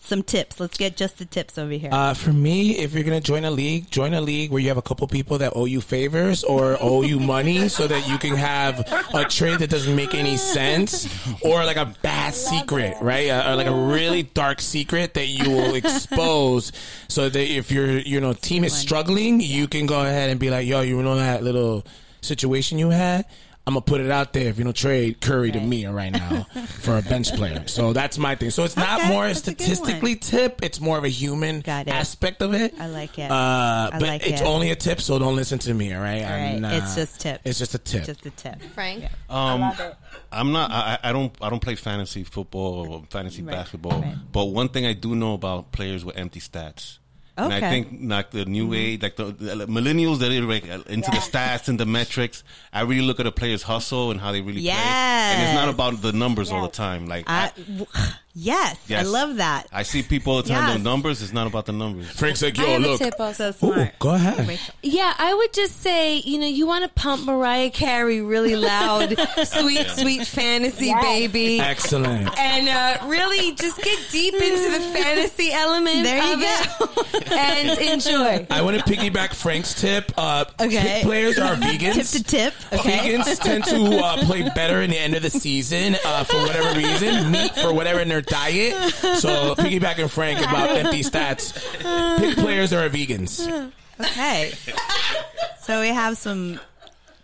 Some 0.00 0.22
tips. 0.22 0.58
Let's 0.60 0.78
get 0.78 0.96
just 0.96 1.18
the 1.18 1.24
tips 1.24 1.58
over 1.58 1.72
here. 1.72 1.90
Uh, 1.92 2.14
for 2.14 2.32
me, 2.32 2.78
if 2.78 2.92
you're 2.94 3.04
gonna 3.04 3.20
join 3.20 3.44
a 3.44 3.50
league, 3.50 3.90
join 3.90 4.14
a 4.14 4.20
league 4.20 4.50
where 4.50 4.60
you 4.60 4.68
have 4.68 4.76
a 4.76 4.82
couple 4.82 5.06
people 5.08 5.38
that 5.38 5.52
owe 5.54 5.64
you 5.64 5.80
favors 5.80 6.44
or 6.44 6.76
owe 6.80 7.02
you 7.02 7.18
money, 7.20 7.68
so 7.68 7.86
that 7.86 8.08
you 8.08 8.18
can 8.18 8.34
have 8.34 8.80
a 9.14 9.24
trade 9.24 9.58
that 9.60 9.70
doesn't 9.70 9.94
make 9.94 10.14
any 10.14 10.36
sense, 10.36 11.08
or 11.42 11.64
like 11.64 11.76
a 11.76 11.94
bad 12.02 12.34
secret, 12.34 12.96
right? 13.00 13.28
Uh, 13.28 13.52
or 13.52 13.56
like 13.56 13.66
a 13.66 13.74
really 13.74 14.22
dark 14.34 14.60
secret 14.60 15.14
that 15.14 15.26
you 15.26 15.50
will 15.50 15.74
expose, 15.74 16.72
so 17.08 17.28
that 17.28 17.50
if 17.50 17.70
your 17.70 17.98
you 17.98 18.20
know 18.20 18.32
team 18.32 18.64
is 18.64 18.72
struggling, 18.74 19.40
you 19.40 19.68
can 19.68 19.86
go 19.86 20.00
ahead 20.00 20.30
and 20.30 20.40
be 20.40 20.50
like, 20.50 20.66
"Yo, 20.66 20.80
you 20.80 21.02
know 21.02 21.16
that 21.16 21.42
little 21.42 21.84
situation 22.20 22.78
you 22.78 22.90
had." 22.90 23.26
I'm 23.64 23.74
gonna 23.74 23.82
put 23.82 24.00
it 24.00 24.10
out 24.10 24.32
there 24.32 24.48
if 24.48 24.58
you 24.58 24.64
don't 24.64 24.74
trade 24.74 25.20
Curry 25.20 25.52
to 25.52 25.60
me 25.60 25.86
right 25.86 26.10
now 26.10 26.42
for 26.80 26.98
a 26.98 27.02
bench 27.02 27.32
player. 27.34 27.62
So 27.68 27.92
that's 27.92 28.18
my 28.18 28.34
thing. 28.34 28.50
So 28.50 28.64
it's 28.64 28.76
not 28.76 28.98
Okay, 29.00 29.08
more 29.08 29.26
a 29.26 29.34
statistically 29.36 30.14
one. 30.14 30.18
tip. 30.18 30.60
It's 30.64 30.80
more 30.80 30.98
of 30.98 31.04
a 31.04 31.08
human 31.08 31.62
aspect 31.68 32.42
of 32.42 32.54
it. 32.54 32.74
I 32.80 32.88
like 32.88 33.20
it. 33.20 33.30
Uh, 33.30 33.34
I 33.34 33.90
but 33.92 34.02
like 34.02 34.26
it's 34.26 34.40
it. 34.40 34.44
only 34.44 34.72
a 34.72 34.74
tip, 34.74 35.00
so 35.00 35.16
don't 35.20 35.36
listen 35.36 35.60
to 35.60 35.74
me. 35.74 35.94
All 35.94 36.02
right. 36.02 36.22
All 36.24 36.30
right. 36.30 36.56
I'm, 36.56 36.64
uh, 36.64 36.70
It's 36.72 36.96
just 36.96 37.20
tips. 37.20 37.40
It's 37.44 37.58
just 37.60 37.74
a 37.76 37.78
tip. 37.78 38.04
just 38.04 38.26
a 38.26 38.30
tip. 38.30 38.60
Frank? 38.74 39.04
Um, 39.30 39.60
love 39.60 39.78
it. 39.78 39.94
I'm 40.32 40.50
not. 40.50 40.70
I, 40.72 40.98
I 41.04 41.12
don't. 41.12 41.32
I 41.40 41.48
don't 41.48 41.62
play 41.62 41.76
fantasy 41.76 42.24
football 42.24 42.88
or 42.92 43.04
fantasy 43.10 43.42
Right, 43.42 43.52
basketball. 43.54 44.00
right. 44.02 44.16
But 44.32 44.46
one 44.46 44.70
thing 44.70 44.86
I 44.86 44.92
do 44.94 45.14
know 45.14 45.34
about 45.34 45.70
players 45.70 46.04
with 46.04 46.16
empty 46.16 46.40
stats. 46.40 46.98
And 47.36 47.52
I 47.52 47.60
think 47.60 47.88
like 48.02 48.30
the 48.30 48.44
new 48.44 48.64
mm-hmm. 48.64 48.74
age, 48.74 49.02
like 49.02 49.16
the, 49.16 49.24
the 49.24 49.66
millennials 49.66 50.18
that 50.18 50.30
are 50.30 50.42
like 50.42 50.68
uh, 50.68 50.82
into 50.88 51.10
the 51.10 51.16
stats 51.16 51.68
and 51.68 51.80
the 51.80 51.86
metrics. 51.86 52.44
I 52.72 52.82
really 52.82 53.02
look 53.02 53.20
at 53.20 53.26
a 53.26 53.32
player's 53.32 53.62
hustle 53.62 54.10
and 54.10 54.20
how 54.20 54.32
they 54.32 54.42
really 54.42 54.60
play. 54.60 54.70
And 54.70 55.42
it's 55.42 55.54
not 55.54 55.68
about 55.68 56.02
the 56.02 56.12
numbers 56.12 56.52
all 56.52 56.62
the 56.62 56.68
time. 56.68 57.06
Like 57.06 57.24
I, 57.28 57.50
I, 57.94 58.14
w- 58.34 58.46
yes, 58.46 58.78
I 58.90 59.02
love 59.02 59.36
that. 59.36 59.66
I 59.72 59.82
see 59.82 60.02
people 60.02 60.34
all 60.34 60.42
the 60.42 60.48
time. 60.48 60.68
Yes. 60.68 60.76
The 60.78 60.82
numbers. 60.82 61.22
It's 61.22 61.32
not 61.32 61.46
about 61.46 61.66
the 61.66 61.72
numbers. 61.72 62.10
Frank's 62.10 62.42
like, 62.42 62.58
I 62.58 62.62
yo, 62.64 62.68
have 62.72 62.82
look. 62.82 63.00
a 63.00 63.04
tip 63.04 63.14
also. 63.20 63.50
So 63.52 63.72
Ooh, 63.72 63.86
go 63.98 64.10
ahead. 64.14 64.58
Yeah, 64.82 65.14
I 65.18 65.34
would 65.34 65.52
just 65.52 65.80
say, 65.80 66.18
you 66.18 66.38
know, 66.38 66.46
you 66.46 66.66
want 66.66 66.84
to 66.84 66.90
pump 66.90 67.24
Mariah 67.24 67.70
Carey 67.70 68.20
really 68.22 68.56
loud, 68.56 69.16
sweet, 69.44 69.86
sweet 69.88 70.26
fantasy, 70.26 70.86
Yes. 70.86 71.02
baby. 71.02 71.60
Excellent. 71.60 72.38
And 72.38 72.68
uh, 72.68 73.06
really 73.06 73.52
just 73.54 73.80
get 73.82 73.98
deep 74.10 74.34
into 74.34 74.70
the 74.70 74.80
fantasy 75.02 75.52
element 75.52 76.02
There 76.04 76.22
you 76.22 76.32
of 76.34 76.40
go. 76.40 77.02
it 77.18 77.32
and 77.32 77.78
enjoy. 77.80 78.46
I 78.50 78.62
want 78.62 78.76
to 78.78 78.82
piggyback 78.84 79.34
Frank's 79.34 79.74
tip. 79.80 80.12
Uh, 80.16 80.44
Okay. 80.60 80.76
hit 80.76 81.02
players 81.04 81.38
are 81.38 81.54
vegans. 81.56 81.94
Tip 81.94 82.06
to 82.06 82.22
tip. 82.24 82.54
Okay. 82.72 83.14
Vegans 83.16 83.38
tend 83.40 83.64
to 83.64 83.96
uh, 83.98 84.16
play 84.24 84.48
better 84.54 84.80
in 84.82 84.90
the 84.90 84.98
end 84.98 85.14
of 85.14 85.22
the 85.22 85.30
season 85.30 85.96
uh, 86.04 86.24
for 86.24 86.36
whatever 86.36 86.76
reason. 86.78 87.30
Meat 87.30 87.54
for 87.56 87.72
whatever 87.74 88.00
in 88.00 88.08
their 88.08 88.21
diet. 88.22 88.74
So 89.18 89.54
piggybacking 89.54 90.10
Frank 90.10 90.40
about 90.40 90.70
empty 90.70 91.02
stats. 91.02 91.52
Pick 92.18 92.36
players 92.36 92.70
that 92.70 92.84
are 92.84 92.90
vegans. 92.90 93.70
Okay. 94.00 94.52
So 95.60 95.80
we 95.80 95.88
have 95.88 96.16
some 96.16 96.58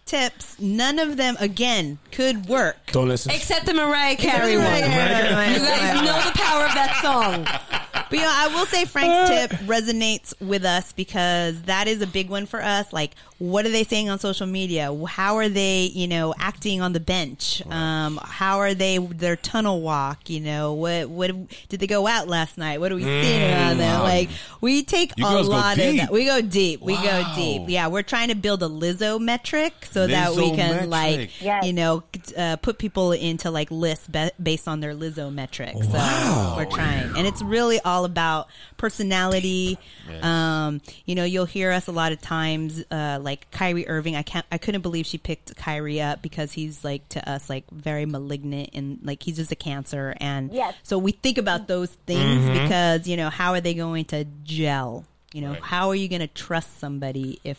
tips. 0.06 0.58
None 0.60 0.98
of 0.98 1.16
them, 1.16 1.36
again, 1.40 1.98
could 2.12 2.46
work. 2.46 2.76
Don't 2.92 3.08
listen. 3.08 3.32
Except 3.32 3.66
the 3.66 3.74
Mariah 3.74 4.16
Carey 4.16 4.56
one. 4.56 4.64
Mariah 4.64 4.80
Carey. 4.82 5.52
You 5.54 5.58
guys 5.60 6.02
know 6.02 6.20
the 6.30 6.38
power 6.38 6.64
of 6.64 6.74
that 6.74 6.98
song. 7.02 7.44
But 7.92 8.18
you 8.18 8.24
know, 8.24 8.32
I 8.32 8.48
will 8.48 8.64
say 8.66 8.86
Frank's 8.86 9.28
tip 9.28 9.50
resonates 9.66 10.32
with 10.40 10.64
us 10.64 10.92
because 10.92 11.60
that 11.62 11.88
is 11.88 12.00
a 12.00 12.06
big 12.06 12.30
one 12.30 12.46
for 12.46 12.62
us. 12.62 12.90
Like, 12.92 13.14
what 13.38 13.66
are 13.66 13.70
they 13.70 13.84
saying 13.84 14.08
on 14.08 14.18
social 14.18 14.46
media? 14.46 14.92
How 15.06 15.36
are 15.36 15.48
they, 15.48 15.82
you 15.94 16.08
know, 16.08 16.34
acting 16.38 16.80
on 16.80 16.92
the 16.92 17.00
bench? 17.00 17.62
Um, 17.70 18.18
how 18.22 18.58
are 18.58 18.74
they 18.74 18.98
their 18.98 19.36
tunnel 19.36 19.80
walk? 19.82 20.30
You 20.30 20.40
know, 20.40 20.72
what 20.72 21.08
what 21.10 21.30
did 21.68 21.80
they 21.80 21.86
go 21.86 22.06
out 22.06 22.28
last 22.28 22.56
night? 22.56 22.80
What 22.80 22.90
are 22.90 22.96
we 22.96 23.02
seeing 23.04 23.42
around 23.42 23.78
them? 23.78 24.02
Like, 24.02 24.30
we 24.60 24.82
take 24.82 25.12
You 25.16 25.26
a 25.26 25.42
lot 25.42 25.78
of 25.78 25.96
that. 25.96 26.10
We 26.10 26.24
go 26.24 26.40
deep. 26.40 26.80
We 26.80 26.94
go 26.96 27.22
deep. 27.36 27.62
Yeah, 27.68 27.88
we're 27.88 28.02
trying 28.02 28.28
to 28.28 28.34
build 28.34 28.62
a 28.62 28.68
Lizzo 28.68 29.20
metric 29.20 29.74
so 29.90 30.06
that 30.06 30.34
we 30.34 30.48
can 30.56 30.70
metric. 30.88 30.88
like, 30.90 31.42
Yes. 31.42 31.66
you 31.66 31.72
know, 31.74 32.02
uh, 32.36 32.56
put 32.56 32.78
people 32.78 33.12
into 33.12 33.50
like 33.50 33.70
lists 33.70 34.06
be- 34.08 34.30
based 34.42 34.66
on 34.66 34.80
their 34.80 34.94
Lizzo 34.94 35.32
metric. 35.32 35.74
So 35.82 35.90
Wow. 35.98 36.54
we're 36.56 36.64
trying, 36.66 37.16
and 37.16 37.26
it's 37.26 37.42
really 37.42 37.78
all 37.80 37.98
all 37.98 38.04
about 38.04 38.46
personality. 38.76 39.76
Yes. 40.08 40.24
Um, 40.24 40.80
you 41.04 41.14
know, 41.14 41.24
you'll 41.24 41.46
hear 41.46 41.72
us 41.72 41.86
a 41.88 41.92
lot 41.92 42.12
of 42.12 42.20
times, 42.20 42.84
uh, 42.92 43.18
like 43.28 43.50
Kyrie 43.50 43.86
Irving. 43.86 44.16
I 44.16 44.22
can't, 44.22 44.46
I 44.50 44.58
couldn't 44.58 44.80
believe 44.80 45.04
she 45.06 45.18
picked 45.18 45.54
Kyrie 45.56 46.00
up 46.00 46.22
because 46.22 46.52
he's 46.52 46.82
like 46.82 47.08
to 47.10 47.20
us 47.30 47.48
like 47.50 47.64
very 47.70 48.06
malignant 48.06 48.70
and 48.72 48.98
like 49.02 49.22
he's 49.22 49.36
just 49.36 49.52
a 49.52 49.56
cancer. 49.56 50.14
And 50.18 50.52
Yes. 50.52 50.74
so 50.82 50.96
we 50.98 51.12
think 51.12 51.36
about 51.38 51.68
those 51.68 51.90
things 52.06 52.42
Mm-hmm. 52.44 52.62
because 52.64 53.06
you 53.06 53.16
know 53.16 53.28
how 53.30 53.52
are 53.52 53.60
they 53.60 53.74
going 53.74 54.06
to 54.06 54.24
gel? 54.44 55.04
You 55.34 55.42
know, 55.42 55.50
Right. 55.52 55.62
how 55.62 55.88
are 55.90 55.94
you 55.94 56.08
going 56.08 56.20
to 56.22 56.26
trust 56.26 56.78
somebody 56.80 57.38
if 57.44 57.58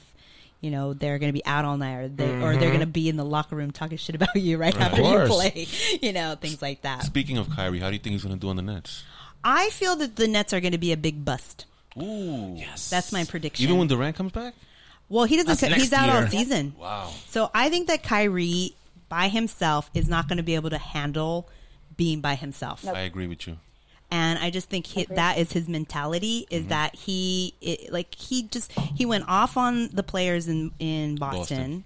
you 0.61 0.71
know 0.71 0.93
they're 0.93 1.19
going 1.19 1.29
to 1.29 1.33
be 1.33 1.45
out 1.45 1.63
all 1.65 1.77
night 1.77 1.95
or 1.95 2.07
they 2.09 2.29
or 2.41 2.57
they're 2.57 2.69
going 2.69 2.79
to 2.81 2.85
be 2.87 3.07
in 3.07 3.15
the 3.15 3.23
locker 3.23 3.55
room 3.55 3.71
talking 3.71 3.97
shit 3.97 4.15
about 4.15 4.35
you 4.35 4.57
right 4.57 4.75
after 4.75 5.01
you 5.01 5.07
Mm-hmm. 5.07 5.31
play? 5.31 5.67
You 6.01 6.13
know, 6.13 6.35
things 6.35 6.61
like 6.61 6.81
that. 6.81 7.03
Speaking 7.03 7.37
of 7.37 7.49
Kyrie, 7.51 7.79
how 7.79 7.89
do 7.89 7.93
you 7.95 7.99
think 8.01 8.13
he's 8.13 8.23
going 8.23 8.35
to 8.35 8.41
do 8.41 8.49
on 8.49 8.55
the 8.55 8.61
Nets? 8.63 9.03
I 9.43 9.69
feel 9.69 9.95
that 9.97 10.15
the 10.17 10.27
Nets 10.27 10.51
are 10.51 10.59
going 10.59 10.73
to 10.73 10.77
be 10.77 10.91
a 10.91 10.97
big 10.97 11.23
bust. 11.23 11.65
Ooh. 11.97 12.55
Yes. 12.57 12.89
That's 12.89 13.11
my 13.13 13.23
prediction. 13.23 13.63
Even 13.63 13.77
when 13.77 13.87
Durant 13.87 14.15
comes 14.15 14.31
back? 14.31 14.53
Well, 15.09 15.25
he 15.25 15.35
doesn't. 15.37 15.69
next 15.69 15.81
He's 15.83 15.93
out 15.93 16.09
all 16.09 16.21
year. 16.21 16.29
season. 16.29 16.73
Wow. 16.79 17.11
So 17.27 17.49
I 17.53 17.69
think 17.69 17.87
that 17.87 18.03
Kyrie 18.03 18.73
by 19.09 19.27
himself 19.27 19.89
is 19.93 20.07
not 20.07 20.27
going 20.27 20.37
to 20.37 20.43
be 20.43 20.55
able 20.55 20.69
to 20.69 20.77
handle 20.77 21.47
being 21.97 22.21
by 22.21 22.35
himself. 22.35 22.87
I 22.87 23.01
agree 23.01 23.27
with 23.27 23.47
you. 23.47 23.57
and 24.11 24.39
I 24.39 24.49
just 24.51 24.69
think 24.69 24.85
he, 24.87 25.05
that 25.05 25.37
is 25.37 25.51
his 25.51 25.67
mentality 25.67 26.47
is 26.49 26.61
Mm-hmm. 26.61 26.69
that 26.69 26.95
he 26.95 27.53
it, 27.61 27.91
like 27.91 28.13
he 28.15 28.43
just 28.43 28.71
he 28.71 29.05
went 29.05 29.25
off 29.27 29.57
on 29.57 29.89
the 29.89 30.03
players 30.03 30.47
in 30.47 30.71
in 30.79 31.15
Boston. 31.15 31.83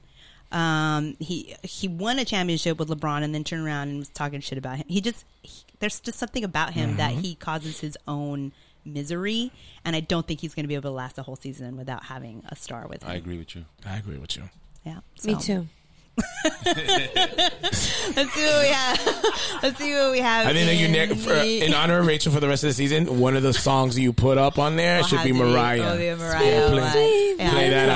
Um, 0.52 1.16
he 1.20 1.56
he 1.64 1.88
won 1.88 2.20
a 2.20 2.26
championship 2.26 2.78
with 2.78 2.90
LeBron 2.90 3.24
and 3.24 3.34
then 3.34 3.44
turned 3.44 3.66
around 3.66 3.90
and 3.90 3.98
was 4.00 4.10
talking 4.10 4.40
shit 4.40 4.58
about 4.60 4.78
him. 4.78 4.86
He 4.88 5.02
just 5.02 5.26
he, 5.42 5.64
there's 5.80 6.00
just 6.00 6.20
something 6.20 6.44
about 6.44 6.74
him 6.74 6.98
that 6.98 7.12
Mm-hmm. 7.14 7.22
he 7.22 7.36
causes 7.36 7.80
his 7.80 7.98
own 8.08 8.52
misery, 8.86 9.52
and 9.86 9.96
I 9.96 10.00
don't 10.00 10.26
think 10.28 10.40
he's 10.42 10.54
going 10.54 10.64
to 10.64 10.68
be 10.68 10.76
able 10.76 10.90
to 10.90 10.96
last 10.96 11.16
the 11.16 11.24
whole 11.24 11.36
season 11.36 11.78
without 11.78 12.04
having 12.06 12.44
a 12.50 12.56
star 12.56 12.88
with 12.88 13.04
him. 13.04 13.10
I 13.12 13.16
agree 13.16 13.38
with 13.38 13.56
you. 13.56 13.66
I 13.86 13.98
agree 13.98 14.18
with 14.18 14.36
you. 14.38 14.44
Yeah, 14.86 15.00
Me 15.24 15.36
too. 15.36 15.68
Let's 16.66 18.32
see 18.34 18.46
what 18.46 18.62
we 18.62 18.68
have. 18.68 19.24
Let's 19.64 19.78
see 19.80 19.94
what 19.96 20.12
we 20.12 20.20
have. 20.20 20.48
I 20.48 20.54
think 20.54 20.68
that 20.68 20.76
you, 20.76 20.86
in 20.86 20.92
ne- 20.92 21.16
for, 21.16 21.34
in 21.34 21.74
honor 21.74 22.00
of 22.00 22.06
Rachel 22.08 22.32
for 22.32 22.40
the 22.40 22.48
rest 22.48 22.64
of 22.64 22.70
the 22.70 22.74
season, 22.74 23.20
one 23.20 23.36
of 23.36 23.44
the 23.44 23.54
songs 23.54 23.98
you 23.98 24.14
put 24.14 24.38
up 24.38 24.60
on 24.60 24.76
there 24.76 25.00
Will 25.00 25.08
should 25.08 25.24
be 25.24 25.32
Mariah. 25.34 25.82
will 25.92 25.98
be 25.98 26.14
Mariah. 26.22 26.68
Play- 26.70 26.80
right. 26.80 27.36
Yeah, 27.40 27.52
play 27.52 27.70
that 27.70 27.90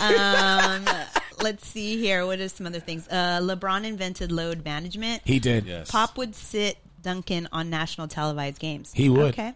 out. 0.00 0.88
um, 0.88 1.04
let's 1.42 1.66
see 1.66 1.98
here. 1.98 2.24
What 2.26 2.38
are 2.40 2.48
some 2.48 2.66
other 2.66 2.80
things? 2.80 3.08
Uh, 3.08 3.40
LeBron 3.42 3.84
invented 3.84 4.30
load 4.30 4.64
management. 4.64 5.22
He 5.24 5.38
did. 5.40 5.66
Yes. 5.66 5.90
Pop 5.90 6.16
would 6.18 6.34
sit 6.34 6.78
Duncan 7.08 7.48
on 7.52 7.70
national 7.70 8.06
televised 8.06 8.58
games. 8.58 8.92
He 8.94 9.08
would. 9.08 9.30
Okay. 9.32 9.54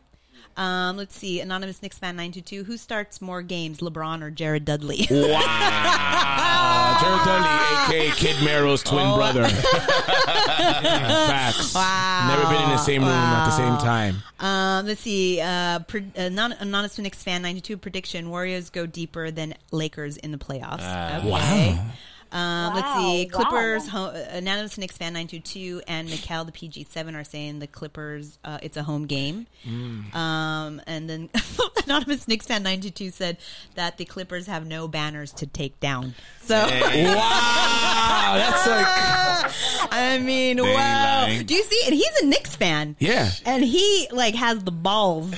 Um, 0.57 0.97
let's 0.97 1.15
see. 1.15 1.41
Anonymous 1.41 1.83
Knicks 1.83 1.99
fan 1.99 2.17
nine 2.17 2.33
two 2.33 2.41
two. 2.41 2.65
Who 2.65 2.79
starts 2.79 3.21
more 3.21 3.43
games, 3.43 3.81
LeBron 3.81 4.23
or 4.23 4.31
Jared 4.31 4.65
Dudley? 4.65 5.07
Wow. 5.11 6.99
Jared 7.03 7.25
Dudley, 7.27 7.51
aka 8.07 8.11
Kid 8.17 8.43
Mero's 8.43 8.83
twin 8.83 9.05
Oh. 9.07 9.17
brother. 9.17 9.47
Facts. 10.33 11.75
Wow. 11.75 12.27
Never 12.37 12.49
been 12.55 12.63
in 12.63 12.71
the 12.71 12.79
same 12.79 13.03
room 13.03 13.11
at 13.11 13.45
the 13.47 13.51
same 13.57 13.77
time. 13.79 14.17
Um, 14.41 14.87
let's 14.87 15.03
see. 15.03 15.41
Uh, 15.43 15.81
pre- 15.81 16.11
uh, 16.17 16.31
non- 16.31 16.53
Anonymous 16.53 16.99
Knicks 16.99 17.23
fan 17.23 17.43
92 17.43 17.77
prediction: 17.77 18.31
Warriors 18.31 18.71
go 18.71 18.87
deeper 18.87 19.31
than 19.31 19.55
Lakers 19.71 20.17
in 20.17 20.33
the 20.33 20.39
playoffs. 20.39 20.79
Ah. 20.81 21.19
okay. 21.19 21.79
Um, 22.33 22.75
Let's 22.75 22.95
see. 22.99 23.27
Clippers. 23.27 23.85
wow. 23.93 24.11
Ho- 24.11 24.25
Anonymous 24.31 24.79
Knicks 24.79 24.97
fan 24.97 25.13
922 25.13 25.83
and 25.87 26.09
Mikhail 26.09 26.45
the 26.45 26.53
PG7 26.53 27.15
are 27.15 27.25
saying 27.25 27.59
the 27.59 27.67
Clippers. 27.67 28.39
Uh, 28.45 28.59
it's 28.63 28.77
a 28.77 28.83
home 28.83 29.07
game. 29.07 29.47
Um, 30.15 30.81
and 30.87 31.09
then 31.11 31.29
Anonymous 31.85 32.27
Knicks 32.29 32.47
fan 32.47 32.63
922 32.63 33.11
said 33.11 33.37
that 33.75 33.99
the 33.99 34.05
Clippers 34.07 34.47
have 34.47 34.67
no 34.67 34.89
banners 34.89 35.33
to 35.35 35.47
take 35.47 35.79
down. 35.81 36.15
So. 36.43 36.57
Wow. 37.13 38.35
That's 38.37 38.67
like, 38.67 39.89
I 39.93 40.19
mean, 40.19 40.57
They 40.57 40.63
wow. 40.63 41.23
lying. 41.25 41.45
Do 41.47 41.55
you 41.55 41.63
see? 41.63 41.81
And 41.87 41.95
he's 41.95 42.17
a 42.23 42.27
Knicks 42.27 42.57
fan. 42.57 42.97
yeah. 42.99 43.31
And 43.45 43.63
he 43.65 44.09
like 44.13 44.35
has 44.35 44.63
the 44.65 44.71
balls. 44.71 45.31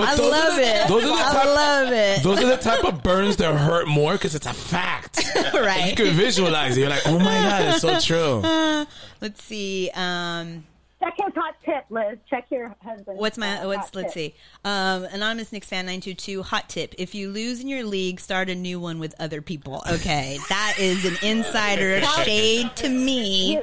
But 0.00 0.08
I 0.08 0.16
those 0.16 0.26
are 0.26 0.30
love 0.30 0.56
the- 0.56 0.62
it. 0.62 0.88
Those 0.88 1.04
are 1.04 1.06
the 1.08 1.12
I 1.14 1.32
type, 1.32 1.44
love 1.46 1.92
it. 1.92 2.22
those 2.22 2.42
are 2.42 2.46
the 2.48 2.56
type 2.56 2.84
of 2.84 3.02
burns 3.02 3.36
that 3.36 3.54
hurt 3.54 3.88
more 3.88 4.12
because 4.12 4.34
it's 4.34 4.46
a 4.46 4.52
fact. 4.52 5.22
right. 5.54 5.90
You 5.90 5.96
can 5.96 6.14
visualize 6.14 6.76
it. 6.76 6.80
You're 6.80 6.90
like, 6.90 7.06
oh 7.06 7.18
my 7.18 7.34
god, 7.34 7.62
it's 7.74 7.80
so 7.80 7.98
true. 8.00 8.86
Let's 9.20 9.42
see. 9.42 9.90
Um, 9.94 10.64
Check 11.02 11.14
his 11.24 11.34
hot 11.34 11.54
tip, 11.64 11.84
Liz. 11.88 12.18
Check 12.28 12.44
your 12.50 12.76
husband. 12.84 13.18
what's 13.18 13.38
my 13.38 13.64
what's 13.64 13.94
let's 13.94 14.12
see. 14.12 14.34
Um, 14.66 15.04
Anonymous 15.04 15.50
Knicks 15.50 15.66
fan 15.66 15.86
nine 15.86 16.02
two 16.02 16.12
two. 16.12 16.42
Hot 16.42 16.68
tip: 16.68 16.94
If 16.98 17.14
you 17.14 17.30
lose 17.30 17.60
in 17.60 17.68
your 17.68 17.84
league, 17.84 18.20
start 18.20 18.50
a 18.50 18.54
new 18.54 18.78
one 18.78 18.98
with 18.98 19.14
other 19.18 19.40
people. 19.40 19.82
Okay, 19.90 20.38
that 20.50 20.74
is 20.78 21.06
an 21.06 21.16
insider 21.22 22.02
shade 22.24 22.76
to 22.76 22.88
me 22.90 23.52
You, 23.54 23.62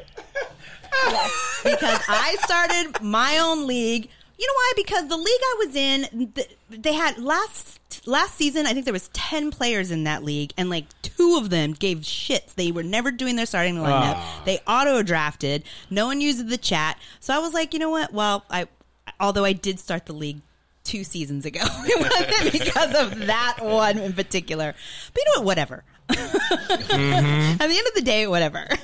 because 1.63 1.99
I 2.07 2.38
started 2.41 3.01
my 3.03 3.38
own 3.38 3.67
league. 3.67 4.09
You 4.38 4.45
know 4.45 4.53
why? 4.53 4.73
Because 4.75 5.07
the 5.07 5.17
league 5.17 5.25
I 5.27 5.55
was 5.65 5.75
in, 5.75 6.33
they 6.69 6.93
had 6.93 7.17
last 7.17 7.79
last 8.07 8.35
season. 8.35 8.67
I 8.67 8.73
think 8.73 8.85
there 8.85 8.93
was 8.93 9.07
ten 9.09 9.49
players 9.49 9.89
in 9.89 10.03
that 10.03 10.23
league, 10.23 10.53
and 10.57 10.69
like 10.69 10.85
two 11.01 11.38
of 11.38 11.49
them 11.49 11.73
gave 11.73 11.99
shits. 11.99 12.53
They 12.53 12.71
were 12.71 12.83
never 12.83 13.11
doing 13.11 13.35
their 13.35 13.47
starting 13.47 13.75
lineup. 13.75 14.15
Ah. 14.15 14.41
They 14.45 14.59
auto 14.67 15.01
drafted. 15.01 15.63
No 15.89 16.05
one 16.05 16.21
used 16.21 16.47
the 16.49 16.57
chat. 16.57 16.99
So 17.19 17.33
I 17.33 17.39
was 17.39 17.53
like, 17.53 17.73
you 17.73 17.79
know 17.79 17.89
what? 17.89 18.13
Well, 18.13 18.45
I 18.49 18.67
although 19.19 19.45
I 19.45 19.53
did 19.53 19.79
start 19.79 20.05
the 20.05 20.13
league 20.13 20.41
two 20.83 21.03
seasons 21.03 21.45
ago, 21.45 21.61
it 21.65 21.99
wasn't 21.99 22.51
because 22.51 22.95
of 22.95 23.25
that 23.25 23.57
one 23.61 23.97
in 23.97 24.13
particular. 24.13 24.75
But 25.13 25.23
you 25.25 25.31
know 25.33 25.41
what? 25.41 25.45
Whatever. 25.47 25.83
At 26.10 26.88
the 26.89 27.64
end 27.78 27.88
of 27.88 27.93
the 27.95 28.01
day, 28.03 28.28
whatever. 28.28 28.68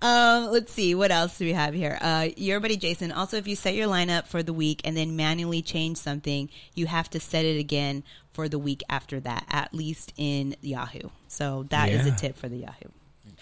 Um, 0.00 0.52
let's 0.52 0.72
see. 0.72 0.94
What 0.94 1.10
else 1.10 1.38
do 1.38 1.44
we 1.44 1.52
have 1.54 1.74
here? 1.74 1.98
Uh, 2.00 2.28
your 2.36 2.60
buddy 2.60 2.76
Jason. 2.76 3.10
Also, 3.10 3.36
if 3.36 3.48
you 3.48 3.56
set 3.56 3.74
your 3.74 3.88
lineup 3.88 4.28
for 4.28 4.44
the 4.44 4.52
week 4.52 4.80
and 4.84 4.96
then 4.96 5.16
manually 5.16 5.60
change 5.60 5.96
something, 5.96 6.48
you 6.76 6.86
have 6.86 7.10
to 7.10 7.18
set 7.18 7.44
it 7.44 7.58
again 7.58 8.04
for 8.32 8.48
the 8.48 8.60
week 8.60 8.84
after 8.88 9.18
that, 9.18 9.44
at 9.50 9.74
least 9.74 10.12
in 10.16 10.54
Yahoo. 10.60 11.08
So 11.26 11.66
that 11.70 11.88
is 11.88 12.06
Yeah. 12.06 12.14
a 12.14 12.16
tip 12.16 12.36
for 12.36 12.48
the 12.48 12.58
Yahoo 12.58 12.90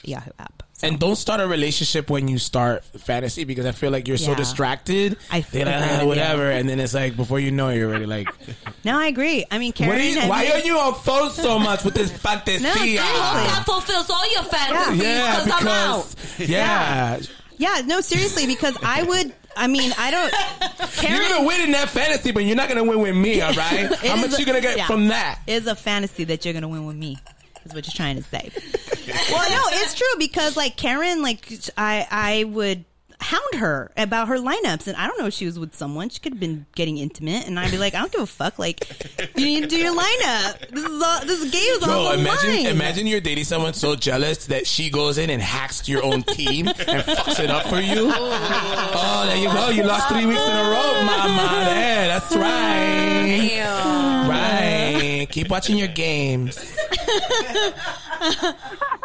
Yahoo 0.05 0.31
app. 0.39 0.63
So, 0.75 0.87
And 0.89 0.99
don't 0.99 1.17
start 1.17 1.41
a 1.41 1.47
relationship 1.47 2.11
when 2.11 2.29
you 2.29 2.39
start 2.39 2.85
fantasy 2.85 3.45
because 3.45 3.65
I 3.65 3.73
feel 3.73 3.91
like 3.91 4.07
you're 4.07 4.19
so 4.19 4.35
distracted. 4.35 5.17
I 5.31 5.41
They're 5.41 5.65
like, 5.65 5.75
"Ah, 5.75 5.97
with 6.01 6.09
whatever, 6.09 6.51
and 6.51 6.69
then 6.69 6.79
it's 6.81 6.93
like 6.93 7.17
before 7.17 7.41
you 7.41 7.51
know 7.51 7.69
it, 7.69 7.77
you're 7.79 7.89
already 7.89 8.05
like, 8.05 8.29
no, 8.85 8.99
I 8.99 9.07
agree. 9.07 9.47
I 9.51 9.57
mean, 9.59 9.73
Karen. 9.73 9.91
what 9.95 9.99
are 10.01 10.05
you, 10.05 10.21
why 10.29 10.43
me- 10.45 10.53
are 10.53 10.59
you 10.59 10.79
on 10.79 10.95
phone 10.95 11.31
so 11.31 11.59
much 11.59 11.83
with 11.83 11.95
this 11.95 12.13
fantasy? 12.13 12.63
No, 12.63 12.75
seriously. 12.75 12.99
That 13.01 13.63
fulfills 13.65 14.11
all 14.11 14.33
your 14.33 14.43
fantasies 14.43 15.03
Yeah, 15.03 15.45
because 15.45 15.61
I'm 15.63 15.69
out. 15.69 16.15
because 16.37 16.49
yeah, 16.51 17.21
Yeah, 17.57 17.83
no, 17.87 18.03
seriously, 18.03 18.47
because 18.47 18.77
I 18.83 19.03
would. 19.03 19.33
I 19.57 19.69
mean, 19.69 19.95
I 19.97 20.11
don't. 20.11 20.91
Karen 20.97 21.17
you're 21.17 21.27
gonna 21.31 21.47
win 21.47 21.63
in 21.63 21.71
that 21.71 21.89
fantasy, 21.89 22.33
but 22.33 22.45
you're 22.45 22.55
not 22.57 22.69
gonna 22.69 22.85
win 22.85 23.01
with 23.01 23.17
me. 23.17 23.41
All 23.41 23.55
right, 23.55 23.95
how 23.95 24.17
much 24.17 24.35
a- 24.35 24.39
you 24.41 24.45
gonna 24.45 24.61
get 24.61 24.77
yeah. 24.77 24.87
from 24.87 25.09
that? 25.09 25.39
is 25.47 25.67
a 25.67 25.75
fantasy 25.75 26.25
that 26.25 26.45
you're 26.45 26.53
gonna 26.53 26.69
win 26.69 26.85
with 26.85 26.97
me. 26.97 27.17
Is 27.67 27.75
what 27.75 27.87
you're 27.87 27.95
trying 27.95 28.17
to 28.17 28.23
say. 28.23 28.51
well, 29.31 29.51
no, 29.51 29.79
it's 29.79 29.95
true 29.95 30.07
because 30.19 30.57
like 30.57 30.77
Karen, 30.77 31.23
like 31.23 31.49
I, 31.77 32.07
I 32.11 32.45
would 32.45 32.85
hound 33.21 33.55
her 33.55 33.91
about 33.97 34.29
her 34.29 34.37
lineups, 34.37 34.87
and 34.87 34.97
I 34.97 35.07
don't 35.07 35.19
know 35.19 35.27
if 35.27 35.35
she 35.35 35.47
was 35.47 35.59
with 35.59 35.75
someone. 35.75 36.09
She 36.11 36.21
could 36.21 36.35
have 36.35 36.41
been 36.41 36.67
getting 36.75 36.99
intimate, 36.99 37.47
and 37.47 37.59
I'd 37.59 37.71
be 37.71 37.79
like, 37.79 37.95
I 37.95 38.01
don't 38.01 38.13
give 38.13 38.21
a 38.21 38.27
fuck. 38.27 38.59
Like, 38.59 38.87
you 39.37 39.45
need 39.45 39.63
to 39.63 39.67
do 39.67 39.77
your 39.77 39.97
lineup. 39.97 40.71
This 40.71 40.85
is 40.85 41.03
all. 41.03 41.21
This 41.25 41.51
game 41.51 41.63
is 41.63 41.83
all 41.83 42.05
Yo, 42.05 42.11
on 42.11 42.17
the 42.17 42.21
imagine 42.23 42.51
line. 42.51 42.67
imagine 42.67 43.07
you're 43.07 43.21
dating 43.21 43.45
someone 43.45 43.75
so 43.75 43.97
jealous 43.97 44.47
that 44.47 44.67
she 44.67 44.91
goes 44.91 45.19
in 45.19 45.31
and 45.31 45.41
hacks 45.43 45.89
your 45.89 46.05
own 46.05 46.23
team 46.23 46.69
and 46.69 46.77
fucks 46.77 47.41
it 47.41 47.51
up 47.51 47.67
for 47.67 47.81
you. 47.81 48.11
Oh, 48.13 48.93
oh 48.95 49.27
there 49.27 49.37
you 49.37 49.49
go. 49.49 49.71
You 49.71 49.85
lost 49.85 50.09
three 50.09 50.27
weeks 50.27 50.41
in 50.41 50.57
a 50.57 50.71
row, 50.71 51.03
mama. 51.05 51.65
There, 51.67 52.09
that's 52.09 52.37
right. 52.37 53.57
Right. 54.29 55.06
Keep 55.25 55.49
watching 55.49 55.79
your 55.79 55.89
games. 55.89 56.59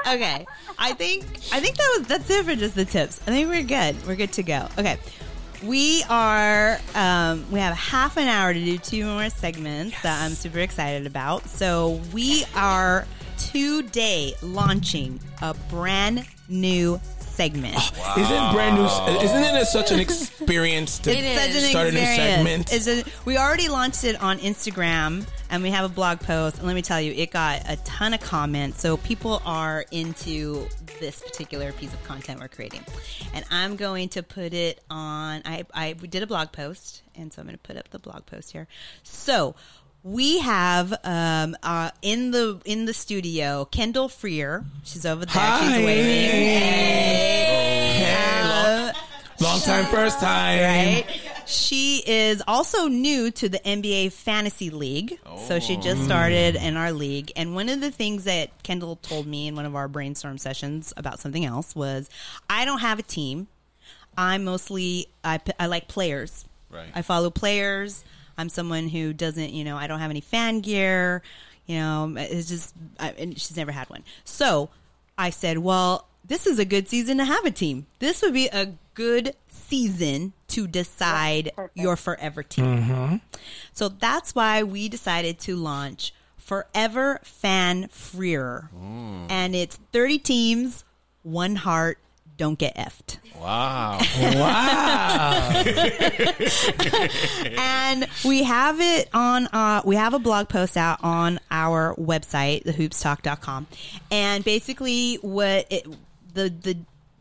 okay. 0.07 0.45
I 0.77 0.93
think 0.93 1.23
I 1.51 1.59
think 1.59 1.77
that 1.77 1.95
was 1.97 2.07
that's 2.07 2.29
it 2.29 2.43
for 2.45 2.55
just 2.55 2.75
the 2.75 2.85
tips. 2.85 3.21
I 3.27 3.31
think 3.31 3.49
we're 3.49 3.63
good. 3.63 3.95
We're 4.05 4.15
good 4.15 4.33
to 4.33 4.43
go. 4.43 4.67
Okay. 4.77 4.97
We 5.63 6.03
are 6.09 6.79
um, 6.95 7.45
we 7.51 7.59
have 7.59 7.77
half 7.77 8.17
an 8.17 8.27
hour 8.27 8.53
to 8.53 8.59
do 8.59 8.77
two 8.79 9.05
more 9.05 9.29
segments 9.29 10.01
that 10.01 10.23
I'm 10.23 10.31
super 10.31 10.59
excited 10.59 11.05
about. 11.05 11.47
So 11.47 12.01
we 12.13 12.45
are 12.55 13.05
today 13.37 14.33
launching 14.41 15.19
a 15.41 15.53
brand 15.69 16.25
new 16.49 16.99
segment. 17.41 17.75
Ah, 17.77 18.19
isn't 18.19 18.53
brand 18.53 18.75
new? 18.75 18.85
Isn't 19.23 19.43
it 19.55 19.65
such 19.65 19.91
an 19.91 19.99
experience 19.99 20.99
to 20.99 21.11
It 21.17 21.23
is. 21.23 21.39
Such 21.39 21.63
an 21.63 21.69
start 21.69 21.87
a 21.87 21.91
new 21.91 21.99
segment? 21.99 22.71
It's 22.73 22.87
a- 22.87 23.03
we 23.25 23.37
already 23.37 23.67
launched 23.67 24.03
it 24.03 24.21
on 24.21 24.37
Instagram 24.39 25.25
and 25.49 25.63
we 25.63 25.71
have 25.71 25.83
a 25.83 25.89
blog 25.89 26.19
post. 26.19 26.57
And 26.59 26.67
let 26.67 26.75
me 26.75 26.81
tell 26.83 27.01
you, 27.01 27.13
it 27.13 27.31
got 27.31 27.63
a 27.67 27.77
ton 27.77 28.13
of 28.13 28.21
comments. 28.21 28.81
So 28.81 28.97
people 28.97 29.41
are 29.45 29.85
into 29.91 30.67
this 30.99 31.19
particular 31.21 31.71
piece 31.73 31.93
of 31.93 32.03
content 32.03 32.39
we're 32.39 32.47
creating, 32.47 32.81
and 33.33 33.43
I'm 33.49 33.75
going 33.75 34.09
to 34.09 34.23
put 34.23 34.53
it 34.53 34.79
on. 34.89 35.41
I 35.45 35.65
I 35.73 35.93
did 35.93 36.21
a 36.21 36.27
blog 36.27 36.51
post, 36.51 37.01
and 37.15 37.33
so 37.33 37.41
I'm 37.41 37.47
going 37.47 37.57
to 37.57 37.63
put 37.63 37.75
up 37.75 37.89
the 37.89 37.99
blog 37.99 38.25
post 38.27 38.51
here. 38.51 38.67
So 39.03 39.55
we 40.03 40.39
have 40.39 40.93
um, 41.03 41.55
uh, 41.63 41.91
in 42.01 42.31
the 42.31 42.59
in 42.65 42.85
the 42.85 42.93
studio 42.93 43.65
Kendall 43.65 44.09
Freer. 44.09 44.65
She's 44.83 45.05
over 45.05 45.25
there. 45.25 45.33
Hi. 45.41 45.59
She's 45.77 45.85
waving. 45.85 46.05
Hey. 46.05 47.51
Hey, 48.03 48.91
Long 49.39 49.59
time, 49.61 49.85
first 49.85 50.19
time. 50.19 50.61
right? 50.61 51.05
She 51.47 52.03
is 52.05 52.43
also 52.47 52.87
new 52.87 53.31
to 53.31 53.49
the 53.49 53.57
NBA 53.59 54.11
Fantasy 54.13 54.69
League. 54.69 55.19
So 55.47 55.59
she 55.59 55.77
just 55.77 56.03
started 56.03 56.55
in 56.55 56.77
our 56.77 56.91
league. 56.91 57.31
And 57.35 57.55
one 57.55 57.67
of 57.67 57.81
the 57.81 57.89
things 57.91 58.25
that 58.25 58.61
Kendall 58.63 58.97
told 58.97 59.25
me 59.25 59.47
in 59.47 59.55
one 59.55 59.65
of 59.65 59.75
our 59.75 59.87
brainstorm 59.87 60.37
sessions 60.37 60.93
about 60.95 61.19
something 61.19 61.43
else 61.43 61.75
was 61.75 62.09
I 62.49 62.65
don't 62.65 62.79
have 62.79 62.99
a 62.99 63.03
team. 63.03 63.47
I'm 64.15 64.43
mostly, 64.43 65.07
I 65.23 65.39
like 65.65 65.87
players. 65.87 66.45
Right. 66.69 66.89
I 66.93 67.01
follow 67.01 67.29
players. 67.31 68.03
I'm 68.41 68.49
someone 68.49 68.89
who 68.89 69.13
doesn't, 69.13 69.51
you 69.51 69.63
know, 69.63 69.77
I 69.77 69.87
don't 69.87 69.99
have 69.99 70.09
any 70.09 70.21
fan 70.21 70.59
gear. 70.61 71.21
You 71.67 71.77
know, 71.77 72.13
it's 72.17 72.49
just, 72.49 72.73
I, 72.99 73.11
and 73.11 73.39
she's 73.39 73.55
never 73.55 73.71
had 73.71 73.89
one. 73.89 74.03
So 74.25 74.69
I 75.17 75.29
said, 75.29 75.59
well, 75.59 76.07
this 76.25 76.47
is 76.47 76.59
a 76.59 76.65
good 76.65 76.89
season 76.89 77.19
to 77.19 77.25
have 77.25 77.45
a 77.45 77.51
team. 77.51 77.85
This 77.99 78.21
would 78.21 78.33
be 78.33 78.47
a 78.47 78.73
good 78.95 79.35
season 79.49 80.33
to 80.49 80.67
decide 80.67 81.51
your 81.75 81.95
forever 81.95 82.43
team. 82.43 82.65
Mm-hmm. 82.65 83.15
So 83.73 83.89
that's 83.89 84.35
why 84.35 84.63
we 84.63 84.89
decided 84.89 85.39
to 85.41 85.55
launch 85.55 86.13
Forever 86.37 87.19
Fan 87.23 87.87
Freer. 87.87 88.69
Oh. 88.75 89.27
And 89.29 89.55
it's 89.55 89.77
30 89.93 90.19
teams, 90.19 90.83
one 91.23 91.55
heart, 91.55 91.99
don't 92.41 92.57
get 92.57 92.75
effed. 92.75 93.19
Wow. 93.39 93.99
Wow. 94.33 95.63
and 97.61 98.07
we 98.25 98.41
have 98.41 98.81
it 98.81 99.09
on 99.13 99.45
uh 99.45 99.83
we 99.85 99.95
have 99.95 100.15
a 100.15 100.19
blog 100.19 100.49
post 100.49 100.75
out 100.75 100.97
on 101.03 101.39
our 101.51 101.93
website 101.97 102.63
thehoopstalk.com 102.63 103.67
and 104.09 104.43
basically 104.43 105.17
what 105.21 105.67
it 105.69 105.85
the 106.33 106.49
the 106.49 106.77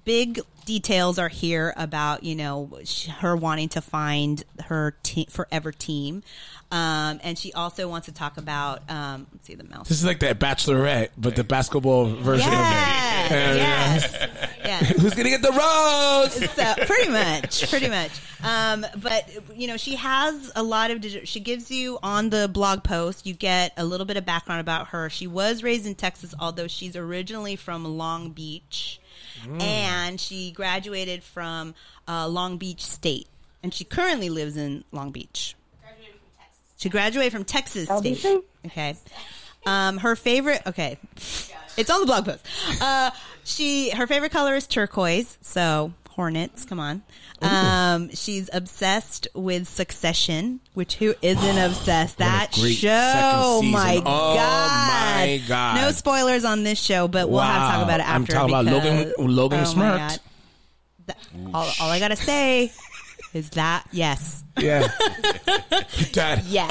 big 0.06 0.40
details 0.64 1.18
are 1.18 1.28
here 1.28 1.74
about 1.76 2.24
you 2.24 2.34
know 2.34 2.70
her 3.18 3.36
wanting 3.36 3.68
to 3.68 3.82
find 3.82 4.42
her 4.68 4.94
te- 5.02 5.26
forever 5.28 5.70
team 5.70 6.22
um 6.72 7.20
and 7.22 7.38
she 7.38 7.52
also 7.52 7.88
wants 7.88 8.06
to 8.06 8.12
talk 8.12 8.36
about 8.36 8.88
um 8.90 9.26
let's 9.32 9.46
see 9.46 9.54
the 9.54 9.64
mouse 9.64 9.88
this 9.88 9.98
is 9.98 10.04
like 10.04 10.20
that 10.20 10.38
Bachelorette, 10.38 11.10
but 11.18 11.36
the 11.36 11.44
basketball 11.44 12.06
version 12.06 12.50
yeah, 12.50 13.26
of 13.26 13.32
it. 13.32 13.34
Yeah, 13.34 13.54
yes 13.54 14.40
yes 14.64 14.88
Who's 15.00 15.14
gonna 15.14 15.30
get 15.30 15.42
the 15.42 15.50
rose? 15.50 16.50
so 16.54 16.74
pretty 16.86 17.10
much, 17.10 17.68
pretty 17.70 17.88
much. 17.88 18.10
Um, 18.42 18.86
but 18.96 19.30
you 19.54 19.66
know, 19.66 19.76
she 19.76 19.96
has 19.96 20.52
a 20.56 20.62
lot 20.62 20.90
of. 20.90 21.04
She 21.24 21.40
gives 21.40 21.70
you 21.70 21.98
on 22.02 22.30
the 22.30 22.48
blog 22.48 22.82
post. 22.84 23.26
You 23.26 23.34
get 23.34 23.72
a 23.76 23.84
little 23.84 24.06
bit 24.06 24.16
of 24.16 24.24
background 24.24 24.60
about 24.60 24.88
her. 24.88 25.10
She 25.10 25.26
was 25.26 25.62
raised 25.62 25.86
in 25.86 25.94
Texas, 25.94 26.34
although 26.38 26.68
she's 26.68 26.96
originally 26.96 27.56
from 27.56 27.84
Long 27.84 28.30
Beach, 28.30 29.00
and 29.58 30.20
she 30.20 30.52
graduated 30.52 31.22
from 31.22 31.74
uh, 32.08 32.28
Long 32.28 32.56
Beach 32.56 32.84
State, 32.84 33.28
and 33.62 33.72
she 33.72 33.84
currently 33.84 34.30
lives 34.30 34.56
in 34.56 34.84
Long 34.92 35.10
Beach. 35.10 35.54
She 36.80 36.88
graduated 36.88 37.30
from 37.32 37.44
Texas 37.44 37.88
LBC? 37.90 38.16
State. 38.16 38.40
Okay. 38.66 38.96
Um, 39.66 39.98
her 39.98 40.16
favorite. 40.16 40.62
Okay, 40.66 40.96
it's 41.76 41.90
on 41.90 42.00
the 42.00 42.06
blog 42.06 42.24
post. 42.24 42.46
Uh, 42.80 43.10
she 43.44 43.90
her 43.90 44.06
favorite 44.06 44.32
color 44.32 44.54
is 44.56 44.66
turquoise. 44.66 45.36
So 45.42 45.92
Hornets, 46.08 46.64
come 46.64 46.80
on. 46.80 47.02
Um, 47.42 48.08
she's 48.14 48.48
obsessed 48.52 49.28
with 49.34 49.68
Succession, 49.68 50.60
which 50.72 50.94
who 50.94 51.14
isn't 51.20 51.58
obsessed? 51.70 52.16
That 52.16 52.54
show, 52.54 53.60
my 53.62 53.96
Oh, 54.04 54.34
god, 54.34 55.18
my 55.18 55.42
God. 55.46 55.76
No 55.82 55.90
spoilers 55.92 56.46
on 56.46 56.62
this 56.64 56.80
show, 56.80 57.08
but 57.08 57.28
we'll 57.28 57.40
have 57.40 57.72
to 57.72 57.76
talk 57.76 57.84
about 57.84 58.00
it 58.00 58.04
after. 58.04 58.14
I'm 58.14 58.48
talking 58.48 58.54
about 58.54 58.64
Logan- 58.64 59.12
Logan 59.36 59.60
oh 59.60 59.64
smirked. 59.64 60.20
All, 61.52 61.68
all 61.80 61.90
I 61.90 61.98
gotta 61.98 62.16
say 62.16 62.72
is 63.32 63.50
that 63.50 63.86
yes. 63.92 64.42
Yeah. 64.58 64.88
Dad. 66.12 66.44
Yes. 66.46 66.70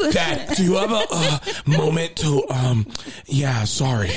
Uh, 0.00 0.10
Dad, 0.10 0.56
do 0.56 0.64
you 0.64 0.74
have 0.74 0.90
a 0.92 1.04
uh, 1.10 1.38
moment 1.66 2.16
to 2.16 2.44
um? 2.50 2.86
Yeah. 3.26 3.64
Sorry. 3.64 4.10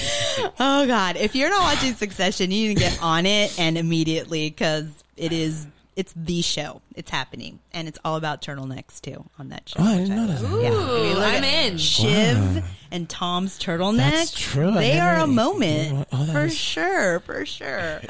Oh 0.59 0.85
God! 0.87 1.15
If 1.17 1.35
you're 1.35 1.49
not 1.49 1.61
watching 1.75 1.93
Succession, 1.93 2.51
you 2.51 2.69
need 2.69 2.75
to 2.75 2.79
get 2.81 3.01
on 3.01 3.25
it 3.25 3.57
and 3.59 3.77
immediately 3.77 4.49
because 4.49 4.87
it 5.15 5.31
is 5.31 5.67
it's 5.95 6.13
the 6.15 6.41
show. 6.41 6.81
It's 6.95 7.11
happening, 7.11 7.59
and 7.71 7.87
it's 7.87 7.99
all 8.03 8.17
about 8.17 8.41
turtlenecks 8.41 8.99
too 8.99 9.23
on 9.39 9.49
that 9.49 9.69
show. 9.69 9.77
Oh, 9.79 9.85
I 9.85 9.97
didn't 9.97 10.15
know 10.15 10.27
that. 10.27 10.41
Yeah, 10.41 10.69
if 10.69 11.07
you 11.09 11.13
look 11.15 11.23
I'm 11.23 11.43
at 11.43 11.65
in. 11.71 11.77
Shiv 11.77 12.65
and 12.91 13.07
Tom's 13.09 13.57
turtleneck. 13.59 13.97
That's 13.97 14.31
true. 14.39 14.71
They 14.73 14.99
are 14.99 15.17
a 15.17 15.27
moment 15.27 16.07
Oh, 16.11 16.25
for 16.31 16.45
is- 16.45 16.57
sure, 16.57 17.19
for 17.21 17.45
sure. 17.45 18.01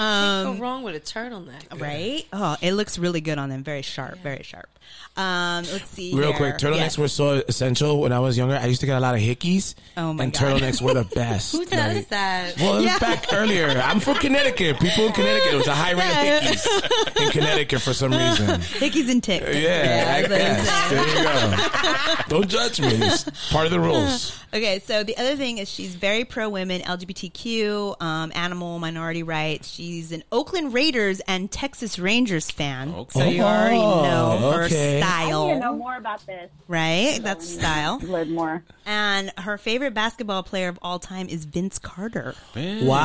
Go 0.00 0.56
wrong 0.58 0.82
with 0.82 0.94
a 0.96 1.00
turtleneck. 1.00 1.80
Right? 1.80 2.24
Oh, 2.32 2.56
it 2.62 2.72
looks 2.72 2.98
really 2.98 3.20
good 3.20 3.38
on 3.38 3.48
them. 3.50 3.62
Very 3.62 3.82
sharp. 3.82 4.18
Very 4.18 4.42
sharp. 4.42 4.68
Um, 5.16 5.64
let's 5.72 5.88
see. 5.90 6.14
Real 6.14 6.28
here. 6.32 6.36
quick, 6.36 6.54
turtlenecks 6.56 6.76
Yes. 6.96 6.98
were 6.98 7.08
so 7.08 7.42
essential 7.46 8.00
when 8.00 8.12
I 8.12 8.18
was 8.20 8.36
younger. 8.38 8.56
I 8.56 8.66
used 8.66 8.80
to 8.80 8.86
get 8.86 8.96
a 8.96 9.00
lot 9.00 9.14
of 9.14 9.20
hickeys. 9.20 9.74
Oh, 9.96 10.12
my 10.12 10.24
and 10.24 10.32
God. 10.32 10.40
turtlenecks 10.60 10.80
were 10.80 10.94
the 10.94 11.04
best. 11.14 11.52
Who 11.52 11.64
does 11.66 11.96
Like, 11.96 12.08
that? 12.08 12.56
Well, 12.58 12.74
it 12.74 12.76
was 12.76 12.84
Yeah. 12.86 12.98
back 12.98 13.26
earlier. 13.32 13.68
I'm 13.68 14.00
from 14.00 14.16
Connecticut. 14.16 14.80
People 14.80 15.06
in 15.06 15.12
Connecticut, 15.12 15.52
it 15.54 15.56
was 15.56 15.66
a 15.66 15.74
high 15.74 15.92
rate 15.92 16.40
of 16.40 16.42
hickeys 16.56 17.22
in 17.26 17.30
Connecticut 17.30 17.80
for 17.82 17.92
some 17.92 18.12
reason. 18.12 18.60
Hickeys 18.60 19.10
and 19.10 19.22
ticks. 19.22 19.54
Yeah, 19.54 20.14
I 20.16 20.26
that's 20.26 20.30
what 20.30 20.40
I'm 20.40 20.64
guess. 20.64 20.90
There 20.90 22.08
you 22.08 22.16
go. 22.16 22.22
Don't 22.40 22.48
judge 22.48 22.80
me. 22.80 22.88
It's 22.88 23.52
part 23.52 23.66
of 23.66 23.72
the 23.72 23.80
rules. 23.80 24.36
Okay, 24.52 24.80
so 24.80 25.04
the 25.04 25.16
other 25.16 25.36
thing 25.36 25.58
is 25.58 25.68
she's 25.70 25.94
very 25.94 26.24
pro 26.24 26.48
women, 26.48 26.80
LGBTQ, 26.82 28.00
um, 28.02 28.32
animal 28.34 28.78
minority 28.80 29.22
rights. 29.22 29.68
She's 29.90 30.12
an 30.12 30.22
Oakland 30.30 30.72
Raiders 30.72 31.18
and 31.26 31.50
Texas 31.50 31.98
Rangers 31.98 32.48
fan, 32.48 32.94
Okay. 32.94 33.18
so 33.18 33.24
you 33.28 33.42
already 33.42 33.74
Oh, 33.76 34.02
know 34.04 34.52
her 34.52 34.62
okay. 34.66 35.02
I 35.02 35.24
need 35.24 35.54
to 35.54 35.58
know 35.58 35.74
more 35.74 35.96
about 35.96 36.24
this. 36.26 36.48
right? 36.68 37.18
That's 37.20 37.48
style. 37.52 37.98
Learn 38.00 38.30
more. 38.32 38.62
And 38.86 39.32
her 39.36 39.58
favorite 39.58 39.92
basketball 39.92 40.44
player 40.44 40.68
of 40.68 40.78
all 40.80 41.00
time 41.00 41.28
is 41.28 41.44
Vince 41.44 41.80
Carter. 41.80 42.36
Man, 42.54 42.86
Wow. 42.86 42.98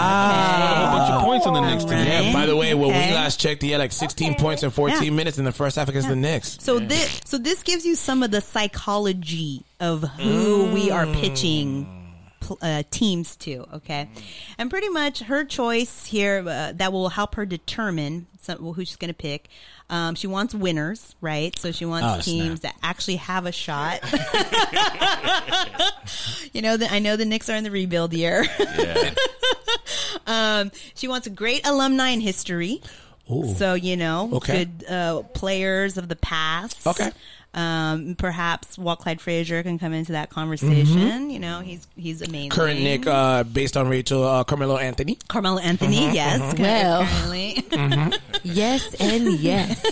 A 0.94 0.96
bunch 0.98 1.12
of 1.12 1.22
points 1.24 1.48
on 1.48 1.56
the 1.56 1.62
next 1.62 1.86
team. 1.86 1.94
Right. 1.94 2.08
Yeah, 2.26 2.34
by 2.34 2.46
the 2.46 2.56
way, 2.56 2.76
when 2.76 2.90
we 2.90 2.94
last 3.16 3.40
checked, 3.40 3.64
he 3.64 3.72
had 3.72 3.80
like 3.80 3.92
16 3.92 4.34
Okay. 4.34 4.40
points 4.44 4.62
in 4.62 4.70
14 4.70 5.04
Yeah. 5.06 5.10
minutes 5.10 5.40
in 5.40 5.46
the 5.46 5.52
first 5.52 5.78
half 5.78 5.90
against 5.90 6.08
the 6.08 6.16
Knicks. 6.16 6.60
So 6.62 6.78
this, 6.78 7.20
so 7.26 7.40
this 7.40 7.64
gives 7.64 7.84
you 7.84 7.96
some 7.96 8.22
of 8.22 8.30
the 8.30 8.42
psychology 8.42 9.64
of 9.80 10.04
who 10.04 10.66
we 10.72 10.92
are 10.92 11.06
mm. 11.08 11.16
pitching 11.20 11.86
pl- 11.86 12.05
uh, 12.62 12.84
teams 12.92 13.36
to. 13.38 13.66
Okay, 13.76 14.08
and 14.58 14.70
pretty 14.70 14.90
much 14.90 15.20
her 15.22 15.44
choice 15.46 16.06
here 16.06 16.44
uh, 16.48 16.74
that 16.76 16.92
will 16.94 17.10
help 17.10 17.36
her 17.36 17.46
determine 17.46 18.28
some, 18.42 18.58
who 18.60 18.84
she's 18.86 18.96
going 18.98 19.10
to 19.10 19.14
pick. 19.14 19.48
Um, 19.90 20.16
she 20.16 20.26
wants 20.26 20.56
winners, 20.56 21.16
right? 21.22 21.58
So 21.60 21.72
she 21.72 21.86
wants 21.86 22.08
Oh, 22.08 22.20
teams 22.32 22.62
snap. 22.62 22.74
that 22.74 22.80
actually 22.88 23.18
have 23.18 23.46
a 23.46 23.52
shot. 23.52 24.00
you 26.54 26.62
know, 26.62 26.78
the, 26.78 26.92
I 26.92 27.00
know 27.00 27.16
the 27.16 27.26
Knicks 27.26 27.50
are 27.50 27.56
in 27.56 27.64
the 27.64 27.72
rebuild 27.72 28.14
year. 28.14 28.46
Yeah. 28.60 29.14
Um, 30.28 30.72
she 30.96 31.08
wants 31.08 31.28
a 31.28 31.30
great 31.30 31.68
alumni 31.68 32.10
in 32.10 32.20
history. 32.20 32.82
Ooh. 33.32 33.54
So 33.58 33.76
you 33.76 33.96
know, 33.96 34.32
Okay. 34.34 34.66
good 34.66 34.86
uh, 34.90 35.22
players 35.22 36.00
of 36.00 36.10
the 36.10 36.16
past. 36.16 36.88
Okay. 36.88 37.12
Um, 37.56 38.16
perhaps 38.16 38.78
Walt 38.78 39.00
Clyde 39.00 39.22
Frazier 39.22 39.64
can 39.64 39.80
come 39.80 39.94
into 39.94 40.12
that 40.12 40.30
conversation. 40.30 41.30
You 41.30 41.40
know, 41.40 41.62
he's 41.62 41.88
he's 41.96 42.22
amazing. 42.22 42.50
Mm-hmm. 42.50 42.60
Current 42.60 42.82
Knick, 42.82 43.08
uh, 43.08 43.44
based 43.44 43.78
on 43.78 43.88
Rachel 43.88 44.24
uh, 44.24 44.44
Carmelo 44.44 44.78
Anthony. 44.78 45.18
Carmelo 45.30 45.60
Anthony, 45.60 46.14
yes. 46.14 46.58
Well. 46.60 47.06
currently. 47.06 47.64
Yes 48.44 48.94
and 49.00 49.40
yes. 49.40 49.84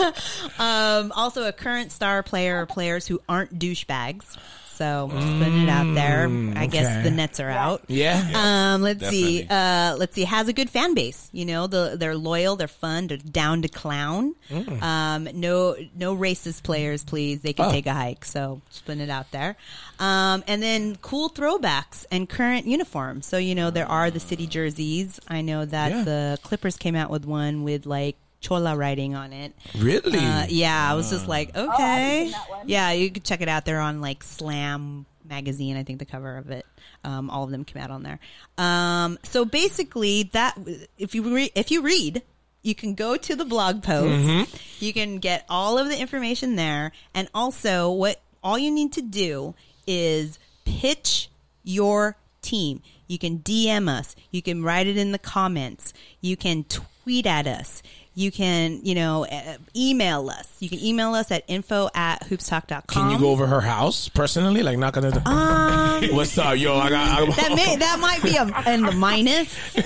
um, 0.58 1.12
also, 1.12 1.44
a 1.44 1.52
current 1.52 1.92
star 1.92 2.22
player 2.24 2.60
or 2.60 2.66
players 2.66 3.06
who 3.06 3.20
aren't 3.28 3.56
douchebags. 3.58 4.36
So 4.76 5.08
just 5.12 5.26
putting 5.38 5.62
it 5.62 5.68
out 5.68 5.94
there. 5.94 6.28
I 6.56 6.66
guess 6.66 7.02
the 7.02 7.10
Nets 7.10 7.40
are 7.40 7.50
out. 7.50 7.84
Yeah. 7.88 8.22
Um, 8.34 8.82
let's 8.82 9.08
see. 9.08 9.46
Uh, 9.48 9.96
let's 9.98 10.14
see. 10.14 10.24
Has 10.24 10.48
a 10.48 10.52
good 10.52 10.68
fan 10.70 10.94
base. 10.94 11.28
You 11.32 11.44
know, 11.46 11.66
the, 11.66 11.96
they're 11.98 12.14
loyal. 12.16 12.56
They're 12.56 12.68
fun. 12.68 13.06
They're 13.06 13.16
down 13.16 13.62
to 13.62 13.68
clown. 13.68 14.34
Um, 14.82 15.28
no, 15.34 15.76
no 15.94 16.16
racist 16.16 16.62
players, 16.62 17.04
please. 17.04 17.40
They 17.40 17.52
can 17.52 17.66
Oh. 17.66 17.70
take 17.72 17.86
a 17.86 17.94
hike. 17.94 18.24
So 18.24 18.60
just 18.70 18.84
putting 18.84 19.00
it 19.00 19.10
out 19.10 19.30
there. 19.32 19.56
Um, 19.98 20.44
and 20.46 20.62
then 20.62 20.96
cool 20.96 21.30
throwbacks 21.30 22.04
and 22.10 22.28
current 22.28 22.66
uniforms. 22.66 23.26
So 23.26 23.38
you 23.38 23.54
know 23.54 23.70
there 23.70 23.86
are 23.88 24.10
the 24.10 24.20
city 24.20 24.46
jerseys. 24.46 25.18
I 25.28 25.40
know 25.40 25.64
that 25.64 25.90
Yeah. 25.90 26.02
the 26.04 26.38
Clippers 26.42 26.76
came 26.76 26.94
out 26.94 27.10
with 27.10 27.24
one 27.24 27.64
with 27.64 27.86
like 27.86 28.16
chola 28.46 28.76
writing 28.76 29.14
on 29.14 29.32
it. 29.32 29.52
Really? 29.76 30.18
Uh, 30.18 30.46
yeah, 30.48 30.90
I 30.90 30.94
was 30.94 31.10
just 31.10 31.26
like, 31.26 31.56
okay. 31.56 32.24
seen 32.24 32.32
that 32.32 32.50
one. 32.50 32.68
yeah, 32.68 32.92
you 32.92 33.10
could 33.10 33.24
check 33.24 33.40
it 33.40 33.48
out. 33.48 33.64
They're 33.64 33.80
on 33.80 34.00
like 34.00 34.22
Slam 34.22 35.06
magazine. 35.24 35.76
I 35.76 35.82
think 35.82 35.98
the 35.98 36.04
cover 36.04 36.36
of 36.36 36.50
it. 36.50 36.66
Um, 37.04 37.30
all 37.30 37.44
of 37.44 37.50
them 37.50 37.64
came 37.64 37.82
out 37.82 37.90
on 37.90 38.02
there. 38.02 38.18
Um, 38.58 39.18
so 39.22 39.44
basically, 39.44 40.24
that 40.32 40.58
if 40.98 41.14
you 41.14 41.22
re- 41.22 41.52
if 41.54 41.70
you 41.70 41.82
read, 41.82 42.22
you 42.62 42.74
can 42.74 42.94
go 42.94 43.16
to 43.16 43.36
the 43.36 43.44
blog 43.44 43.82
post. 43.82 44.82
You 44.82 44.92
can 44.92 45.18
get 45.18 45.44
all 45.48 45.78
of 45.78 45.88
the 45.88 45.98
information 45.98 46.56
there, 46.56 46.92
and 47.14 47.28
also 47.34 47.90
what 47.90 48.20
all 48.42 48.58
you 48.58 48.70
need 48.70 48.92
to 48.92 49.02
do 49.02 49.54
is 49.86 50.38
pitch 50.64 51.28
your 51.62 52.16
team. 52.42 52.82
You 53.08 53.18
can 53.18 53.38
DM 53.38 53.88
us. 53.88 54.16
You 54.30 54.42
can 54.42 54.62
write 54.62 54.86
it 54.86 54.96
in 54.96 55.12
the 55.12 55.18
comments. 55.18 55.92
You 56.20 56.36
can 56.36 56.64
tweet 56.64 57.26
at 57.26 57.46
us. 57.46 57.82
You 58.18 58.32
can, 58.32 58.80
you 58.82 58.94
know, 58.94 59.26
uh, 59.26 59.58
email 59.76 60.30
us. 60.30 60.48
You 60.58 60.70
can 60.70 60.82
email 60.82 61.14
us 61.14 61.30
at 61.30 61.44
info 61.48 61.90
at 61.94 62.26
hoopstalk.com. 62.26 62.84
Can 62.88 63.10
you 63.10 63.18
go 63.18 63.28
over 63.28 63.46
her 63.46 63.60
house 63.60 64.08
personally? 64.08 64.62
Like 64.62 64.78
knock 64.78 64.96
on 64.96 65.02
the 65.02 65.10
door. 65.10 65.22
Um, 65.26 66.02
What's 66.16 66.38
up, 66.38 66.56
yo? 66.56 66.78
I 66.78 66.88
got. 66.88 67.20
I, 67.20 67.26
that 67.26 67.52
may 67.54 67.76
that 67.76 67.98
might 68.00 68.22
be 68.22 68.36
a 68.36 68.44
in 68.74 68.86
the 68.86 68.92
minus. 68.92 69.54
Yo, 69.76 69.82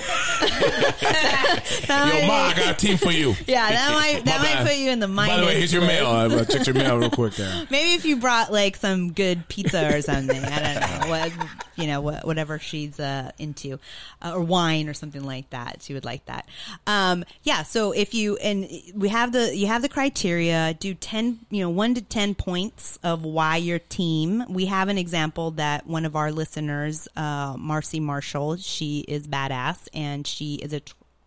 ma, 2.27 2.33
I 2.33 2.53
got 2.55 2.71
a 2.71 2.73
team 2.77 2.97
for 2.97 3.11
you. 3.11 3.35
yeah, 3.47 3.69
that 3.69 3.91
might 3.93 4.23
that 4.23 4.39
My 4.39 4.45
might 4.47 4.53
bad. 4.53 4.67
put 4.67 4.77
you 4.77 4.91
in 4.91 4.99
the 5.01 5.09
minus. 5.09 5.35
By 5.35 5.41
the 5.41 5.47
way, 5.47 5.57
here's 5.57 5.73
your 5.73 5.81
mail. 5.81 6.07
I 6.07 6.25
I 6.25 6.43
checked 6.45 6.67
your 6.67 6.75
mail 6.75 6.97
real 6.97 7.09
quick 7.09 7.35
there. 7.35 7.67
Maybe 7.69 7.95
if 7.95 8.05
you 8.05 8.15
brought 8.15 8.49
like 8.51 8.77
some 8.77 9.11
good 9.11 9.45
pizza 9.49 9.93
or 9.93 10.01
something, 10.01 10.41
I 10.41 10.73
don't 10.73 10.79
know 11.01 11.09
what 11.09 11.33
you 11.75 11.87
know 11.87 12.01
what, 12.01 12.25
whatever 12.25 12.59
she's 12.59 12.99
uh, 12.99 13.31
into, 13.37 13.79
uh, 14.21 14.33
or 14.33 14.41
wine 14.41 14.89
or 14.89 14.93
something 14.93 15.23
like 15.23 15.49
that. 15.51 15.81
She 15.81 15.93
would 15.93 16.05
like 16.05 16.25
that. 16.25 16.47
Um, 16.87 17.23
yeah. 17.43 17.63
So 17.63 17.91
if 17.91 18.13
you 18.13 18.37
and 18.37 18.69
we 18.95 19.09
have 19.09 19.31
the 19.31 19.55
you 19.55 19.67
have 19.67 19.81
the 19.81 19.89
criteria. 19.89 20.75
Do 20.79 20.93
ten 20.93 21.39
you 21.49 21.61
know 21.61 21.69
one 21.69 21.93
to 21.95 22.01
ten 22.01 22.35
points 22.35 22.99
of 23.03 23.23
why 23.23 23.57
your 23.57 23.79
team. 23.79 24.43
We 24.49 24.65
have 24.65 24.89
an 24.89 24.97
example 24.97 25.51
that 25.51 25.87
one 25.87 26.05
of 26.05 26.15
our 26.15 26.31
listeners, 26.31 27.07
uh, 27.15 27.55
Marcy 27.57 27.99
Marshall, 27.99 28.57
she 28.57 28.99
is 29.07 29.27
badass 29.27 29.87
and 29.93 30.25
she 30.25 30.55
is 30.55 30.73
a. 30.73 30.81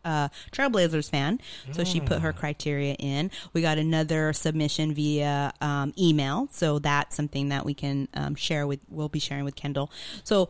uh, 0.05 0.29
Trailblazers 0.53 1.11
fan, 1.11 1.41
so 1.73 1.85
she 1.85 2.01
put 2.01 2.21
her 2.21 2.33
criteria 2.33 2.95
in. 2.95 3.31
We 3.53 3.63
got 3.63 3.79
another 3.79 4.33
submission 4.33 4.95
via 4.95 5.53
um, 5.61 5.93
email, 5.99 6.49
so 6.51 6.79
that's 6.79 7.17
something 7.17 7.49
that 7.49 7.65
we 7.65 7.75
can 7.75 8.09
um, 8.15 8.35
share 8.35 8.67
with. 8.67 8.81
We'll 8.89 9.09
be 9.09 9.19
sharing 9.19 9.45
with 9.45 9.57
Kendall. 9.57 9.91
So 10.23 10.49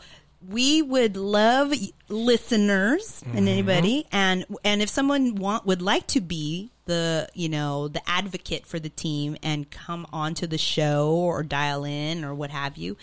we 0.48 0.82
would 0.82 1.16
love 1.16 1.72
listeners 2.08 3.22
and 3.32 3.48
anybody, 3.48 4.06
and 4.12 4.44
and 4.64 4.82
if 4.82 4.88
someone 4.88 5.36
want 5.36 5.66
would 5.66 5.82
like 5.82 6.06
to 6.08 6.20
be 6.20 6.70
the 6.86 7.28
you 7.34 7.48
know 7.48 7.88
the 7.88 8.02
advocate 8.08 8.66
for 8.66 8.78
the 8.78 8.88
team 8.90 9.36
and 9.42 9.70
come 9.70 10.06
onto 10.12 10.46
the 10.46 10.58
show 10.58 11.08
or 11.08 11.42
dial 11.42 11.84
in 11.84 12.24
or 12.24 12.34
what 12.34 12.50
have 12.50 12.76
you 12.76 12.96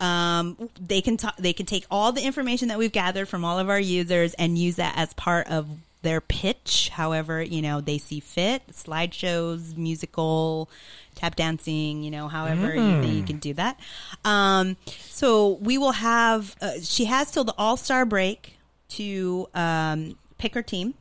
um, 0.00 0.56
they 0.80 1.00
can 1.00 1.16
talk, 1.16 1.36
they 1.36 1.52
can 1.52 1.66
take 1.66 1.84
all 1.90 2.12
the 2.12 2.22
information 2.22 2.68
that 2.68 2.78
we've 2.78 2.92
gathered 2.92 3.28
from 3.28 3.44
all 3.44 3.58
of 3.58 3.68
our 3.68 3.80
users 3.80 4.34
and 4.34 4.56
use 4.56 4.76
that 4.76 4.94
as 4.96 5.12
part 5.14 5.48
of 5.48 5.68
their 6.02 6.20
pitch. 6.20 6.90
However, 6.90 7.42
you 7.42 7.62
know 7.62 7.80
they 7.80 7.98
see 7.98 8.20
fit, 8.20 8.62
slideshows, 8.68 9.76
musical, 9.76 10.70
tap 11.14 11.36
dancing. 11.36 12.02
You 12.02 12.10
know, 12.10 12.28
however 12.28 12.74
you, 12.74 13.00
you 13.02 13.22
can 13.24 13.38
do 13.38 13.54
that. 13.54 13.78
Um, 14.24 14.76
so 14.86 15.58
we 15.60 15.78
will 15.78 15.92
have. 15.92 16.56
Uh, 16.60 16.74
she 16.80 17.06
has 17.06 17.30
till 17.30 17.44
the 17.44 17.54
All 17.58 17.76
Star 17.76 18.04
break 18.04 18.58
to 18.90 19.48
um, 19.54 20.16
pick 20.38 20.54
her 20.54 20.62
team. 20.62 20.94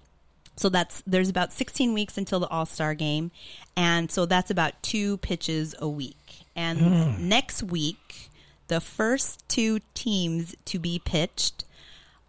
So 0.56 0.70
that's 0.70 1.04
there's 1.06 1.30
about 1.30 1.54
16 1.54 1.94
weeks 1.94 2.18
until 2.18 2.40
the 2.40 2.48
All 2.48 2.66
Star 2.66 2.96
game, 2.96 3.30
and 3.76 4.10
so 4.12 4.26
that's 4.26 4.50
about 4.50 4.82
two 4.82 5.18
pitches 5.18 5.76
a 5.78 5.88
week. 5.88 6.16
And 6.56 7.30
next 7.30 7.62
week, 7.62 8.32
the 8.68 8.82
first 8.82 9.48
two 9.48 9.80
teams 9.94 10.56
to 10.66 10.80
be 10.80 11.00
pitched 11.04 11.64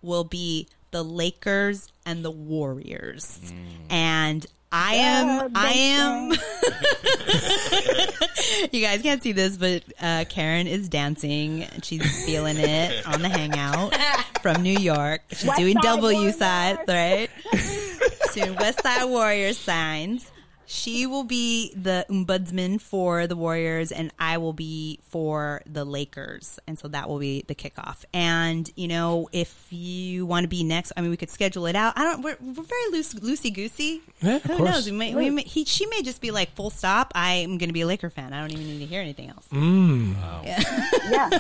will 0.02 0.24
be 0.24 0.68
the 0.90 1.02
Lakers 1.02 1.88
and 2.06 2.24
the 2.24 2.30
Warriors, 2.30 3.52
and 3.90 4.46
I 4.70 4.94
am 4.94 5.50
I 5.54 5.72
am. 5.72 6.30
you 8.72 8.82
guys 8.82 9.02
can't 9.02 9.22
see 9.22 9.32
this, 9.32 9.56
but 9.56 9.82
uh, 10.00 10.24
Karen 10.28 10.66
is 10.66 10.88
dancing. 10.88 11.66
She's 11.82 12.24
feeling 12.24 12.56
it 12.58 13.06
on 13.06 13.22
the 13.22 13.28
hangout 13.28 13.94
from 14.42 14.62
New 14.62 14.78
York. 14.78 15.22
She's 15.30 15.46
West 15.46 15.58
doing 15.58 15.74
Side 15.74 15.82
W 15.82 16.16
Warriors. 16.16 16.36
sides, 16.36 16.80
right? 16.88 17.30
to 18.34 18.50
West 18.52 18.82
Side 18.82 19.04
Warriors 19.04 19.58
signs. 19.58 20.30
She 20.70 21.06
will 21.06 21.24
be 21.24 21.72
the 21.74 22.04
ombudsman 22.10 22.78
for 22.78 23.26
the 23.26 23.36
Warriors, 23.36 23.90
and 23.90 24.12
I 24.18 24.36
will 24.36 24.52
be 24.52 25.00
for 25.08 25.62
the 25.64 25.82
Lakers, 25.86 26.58
and 26.66 26.78
so 26.78 26.88
that 26.88 27.08
will 27.08 27.18
be 27.18 27.42
the 27.46 27.54
kickoff. 27.54 28.04
And 28.12 28.70
you 28.76 28.86
know, 28.86 29.30
if 29.32 29.66
you 29.70 30.26
want 30.26 30.44
to 30.44 30.48
be 30.48 30.62
next, 30.64 30.92
I 30.94 31.00
mean, 31.00 31.08
we 31.10 31.16
could 31.16 31.30
schedule 31.30 31.64
it 31.64 31.74
out. 31.74 31.94
I 31.96 32.04
don't. 32.04 32.20
We're, 32.20 32.36
we're 32.38 32.62
very 32.62 32.90
loose, 32.90 33.14
loosey 33.14 33.52
goosey. 33.52 34.02
Yeah, 34.20 34.40
Who 34.40 34.56
course. 34.58 34.70
knows? 34.70 34.90
We 34.90 34.96
may, 34.96 35.14
we 35.14 35.30
may, 35.30 35.42
he, 35.42 35.64
she 35.64 35.86
may 35.86 36.02
just 36.02 36.20
be 36.20 36.30
like, 36.30 36.54
full 36.54 36.68
stop. 36.68 37.12
I 37.14 37.36
am 37.36 37.56
going 37.56 37.70
to 37.70 37.72
be 37.72 37.80
a 37.80 37.86
Laker 37.86 38.10
fan. 38.10 38.34
I 38.34 38.40
don't 38.40 38.52
even 38.52 38.66
need 38.66 38.80
to 38.80 38.86
hear 38.86 39.00
anything 39.00 39.30
else. 39.30 39.46
Mm. 39.50 40.16
Wow. 40.16 40.42
Yeah. 40.44 41.30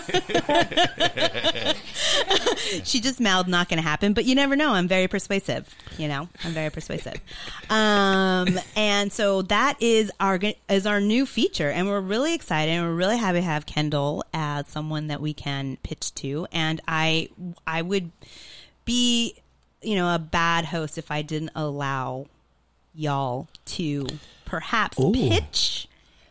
she 2.84 3.00
just 3.00 3.20
mouthed 3.20 3.48
not 3.48 3.68
going 3.68 3.82
to 3.82 3.86
happen, 3.86 4.12
but 4.12 4.24
you 4.24 4.34
never 4.34 4.56
know. 4.56 4.72
I'm 4.72 4.88
very 4.88 5.08
persuasive. 5.08 5.68
You 5.98 6.08
know, 6.08 6.28
I'm 6.44 6.52
very 6.52 6.70
persuasive. 6.70 7.20
Um, 7.68 8.58
and 8.76 9.12
so 9.18 9.42
that 9.42 9.82
is 9.82 10.12
our 10.20 10.38
is 10.68 10.86
our 10.86 11.00
new 11.00 11.26
feature, 11.26 11.70
and 11.70 11.88
we're 11.88 12.00
really 12.00 12.34
excited, 12.34 12.70
and 12.70 12.86
we're 12.86 12.94
really 12.94 13.16
happy 13.16 13.38
to 13.38 13.44
have 13.44 13.66
Kendall 13.66 14.24
as 14.32 14.68
someone 14.68 15.08
that 15.08 15.20
we 15.20 15.34
can 15.34 15.76
pitch 15.82 16.14
to. 16.14 16.46
And 16.52 16.80
I 16.86 17.28
I 17.66 17.82
would 17.82 18.12
be 18.84 19.34
you 19.82 19.96
know 19.96 20.14
a 20.14 20.20
bad 20.20 20.66
host 20.66 20.98
if 20.98 21.10
I 21.10 21.22
didn't 21.22 21.50
allow 21.56 22.26
y'all 22.94 23.48
to 23.64 24.06
perhaps 24.44 25.00
Ooh. 25.00 25.10
pitch 25.12 25.88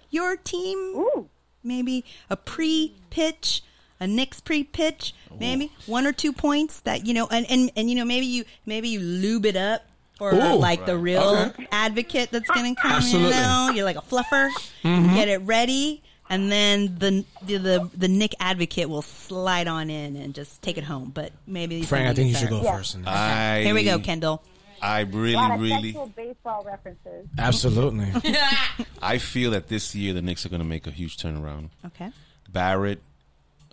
your 0.10 0.38
team 0.38 0.78
Ooh. 0.96 1.28
maybe 1.66 2.06
a 2.30 2.38
pre-pitch, 2.38 3.64
a 4.00 4.08
Knicks 4.08 4.40
pre-pitch, 4.40 5.14
maybe 5.38 5.74
one 5.88 6.08
or 6.08 6.14
two 6.14 6.32
points 6.32 6.80
that 6.80 7.06
you 7.06 7.14
know, 7.14 7.28
and 7.28 7.46
and, 7.52 7.70
and 7.76 7.90
you 7.90 7.98
know 7.98 8.06
maybe 8.06 8.28
you 8.28 8.46
maybe 8.66 8.88
you 8.88 9.02
lube 9.02 9.46
it 9.46 9.58
up 9.58 9.84
for 10.18 10.34
Ooh. 10.34 10.56
like 10.56 10.86
the 10.86 10.98
real 10.98 11.22
Okay. 11.22 11.68
advocate 11.72 12.30
that's 12.32 12.50
going 12.50 12.76
to 12.76 12.82
come. 12.82 12.92
Absolutely. 12.94 13.36
You 13.36 13.42
know, 13.42 13.72
you're 13.76 13.86
like 13.86 13.98
a 13.98 14.02
fluffer, 14.02 14.50
Mm-hmm. 14.84 15.16
get 15.16 15.28
it 15.28 15.38
ready. 15.42 16.02
And 16.30 16.52
then 16.52 16.98
the, 17.00 17.24
the 17.46 17.58
the 17.58 17.90
the 17.96 18.08
Knick 18.10 18.36
advocate 18.42 18.90
will 18.90 19.02
slide 19.02 19.68
on 19.70 19.90
in 19.90 20.18
and 20.18 20.36
just 20.36 20.62
take 20.62 20.78
it 20.78 20.84
home. 20.84 21.10
But 21.14 21.32
maybe 21.46 21.82
Frank, 21.84 22.10
I 22.10 22.14
think 22.14 22.30
you 22.30 22.36
should 22.36 22.50
go 22.50 22.62
Yeah. 22.62 22.76
first. 22.78 22.96
in 22.96 23.04
this. 23.04 23.10
I, 23.10 23.62
Here 23.64 23.74
we 23.74 23.86
go, 23.86 23.98
Kendall. 24.00 24.44
I 24.82 25.00
really, 25.02 25.34
lot 25.36 25.52
of 25.54 25.62
really, 25.62 25.98
baseball 26.16 26.64
references. 26.66 27.28
Absolutely. 27.38 28.12
I 29.02 29.18
feel 29.20 29.52
that 29.52 29.70
this 29.70 29.96
year 29.96 30.14
the 30.14 30.22
Knicks 30.22 30.46
are 30.46 30.50
going 30.50 30.60
to 30.62 30.68
make 30.68 30.86
a 30.86 30.92
huge 30.92 31.18
turnaround. 31.18 31.70
Okay. 31.86 32.12
Barrett, 32.50 33.02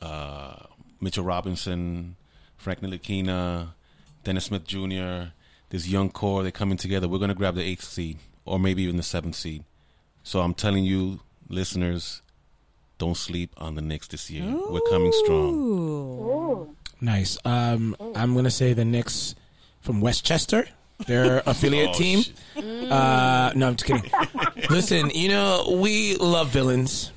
uh, 0.01 0.55
Mitchell 1.01 1.25
Robinson, 1.25 2.17
Frank 2.57 2.81
Ntilikina, 2.81 3.69
Dennis 4.23 4.45
Smith 4.47 4.65
Jr., 4.67 5.25
this 5.75 5.89
young 5.89 6.09
core, 6.09 6.43
they're 6.43 6.53
coming 6.53 6.77
together. 6.77 7.09
We're 7.09 7.19
going 7.19 7.31
to 7.31 7.35
grab 7.35 7.57
the 7.57 7.63
eighth 7.63 7.83
seed 7.83 8.19
or 8.45 8.61
maybe 8.61 8.83
even 8.85 8.97
the 8.97 9.03
seventh 9.03 9.35
seed. 9.35 9.65
So 10.23 10.41
I'm 10.41 10.55
telling 10.55 10.85
you, 10.85 11.19
listeners, 11.49 12.23
don't 12.99 13.17
sleep 13.17 13.51
on 13.59 13.75
the 13.75 13.83
Knicks 13.83 14.07
this 14.07 14.31
year. 14.31 14.45
We're 14.71 14.81
coming 14.89 15.13
strong. 15.25 15.53
Ooh. 15.55 16.31
Ooh. 16.31 16.77
Nice. 17.01 17.37
Um, 17.45 17.97
I'm 18.15 18.35
gonna 18.37 18.53
say 18.53 18.73
the 18.73 18.85
Knicks 18.85 19.35
from 19.81 20.01
Westchester. 20.01 20.67
Their 21.09 21.43
affiliate 21.47 21.91
Oh, 21.91 21.99
team. 21.99 22.23
Uh, 22.57 23.51
no, 23.57 23.67
I'm 23.69 23.77
just 23.77 23.85
kidding. 23.85 24.09
Listen, 24.71 25.11
you 25.11 25.29
know 25.29 25.77
we 25.83 26.17
love 26.17 26.51
villains, 26.51 27.11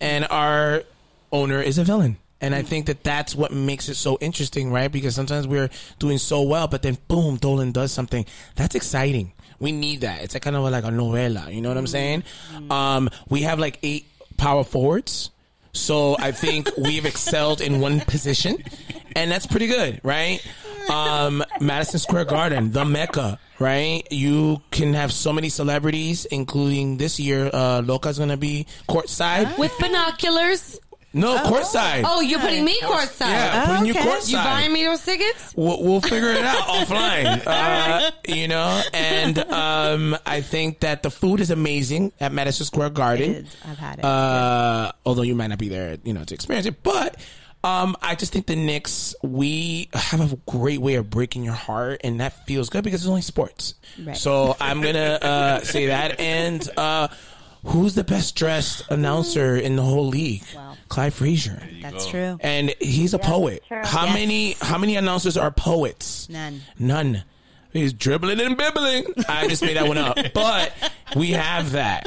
and 0.00 0.26
our 0.30 0.84
owner 1.32 1.60
is 1.60 1.76
a 1.76 1.84
villain. 1.84 2.18
And 2.40 2.54
I 2.54 2.62
think 2.62 2.86
that 2.86 3.02
that's 3.02 3.34
what 3.34 3.52
makes 3.52 3.88
it 3.88 3.94
so 3.94 4.18
interesting, 4.20 4.70
right? 4.70 4.92
Because 4.92 5.14
sometimes 5.14 5.46
we're 5.46 5.70
doing 5.98 6.18
so 6.18 6.42
well, 6.42 6.68
but 6.68 6.82
then 6.82 6.98
boom, 7.08 7.36
Dolan 7.36 7.72
does 7.72 7.92
something. 7.92 8.26
That's 8.56 8.74
exciting. 8.74 9.32
We 9.58 9.72
need 9.72 10.02
that. 10.02 10.22
It's 10.22 10.34
like 10.34 10.42
kind 10.42 10.54
of 10.54 10.62
like 10.64 10.84
a 10.84 10.88
novela. 10.88 11.52
You 11.52 11.62
know 11.62 11.70
what 11.70 11.78
I'm 11.78 11.86
saying? 11.86 12.24
Um, 12.70 13.08
we 13.30 13.42
have 13.42 13.58
like 13.58 13.78
eight 13.82 14.06
power 14.36 14.64
forwards. 14.64 15.30
So 15.72 16.16
I 16.18 16.32
think 16.32 16.70
we've 16.78 17.06
excelled 17.06 17.60
in 17.60 17.80
one 17.80 18.00
position, 18.00 18.62
and 19.14 19.30
that's 19.30 19.46
pretty 19.46 19.66
good, 19.66 20.00
right? 20.02 20.46
Um, 20.90 21.42
Madison 21.60 21.98
Square 21.98 22.26
Garden, 22.26 22.72
the 22.72 22.84
Mecca, 22.84 23.38
right? 23.58 24.02
You 24.10 24.62
can 24.70 24.94
have 24.94 25.12
so 25.12 25.32
many 25.32 25.48
celebrities, 25.48 26.26
including 26.26 26.98
this 26.98 27.18
year, 27.18 27.50
uh, 27.52 27.82
Loca's 27.84 28.18
gonna 28.18 28.36
be 28.36 28.66
courtside. 28.88 29.58
With 29.58 29.76
binoculars. 29.78 30.78
No, 31.16 31.36
courtside. 31.38 32.02
Oh, 32.04 32.20
you're 32.20 32.38
putting 32.38 32.64
me 32.64 32.78
courtside. 32.80 33.20
yeah, 33.30 33.64
Oh, 33.66 33.72
putting 33.72 33.86
you 33.86 33.94
courtside. 33.94 34.28
You 34.28 34.36
buying 34.36 34.72
me 34.72 34.84
those 34.84 35.04
tickets? 35.04 35.54
We'll, 35.56 35.82
we'll 35.82 36.00
figure 36.02 36.30
it 36.30 36.44
out 36.44 36.58
offline. 36.68 37.42
Uh, 37.46 38.10
you 38.28 38.48
know, 38.48 38.82
and 38.92 39.38
um, 39.38 40.16
I 40.26 40.42
think 40.42 40.80
that 40.80 41.02
the 41.02 41.10
food 41.10 41.40
is 41.40 41.50
amazing 41.50 42.12
at 42.20 42.32
Madison 42.32 42.66
Square 42.66 42.90
Garden. 42.90 43.30
It 43.30 43.46
is. 43.46 43.56
I've 43.66 43.78
had 43.78 43.98
it. 43.98 44.04
Uh, 44.04 44.92
although 45.06 45.22
you 45.22 45.34
might 45.34 45.46
not 45.48 45.58
be 45.58 45.68
there, 45.68 45.96
you 46.04 46.12
know, 46.12 46.24
to 46.24 46.34
experience 46.34 46.66
it, 46.66 46.82
but. 46.82 47.16
Um, 47.64 47.96
I 48.00 48.14
just 48.14 48.32
think 48.32 48.46
the 48.46 48.54
Knicks, 48.54 49.12
we 49.24 49.88
have 49.92 50.32
a 50.32 50.36
great 50.46 50.80
way 50.80 50.94
of 50.96 51.10
breaking 51.10 51.42
your 51.42 51.54
heart, 51.54 52.00
and 52.04 52.20
that 52.20 52.46
feels 52.46 52.68
good 52.68 52.84
because 52.84 53.00
it's 53.00 53.08
only 53.08 53.22
sports. 53.22 53.74
Right. 54.00 54.16
So 54.16 54.56
I'm 54.60 54.80
gonna 54.82 55.18
uh, 55.20 55.60
say 55.62 55.86
that. 55.86 56.20
And 56.20 56.68
uh, 56.76 57.08
who's 57.64 57.96
the 57.96 58.04
best 58.04 58.36
dressed 58.36 58.84
announcer 58.88 59.56
in 59.56 59.74
the 59.74 59.82
whole 59.82 60.06
league? 60.06 60.44
Wow. 60.54 60.65
Clyde 60.88 61.12
Frazier 61.14 61.60
That's 61.82 62.04
go. 62.06 62.10
true. 62.10 62.38
and 62.40 62.74
he's 62.80 63.14
a 63.14 63.18
poet. 63.18 63.62
How 63.70 64.06
Yes. 64.06 64.14
many 64.14 64.52
how 64.60 64.78
many 64.78 64.96
announcers 64.96 65.36
are 65.36 65.50
poets? 65.50 66.28
None. 66.28 66.62
None. 66.78 67.24
He's 67.72 67.92
dribbling 67.92 68.40
and 68.40 68.56
bibbling. 68.56 69.04
I 69.28 69.48
just 69.48 69.62
made 69.62 69.76
that 69.76 69.86
one 69.86 69.98
up, 69.98 70.16
but 70.34 70.72
we 71.14 71.32
have 71.32 71.72
that, 71.72 72.06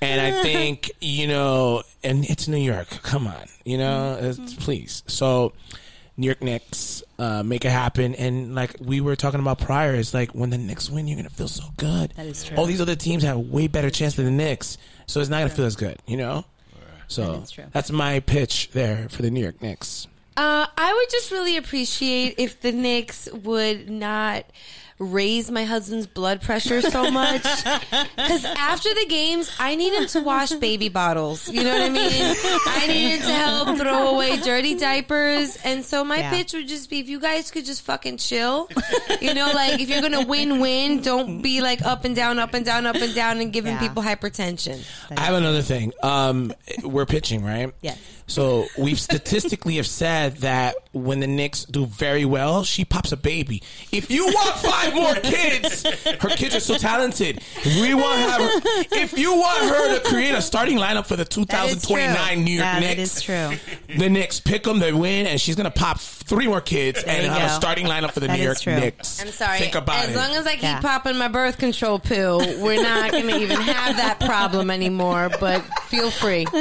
and 0.00 0.18
I 0.20 0.42
think 0.42 0.90
you 1.00 1.26
know, 1.26 1.82
and 2.02 2.24
it's 2.24 2.48
New 2.48 2.56
York. 2.56 2.88
Come 3.02 3.26
on, 3.26 3.44
you 3.64 3.76
know, 3.78 4.16
it's- 4.20 4.54
please. 4.54 5.02
So. 5.06 5.52
New 6.16 6.26
York 6.26 6.42
Knicks, 6.44 7.02
uh, 7.18 7.42
make 7.42 7.64
it 7.64 7.70
happen. 7.72 8.14
And 8.14 8.54
like 8.54 8.76
we 8.80 9.00
were 9.00 9.16
talking 9.16 9.40
about 9.40 9.58
prior, 9.58 9.96
it's 9.96 10.14
like 10.14 10.30
when 10.30 10.48
the 10.50 10.58
Knicks 10.58 10.88
win, 10.88 11.08
you're 11.08 11.16
gonna 11.16 11.28
feel 11.28 11.48
so 11.48 11.64
good. 11.76 12.12
That 12.14 12.26
is 12.26 12.44
true. 12.44 12.56
All 12.56 12.66
these 12.66 12.80
other 12.80 12.94
teams 12.94 13.24
have 13.24 13.36
way 13.36 13.66
better 13.66 13.90
chance 13.90 14.14
than 14.14 14.24
the 14.26 14.30
Knicks, 14.30 14.78
so 15.08 15.18
it's 15.18 15.28
not 15.28 15.38
gonna 15.38 15.50
feel 15.50 15.64
as 15.64 15.74
good, 15.74 15.98
you 16.06 16.16
know. 16.16 16.44
So 17.08 17.32
That 17.32 17.42
is 17.42 17.50
true. 17.50 17.64
that's 17.72 17.90
my 17.90 18.20
pitch 18.20 18.70
there 18.72 19.08
for 19.08 19.22
the 19.22 19.30
New 19.30 19.40
York 19.42 19.60
Knicks. 19.62 20.06
Uh, 20.36 20.66
I 20.76 20.92
would 20.92 21.10
just 21.10 21.30
really 21.30 21.56
appreciate 21.56 22.34
if 22.38 22.60
the 22.60 22.72
Knicks 22.72 23.28
would 23.32 23.88
not 23.88 24.44
raise 24.98 25.50
my 25.50 25.64
husband's 25.64 26.06
blood 26.06 26.40
pressure 26.40 26.80
so 26.80 27.10
much. 27.10 27.42
Because 28.16 28.44
after 28.44 28.92
the 28.94 29.06
games, 29.08 29.50
I 29.58 29.74
need 29.74 29.92
him 29.92 30.06
to 30.08 30.20
wash 30.20 30.50
baby 30.52 30.88
bottles. 30.88 31.48
You 31.48 31.62
know 31.64 31.72
what 31.72 31.82
I 31.82 31.88
mean? 31.90 32.36
I 32.66 32.86
need 32.86 33.08
him 33.16 33.20
to 33.22 33.32
help 33.34 33.78
throw 33.78 34.08
away 34.14 34.36
dirty 34.38 34.74
diapers. 34.76 35.56
And 35.64 35.84
so 35.84 36.04
my 36.04 36.18
Yeah. 36.18 36.30
pitch 36.30 36.52
would 36.54 36.66
just 36.68 36.88
be 36.90 37.00
if 37.00 37.08
you 37.08 37.20
guys 37.20 37.50
could 37.50 37.64
just 37.64 37.82
fucking 37.82 38.16
chill. 38.18 38.68
You 39.20 39.34
know, 39.34 39.50
like 39.54 39.80
if 39.80 39.88
you're 39.90 40.00
going 40.00 40.12
to 40.12 40.24
win 40.26 40.58
win, 40.60 41.02
don't 41.02 41.42
be 41.42 41.60
like 41.60 41.82
up 41.82 42.04
and 42.04 42.16
down, 42.16 42.38
up 42.38 42.54
and 42.54 42.64
down, 42.64 42.86
up 42.86 42.96
and 42.96 43.14
down 43.14 43.40
and 43.40 43.52
giving 43.52 43.72
Yeah. 43.74 43.80
people 43.80 44.02
hypertension. 44.02 44.82
I 45.16 45.20
have 45.22 45.34
another 45.34 45.62
thing. 45.62 45.92
Um, 46.02 46.52
we're 46.82 47.06
pitching, 47.06 47.44
right? 47.44 47.72
Yes. 47.82 47.98
So 48.26 48.66
we've 48.78 48.98
statistically 48.98 49.76
have 49.76 49.86
said 49.86 50.38
that 50.38 50.76
when 50.92 51.20
the 51.20 51.26
Knicks 51.26 51.64
do 51.66 51.84
very 51.84 52.24
well, 52.24 52.64
she 52.64 52.84
pops 52.86 53.12
a 53.12 53.18
baby. 53.18 53.62
If 53.92 54.10
you 54.10 54.24
want 54.26 54.56
five 54.60 54.93
more 54.94 55.14
kids, 55.16 55.82
her 55.84 56.28
kids 56.30 56.54
are 56.54 56.60
so 56.60 56.76
talented. 56.76 57.38
If 57.56 57.80
we 57.80 57.94
want 57.94 58.20
her, 58.20 58.60
if 58.96 59.16
you 59.18 59.34
want 59.34 59.62
her 59.68 59.98
to 59.98 60.08
create 60.08 60.34
a 60.34 60.42
starting 60.42 60.78
lineup 60.78 61.06
for 61.06 61.16
the 61.16 61.24
2029. 61.24 62.44
New 62.44 62.52
York 62.52 62.64
Yeah, 62.64 62.80
Knicks, 62.80 62.94
That 62.96 62.98
is 62.98 63.22
true. 63.22 63.96
the 63.96 64.08
Knicks 64.08 64.40
pick 64.40 64.62
them, 64.64 64.78
they 64.78 64.92
win, 64.92 65.26
and 65.26 65.40
she's 65.40 65.54
gonna 65.56 65.70
pop 65.70 65.98
three 66.00 66.46
more 66.48 66.60
kids 66.60 67.02
and 67.02 67.22
you 67.24 67.30
have 67.30 67.50
a 67.50 67.54
starting 67.54 67.86
lineup 67.86 68.12
for 68.12 68.20
the 68.20 68.26
That 68.28 68.38
New 68.38 68.44
York 68.44 68.60
true. 68.60 68.74
Knicks. 68.74 69.20
I'm 69.20 69.28
sorry. 69.28 69.58
Think 69.58 69.74
about 69.74 70.04
it. 70.04 70.08
as 70.10 70.14
it. 70.14 70.18
long 70.18 70.30
as 70.36 70.46
I 70.46 70.52
keep 70.54 70.62
Yeah. 70.62 70.80
popping 70.80 71.18
my 71.18 71.28
birth 71.28 71.58
control 71.58 71.98
pill, 71.98 72.38
we're 72.60 72.82
not 72.82 73.10
going 73.12 73.26
to 73.28 73.36
even 73.36 73.56
have 73.60 73.96
that 73.96 74.20
problem 74.20 74.70
anymore. 74.70 75.30
But 75.40 75.62
feel 75.88 76.10
free. 76.10 76.46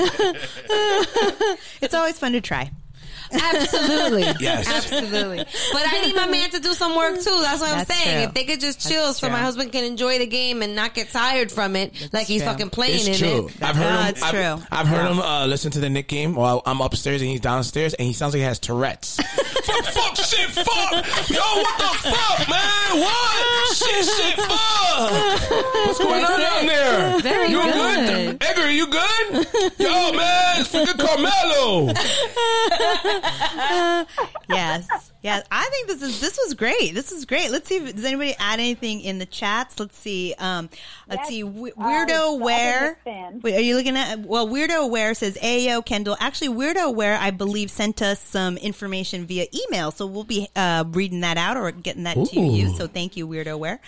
It's 1.81 1.93
always 1.93 2.17
fun 2.17 2.31
to 2.33 2.41
try. 2.41 2.71
Absolutely. 3.33 4.23
Yes. 4.43 4.67
Absolutely. 4.67 5.37
But 5.37 5.81
I 5.85 6.01
need 6.05 6.15
my 6.15 6.27
man 6.27 6.49
to 6.51 6.59
do 6.59 6.73
some 6.73 6.95
work 6.97 7.15
too. 7.15 7.37
That's 7.41 7.61
what 7.61 7.71
I'm 7.77 7.85
saying. 7.85 8.03
true. 8.17 8.23
If 8.27 8.33
they 8.33 8.43
could 8.45 8.59
just 8.59 8.81
chill 8.87 9.05
That's 9.05 9.19
so 9.19 9.29
my 9.29 9.39
husband 9.39 9.71
can 9.71 9.83
enjoy 9.85 10.17
the 10.19 10.25
game 10.27 10.61
and 10.61 10.75
not 10.75 10.93
get 10.93 11.09
tired 11.11 11.51
from 11.51 11.75
it 11.75 12.09
like 12.11 12.27
he's 12.27 12.41
true. 12.41 12.51
fucking 12.51 12.69
playing 12.71 12.95
It's 12.95 13.07
in 13.07 13.15
true. 13.29 13.47
it. 13.47 13.61
I've 13.63 13.75
heard 13.75 13.89
No, 13.93 13.99
him. 14.01 14.07
it's 14.09 14.21
I've, 14.23 14.31
true. 14.31 14.67
I've 14.71 14.87
heard 14.87 15.09
him 15.11 15.19
uh, 15.19 15.45
listen 15.45 15.71
to 15.71 15.79
the 15.79 15.89
Knick 15.89 16.07
game 16.07 16.35
while 16.35 16.61
I'm 16.65 16.81
upstairs 16.81 17.21
and 17.21 17.29
he's 17.29 17.39
downstairs, 17.41 17.93
and 17.93 18.05
he 18.05 18.13
sounds 18.13 18.33
like 18.33 18.39
he 18.39 18.45
has 18.45 18.59
Tourette's. 18.59 19.15
fuck, 19.63 19.85
fuck, 19.85 20.15
shit, 20.17 20.49
fuck. 20.49 20.91
Yo, 21.29 21.39
what 21.39 21.77
the 21.77 22.09
fuck, 22.09 22.49
man? 22.49 22.99
What? 22.99 23.75
Shit, 23.75 24.05
shit, 24.05 24.35
fuck. 24.35 25.11
What's 25.85 25.99
going 25.99 26.23
on 26.25 26.39
down 26.39 26.65
there? 26.67 27.19
Very 27.21 27.49
you 27.49 27.61
good. 27.61 28.37
Edgar, 28.41 28.69
you 28.71 28.87
good? 28.87 29.47
Yo, 29.79 30.11
man, 30.13 30.61
it's 30.61 30.69
freaking 30.71 30.99
Carmelo. 30.99 31.93
Yes. 34.49 34.87
Yes. 35.21 35.45
I 35.49 35.63
think 35.69 35.87
this 35.87 36.01
is 36.01 36.19
this 36.19 36.37
was 36.43 36.53
great. 36.53 36.93
This 36.93 37.13
is 37.13 37.23
great. 37.25 37.49
Let's 37.49 37.69
see 37.69 37.77
if 37.77 37.95
does 37.95 38.03
anybody 38.03 38.35
add 38.37 38.59
anything 38.59 38.99
in 38.99 39.19
the 39.19 39.25
chats. 39.25 39.79
Let's 39.79 39.97
see. 39.97 40.35
Um 40.37 40.69
let's 41.07 41.21
Yes. 41.21 41.27
see. 41.29 41.41
W- 41.43 41.73
Weirdo 41.75 42.33
I'm 42.35 42.39
Ware. 42.41 42.97
Wait, 43.41 43.55
are 43.55 43.61
you 43.61 43.77
looking 43.77 43.95
at 43.95 44.19
well 44.19 44.47
Weirdo 44.47 44.89
Ware 44.89 45.13
says 45.13 45.37
Ayo 45.41 45.83
Kendall. 45.85 46.17
Actually 46.19 46.49
Weirdo 46.49 46.93
Ware 46.93 47.17
I 47.17 47.31
believe 47.31 47.71
sent 47.71 48.01
us 48.01 48.19
some 48.19 48.57
information 48.57 49.25
via 49.25 49.45
email. 49.67 49.91
So 49.91 50.05
we'll 50.07 50.25
be 50.25 50.49
uh 50.57 50.83
reading 50.89 51.21
that 51.21 51.37
out 51.37 51.55
or 51.55 51.71
getting 51.71 52.03
that 52.03 52.15
to 52.15 52.39
you. 52.41 52.75
So 52.75 52.87
thank 52.87 53.15
you 53.15 53.25
Weirdo 53.25 53.57
Ware. 53.57 53.79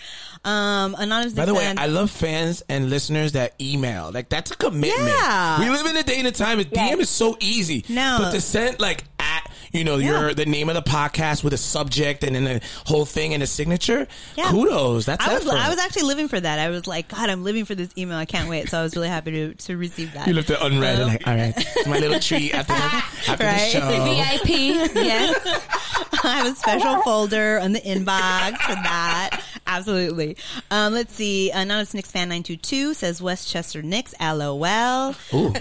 Um 0.44 0.94
anonymous 0.98 1.34
By 1.34 1.44
the 1.44 1.54
way, 1.54 1.64
fan- 1.64 1.78
I 1.78 1.86
love 1.86 2.10
fans 2.10 2.62
and 2.70 2.88
listeners 2.88 3.32
that 3.32 3.54
email. 3.60 4.10
Like 4.10 4.30
that's 4.30 4.50
a 4.52 4.56
commitment. 4.56 5.06
Yeah. 5.08 5.60
We 5.60 5.68
live 5.68 5.84
in 5.86 5.96
a 5.98 6.02
day 6.02 6.18
and 6.18 6.26
a 6.26 6.32
time. 6.32 6.56
with 6.58 6.70
DM 6.70 6.98
is 7.00 7.10
so 7.10 7.36
easy. 7.40 7.84
No. 7.90 8.16
but 8.22 8.30
to 8.32 8.40
send 8.40 8.80
like 8.80 9.04
at 9.18 9.25
you 9.72 9.84
know 9.84 9.96
your 9.96 10.34
the 10.34 10.46
name 10.46 10.68
of 10.68 10.74
the 10.74 10.82
podcast 10.82 11.42
with 11.44 11.52
a 11.52 11.58
subject 11.58 12.22
and 12.24 12.34
then 12.36 12.44
the 12.44 12.60
whole 12.86 13.04
thing 13.04 13.34
and 13.34 13.42
a 13.42 13.46
signature. 13.46 14.06
Yeah. 14.36 14.50
Kudos. 14.50 15.06
That's 15.06 15.26
I 15.26 15.34
was 15.34 15.46
effort. 15.46 15.56
I 15.58 15.68
was 15.68 15.78
actually 15.78 16.02
living 16.04 16.28
for 16.28 16.38
that. 16.40 16.58
I 16.58 16.68
was 16.70 16.86
like, 16.86 17.08
God, 17.08 17.30
I'm 17.30 17.44
living 17.44 17.64
for 17.64 17.74
this 17.74 17.90
email. 17.98 18.16
I 18.16 18.24
can't 18.24 18.48
wait. 18.48 18.68
So 18.68 18.78
I 18.78 18.82
was 18.82 18.94
really 18.96 19.08
happy 19.08 19.30
to 19.32 19.54
to 19.54 19.76
receive 19.76 20.12
that. 20.14 20.26
You 20.26 20.34
left 20.34 20.50
it 20.50 20.58
unread 20.60 20.98
and 21.00 21.08
like, 21.08 21.26
um, 21.26 21.32
all 21.32 21.38
right, 21.40 21.54
it's 21.56 21.86
my 21.86 21.98
little 21.98 22.20
treat 22.20 22.54
after 22.54 22.72
the, 22.74 22.80
after 23.32 23.44
Right. 23.44 23.72
the 23.72 23.80
show. 23.80 24.38
VIP, 24.40 24.48
yes. 24.94 25.66
I 26.24 26.36
have 26.38 26.52
a 26.52 26.56
special 26.56 27.02
folder 27.02 27.58
on 27.60 27.72
the 27.72 27.80
inbox 27.80 28.56
for 28.62 28.74
that. 28.74 29.42
Absolutely. 29.66 30.36
Um, 30.70 30.94
let's 30.94 31.14
see. 31.14 31.50
Uh, 31.52 31.60
Anonymous 31.62 31.92
Knicks 31.94 32.10
fan 32.10 32.28
nine 32.28 32.42
two 32.42 32.56
two 32.56 32.94
says 32.94 33.20
Westchester 33.20 33.82
Knicks. 33.82 34.14
LOL. 34.20 35.10
Ooh, 35.10 35.12
thank 35.12 35.32
you, 35.32 35.38
um, 35.38 35.54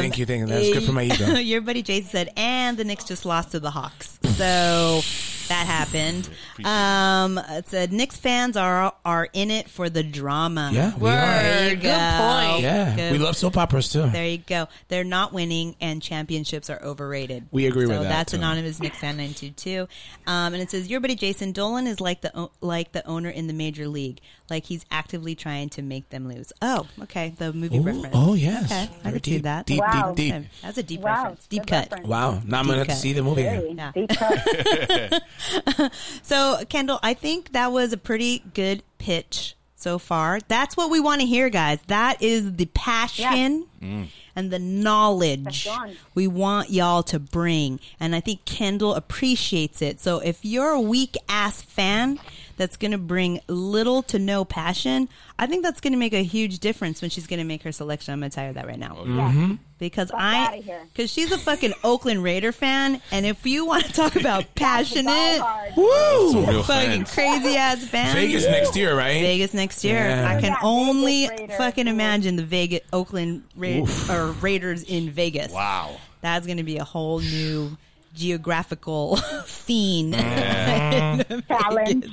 thank 0.00 0.18
you, 0.18 0.26
thank 0.26 0.40
you. 0.40 0.46
That's 0.46 0.72
good 0.72 0.84
for 0.84 0.92
my 0.92 1.04
ego. 1.04 1.34
Your 1.36 1.60
buddy 1.62 1.82
Jason 1.82 2.10
said, 2.10 2.30
and 2.36 2.76
the 2.76 2.84
Knicks 2.84 3.04
just 3.04 3.24
lost 3.24 3.31
to 3.40 3.60
the 3.60 3.70
Hawks. 3.70 4.18
So 4.36 5.00
that 5.48 5.66
happened. 5.66 6.28
Um, 6.64 7.38
it 7.38 7.68
said 7.68 7.92
Knicks 7.92 8.16
fans 8.16 8.56
are 8.56 8.92
are 9.04 9.28
in 9.32 9.50
it 9.50 9.68
for 9.68 9.90
the 9.90 10.02
drama. 10.02 10.70
Yeah, 10.72 10.94
we 10.96 11.02
Word. 11.02 11.10
are. 11.14 11.42
There 11.42 11.70
you 11.70 11.76
Good 11.76 11.82
go. 11.82 11.88
point. 12.18 12.62
Yeah, 12.62 12.96
Good. 12.96 13.12
we 13.12 13.18
love 13.18 13.36
soap 13.36 13.56
operas 13.56 13.88
too. 13.90 14.08
There 14.10 14.26
you 14.26 14.38
go. 14.38 14.68
They're 14.88 15.04
not 15.04 15.32
winning, 15.32 15.76
and 15.80 16.00
championships 16.02 16.70
are 16.70 16.80
overrated. 16.82 17.46
We 17.50 17.66
agree 17.66 17.86
so 17.86 17.90
with 17.92 18.02
that, 18.02 18.08
That's 18.08 18.32
too. 18.32 18.38
anonymous 18.38 18.80
Knicks 18.80 18.98
fan 18.98 19.16
nine 19.16 19.34
two 19.34 19.50
two, 19.50 19.88
um, 20.26 20.54
and 20.54 20.62
it 20.62 20.70
says 20.70 20.88
your 20.88 21.00
buddy 21.00 21.14
Jason 21.16 21.52
Dolan 21.52 21.86
is 21.86 22.00
like 22.00 22.20
the 22.20 22.36
o- 22.38 22.52
like 22.60 22.92
the 22.92 23.06
owner 23.06 23.30
in 23.30 23.46
the 23.46 23.52
major 23.52 23.88
league, 23.88 24.20
like 24.50 24.64
he's 24.64 24.84
actively 24.90 25.34
trying 25.34 25.68
to 25.70 25.82
make 25.82 26.08
them 26.10 26.28
lose. 26.28 26.52
Oh, 26.62 26.86
okay, 27.02 27.34
the 27.38 27.52
movie 27.52 27.78
Ooh, 27.78 27.82
reference. 27.82 28.14
oh, 28.14 28.34
yes. 28.34 28.64
okay, 28.70 28.82
I 28.82 29.02
Very 29.02 29.12
could 29.14 29.24
see 29.24 29.30
deep, 29.32 29.42
that. 29.42 29.66
deep, 29.66 29.80
Wow. 29.80 30.14
deep, 30.14 30.16
deep. 30.26 30.34
Okay, 30.34 30.48
That's 30.62 30.78
a 30.78 30.82
deep 30.82 31.00
Wow, 31.00 31.14
reference, 31.22 31.46
deep 31.48 31.62
good 31.62 31.68
cut. 31.68 31.90
reference. 31.90 32.08
Wow, 32.08 32.42
now 32.46 32.60
I'm 32.60 32.66
gonna 32.66 32.78
have 32.78 32.86
to 32.86 32.92
cut. 32.92 33.00
see 33.02 33.12
the 33.12 33.22
movie. 33.22 33.42
Really 33.44 33.72
Yeah. 33.74 33.92
deep 33.92 34.10
cut. 34.10 35.22
So, 36.22 36.62
Kendall, 36.68 36.98
I 37.02 37.14
think 37.14 37.52
that 37.52 37.72
was 37.72 37.92
a 37.92 37.96
pretty 37.96 38.44
good 38.54 38.82
pitch 38.98 39.56
so 39.76 39.98
far. 39.98 40.40
That's 40.48 40.76
what 40.76 40.90
we 40.90 41.00
want 41.00 41.20
to 41.20 41.26
hear, 41.26 41.50
guys. 41.50 41.80
That 41.88 42.22
is 42.22 42.54
the 42.54 42.66
passion 42.66 43.66
mm. 43.82 44.06
and 44.36 44.50
the 44.50 44.58
knowledge 44.58 45.68
we 46.14 46.26
want 46.28 46.70
y'all 46.70 47.02
to 47.04 47.18
bring. 47.18 47.80
And 47.98 48.14
I 48.14 48.20
think 48.20 48.44
Kendall 48.44 48.94
appreciates 48.94 49.82
it. 49.82 50.00
So, 50.00 50.20
if 50.20 50.44
you're 50.44 50.70
a 50.70 50.80
weak 50.80 51.16
ass 51.28 51.60
fan 51.60 52.20
that's 52.56 52.76
going 52.76 52.92
to 52.92 52.98
bring 52.98 53.40
little 53.48 54.02
to 54.04 54.18
no 54.18 54.44
passion, 54.44 55.08
I 55.38 55.46
think 55.46 55.62
that's 55.64 55.80
going 55.80 55.92
to 55.92 55.98
make 55.98 56.12
a 56.12 56.22
huge 56.22 56.58
difference 56.58 57.00
when 57.00 57.10
she's 57.10 57.26
going 57.26 57.38
to 57.38 57.44
make 57.44 57.62
her 57.62 57.72
selection. 57.72 58.12
I'm 58.12 58.20
going 58.20 58.30
to 58.30 58.34
tell 58.34 58.46
you 58.48 58.52
that 58.54 58.66
right 58.66 58.78
now 58.78 58.96
oh, 58.98 59.04
Yeah. 59.06 59.32
Mm-hmm. 59.32 59.54
because 59.78 60.10
Fuck 60.10 60.20
I 60.20 60.44
outta 60.44 60.80
because 60.92 61.10
she's 61.10 61.32
a 61.32 61.38
fucking 61.38 61.72
Oakland 61.82 62.22
Raider 62.22 62.52
fan, 62.52 63.00
and 63.10 63.26
if 63.26 63.46
you 63.46 63.66
want 63.66 63.84
to 63.86 63.92
talk 63.92 64.16
about 64.20 64.54
passionate, 64.54 65.04
Die 65.06 65.38
hard. 65.38 65.72
Woo! 65.76 66.46
Real 66.46 66.62
fucking 66.62 67.04
fans. 67.06 67.12
crazy 67.14 67.56
ass 67.56 67.84
fans, 67.86 68.14
Vegas 68.14 68.44
next 68.46 68.76
year, 68.76 68.96
right? 68.96 69.20
Vegas 69.20 69.54
next 69.54 69.82
year. 69.84 69.94
Yeah. 69.98 70.28
I 70.28 70.40
can 70.40 70.52
Yeah, 70.52 70.58
only 70.62 71.28
fucking 71.56 71.88
imagine 71.88 72.36
the 72.36 72.44
Vegas 72.44 72.80
Oakland 72.92 73.44
Ra- 73.56 73.86
or 74.10 74.32
Raiders 74.40 74.82
in 74.84 75.10
Vegas. 75.10 75.52
Wow. 75.52 75.96
That's 76.20 76.46
going 76.46 76.58
to 76.58 76.62
be 76.64 76.78
a 76.78 76.84
whole 76.84 77.18
new 77.18 77.76
geographical 78.14 79.16
scene. 79.46 80.12
Challenge. 81.48 82.10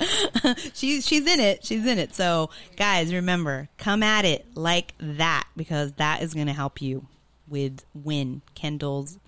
she's 0.74 1.06
she's 1.06 1.26
in 1.26 1.40
it. 1.40 1.64
She's 1.64 1.86
in 1.86 1.98
it. 1.98 2.14
So 2.14 2.50
guys, 2.76 3.12
remember, 3.12 3.68
come 3.78 4.02
at 4.02 4.24
it 4.24 4.46
like 4.54 4.94
that 4.98 5.46
because 5.56 5.92
that 5.94 6.22
is 6.22 6.34
going 6.34 6.46
to 6.46 6.52
help 6.52 6.80
you 6.82 7.06
with 7.48 7.84
win 7.94 8.42
Kendall's 8.54 9.18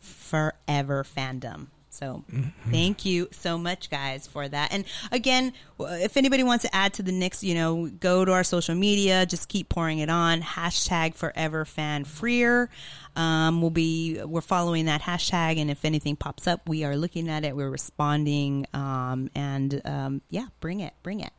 forever 0.00 1.04
fandom. 1.04 1.68
So 1.98 2.22
thank 2.70 3.04
you 3.04 3.26
so 3.32 3.58
much, 3.58 3.90
guys, 3.90 4.28
for 4.28 4.46
that. 4.46 4.72
And 4.72 4.84
again, 5.10 5.52
if 5.80 6.16
anybody 6.16 6.44
wants 6.44 6.62
to 6.62 6.72
add 6.72 6.94
to 6.94 7.02
the 7.02 7.10
Knicks, 7.10 7.42
you 7.42 7.56
know, 7.56 7.86
go 7.88 8.24
to 8.24 8.30
our 8.32 8.44
social 8.44 8.76
media. 8.76 9.26
Just 9.26 9.48
keep 9.48 9.68
pouring 9.68 9.98
it 9.98 10.08
on. 10.08 10.40
Hashtag 10.40 11.16
Forever 11.16 11.64
Fan 11.64 12.04
Freer. 12.04 12.70
Um, 13.16 13.60
we'll 13.60 13.70
be 13.70 14.22
we're 14.22 14.40
following 14.40 14.84
that 14.84 15.02
hashtag, 15.02 15.58
and 15.58 15.72
if 15.72 15.84
anything 15.84 16.14
pops 16.14 16.46
up, 16.46 16.68
we 16.68 16.84
are 16.84 16.96
looking 16.96 17.28
at 17.28 17.44
it. 17.44 17.56
We're 17.56 17.70
responding, 17.70 18.66
um, 18.72 19.28
and 19.34 19.82
um, 19.84 20.22
yeah, 20.30 20.46
bring 20.60 20.78
it, 20.78 20.94
bring 21.02 21.18
it. 21.18 21.32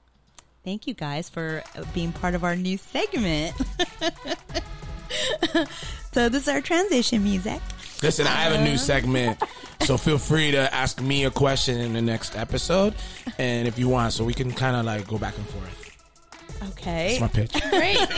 Thank 0.66 0.88
you 0.88 0.94
guys 0.94 1.30
for 1.30 1.64
uh, 1.78 1.84
being 1.94 2.12
part 2.12 2.36
of 2.36 2.44
our 2.44 2.58
new 2.58 2.78
segment. 2.78 3.56
so 6.12 6.28
this 6.28 6.44
is 6.44 6.50
our 6.50 6.60
transition 6.60 7.24
music. 7.24 7.62
Listen, 8.02 8.28
I 8.28 8.32
have 8.32 8.54
a 8.54 8.64
new 8.64 8.78
segment, 8.78 9.42
so 9.82 9.98
feel 9.98 10.18
free 10.18 10.52
to 10.52 10.74
ask 10.74 11.02
me 11.02 11.26
a 11.26 11.32
question 11.32 11.80
in 11.80 11.94
the 11.94 12.02
next 12.02 12.36
episode, 12.36 12.96
and 13.38 13.68
if 13.68 13.78
you 13.78 13.90
want, 13.90 14.14
so 14.14 14.24
we 14.24 14.34
can 14.34 14.52
kind 14.54 14.76
of 14.76 14.86
like 14.86 15.06
go 15.08 15.18
back 15.18 15.36
and 15.38 15.48
forth. 15.48 15.90
Okay. 16.72 17.18
That's 17.20 17.22
my 17.22 17.28
pitch. 17.28 17.52
Great. 17.70 17.98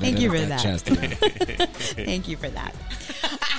Thank 0.00 0.20
you 0.20 0.30
for 0.30 0.38
that. 0.38 0.80
Thank 1.96 2.28
you 2.28 2.36
for 2.36 2.48
that. 2.48 2.74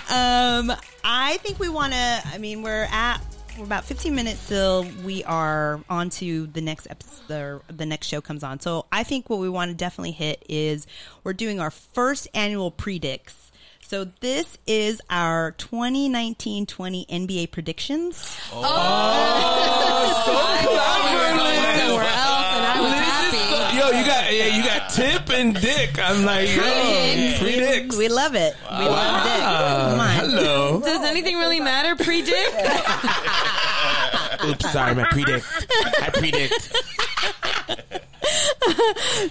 um, 0.10 0.72
I 1.04 1.38
think 1.38 1.60
we 1.60 1.70
want 1.70 1.94
to. 1.94 2.22
I 2.26 2.38
mean, 2.40 2.62
we're 2.64 2.88
at 2.92 3.20
we're 3.58 3.66
about 3.66 3.86
15 3.86 4.14
minutes 4.14 4.48
till 4.48 4.86
we 5.04 5.24
are 5.24 5.80
on 5.90 6.10
to 6.12 6.48
the 6.48 6.62
next 6.62 6.88
episode. 6.90 7.12
The, 7.28 7.62
the 7.74 7.86
next 7.86 8.08
show 8.08 8.22
comes 8.22 8.44
on. 8.44 8.60
So 8.60 8.86
I 8.92 9.04
think 9.04 9.30
what 9.30 9.40
we 9.40 9.50
want 9.50 9.72
to 9.72 9.76
definitely 9.76 10.12
hit 10.12 10.44
is 10.50 10.86
we're 11.24 11.34
doing 11.34 11.60
our 11.60 11.72
first 11.72 12.28
annual 12.34 12.70
predicts. 12.72 13.45
So 13.88 14.06
this 14.20 14.57
is 14.66 14.99
our 15.12 15.52
2019-20 15.60 16.66
NBA 17.07 17.52
predictions. 17.52 18.36
Oh. 18.52 18.64
Oh. 18.64 20.24
Somewhere 21.86 22.02
else, 22.02 22.48
and 22.56 22.66
I 22.66 22.82
was 22.82 22.94
happy. 22.94 23.78
Yo, 23.78 23.86
you 23.91 24.03
got 24.07 24.34
yeah, 24.34 24.57
you 24.57 24.64
got 24.64 24.90
Tip 24.90 25.30
and 25.30 25.53
Dick. 25.53 25.99
I'm 25.99 26.26
like, 26.26 26.49
yo, 26.49 27.36
predicts. 27.38 27.95
We 27.95 28.10
love 28.10 28.34
it. 28.34 28.56
We 28.72 28.86
love 28.86 29.24
Dick. 29.24 29.41
Come 29.44 29.99
on. 29.99 30.16
Hello. 30.16 30.82
Does 30.82 31.06
anything 31.06 31.36
really 31.38 31.60
matter? 31.60 31.95
Predict. 31.95 32.56
Oops, 34.45 34.72
sorry, 34.72 34.95
man. 34.95 35.06
Predict. 35.12 35.45
I 36.02 36.10
predict. 36.12 36.76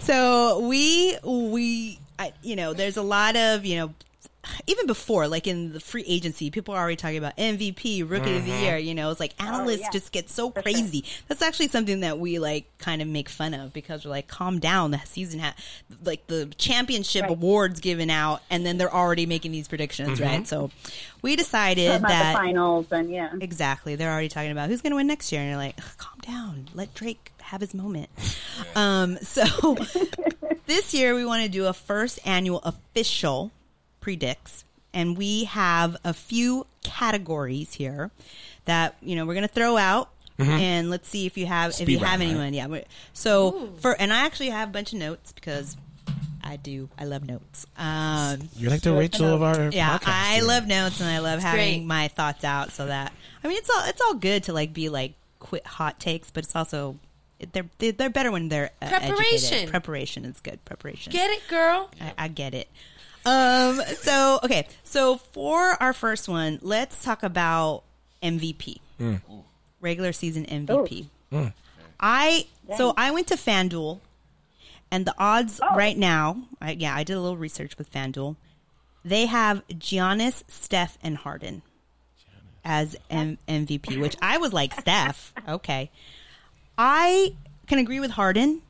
so 0.05 0.61
we 0.61 1.19
we 1.25 1.99
I, 2.21 2.33
you 2.45 2.55
know 2.55 2.73
there's 2.73 2.97
a 2.97 3.03
lot 3.03 3.35
of 3.35 3.65
you 3.65 3.79
know 3.79 3.93
even 4.67 4.87
before 4.87 5.29
like 5.29 5.47
in 5.47 5.73
the 5.73 5.81
free 5.81 6.05
agency 6.07 6.51
people 6.51 6.75
are 6.75 6.79
already 6.81 6.97
talking 6.97 7.19
about 7.19 7.37
mvp 7.37 8.09
rookie 8.09 8.37
of 8.37 8.45
the 8.45 8.51
year 8.51 8.77
you 8.77 8.95
know 8.95 9.11
it's 9.11 9.21
like 9.21 9.33
analysts 9.43 9.81
yeah. 9.81 9.91
just 9.91 10.13
get 10.13 10.29
so 10.29 10.51
crazy 10.51 11.05
that's 11.29 11.43
actually 11.43 11.69
something 11.69 12.01
that 12.01 12.19
we 12.19 12.39
like 12.39 12.67
kind 12.79 13.03
of 13.03 13.09
make 13.09 13.29
fun 13.29 13.55
of 13.55 13.73
because 13.73 14.05
we're 14.05 14.11
like 14.11 14.29
calm 14.29 14.59
down 14.59 14.91
the 14.91 15.01
season 15.05 15.41
had 15.41 15.55
like 16.05 16.27
the 16.27 16.47
championship 16.59 17.23
Right. 17.23 17.31
awards 17.31 17.81
given 17.81 18.11
out 18.11 18.43
and 18.51 18.67
then 18.67 18.77
they're 18.77 18.93
already 18.93 19.27
making 19.27 19.53
these 19.53 19.69
predictions 19.69 20.21
right 20.21 20.47
so 20.47 20.71
we 21.23 21.37
decided 21.37 22.03
that 22.03 22.33
the 22.33 22.39
finals 22.39 22.87
and 22.91 23.11
yeah. 23.11 23.31
Exactly. 23.41 23.97
They're 23.97 24.11
already 24.13 24.29
talking 24.29 24.51
about 24.51 24.69
who's 24.69 24.83
going 24.83 24.91
to 24.91 24.97
win 24.97 25.07
next 25.07 25.33
year, 25.33 25.41
and 25.41 25.51
you're 25.51 25.59
like, 25.59 25.77
calm 25.97 26.19
down, 26.21 26.69
let 26.75 26.93
Drake 26.95 27.33
have 27.41 27.61
his 27.61 27.75
moment. 27.75 28.11
Um, 28.75 29.17
so 29.19 29.77
this 30.67 30.93
year 30.93 31.15
we 31.15 31.25
want 31.25 31.43
to 31.43 31.49
do 31.49 31.67
a 31.67 31.73
first 31.73 32.19
annual 32.27 32.61
official 32.63 33.53
predicts, 34.05 34.65
and 34.93 35.17
we 35.17 35.45
have 35.45 35.97
a 36.05 36.13
few 36.13 36.67
categories 36.83 37.73
here 37.75 38.11
that 38.67 38.97
you 39.03 39.17
know 39.17 39.25
we're 39.27 39.35
going 39.35 39.49
to 39.49 39.53
throw 39.55 39.77
out. 39.77 40.11
And 40.37 40.91
let's 40.91 41.09
see 41.09 41.27
if 41.27 41.39
you 41.39 41.47
have 41.47 41.71
if 41.71 41.77
Speed 41.77 41.89
you 41.91 41.99
have 42.01 42.19
round, 42.19 42.23
right? 42.23 42.29
anyone. 42.29 42.55
Yeah. 42.55 42.67
we- 42.67 42.83
So 43.13 43.71
for 43.81 43.93
and 44.01 44.13
I 44.13 44.27
actually 44.27 44.51
have 44.51 44.69
a 44.69 44.73
bunch 44.73 44.93
of 44.93 44.99
notes 44.99 45.31
because 45.33 45.77
I 46.43 46.57
do. 46.57 46.89
I 46.99 47.05
love 47.05 47.25
notes. 47.25 47.67
Um, 47.79 48.49
You're 48.57 48.73
like 48.73 48.81
the 48.83 48.93
Rachel 48.93 49.33
of 49.33 49.43
our 49.45 49.69
yeah, 49.71 49.97
podcast 49.97 50.09
I 50.09 50.35
here. 50.35 50.45
love 50.45 50.67
notes 50.67 51.01
and 51.01 51.09
I 51.09 51.19
love 51.21 51.41
having 51.41 51.79
great. 51.83 51.87
my 51.87 52.09
thoughts 52.09 52.43
out 52.45 52.73
so 52.73 52.87
that 52.87 53.13
I 53.45 53.49
mean 53.49 53.59
it's 53.59 53.71
all 53.71 53.85
it's 53.87 54.01
all 54.03 54.15
good 54.15 54.43
to 54.45 54.53
like 54.53 54.75
be 54.75 54.89
like 54.89 55.13
quit 55.39 55.65
hot 55.67 56.01
takes, 56.01 56.33
but 56.33 56.43
it's 56.43 56.57
also 56.57 56.97
they're 57.53 57.67
they're 57.79 57.93
they're 57.93 58.11
better 58.11 58.33
when 58.33 58.49
they're 58.49 58.71
uh, 58.83 58.87
educated. 58.91 59.17
Preparation. 59.17 59.69
Preparation 59.69 60.25
is 60.25 60.41
good. 60.41 60.65
Preparation. 60.65 61.13
Get 61.13 61.31
it, 61.31 61.47
girl? 61.49 61.91
I, 62.01 62.13
I 62.19 62.29
get 62.29 62.55
it. 62.55 62.69
Um. 63.27 63.81
So 63.97 64.39
okay. 64.45 64.67
So 64.85 65.17
for 65.17 65.83
our 65.83 65.93
first 65.93 66.29
one, 66.29 66.59
let's 66.63 67.03
talk 67.03 67.23
about 67.23 67.83
MVP. 68.23 68.79
Regular 69.81 70.13
season 70.13 70.45
MVP. 70.47 71.09
I 72.01 72.47
so 72.77 72.93
I 72.97 73.11
went 73.11 73.29
to 73.29 73.35
FanDuel, 73.37 74.01
and 74.91 75.07
the 75.07 75.15
odds 75.19 75.61
right 75.75 75.97
now, 75.97 76.43
I, 76.61 76.73
yeah, 76.73 76.95
I 76.95 77.05
did 77.05 77.15
a 77.17 77.21
little 77.21 77.37
research 77.37 77.77
with 77.79 77.93
FanDuel. 77.93 78.37
They 79.05 79.27
have 79.27 79.67
Giannis, 79.69 80.43
Steph, 80.49 80.97
and 81.03 81.17
Harden 81.17 81.63
as 82.65 82.97
M- 83.11 83.37
MVP, 83.47 84.01
which 84.01 84.17
I 84.23 84.39
was 84.39 84.53
like, 84.55 84.73
Steph, 84.81 85.35
okay. 85.49 85.91
I 86.79 87.35
can 87.67 87.79
agree 87.79 88.01
with 88.01 88.13
Harden, 88.13 88.63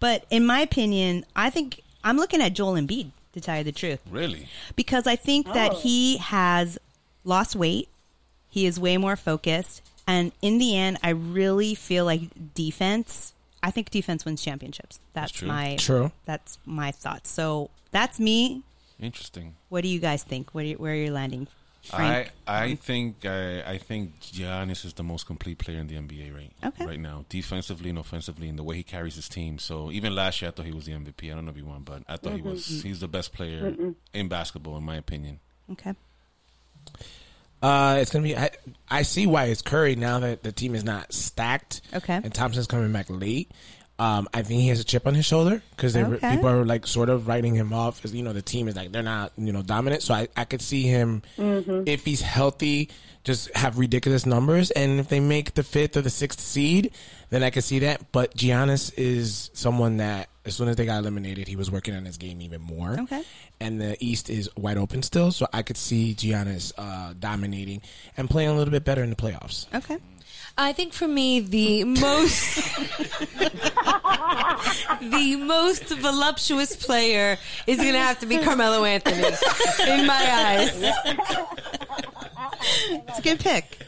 but 0.00 0.24
in 0.30 0.44
my 0.44 0.60
opinion, 0.60 1.24
I 1.34 1.48
think 1.50 1.80
I'm 2.02 2.16
looking 2.18 2.42
at 2.42 2.52
Joel 2.52 2.74
Embiid 2.74 3.10
to 3.34 3.40
tell 3.40 3.58
you 3.58 3.64
the 3.64 3.72
truth 3.72 4.00
Really? 4.10 4.48
because 4.76 5.06
I 5.06 5.16
think 5.16 5.46
that 5.52 5.72
Oh. 5.72 5.80
he 5.80 6.16
has 6.18 6.78
lost 7.24 7.54
weight. 7.54 7.88
He 8.48 8.66
is 8.66 8.80
way 8.80 8.96
more 8.96 9.16
focused. 9.16 9.82
And 10.06 10.32
in 10.42 10.58
the 10.58 10.76
end, 10.76 10.98
I 11.02 11.10
really 11.10 11.74
feel 11.74 12.04
like 12.04 12.54
defense. 12.54 13.32
I 13.62 13.70
think 13.70 13.90
defense 13.90 14.24
wins 14.24 14.42
championships. 14.42 15.00
That's, 15.14 15.32
true. 15.32 15.48
my 15.48 15.76
True. 15.76 16.12
That's 16.26 16.58
my 16.66 16.90
thoughts. 16.90 17.30
So 17.30 17.70
that's 17.90 18.20
me. 18.20 18.62
Interesting. 19.00 19.54
What 19.70 19.82
do 19.82 19.88
you 19.88 19.98
guys 20.00 20.22
think? 20.22 20.50
Where 20.54 20.72
where 20.74 20.92
are 20.92 20.96
you 20.96 21.10
landing, 21.12 21.48
Frank? 21.84 22.30
I 22.46 22.64
I 22.64 22.74
think 22.76 23.24
I, 23.26 23.62
I 23.62 23.78
think 23.78 24.20
Giannis 24.20 24.84
is 24.84 24.94
the 24.94 25.02
most 25.02 25.26
complete 25.26 25.58
player 25.58 25.78
in 25.78 25.86
the 25.86 25.94
NBA 25.96 26.34
right 26.34 26.50
Okay. 26.64 26.86
right 26.86 26.98
now, 27.00 27.24
defensively 27.28 27.90
and 27.90 27.98
offensively, 27.98 28.48
and 28.48 28.58
the 28.58 28.62
way 28.62 28.76
he 28.76 28.82
carries 28.82 29.16
his 29.16 29.28
team. 29.28 29.58
So 29.58 29.90
even 29.92 30.14
last 30.14 30.40
year, 30.42 30.48
I 30.50 30.52
thought 30.52 30.66
he 30.66 30.72
was 30.72 30.86
the 30.86 30.92
MVP. 30.92 31.30
I 31.30 31.34
don't 31.34 31.44
know 31.44 31.50
if 31.50 31.56
he 31.56 31.62
won, 31.62 31.82
but 31.82 32.02
I 32.08 32.16
thought 32.16 32.32
he 32.34 32.42
was. 32.42 32.82
He's 32.82 33.00
the 33.00 33.08
best 33.08 33.32
player 33.32 33.74
in 34.12 34.28
basketball, 34.28 34.76
in 34.76 34.82
my 34.84 34.96
opinion. 34.96 35.40
okay. 35.72 35.94
Uh, 37.62 37.96
it's 37.98 38.10
gonna 38.12 38.22
be. 38.22 38.36
I, 38.36 38.50
I 38.90 39.02
see 39.02 39.26
why 39.26 39.44
it's 39.46 39.62
Curry 39.62 39.96
now 39.96 40.18
that 40.18 40.42
the 40.42 40.52
team 40.52 40.74
is 40.74 40.84
not 40.84 41.14
stacked. 41.14 41.80
Okay. 41.94 42.14
And 42.22 42.34
Thompson's 42.34 42.66
coming 42.66 42.92
back 42.92 43.06
late. 43.08 43.50
Um, 43.96 44.28
I 44.34 44.42
think 44.42 44.60
he 44.60 44.68
has 44.68 44.80
a 44.80 44.84
chip 44.84 45.06
on 45.06 45.14
his 45.14 45.24
shoulder 45.24 45.62
because 45.76 45.96
Okay. 45.96 46.34
people 46.34 46.48
are 46.48 46.64
like 46.64 46.84
sort 46.86 47.08
of 47.08 47.28
writing 47.28 47.54
him 47.54 47.72
off 47.72 48.04
as 48.04 48.12
you 48.12 48.24
know 48.24 48.32
the 48.32 48.42
team 48.42 48.66
is 48.66 48.74
like 48.74 48.90
they're 48.90 49.04
not 49.04 49.32
you 49.38 49.52
know 49.52 49.62
dominant. 49.62 50.02
So 50.02 50.14
I, 50.14 50.26
I 50.36 50.44
could 50.44 50.60
see 50.62 50.82
him 50.82 51.22
if 51.86 52.04
he's 52.04 52.20
healthy, 52.20 52.90
just 53.22 53.54
have 53.56 53.78
ridiculous 53.78 54.26
numbers, 54.26 54.72
and 54.72 54.98
if 54.98 55.08
they 55.08 55.20
make 55.20 55.54
the 55.54 55.62
fifth 55.62 55.96
or 55.96 56.00
the 56.02 56.10
sixth 56.10 56.40
seed, 56.40 56.90
then 57.30 57.44
I 57.44 57.50
could 57.50 57.62
see 57.62 57.78
that. 57.80 58.10
But 58.10 58.36
Giannis 58.36 58.92
is 58.96 59.50
someone 59.54 59.98
that 59.98 60.28
as 60.44 60.56
soon 60.56 60.68
as 60.68 60.74
they 60.76 60.86
got 60.86 60.98
eliminated, 60.98 61.46
he 61.46 61.54
was 61.56 61.70
working 61.70 61.94
on 61.94 62.04
his 62.04 62.16
game 62.18 62.42
even 62.42 62.60
more. 62.60 62.98
Okay. 63.02 63.22
And 63.60 63.80
the 63.80 63.96
East 64.00 64.28
is 64.28 64.50
wide 64.56 64.76
open 64.76 65.02
still, 65.04 65.30
so 65.30 65.46
I 65.52 65.62
could 65.62 65.76
see 65.76 66.14
Giannis 66.16 66.72
uh, 66.76 67.14
dominating 67.18 67.80
and 68.16 68.28
playing 68.28 68.50
a 68.50 68.54
little 68.56 68.72
bit 68.72 68.84
better 68.84 69.04
in 69.04 69.10
the 69.10 69.16
playoffs. 69.16 69.72
Okay. 69.72 69.98
I 70.56 70.72
think 70.72 70.92
for 70.92 71.08
me 71.08 71.40
the 71.40 71.82
most 71.84 72.54
the 75.00 75.36
most 75.44 75.84
voluptuous 75.88 76.76
player 76.76 77.36
is 77.66 77.78
going 77.78 77.92
to 77.92 77.98
have 77.98 78.20
to 78.20 78.26
be 78.26 78.38
Carmelo 78.38 78.84
Anthony 78.84 79.24
in 79.88 80.06
my 80.06 80.14
eyes. 80.14 80.70
It's 83.08 83.18
a 83.18 83.22
good 83.22 83.40
pick. 83.40 83.78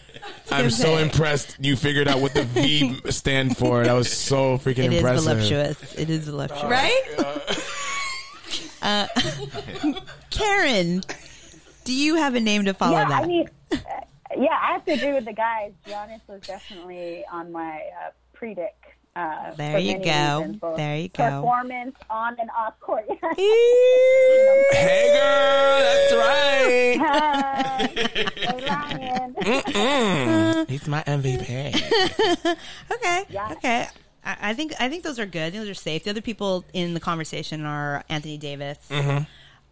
It's 0.43 0.51
a 0.51 0.57
I'm 0.57 0.71
so 0.71 0.97
pick. 0.97 1.07
impressed 1.07 1.57
you 1.61 1.77
figured 1.77 2.09
out 2.09 2.21
what 2.21 2.35
the 2.35 2.43
V 2.43 3.01
stand 3.11 3.57
for. 3.57 3.85
That 3.85 3.93
was 3.93 4.11
so 4.11 4.59
freaking 4.59 4.93
impressed. 4.93 5.27
It 5.27 5.39
is 5.39 5.49
voluptuous. 5.49 5.95
It 5.95 6.11
is 6.11 6.29
voluptuous. 6.29 6.65
Right? 6.65 7.03
Karen, 10.31 11.03
do 11.85 11.95
you 11.95 12.17
have 12.17 12.35
a 12.35 12.41
name 12.41 12.65
to 12.65 12.75
follow 12.75 12.99
yeah, 12.99 13.09
that? 13.09 13.23
I 13.23 13.27
mean, 13.27 13.49
uh, 13.73 13.77
yeah, 14.37 14.57
I 14.61 14.73
have 14.73 14.85
to 14.87 14.93
agree 14.93 15.13
with 15.13 15.25
the 15.25 15.33
guys. 15.33 15.73
Giannis 15.87 16.21
was 16.29 16.41
definitely 16.43 17.25
on 17.31 17.53
my 17.53 17.77
uh, 18.05 18.11
predict. 18.33 18.85
Uh, 19.15 19.53
There 19.55 19.79
you 19.79 19.95
go. 20.05 20.41
reasons, 20.41 20.61
There 20.77 20.97
you 20.97 21.09
go. 21.09 21.25
Performance 21.41 21.97
on 22.11 22.37
and 22.39 22.51
off 22.57 22.79
court. 22.81 23.07
Hey 24.77 25.09
girl, 25.15 25.81
that's 25.81 26.13
right. 26.15 26.97
Hi, 27.01 27.87
hey, 28.37 28.67
Ryan. 28.69 30.67
He's 30.69 30.87
my 30.89 31.03
MVP. 31.05 32.57
Okay. 32.93 33.25
Yeah. 33.31 33.53
Okay. 33.53 33.87
I, 34.25 34.37
I 34.51 34.55
think 34.55 34.73
I 34.81 34.89
think 34.89 35.03
those 35.05 35.19
are 35.19 35.27
good. 35.27 35.43
I 35.47 35.51
think 35.51 35.63
those 35.63 35.71
are 35.71 35.75
safe. 35.75 36.05
The 36.05 36.11
other 36.11 36.21
people 36.21 36.65
in 36.73 36.95
the 36.95 37.01
conversation 37.01 37.65
are 37.65 38.05
Anthony 38.09 38.39
Davis, 38.39 38.79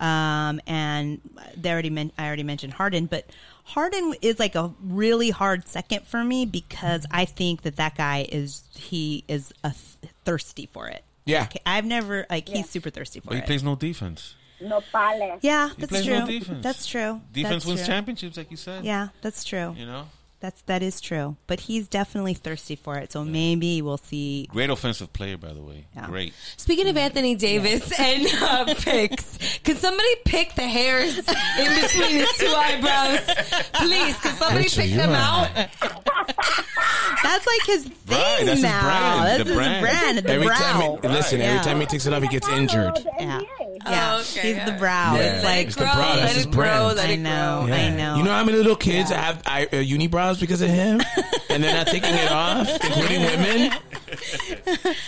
um, 0.05 0.61
and 0.67 1.21
they 1.57 1.71
already 1.73 1.91
men- 1.91 2.13
I 2.19 2.27
already 2.27 2.43
mentioned 2.43 2.75
Harden, 2.75 3.07
but 3.07 3.27
Harden 3.65 4.15
is 4.21 4.39
like 4.39 4.55
a 4.55 4.73
really 4.83 5.31
hard 5.31 5.67
second 5.69 6.07
for 6.07 6.23
me 6.23 6.45
because 6.47 7.07
I 7.11 7.25
think 7.25 7.63
that 7.63 7.77
that 7.77 7.97
guy 7.97 8.27
is 8.31 8.63
he 8.77 9.25
is 9.27 9.53
a 9.65 9.71
th- 9.71 10.13
thirsty 10.25 10.67
for 10.73 10.89
it. 10.89 11.03
Yeah. 11.25 11.45
Okay, 11.45 11.61
I've 11.65 11.87
never 11.87 12.27
like 12.29 12.49
Yeah. 12.51 12.57
he's 12.59 12.69
super 12.69 12.91
thirsty 12.91 13.21
for 13.21 13.29
it. 13.29 13.31
But 13.31 13.35
he 13.37 13.43
it. 13.43 13.47
plays 13.47 13.63
no 13.63 13.75
defense. 13.77 14.35
No 14.61 14.81
pales. 14.93 15.41
yeah, 15.43 15.71
He 15.71 15.75
that's 15.81 15.91
plays 15.91 16.05
true. 16.05 16.19
no 16.21 16.27
defense. 16.27 16.63
That's 16.63 16.87
true. 16.87 17.21
Defense 17.33 17.53
That's 17.55 17.67
wins 17.67 17.81
true. 17.81 17.87
championships, 17.87 18.37
like 18.37 18.51
you 18.51 18.57
said. 18.57 18.85
Yeah, 18.85 19.09
that's 19.23 19.43
true. 19.45 19.75
You 19.77 19.87
know, 19.87 20.05
That's 20.45 20.61
that 20.67 20.83
is 20.83 21.01
true. 21.01 21.37
But 21.47 21.59
he's 21.59 21.89
definitely 21.89 22.35
thirsty 22.35 22.77
for 22.77 22.99
it. 22.99 23.11
So 23.13 23.25
maybe 23.25 23.81
we'll 23.81 23.97
see. 23.97 24.47
great 24.51 24.69
offensive 24.69 25.11
player, 25.11 25.39
by 25.39 25.55
the 25.55 25.63
way. 25.63 25.87
Yeah. 25.97 26.05
Great. 26.07 26.35
Speaking 26.59 26.87
of 26.89 26.99
Anthony 26.99 27.35
Davis 27.35 27.91
and 27.99 28.27
uh, 28.43 28.75
picks, 28.79 29.39
can 29.65 29.77
somebody 29.77 30.17
pick 30.27 30.55
the 30.55 30.61
hairs 30.69 31.17
in 31.17 31.25
between 31.81 32.11
his 32.11 32.31
two 32.37 32.53
eyebrows? 32.55 33.21
Please, 33.73 34.19
can 34.21 34.35
somebody 34.37 34.65
Rachel, 34.65 34.83
pick 34.83 34.93
them 34.95 35.11
are- 35.13 35.15
out? 35.15 35.69
That's 37.23 37.47
like 37.47 37.67
his 37.67 37.85
thing 37.85 38.19
Right, 38.19 38.45
that's 38.45 38.61
his 38.61 38.71
brand, 38.71 39.25
That's 39.25 39.39
the 39.39 39.45
his 39.45 39.55
brand. 39.57 39.83
brand. 39.83 40.19
The 40.19 40.31
Every 40.31 40.47
brow. 40.47 40.57
time, 40.57 40.99
he, 41.03 41.09
listen, 41.09 41.41
Yeah. 41.41 41.47
every 41.47 41.65
time 41.65 41.81
he 41.81 41.87
takes 41.87 42.05
it 42.07 42.13
off, 42.13 42.23
he 42.23 42.29
gets 42.29 42.49
injured. 42.49 42.99
Yeah. 43.19 43.41
NBA. 43.41 43.79
yeah, 43.87 44.15
Oh, 44.17 44.21
okay, 44.21 44.55
he's 44.55 44.65
the 44.67 44.73
brow. 44.79 45.15
Yeah. 45.15 45.21
It's 45.37 45.45
like 45.45 45.67
It's 45.69 45.77
the 45.77 45.85
brow, 45.85 45.95
that's 45.95 46.21
let 46.21 46.35
his 46.35 46.45
it 46.47 46.51
grow, 46.51 46.93
brand. 46.95 47.01
I 47.01 47.17
know, 47.17 47.63
grow. 47.67 47.75
I 47.75 47.91
know. 47.91 48.17
You 48.17 48.23
know 48.25 48.31
how 48.33 48.45
many 48.45 48.59
little 48.59 48.77
kids 48.77 49.11
have 49.11 49.43
I, 49.47 49.67
uh, 49.73 49.77
unibrows 50.37 50.41
because 50.41 50.63
of 50.63 50.71
him, 50.71 51.01
and 51.51 51.63
they're 51.63 51.75
not 51.75 51.87
taking 51.87 52.15
it 52.15 52.31
off, 52.31 52.69
including 52.85 53.23
women. 53.23 53.73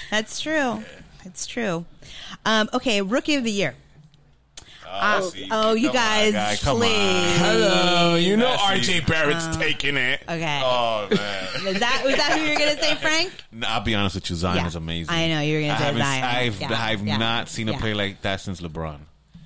That's 0.10 0.40
true. 0.40 0.82
That's 1.24 1.46
true. 1.46 1.84
Um, 2.44 2.68
okay, 2.74 3.02
rookie 3.02 3.34
of 3.34 3.44
the 3.44 3.50
year. 3.52 3.74
Uh, 4.88 5.20
see, 5.20 5.48
oh, 5.50 5.74
you 5.74 5.92
guys, 5.92 6.32
guy, 6.32 6.56
come 6.56 6.78
please. 6.78 7.36
Hello, 7.38 8.14
you 8.14 8.36
know 8.36 8.46
RJ 8.56 8.98
it. 8.98 9.06
Barrett's 9.06 9.54
taking 9.56 9.96
it. 9.96 10.22
Okay, 10.28 10.60
Oh 10.64 11.06
man. 11.10 11.66
is 11.66 11.80
that 11.80 12.02
was 12.04 12.16
that 12.16 12.38
who 12.38 12.44
you 12.44 12.52
were 12.52 12.58
gonna 12.58 12.80
say, 12.80 12.94
Frank? 13.00 13.32
No, 13.52 13.66
I'll 13.68 13.80
be 13.82 13.94
honest 13.94 14.14
with 14.14 14.30
you, 14.30 14.36
Zion 14.36 14.56
Yeah. 14.58 14.66
is 14.68 14.74
amazing. 14.74 15.12
I 15.14 15.28
know 15.28 15.40
you 15.40 15.56
were 15.56 15.60
gonna 15.62 15.74
I 15.74 15.92
say 15.92 15.98
Zion. 15.98 16.24
I've 16.24 16.60
Yeah, 16.60 16.72
I've 16.82 17.06
yeah, 17.06 17.16
not 17.18 17.48
seen 17.50 17.68
a 17.68 17.72
yeah. 17.72 17.78
play 17.80 17.92
like 17.94 18.22
that 18.22 18.40
since 18.40 18.60
LeBron. 18.62 19.00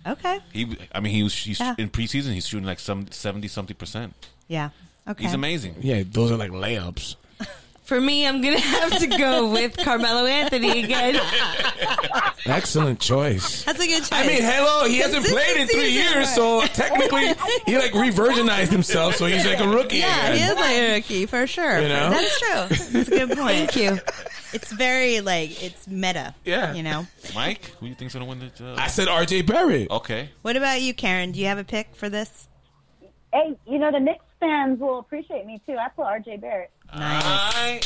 Okay, 0.07 0.39
He, 0.53 0.77
I 0.95 1.01
mean, 1.01 1.13
he 1.13 1.23
was 1.23 1.35
he's, 1.35 1.59
Yeah. 1.59 1.75
in 1.79 1.91
preseason. 1.91 2.33
He's 2.33 2.47
shooting 2.47 2.67
like 2.67 2.79
some 2.79 3.11
seventy 3.11 3.49
something 3.49 3.77
percent. 3.77 4.15
yeah, 4.47 4.71
okay. 5.09 5.25
He's 5.25 5.35
amazing. 5.35 5.77
Yeah, 5.81 6.03
those 6.07 6.31
are 6.31 6.37
like 6.37 6.51
layups. 6.51 7.17
For 7.85 8.01
me, 8.01 8.27
I'm 8.27 8.41
going 8.41 8.55
to 8.55 8.61
have 8.63 8.99
to 8.99 9.07
go 9.09 9.51
with 9.51 9.77
Carmelo 9.77 10.25
Anthony 10.25 10.85
again. 10.85 11.21
Excellent 12.47 13.01
choice. 13.01 13.65
That's 13.65 13.81
a 13.81 13.87
good 13.87 13.99
choice. 14.01 14.13
I 14.13 14.27
mean, 14.27 14.43
hello, 14.43 14.87
he 14.87 14.99
hasn't 14.99 15.27
played 15.27 15.57
in 15.61 15.67
three 15.67 15.93
Consistency 15.93 15.99
is 15.99 16.15
years, 16.15 16.35
so 16.35 16.61
technically 16.67 17.35
he 17.67 17.77
like 17.77 17.93
re-virginized 17.93 18.71
himself, 18.71 19.17
so 19.17 19.27
he's 19.27 19.45
like 19.45 19.59
a 19.59 19.69
rookie. 19.69 19.99
yeah, 19.99 20.29
again. 20.29 20.37
he 20.37 20.45
is 20.45 20.55
like 20.55 20.77
a 20.77 20.95
rookie 20.95 21.27
for 21.27 21.47
sure. 21.49 21.81
You 21.81 21.89
know? 21.89 22.11
That's 22.11 22.39
true. 22.39 22.77
That's 22.93 23.09
a 23.09 23.27
good 23.27 23.37
point. 23.37 23.73
Thank 23.73 23.77
you. 23.77 23.99
It's 24.53 24.73
very 24.73 25.21
like 25.21 25.63
it's 25.63 25.87
meta. 25.87 26.35
Yeah. 26.45 26.73
you 26.75 26.83
know. 26.83 27.07
Mike, 27.35 27.65
who 27.79 27.87
do 27.87 27.89
you 27.89 27.95
think's 27.95 28.15
gonna 28.15 28.25
win 28.25 28.39
the 28.41 28.47
job? 28.47 28.79
I 28.79 28.87
said 28.89 29.09
RJ 29.09 29.47
Barrett. 29.47 29.91
okay. 29.91 30.31
What 30.43 30.57
about 30.57 30.81
you, 30.81 30.95
Karen? 30.95 31.33
Do 31.33 31.41
you 31.41 31.47
have 31.47 31.59
a 31.59 31.65
pick 31.65 31.95
for 31.95 32.09
this? 32.09 32.49
Hey, 33.33 33.57
you 33.67 33.79
know 33.79 33.93
the 33.93 34.01
Knicks 34.01 34.25
fans 34.41 34.81
will 34.81 34.99
appreciate 34.99 35.47
me 35.47 35.61
too. 35.67 35.77
I 35.77 35.89
put 35.91 36.05
R.J. 36.07 36.39
Barrett. 36.39 36.71
Nice. 36.95 37.23
I- 37.25 37.81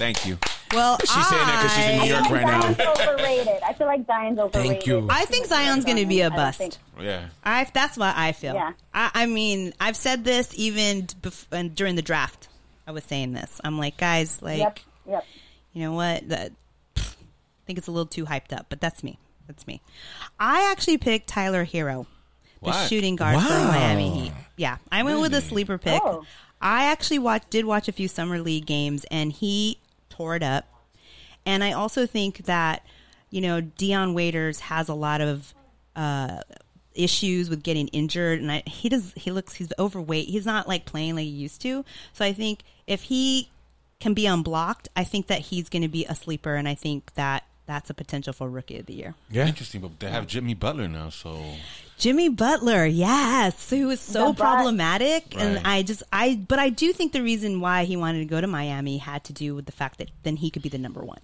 Thank 0.00 0.24
you. 0.26 0.38
Well, 0.72 0.96
She's 1.00 1.10
saying 1.10 1.46
that 1.46 1.58
because 1.62 1.76
she's 1.76 1.86
in 1.86 1.98
New 1.98 2.14
York 2.14 2.30
right 2.30 2.44
like 2.44 2.78
now. 2.78 2.92
Overrated. 3.12 3.62
I 3.62 3.74
feel 3.74 3.86
like 3.86 4.06
Zion's 4.06 4.38
overrated. 4.38 4.70
Thank 4.70 4.86
you. 4.86 5.06
I 5.10 5.26
think 5.26 5.44
Zion's 5.46 5.84
going 5.84 5.98
to 5.98 6.06
be 6.06 6.22
a 6.22 6.30
don't 6.30 6.36
bust. 6.38 6.58
think- 6.58 6.74
Yeah. 6.98 7.26
I 7.44 7.66
that's 7.74 7.98
what 7.98 8.16
I 8.16 8.32
feel. 8.32 8.54
Yeah. 8.54 8.72
I, 8.94 9.10
I 9.12 9.26
mean, 9.26 9.74
I've 9.78 9.96
said 9.96 10.24
this 10.24 10.52
even 10.56 11.02
bef- 11.02 11.46
and 11.52 11.74
during 11.74 11.96
the 11.96 12.02
draft. 12.02 12.48
I 12.86 12.92
was 12.92 13.04
saying 13.04 13.32
this. 13.34 13.60
I'm 13.62 13.78
like, 13.78 13.98
guys, 13.98 14.40
like, 14.40 14.58
Yep. 14.60 14.80
Yep. 15.06 15.24
you 15.74 15.82
know 15.82 15.92
what? 15.92 16.26
That 16.30 16.52
I 16.96 17.02
think 17.66 17.78
it's 17.78 17.88
a 17.88 17.92
little 17.92 18.06
too 18.06 18.24
hyped 18.24 18.56
up, 18.56 18.66
but 18.70 18.80
that's 18.80 19.04
me. 19.04 19.18
That's 19.48 19.66
me. 19.66 19.82
I 20.38 20.70
actually 20.72 20.96
picked 20.98 21.26
Tyler 21.28 21.66
Herro, 21.66 22.06
the 22.62 22.70
What? 22.70 22.88
shooting 22.88 23.16
guard 23.16 23.38
for 23.42 23.48
Wow. 23.52 23.68
Miami 23.72 24.08
Heat. 24.10 24.32
Yeah, 24.60 24.76
I 24.92 25.02
went 25.04 25.20
with 25.20 25.32
a 25.32 25.40
sleeper 25.40 25.78
pick. 25.78 26.02
Oh. 26.04 26.26
I 26.60 26.84
actually 26.84 27.18
watched 27.18 27.48
did 27.48 27.64
watch 27.64 27.88
a 27.88 27.92
few 27.92 28.08
summer 28.08 28.38
league 28.40 28.66
games, 28.66 29.06
and 29.10 29.32
he 29.32 29.78
tore 30.10 30.36
it 30.36 30.42
up. 30.42 30.66
And 31.46 31.64
I 31.64 31.72
also 31.72 32.04
think 32.04 32.44
that 32.44 32.84
you 33.30 33.40
know 33.40 33.62
Dion 33.62 34.12
Waiters 34.12 34.60
has 34.60 34.90
a 34.90 34.94
lot 34.94 35.22
of 35.22 35.54
uh, 35.96 36.42
issues 36.94 37.48
with 37.48 37.62
getting 37.62 37.88
injured, 37.88 38.38
and 38.38 38.52
I, 38.52 38.62
he 38.66 38.90
does. 38.90 39.14
He 39.16 39.30
looks 39.30 39.54
he's 39.54 39.72
overweight. 39.78 40.28
He's 40.28 40.44
not 40.44 40.68
like 40.68 40.84
playing 40.84 41.14
like 41.14 41.24
he 41.24 41.30
used 41.30 41.62
to. 41.62 41.82
So 42.12 42.22
I 42.22 42.34
think 42.34 42.60
if 42.86 43.04
he 43.04 43.48
can 43.98 44.12
be 44.12 44.26
unblocked, 44.26 44.90
I 44.94 45.04
think 45.04 45.28
that 45.28 45.40
he's 45.40 45.70
going 45.70 45.80
to 45.80 45.88
be 45.88 46.04
a 46.04 46.14
sleeper, 46.14 46.56
and 46.56 46.68
I 46.68 46.74
think 46.74 47.14
that 47.14 47.44
that's 47.70 47.88
a 47.90 47.94
potential 47.94 48.32
for 48.32 48.48
rookie 48.50 48.78
of 48.78 48.86
the 48.86 48.94
year. 48.94 49.14
Yeah. 49.30 49.46
Interesting, 49.46 49.80
but 49.80 49.98
they 50.00 50.10
have 50.10 50.26
Jimmy 50.26 50.54
Butler 50.54 50.88
now, 50.88 51.08
so 51.10 51.40
Jimmy 51.98 52.28
Butler, 52.30 52.84
yes, 52.86 53.70
he 53.70 53.84
was 53.84 54.00
so 54.00 54.28
The 54.28 54.32
butt. 54.32 54.36
problematic, 54.38 55.36
and 55.38 55.60
I 55.66 55.82
just 55.82 56.02
I 56.12 56.40
but 56.48 56.58
I 56.58 56.70
do 56.70 56.92
think 56.92 57.12
the 57.12 57.22
reason 57.22 57.60
why 57.60 57.84
he 57.84 57.96
wanted 57.96 58.18
to 58.20 58.24
go 58.24 58.40
to 58.40 58.46
Miami 58.46 58.98
had 58.98 59.22
to 59.24 59.32
do 59.32 59.54
with 59.54 59.66
the 59.66 59.72
fact 59.72 59.98
that 59.98 60.08
then 60.22 60.36
he 60.36 60.50
could 60.50 60.62
be 60.62 60.68
the 60.68 60.78
number 60.78 61.00
one. 61.02 61.20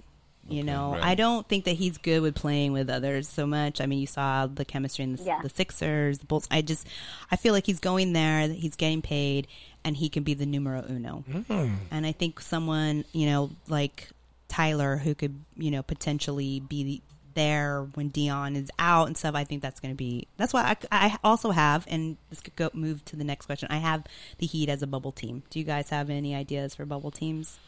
You 0.49 0.63
know, 0.63 0.93
right. 0.93 1.03
I 1.03 1.15
don't 1.17 1.45
think 1.49 1.65
that 1.65 1.73
he's 1.75 1.99
good 1.99 2.23
with 2.23 2.37
playing 2.37 2.73
with 2.73 2.89
others 2.89 3.27
so 3.29 3.49
much. 3.49 3.81
I 3.81 3.87
mean, 3.87 3.99
you 3.99 4.07
saw 4.07 4.47
the 4.47 4.65
chemistry 4.65 5.03
in 5.03 5.17
the, 5.17 5.23
Yeah. 5.25 5.41
the 5.43 5.49
Sixers, 5.49 6.19
the 6.21 6.27
Bulls. 6.27 6.47
I 6.53 6.63
just, 6.63 6.87
I 7.33 7.35
feel 7.37 7.53
like 7.53 7.67
he's 7.67 7.81
going 7.81 8.13
there, 8.13 8.47
that 8.47 8.55
he's 8.55 8.77
getting 8.77 9.03
paid, 9.03 9.49
and 9.83 9.97
he 9.97 10.09
can 10.09 10.23
be 10.23 10.35
the 10.35 10.47
numero 10.47 10.85
uno. 10.89 11.25
Mm. 11.29 11.75
And 11.91 12.07
I 12.07 12.13
think 12.13 12.41
someone, 12.41 13.05
you 13.13 13.27
know, 13.27 13.51
like 13.67 14.09
Tyler, 14.49 14.97
who 14.97 15.15
could, 15.15 15.45
you 15.57 15.71
know, 15.71 15.83
potentially 15.83 16.61
be 16.61 17.03
there 17.35 17.83
when 17.95 18.09
Dion 18.09 18.57
is 18.57 18.71
out 18.79 19.07
and 19.09 19.17
stuff. 19.17 19.35
I 19.35 19.45
think 19.45 19.61
that's 19.63 19.81
going 19.81 19.93
to 19.93 19.97
be. 19.97 20.27
That's 20.39 20.53
why 20.55 20.77
I, 20.91 21.07
I 21.07 21.17
also 21.23 21.51
have, 21.51 21.85
and 21.89 22.17
this 22.31 22.41
could 22.41 22.57
go 22.57 22.71
move 22.73 23.05
to 23.07 23.17
the 23.17 23.25
next 23.25 23.47
question. 23.47 23.69
I 23.71 23.79
have 23.79 24.05
the 24.39 24.47
Heat 24.47 24.69
as 24.69 24.83
a 24.83 24.87
bubble 24.87 25.13
team. 25.13 25.43
Do 25.51 25.59
you 25.59 25.65
guys 25.65 25.91
have 25.91 26.09
any 26.11 26.35
ideas 26.35 26.75
for 26.75 26.85
bubble 26.87 27.11
teams? 27.11 27.59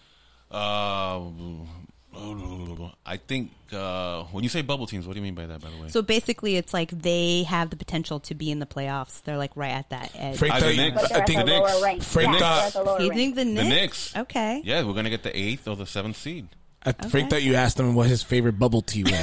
uh, 0.50 1.20
I 3.06 3.16
think 3.18 3.50
uh, 3.72 4.24
when 4.24 4.42
you 4.42 4.48
say 4.50 4.62
bubble 4.62 4.86
teams, 4.86 5.06
what 5.06 5.12
do 5.12 5.18
you 5.20 5.22
mean 5.22 5.34
by 5.34 5.46
that? 5.46 5.60
By 5.60 5.68
the 5.70 5.76
way, 5.82 5.88
So 5.88 6.02
basically, 6.02 6.56
it's 6.56 6.72
like 6.72 6.90
they 6.90 7.42
have 7.44 7.70
the 7.70 7.76
potential 7.76 8.18
to 8.20 8.34
be 8.34 8.50
in 8.50 8.58
the 8.58 8.66
playoffs. 8.66 9.22
They're 9.22 9.36
like 9.36 9.52
right 9.56 9.72
at 9.72 9.90
that 9.90 10.12
edge. 10.14 10.38
Frank 10.38 10.54
I 10.54 10.60
thought, 10.60 10.74
think- 10.74 10.96
I 11.12 11.24
think 11.24 11.40
the 11.40 11.44
the 11.44 11.60
Knicks. 11.60 11.80
lower. 11.80 12.00
Frank 12.00 12.32
yeah, 12.32 12.38
thought- 12.38 12.72
the 12.72 12.82
lower 12.82 13.02
you 13.02 13.12
think 13.12 13.34
the 13.34 13.44
Knicks? 13.44 13.68
Knicks. 13.68 14.16
Okay. 14.16 14.62
yeah, 14.64 14.82
we're 14.82 14.94
gonna 14.94 15.10
get 15.10 15.22
the 15.22 15.38
eighth 15.38 15.68
or 15.68 15.76
the 15.76 15.86
seventh 15.86 16.16
seed. 16.16 16.48
I, 16.98 17.08
Frank 17.08 17.30
thought 17.30 17.42
you 17.42 17.54
asked 17.54 17.78
him 17.78 17.94
what 17.94 18.06
his 18.06 18.22
favorite 18.22 18.58
bubble 18.58 18.82
tea 18.82 19.04
was. 19.04 19.12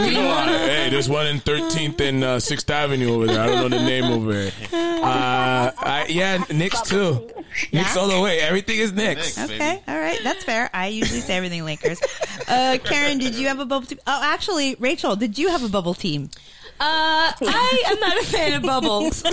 hey, 0.00 0.88
there's 0.90 1.08
one 1.08 1.26
in 1.26 1.40
13th 1.40 2.00
and 2.00 2.24
uh, 2.24 2.36
6th 2.36 2.70
Avenue 2.70 3.14
over 3.14 3.26
there. 3.26 3.40
I 3.40 3.46
don't 3.46 3.70
know 3.70 3.78
the 3.78 3.84
name 3.84 4.04
over 4.04 4.32
there. 4.32 4.52
Uh, 4.72 5.72
I, 5.78 6.06
yeah, 6.08 6.42
Knicks 6.50 6.80
too. 6.82 7.28
Knicks 7.72 7.96
all 7.96 8.08
the 8.08 8.20
way. 8.20 8.40
Everything 8.40 8.78
is 8.78 8.92
Knicks. 8.92 9.36
Knicks. 9.36 9.52
Okay, 9.52 9.82
all 9.86 9.98
right, 9.98 10.20
that's 10.22 10.44
fair. 10.44 10.70
I 10.72 10.88
usually 10.88 11.20
say 11.20 11.36
everything 11.36 11.64
Lakers. 11.64 12.00
Uh, 12.48 12.78
Karen, 12.84 13.18
did 13.18 13.34
you 13.34 13.48
have 13.48 13.60
a 13.60 13.64
bubble 13.66 13.86
team? 13.86 13.98
Oh, 14.06 14.20
actually, 14.22 14.76
Rachel, 14.78 15.16
did 15.16 15.38
you 15.38 15.48
have 15.48 15.64
a 15.64 15.68
bubble 15.68 15.94
team? 15.94 16.30
Uh, 16.78 17.32
I 17.40 17.82
am 17.86 18.00
not 18.00 18.18
a 18.18 18.24
fan 18.24 18.52
of 18.54 18.62
bubbles, 18.62 19.16
so 19.16 19.30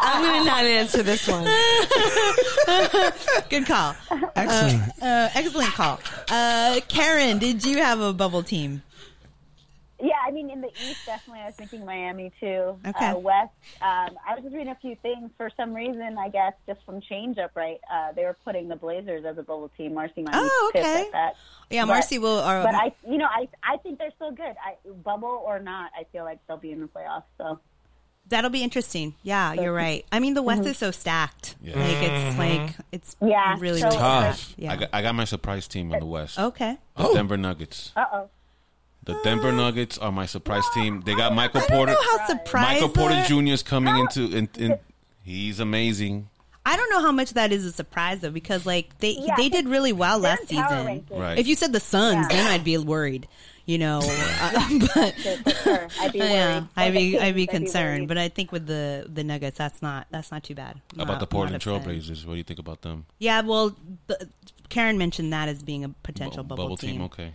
I'm 0.00 0.22
going 0.22 0.40
to 0.40 0.44
not 0.44 0.64
answer 0.64 1.02
this 1.02 1.26
one. 1.26 1.44
Good 3.48 3.66
call. 3.66 3.94
Excellent. 4.36 4.82
Uh, 5.00 5.28
excellent 5.34 5.72
call. 5.72 6.00
Uh, 6.30 6.80
Karen, 6.88 7.38
did 7.38 7.64
you 7.64 7.78
have 7.78 8.00
a 8.00 8.12
bubble 8.12 8.42
team? 8.42 8.82
Yeah, 10.02 10.16
I 10.26 10.32
mean, 10.32 10.50
in 10.50 10.60
the 10.60 10.68
East, 10.68 11.06
definitely, 11.06 11.42
I 11.42 11.46
was 11.46 11.54
thinking 11.54 11.84
Miami 11.84 12.32
too. 12.40 12.76
Okay. 12.84 13.06
Uh, 13.06 13.18
West, 13.18 13.52
um, 13.80 14.18
I 14.28 14.34
was 14.34 14.42
just 14.42 14.52
reading 14.52 14.68
a 14.72 14.74
few 14.80 14.96
things. 14.96 15.30
For 15.36 15.48
some 15.56 15.72
reason, 15.72 16.16
I 16.18 16.28
guess 16.28 16.54
just 16.66 16.80
from 16.84 17.00
change 17.00 17.38
up, 17.38 17.52
right? 17.54 17.78
Uh, 17.90 18.10
they 18.12 18.24
were 18.24 18.36
putting 18.44 18.66
the 18.68 18.74
Blazers 18.76 19.24
as 19.24 19.38
a 19.38 19.42
bubble 19.42 19.70
team. 19.78 19.94
Marcy 19.94 20.22
might 20.22 20.32
be 20.32 20.38
Oh, 20.42 20.70
pissed 20.72 20.84
okay. 20.86 21.02
at 21.06 21.12
that. 21.12 21.36
Yeah, 21.70 21.82
But- 21.82 21.88
Marcy 21.92 22.18
will. 22.18 22.40
Or, 22.40 22.62
But 22.64 22.74
I, 22.74 22.92
you 23.08 23.16
know, 23.16 23.26
I 23.26 23.48
I 23.62 23.76
think 23.78 23.98
they're 24.00 24.10
still 24.16 24.32
good. 24.32 24.56
I, 24.64 24.74
bubble 25.04 25.42
or 25.46 25.60
not, 25.60 25.92
I 25.98 26.04
feel 26.10 26.24
like 26.24 26.40
they'll 26.48 26.56
be 26.56 26.72
in 26.72 26.80
the 26.80 26.88
playoffs. 26.88 27.22
So 27.38 27.60
that'll 28.28 28.50
be 28.50 28.62
interesting. 28.64 29.14
Yeah, 29.22 29.52
you're 29.52 29.72
right. 29.72 30.04
I 30.10 30.18
mean, 30.18 30.34
the 30.34 30.42
West 30.42 30.64
is 30.66 30.78
so 30.78 30.90
stacked. 30.90 31.54
Yeah. 31.62 31.78
Like 31.78 32.02
it's 32.02 32.38
like 32.38 32.76
it's 32.90 33.16
Yeah, 33.20 33.56
really 33.60 33.80
so 33.80 33.86
really 33.86 33.98
Tough. 33.98 34.36
tough. 34.38 34.54
Yeah. 34.56 34.72
I 34.72 34.76
got, 34.76 34.88
I 34.92 35.02
got 35.02 35.14
my 35.14 35.24
surprise 35.26 35.68
team 35.68 35.92
in 35.92 36.00
the 36.00 36.06
West. 36.06 36.38
okay. 36.40 36.76
The 36.96 37.06
Oh. 37.06 37.14
Denver 37.14 37.36
Nuggets. 37.36 37.92
uh 37.94 38.04
oh. 38.12 38.30
The 39.04 39.18
Denver 39.24 39.50
Nuggets 39.52 39.98
are 39.98 40.12
my 40.12 40.26
surprise 40.26 40.64
team. 40.74 41.00
They 41.04 41.14
got 41.16 41.34
Michael 41.34 41.60
I 41.60 41.66
don't 41.66 41.76
Porter. 41.76 41.92
know 41.92 41.98
how 42.18 42.26
surprised. 42.28 42.72
Michael 42.74 42.88
Porter 42.88 43.14
that- 43.16 43.28
Jr. 43.28 43.52
is 43.52 43.62
coming 43.62 43.96
into. 43.96 44.30
In, 44.36 44.48
in, 44.58 44.78
he's 45.22 45.58
amazing. 45.60 46.28
I 46.64 46.76
don't 46.76 46.88
know 46.90 47.00
how 47.02 47.10
much 47.10 47.32
that 47.32 47.50
is 47.50 47.64
a 47.64 47.72
surprise 47.72 48.20
though, 48.20 48.30
because 48.30 48.64
like 48.64 48.96
they 49.00 49.16
Yeah, 49.18 49.34
they 49.36 49.48
did 49.48 49.66
really 49.68 49.92
well 49.92 50.20
They're 50.20 50.30
last 50.36 50.48
power 50.48 50.68
season. 50.68 50.86
rankings. 50.86 51.18
Right. 51.20 51.36
If 51.38 51.48
you 51.48 51.56
said 51.56 51.72
the 51.72 51.80
Suns, 51.80 52.26
Yeah. 52.30 52.36
then 52.36 52.46
I'd 52.52 52.62
be 52.64 52.78
worried. 52.78 53.26
You 53.66 53.78
know, 53.78 54.00
uh, 54.04 54.68
but 54.94 55.14
For 55.42 55.50
sure. 55.50 55.88
I'd 56.00 56.12
be 56.12 56.18
worried. 56.20 56.30
yeah, 56.30 56.58
Or 56.60 56.68
I'd 56.76 56.92
the 56.92 56.98
be 56.98 57.10
Kings, 57.10 57.22
I'd 57.22 57.34
be 57.34 57.40
worried. 57.40 57.48
concerned. 57.50 58.08
But 58.08 58.18
I 58.18 58.28
think 58.28 58.52
with 58.52 58.66
the 58.66 59.06
the 59.12 59.24
Nuggets, 59.24 59.58
that's 59.58 59.82
not 59.82 60.06
that's 60.12 60.30
not 60.30 60.44
too 60.44 60.54
bad. 60.54 60.76
How 60.92 60.98
Not- 60.98 61.02
about 61.08 61.20
the 61.20 61.26
Portland 61.26 61.64
not 61.66 61.74
upset. 61.76 61.88
Trailblazers? 61.92 62.24
What 62.24 62.34
do 62.34 62.38
you 62.38 62.44
think 62.44 62.60
about 62.60 62.82
them? 62.82 63.06
Yeah, 63.18 63.40
well, 63.40 63.74
the, 64.06 64.28
Karen 64.68 64.96
mentioned 64.98 65.32
that 65.32 65.48
as 65.48 65.64
being 65.64 65.82
a 65.84 65.88
potential 66.04 66.44
Bu- 66.44 66.54
bubble, 66.56 66.76
team. 66.76 67.02
Okay. 67.02 67.34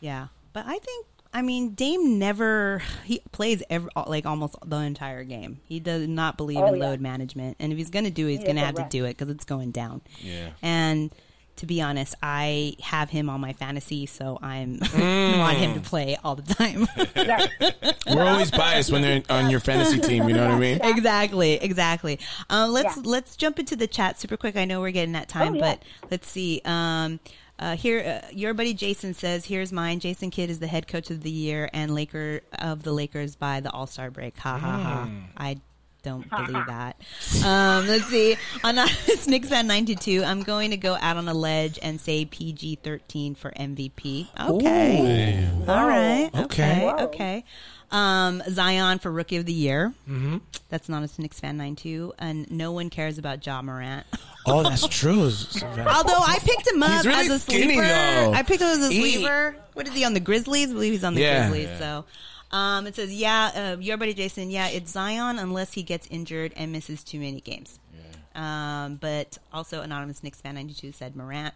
Yeah, 0.00 0.28
but 0.64 0.66
I 0.72 0.78
think 0.78 1.06
I 1.32 1.42
mean 1.42 1.74
Dame 1.74 2.18
never 2.18 2.82
he 3.04 3.20
plays 3.32 3.62
every 3.68 3.90
like 4.06 4.26
almost 4.26 4.56
the 4.64 4.76
entire 4.76 5.24
game. 5.24 5.60
He 5.64 5.78
does 5.80 6.06
not 6.08 6.36
believe 6.36 6.58
Oh, 6.58 6.66
in 6.72 6.76
yeah. 6.80 6.86
load 6.88 7.00
management, 7.00 7.56
and 7.60 7.72
if 7.72 7.78
he's 7.78 7.90
going 7.90 8.04
to 8.06 8.10
do 8.10 8.26
it, 8.26 8.30
he's 8.30 8.38
He 8.40 8.44
going 8.44 8.56
to 8.56 8.62
is 8.62 8.64
a 8.64 8.66
have 8.66 8.90
to 8.90 8.96
do 8.96 9.04
it 9.04 9.16
because 9.16 9.28
it's 9.32 9.44
going 9.44 9.70
down. 9.70 10.00
Yeah. 10.20 10.50
And 10.62 11.10
to 11.56 11.66
be 11.66 11.82
honest, 11.82 12.14
I 12.22 12.76
have 12.80 13.10
him 13.10 13.28
on 13.28 13.40
my 13.40 13.52
fantasy, 13.52 14.06
so 14.06 14.38
I'm 14.40 14.78
want 14.96 15.56
him 15.58 15.74
to 15.74 15.80
play 15.80 16.16
all 16.22 16.36
the 16.36 16.54
time. 16.54 16.86
We're 18.06 18.22
always 18.24 18.50
biased 18.52 18.92
when 18.92 19.02
they're 19.02 19.22
on 19.28 19.50
your 19.50 19.58
fantasy 19.60 19.98
team. 19.98 20.28
You 20.28 20.34
know 20.36 20.46
what 20.46 20.54
I 20.54 20.58
mean? 20.58 20.78
exactly, 20.84 21.54
exactly. 21.54 22.20
Um, 22.48 22.70
let's 22.72 22.96
Yeah. 22.96 23.02
let's 23.04 23.36
jump 23.36 23.58
into 23.58 23.74
the 23.76 23.88
chat 23.88 24.20
super 24.20 24.36
quick. 24.36 24.56
I 24.56 24.64
know 24.66 24.80
we're 24.80 24.92
getting 24.92 25.12
that 25.14 25.28
time, 25.28 25.54
Oh, 25.54 25.56
yeah. 25.56 25.60
but 25.60 25.82
let's 26.12 26.28
see. 26.28 26.62
Um, 26.64 27.18
uh, 27.58 27.76
here, 27.76 28.22
uh, 28.24 28.28
your 28.32 28.54
buddy 28.54 28.74
Jason 28.74 29.14
says, 29.14 29.44
"Here's 29.44 29.72
mine. 29.72 30.00
Jason 30.00 30.30
Kidd 30.30 30.50
is 30.50 30.58
the 30.58 30.66
head 30.66 30.86
coach 30.86 31.10
of 31.10 31.22
the 31.22 31.30
year 31.30 31.68
and 31.72 31.94
Laker 31.94 32.40
of 32.58 32.82
the 32.82 32.92
Lakers 32.92 33.34
by 33.36 33.60
the 33.60 33.70
All 33.70 33.86
Star 33.86 34.10
break. 34.10 34.36
Ha 34.38 34.56
ha 34.58 34.78
ha! 34.78 35.10
I 35.36 35.60
don't 36.02 36.28
believe 36.30 36.66
that. 36.66 36.96
Um, 37.44 37.86
let's 37.88 38.06
see. 38.06 38.36
Anonymous 38.62 39.26
Knicks 39.26 39.48
fan 39.48 39.66
ninety 39.66 39.96
two. 39.96 40.22
I'm 40.24 40.42
going 40.42 40.70
to 40.70 40.76
go 40.76 40.94
out 41.00 41.16
on 41.16 41.26
a 41.28 41.34
ledge 41.34 41.78
and 41.82 42.00
say 42.00 42.24
PG 42.24 42.76
thirteen 42.82 43.34
for 43.34 43.50
MVP. 43.50 44.28
Okay. 44.40 45.48
All 45.66 45.86
right. 45.86 46.30
Okay. 46.34 46.88
Okay. 46.88 47.02
Okay. 47.04 47.44
Um, 47.90 48.42
Zion 48.50 48.98
for 48.98 49.10
Rookie 49.10 49.36
of 49.36 49.46
the 49.46 49.52
Year. 49.52 49.94
Mm-hmm. 50.08 50.38
That's 50.68 50.88
not 50.90 51.02
a 51.02 51.20
Knicks 51.22 51.40
fan 51.40 51.56
nine 51.56 51.74
two, 51.76 52.12
and 52.18 52.50
no 52.50 52.72
one 52.72 52.90
cares 52.90 53.16
about 53.18 53.44
Ja 53.46 53.62
Morant. 53.62 54.06
Oh, 54.46 54.62
that's 54.62 54.86
true. 54.88 55.22
Although 55.22 56.22
I 56.22 56.38
picked 56.42 56.66
him 56.70 56.82
up 56.82 57.04
really 57.04 57.20
as 57.26 57.30
a 57.30 57.38
skinny, 57.38 57.74
sleeper. 57.74 57.82
though. 57.82 58.32
I 58.34 58.42
picked 58.42 58.60
him 58.62 58.68
as 58.68 58.82
a 58.88 58.90
He- 58.92 59.14
sleeper. 59.14 59.56
What 59.74 59.86
is 59.88 59.94
he 59.94 60.04
on 60.04 60.14
the 60.14 60.20
Grizzlies? 60.20 60.70
I 60.70 60.72
believe 60.72 60.92
he's 60.92 61.04
on 61.04 61.14
the 61.14 61.20
Yeah. 61.22 61.48
Grizzlies. 61.48 61.78
So. 61.78 62.04
Um, 62.50 62.86
it 62.86 62.96
says, 62.96 63.12
yeah, 63.12 63.74
uh, 63.76 63.80
your 63.80 63.98
buddy 63.98 64.14
Jason, 64.14 64.48
yeah, 64.50 64.68
it's 64.68 64.92
Zion 64.92 65.38
unless 65.38 65.74
he 65.74 65.82
gets 65.82 66.06
injured 66.06 66.54
and 66.56 66.72
misses 66.72 67.04
too 67.04 67.20
many 67.20 67.40
games. 67.42 67.78
Um, 68.34 68.96
but 68.96 69.36
also, 69.52 69.82
Anonymous 69.82 70.22
Knicks 70.22 70.40
fan 70.40 70.54
92 70.54 70.92
said 70.92 71.14
Morant. 71.16 71.52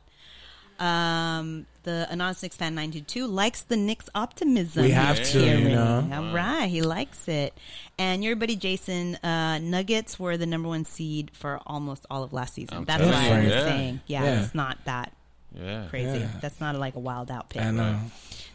Um, 0.78 1.66
the 1.84 2.06
Anonymous 2.10 2.42
Knicks 2.42 2.56
fan 2.56 2.74
92 2.74 3.26
likes 3.26 3.62
the 3.62 3.76
Knicks 3.76 4.08
optimism. 4.14 4.84
We 4.84 4.90
have 4.92 5.18
he's 5.18 5.32
to, 5.32 5.38
you 5.40 5.44
carrying. 5.46 5.68
know. 5.74 6.08
All 6.12 6.34
right, 6.34 6.66
he 6.68 6.80
likes 6.82 7.26
it. 7.28 7.56
And 7.98 8.22
your 8.22 8.36
buddy 8.36 8.56
Jason, 8.56 9.16
uh, 9.16 9.58
Nuggets 9.58 10.18
were 10.18 10.36
the 10.36 10.46
number 10.46 10.68
one 10.68 10.84
seed 10.84 11.30
for 11.34 11.60
almost 11.66 12.06
all 12.10 12.22
of 12.22 12.32
last 12.32 12.54
season. 12.54 12.76
I'm 12.78 12.84
That's 12.84 13.02
telling 13.02 13.14
why 13.30 13.36
I 13.36 13.40
was 13.40 13.48
yeah. 13.48 13.64
saying, 13.64 14.00
yeah, 14.06 14.24
Yeah. 14.24 14.42
it's 14.44 14.54
not 14.54 14.78
that 14.84 15.12
Yeah. 15.58 15.86
crazy. 15.90 16.18
Yeah. 16.20 16.28
That's 16.40 16.60
not 16.60 16.76
like 16.76 16.94
a 16.94 17.00
wild 17.00 17.30
out 17.30 17.50
pick. 17.50 17.62
I 17.62 17.70
know. 17.72 17.98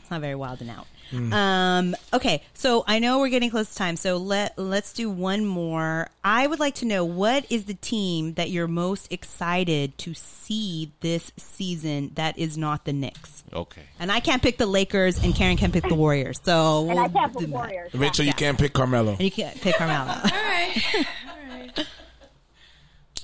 It's 0.07 0.11
not 0.11 0.21
very 0.21 0.35
wild 0.35 0.61
and 0.61 0.69
out. 0.69 0.87
Hmm. 1.09 1.33
Um, 1.33 1.95
okay, 2.13 2.41
so 2.53 2.85
I 2.87 2.99
know 2.99 3.19
we're 3.19 3.27
getting 3.27 3.49
close 3.49 3.69
to 3.71 3.75
time, 3.75 3.97
so 3.97 4.15
let 4.15 4.57
let's 4.57 4.93
do 4.93 5.09
one 5.09 5.43
more. 5.45 6.07
I 6.23 6.47
would 6.47 6.61
like 6.61 6.75
to 6.75 6.85
know 6.85 7.03
what 7.03 7.45
is 7.51 7.65
the 7.65 7.73
team 7.73 8.35
that 8.35 8.49
you're 8.49 8.69
most 8.69 9.11
excited 9.11 9.97
to 9.97 10.13
see 10.13 10.93
this 11.01 11.33
season 11.35 12.11
that 12.15 12.37
is 12.37 12.57
not 12.57 12.85
the 12.85 12.93
Knicks. 12.93 13.43
Okay. 13.51 13.81
And 13.99 14.09
I 14.13 14.21
can't 14.21 14.41
pick 14.41 14.57
the 14.57 14.65
Lakers, 14.65 15.21
and 15.21 15.35
Karen 15.35 15.57
can 15.57 15.73
pick 15.73 15.83
the 15.89 15.95
Warriors. 15.95 16.39
So 16.41 16.89
And 16.89 16.97
I 16.97 17.03
we'll 17.03 17.09
can't 17.09 17.33
do 17.33 17.39
put. 17.39 17.49
Warriors. 17.49 17.93
Rachel, 17.93 18.23
you 18.25 18.33
can't 18.33 18.57
pick 18.57 18.71
Carmelo. 18.71 19.11
And 19.11 19.21
you 19.21 19.31
can't 19.31 19.59
pick 19.59 19.75
Carmelo. 19.75 20.11
All 20.11 20.21
right. 20.23 21.05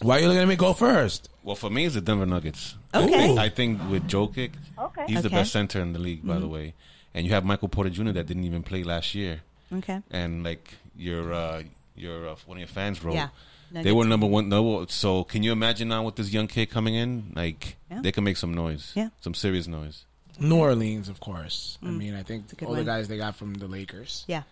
Why 0.03 0.17
are 0.17 0.19
you 0.21 0.27
looking 0.27 0.41
at 0.41 0.47
me 0.47 0.55
go 0.55 0.73
first? 0.73 1.29
Well, 1.43 1.55
for 1.55 1.69
me, 1.69 1.85
it's 1.85 1.95
the 1.95 2.01
Denver 2.01 2.25
Nuggets. 2.25 2.75
Okay. 2.93 3.37
I 3.37 3.49
think 3.49 3.79
with 3.89 4.07
Joe 4.07 4.27
Jokic, 4.27 4.51
Okay. 4.77 5.05
he's 5.07 5.21
the 5.21 5.27
Okay. 5.27 5.37
best 5.37 5.51
center 5.51 5.81
in 5.81 5.93
the 5.93 5.99
league, 5.99 6.25
by 6.25 6.39
the 6.39 6.47
way. 6.47 6.73
And 7.13 7.25
you 7.25 7.33
have 7.33 7.43
Michael 7.45 7.69
Porter 7.69 7.89
Jr. 7.89 8.11
that 8.11 8.25
didn't 8.27 8.43
even 8.43 8.63
play 8.63 8.83
last 8.83 9.15
year. 9.15 9.41
okay. 9.71 10.01
And 10.11 10.43
like 10.43 10.75
your 10.95 11.33
uh, 11.33 11.63
your 11.95 12.29
uh, 12.29 12.35
one 12.45 12.57
of 12.57 12.59
your 12.59 12.67
fans 12.67 13.03
wrote, 13.03 13.15
Yeah. 13.15 13.29
they 13.71 13.79
Nuggets. 13.79 13.95
were 13.95 14.05
number 14.05 14.27
one. 14.27 14.49
No, 14.49 14.85
so 14.87 15.23
can 15.23 15.41
you 15.43 15.51
imagine 15.51 15.87
now 15.89 16.03
with 16.03 16.15
this 16.15 16.31
young 16.31 16.47
kid 16.47 16.69
coming 16.69 16.95
in? 16.95 17.31
Like 17.35 17.77
Yeah. 17.89 18.01
they 18.01 18.11
can 18.11 18.23
make 18.23 18.37
some 18.37 18.53
noise, 18.53 18.91
Yeah. 18.95 19.09
some 19.21 19.33
serious 19.33 19.67
noise. 19.67 20.05
New 20.39 20.57
Orleans, 20.57 21.07
of 21.09 21.19
course. 21.19 21.77
I 21.83 21.87
mean, 21.87 22.15
I 22.15 22.23
think 22.23 22.47
Mm. 22.47 22.53
a 22.53 22.55
good 22.55 22.65
all 22.67 22.73
the 22.73 22.79
one. 22.81 22.85
guys 22.85 23.07
they 23.07 23.17
got 23.17 23.35
from 23.35 23.53
the 23.55 23.67
Lakers. 23.67 24.25
Yeah. 24.27 24.43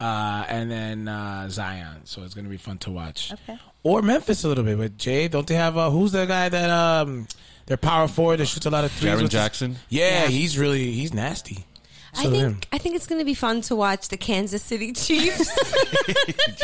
Uh, 0.00 0.44
and 0.48 0.70
then 0.70 1.08
uh, 1.08 1.48
Zion. 1.48 2.00
So 2.04 2.22
it's 2.24 2.34
going 2.34 2.44
to 2.46 2.50
be 2.50 2.56
fun 2.56 2.78
to 2.78 2.90
watch. 2.90 3.32
Okay. 3.32 3.58
Or 3.82 4.02
Memphis 4.02 4.44
a 4.44 4.48
little 4.48 4.64
bit. 4.64 4.76
But 4.78 4.96
Jay, 4.98 5.28
don't 5.28 5.46
they 5.46 5.54
have, 5.54 5.76
uh, 5.78 5.90
who's 5.90 6.12
the 6.12 6.26
guy 6.26 6.48
that, 6.48 6.70
um, 6.70 7.26
they're 7.66 7.76
power 7.76 8.08
forward 8.08 8.38
that 8.38 8.46
shoots 8.46 8.66
a 8.66 8.70
lot 8.70 8.84
of 8.84 8.92
threes? 8.92 9.12
Jaren 9.12 9.22
What's 9.22 9.32
his- 9.32 9.40
Jackson. 9.42 9.76
Yeah, 9.88 10.22
Yeah. 10.24 10.28
he's 10.28 10.58
really, 10.58 10.90
he's 10.92 11.14
nasty. 11.14 11.64
I 12.12 12.22
think 12.24 12.34
him. 12.34 12.60
I 12.72 12.78
think 12.78 12.96
it's 12.96 13.06
going 13.06 13.20
to 13.20 13.24
be 13.24 13.34
fun 13.34 13.60
to 13.62 13.76
watch 13.76 14.08
the 14.08 14.16
Kansas 14.16 14.62
City 14.64 14.92
Chiefs. 14.94 15.48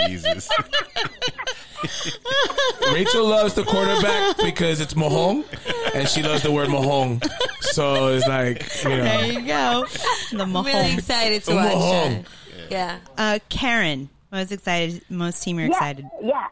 Jesus. 0.08 0.48
Rachel 2.92 3.26
loves 3.28 3.54
the 3.54 3.62
quarterback 3.64 4.36
because 4.38 4.80
it's 4.80 4.96
Mahone, 4.96 5.44
and 5.94 6.08
she 6.08 6.22
loves 6.22 6.42
the 6.42 6.50
word 6.50 6.68
Mahone. 6.68 7.20
So 7.60 8.08
it's 8.08 8.26
like, 8.26 8.62
you 8.82 8.88
know. 8.90 9.04
There 9.04 9.32
you 9.32 9.46
go. 9.46 9.86
The 10.32 10.42
I'm 10.42 10.52
really 10.66 10.94
excited 10.94 11.44
to 11.44 11.54
watch 11.54 11.72
Mahone. 11.72 12.22
that. 12.22 12.70
Yeah. 12.70 12.98
Uh, 13.16 13.38
Karen, 13.48 14.08
most 14.32 14.50
excited. 14.52 15.02
Most 15.08 15.42
team 15.42 15.58
are 15.58 15.62
Yeah, 15.62 15.68
excited. 15.68 16.06
Yeah. 16.22 16.46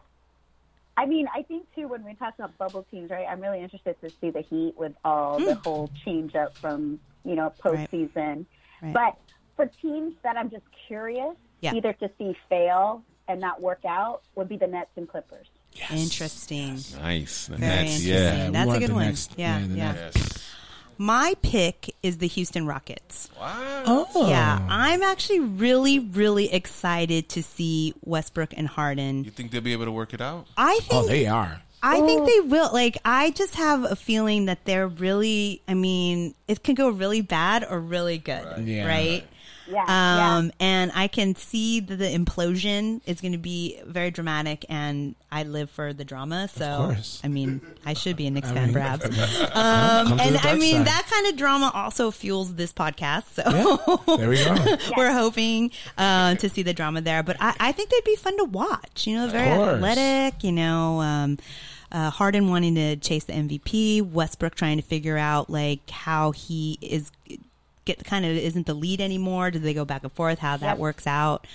I 0.97 1.05
mean, 1.05 1.27
I 1.33 1.41
think 1.41 1.67
too 1.75 1.87
when 1.87 2.03
we 2.03 2.13
talk 2.13 2.35
about 2.35 2.57
bubble 2.57 2.85
teams, 2.89 3.09
right? 3.09 3.25
I'm 3.29 3.41
really 3.41 3.61
interested 3.61 3.99
to 4.01 4.09
see 4.09 4.29
the 4.29 4.41
Heat 4.41 4.75
with 4.77 4.93
all 5.03 5.39
the 5.39 5.55
hmm. 5.55 5.61
whole 5.61 5.89
change 6.03 6.35
up 6.35 6.57
from 6.57 6.99
you 7.23 7.35
know 7.35 7.53
Right. 7.63 7.89
postseason. 7.91 8.45
Right. 8.81 8.93
But 8.93 9.17
for 9.55 9.65
teams 9.81 10.13
that 10.23 10.37
I'm 10.37 10.49
just 10.49 10.65
curious, 10.87 11.35
Yeah. 11.61 11.73
either 11.73 11.93
to 11.93 12.09
see 12.17 12.35
fail 12.49 13.03
and 13.27 13.41
not 13.41 13.61
work 13.61 13.83
out, 13.85 14.21
would 14.35 14.47
be 14.47 14.57
the 14.57 14.67
Nets 14.67 14.91
and 14.95 15.07
Clippers. 15.09 15.47
Interesting. 15.91 16.79
nice. 17.01 17.47
The 17.47 17.57
Very 17.57 17.71
Nets, 17.71 18.05
interesting. 18.05 18.39
yeah. 18.39 18.49
That's 18.51 18.73
a 18.73 18.79
good 18.79 18.93
one. 18.93 19.05
next- 19.05 19.33
yeah, 19.37 19.59
yeah, 19.59 19.65
yeah. 19.75 19.93
Yes. 20.15 20.34
My 20.97 21.35
pick 21.41 21.95
is 22.01 22.17
the 22.17 22.27
Houston 22.27 22.65
Rockets. 22.65 23.29
Wow. 23.39 23.83
Oh. 23.85 24.29
Yeah, 24.29 24.65
I'm 24.69 25.03
actually 25.03 25.41
really, 25.41 25.99
really 25.99 26.51
excited 26.53 27.29
to 27.29 27.43
see 27.43 27.93
Westbrook 28.03 28.53
and 28.55 28.67
Harden. 28.67 29.23
You 29.23 29.31
think 29.31 29.51
they'll 29.51 29.61
be 29.61 29.73
able 29.73 29.85
to 29.85 29.91
work 29.91 30.13
it 30.13 30.21
out? 30.21 30.47
I 30.57 30.73
oh, 30.73 30.79
think 30.79 30.93
Oh, 30.93 31.07
they 31.07 31.27
are. 31.27 31.61
I 31.83 32.01
think 32.01 32.21
oh. 32.21 32.25
they 32.25 32.39
will. 32.49 32.73
Like, 32.73 32.97
I 33.05 33.29
just 33.31 33.55
have 33.55 33.83
a 33.83 33.95
feeling 33.95 34.45
that 34.45 34.65
they're 34.65 34.87
really. 34.87 35.61
I 35.67 35.75
mean, 35.75 36.33
it 36.47 36.63
can 36.63 36.73
go 36.73 36.89
really 36.89 37.21
bad 37.21 37.65
or 37.69 37.79
really 37.79 38.17
good, 38.17 38.43
right? 38.43 38.65
Yeah. 38.65 39.21
Yeah, 39.67 40.35
Um, 40.37 40.51
and 40.59 40.91
I 40.93 41.07
can 41.07 41.35
see 41.35 41.79
that 41.79 41.95
the 41.95 42.05
implosion 42.05 43.01
is 43.05 43.19
going 43.21 43.31
to 43.31 43.37
be 43.37 43.79
very 43.85 44.11
dramatic, 44.11 44.63
and 44.69 45.15
I 45.31 45.43
live 45.43 45.69
for 45.71 45.91
the 45.93 46.03
drama. 46.05 46.47
So, 46.47 46.65
course. 46.93 47.19
I 47.23 47.27
mean, 47.29 47.61
I 47.85 47.93
should 47.93 48.15
be 48.15 48.27
a 48.27 48.31
Knicks 48.31 48.49
I 48.49 48.53
fan, 48.53 48.63
mean, 48.65 48.73
perhaps. 48.73 49.05
Um, 49.55 50.19
and 50.19 50.37
I 50.37 50.55
mean, 50.55 50.77
side. 50.77 50.87
that 50.87 51.07
kind 51.09 51.27
of 51.27 51.35
drama 51.37 51.71
also 51.73 52.11
fuels 52.11 52.55
this 52.55 52.73
podcast. 52.73 53.23
So, 53.33 54.17
There 54.17 54.29
we 54.29 54.37
go. 54.43 54.55
we're 54.97 55.11
hoping 55.13 55.71
uh, 55.97 56.35
to 56.35 56.49
see 56.49 56.61
the 56.61 56.73
drama 56.73 57.01
there. 57.01 57.23
But 57.23 57.37
I, 57.39 57.55
I 57.59 57.71
think 57.71 57.89
they'd 57.89 58.03
be 58.03 58.15
fun 58.15 58.37
to 58.37 58.43
watch. 58.45 59.07
You 59.07 59.17
know, 59.17 59.27
very 59.27 59.47
athletic. 59.47 60.43
You 60.43 60.51
know, 60.51 61.01
um, 61.01 61.37
uh, 61.91 62.09
Harden 62.09 62.49
wanting 62.49 62.75
to 62.75 62.97
chase 62.97 63.23
the 63.23 63.33
MVP, 63.33 64.01
Westbrook 64.11 64.55
trying 64.55 64.77
to 64.77 64.83
figure 64.83 65.17
out 65.17 65.49
like 65.49 65.89
how 65.89 66.31
he 66.31 66.77
is 66.81 67.11
get 67.85 68.03
kind 68.03 68.25
of 68.25 68.31
isn't 68.31 68.65
the 68.65 68.73
lead 68.73 68.99
anymore. 69.01 69.51
Do 69.51 69.59
they 69.59 69.73
go 69.73 69.85
back 69.85 70.03
and 70.03 70.11
forth? 70.11 70.39
How 70.39 70.57
that 70.57 70.71
Yep. 70.71 70.77
works 70.77 71.07
out. 71.07 71.47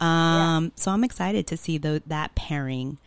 Um, 0.00 0.72
So 0.76 0.90
I'm 0.90 1.04
excited 1.04 1.46
to 1.48 1.56
see 1.56 1.78
the, 1.78 2.02
that 2.06 2.34
pairing 2.34 2.98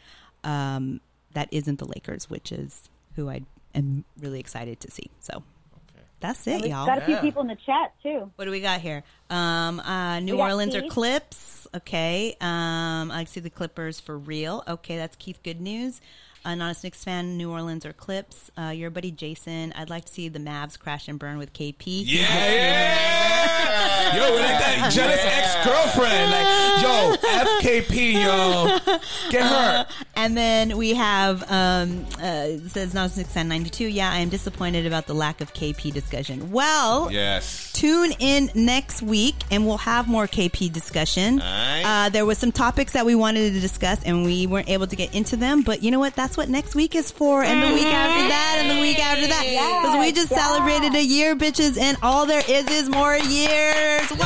um, 0.44 1.00
that 1.34 1.48
isn't 1.52 1.80
the 1.80 1.86
Lakers, 1.86 2.30
which 2.30 2.52
is 2.52 2.90
who 3.16 3.30
I 3.30 3.42
am 3.74 4.04
really 4.20 4.40
excited 4.40 4.80
to 4.82 4.92
see. 4.92 5.10
So 5.20 5.44
that's 6.20 6.46
it, 6.48 6.62
We've 6.62 6.72
y'all. 6.72 6.86
got 6.86 7.00
a 7.00 7.06
few 7.06 7.18
people 7.18 7.42
in 7.42 7.48
the 7.48 7.58
chat 7.66 7.94
too. 8.02 8.32
What 8.36 8.46
do 8.46 8.52
we 8.52 8.62
got 8.62 8.82
here? 8.82 9.04
Um, 9.30 9.80
uh, 9.80 10.20
New 10.20 10.34
We 10.34 10.38
got 10.38 10.46
Orleans 10.52 10.76
or 10.76 10.82
Clips? 10.84 11.68
Okay. 11.76 12.36
Um, 12.40 13.12
I 13.12 13.26
see 13.28 13.40
the 13.40 13.50
Clippers 13.50 14.00
for 14.00 14.18
real. 14.18 14.64
Okay, 14.68 14.96
that's 14.98 15.16
Keith. 15.16 15.40
Good 15.44 15.60
news. 15.60 16.00
Uh, 16.46 16.56
not 16.56 16.78
a 16.78 16.84
Knicks 16.84 17.04
fan. 17.04 17.38
New 17.38 17.50
Orleans 17.52 17.86
or 17.86 17.94
Clips? 17.94 18.52
Uh, 18.58 18.64
your 18.70 18.90
buddy 18.90 19.12
Jason. 19.12 19.72
I'd 19.76 19.90
like 19.90 20.06
to 20.06 20.12
see 20.14 20.28
the 20.30 20.40
Mavs 20.40 20.78
crash 20.78 21.08
and 21.08 21.18
burn 21.18 21.38
with 21.38 21.54
KP. 21.54 22.04
Yeah, 22.06 22.20
yeah. 22.52 24.16
Yo, 24.16 24.32
we're 24.32 24.42
like 24.42 24.60
that 24.60 24.92
jealous 24.94 25.20
ex 25.24 25.66
girlfriend. 25.66 26.32
Like, 26.32 26.82
yo, 26.84 27.16
FKP, 27.80 28.14
yo, 28.14 28.98
get 29.32 29.44
her. 29.44 29.86
Uh, 29.88 29.92
And 30.16 30.38
then 30.38 30.78
we 30.78 30.94
have, 30.94 31.44
um, 31.50 32.06
uh, 32.20 32.58
says 32.68 32.94
now 32.94 33.08
692. 33.08 33.86
Yeah, 33.88 34.12
I 34.12 34.20
am 34.20 34.30
disappointed 34.30 34.86
about 34.86 35.08
the 35.08 35.14
lack 35.14 35.42
of 35.42 35.54
KP 35.54 35.92
discussion. 35.94 36.52
Well, 36.52 37.12
Yes. 37.12 37.72
tune 37.74 38.12
in 38.20 38.50
next 38.54 39.02
week 39.02 39.36
and 39.50 39.66
we'll 39.66 39.78
have 39.78 40.08
more 40.08 40.28
KP 40.28 40.72
discussion. 40.72 41.42
Alright. 41.42 41.86
Uh, 41.86 42.10
there 42.10 42.26
was 42.26 42.38
some 42.38 42.52
topics 42.52 42.94
that 42.94 43.06
we 43.06 43.16
wanted 43.16 43.54
to 43.54 43.60
discuss 43.60 44.04
and 44.04 44.24
we 44.26 44.46
weren't 44.48 44.70
able 44.70 44.88
to 44.88 44.96
get 44.96 45.14
into 45.16 45.36
them, 45.36 45.62
but 45.64 45.82
you 45.84 45.90
know 45.92 46.00
what? 46.00 46.16
That's 46.16 46.33
what 46.38 46.50
next 46.50 46.74
week 46.76 46.96
is 46.96 47.12
for, 47.12 47.44
and 47.44 47.62
the 47.62 47.74
week 47.74 47.86
after 47.86 48.20
mm-hmm. 48.20 48.30
that, 48.30 48.58
and 48.60 48.78
the 48.78 48.82
week 48.82 49.00
after 49.00 49.28
that. 49.28 49.44
Because 49.44 50.00
we 50.00 50.12
just 50.12 50.24
Yes, 50.24 50.40
yes. 50.40 50.48
celebrated 50.48 50.96
a 50.96 51.04
year, 51.04 51.36
bitches, 51.36 51.78
and 51.78 51.98
all 52.02 52.26
there 52.26 52.44
is 52.48 52.66
is 52.70 52.88
more 52.90 53.16
years. 53.18 54.10
What? 54.10 54.20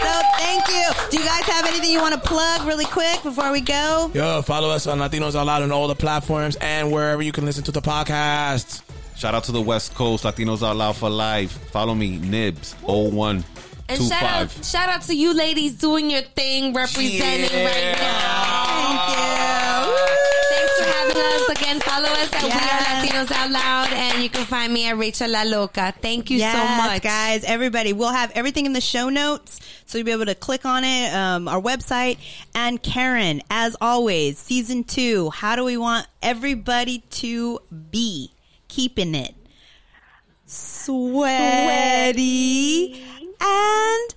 So 0.00 0.22
thank 0.38 0.66
you. 0.68 0.88
Do 1.10 1.18
you 1.18 1.24
guys 1.24 1.42
have 1.42 1.66
anything 1.66 1.90
you 1.90 2.00
want 2.00 2.14
to 2.14 2.20
plug 2.20 2.66
really 2.66 2.86
quick 2.86 3.22
before 3.22 3.52
we 3.52 3.60
go? 3.60 4.10
Yo, 4.14 4.42
follow 4.42 4.70
us 4.70 4.86
on 4.86 4.98
Latinos 4.98 5.34
Out 5.34 5.46
Loud 5.46 5.62
on 5.62 5.72
all 5.72 5.88
the 5.88 5.94
platforms 5.94 6.56
and 6.60 6.90
wherever 6.90 7.20
you 7.20 7.32
can 7.32 7.44
listen 7.44 7.64
to 7.64 7.72
the 7.72 7.82
podcast. 7.82 8.82
Shout 9.16 9.34
out 9.34 9.44
to 9.44 9.52
the 9.52 9.60
West 9.60 9.94
Coast, 9.94 10.24
Latinos 10.24 10.66
Out 10.66 10.76
Loud 10.76 10.96
for 10.96 11.10
Life. 11.10 11.52
Follow 11.70 11.94
me, 11.94 12.18
Nibs, 12.18 12.72
0125. 12.84 13.57
And 13.90 14.02
shout 14.02 14.22
out, 14.22 14.50
shout 14.64 14.88
out 14.88 15.02
to 15.02 15.14
you 15.16 15.32
ladies 15.32 15.74
doing 15.74 16.10
your 16.10 16.22
thing, 16.22 16.74
representing 16.74 17.64
right 17.64 17.96
now. 17.98 18.64
Thank 18.66 19.08
you. 19.08 19.16
Thanks 20.50 20.78
for 20.78 20.84
having 20.84 21.16
us 21.16 21.48
again. 21.48 21.80
Follow 21.80 22.08
us 22.08 22.32
at 22.34 22.42
Yes. 22.42 23.02
We 23.02 23.08
Are 23.10 23.24
Latinos 23.24 23.32
Out 23.32 23.50
Loud, 23.50 23.92
and 23.92 24.22
you 24.22 24.28
can 24.28 24.44
find 24.44 24.72
me 24.72 24.86
at 24.88 24.96
Rachel 24.98 25.30
La 25.30 25.42
Loca. 25.42 25.94
Thank 26.02 26.30
you 26.30 26.38
Yes, 26.38 26.54
so 26.54 26.64
much, 26.82 27.02
guys. 27.02 27.44
Everybody, 27.44 27.92
we'll 27.94 28.12
have 28.12 28.30
everything 28.34 28.66
in 28.66 28.72
the 28.74 28.80
show 28.80 29.08
notes, 29.08 29.58
so 29.86 29.96
you'll 29.98 30.04
be 30.04 30.12
able 30.12 30.26
to 30.26 30.34
click 30.34 30.66
on 30.66 30.84
it. 30.84 31.14
Um, 31.14 31.48
our 31.48 31.60
website 31.60 32.18
and 32.54 32.82
Karen, 32.82 33.40
as 33.50 33.74
always, 33.80 34.36
season 34.38 34.84
two. 34.84 35.30
How 35.30 35.56
do 35.56 35.64
we 35.64 35.76
want 35.78 36.06
everybody 36.22 36.98
to 37.10 37.60
be 37.90 38.32
keeping 38.68 39.14
it 39.14 39.34
sweaty. 40.46 41.24
sweaty 42.94 43.04
and 43.40 44.14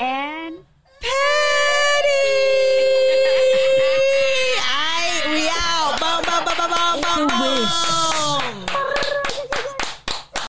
and 0.00 0.56
Patty. 1.00 3.07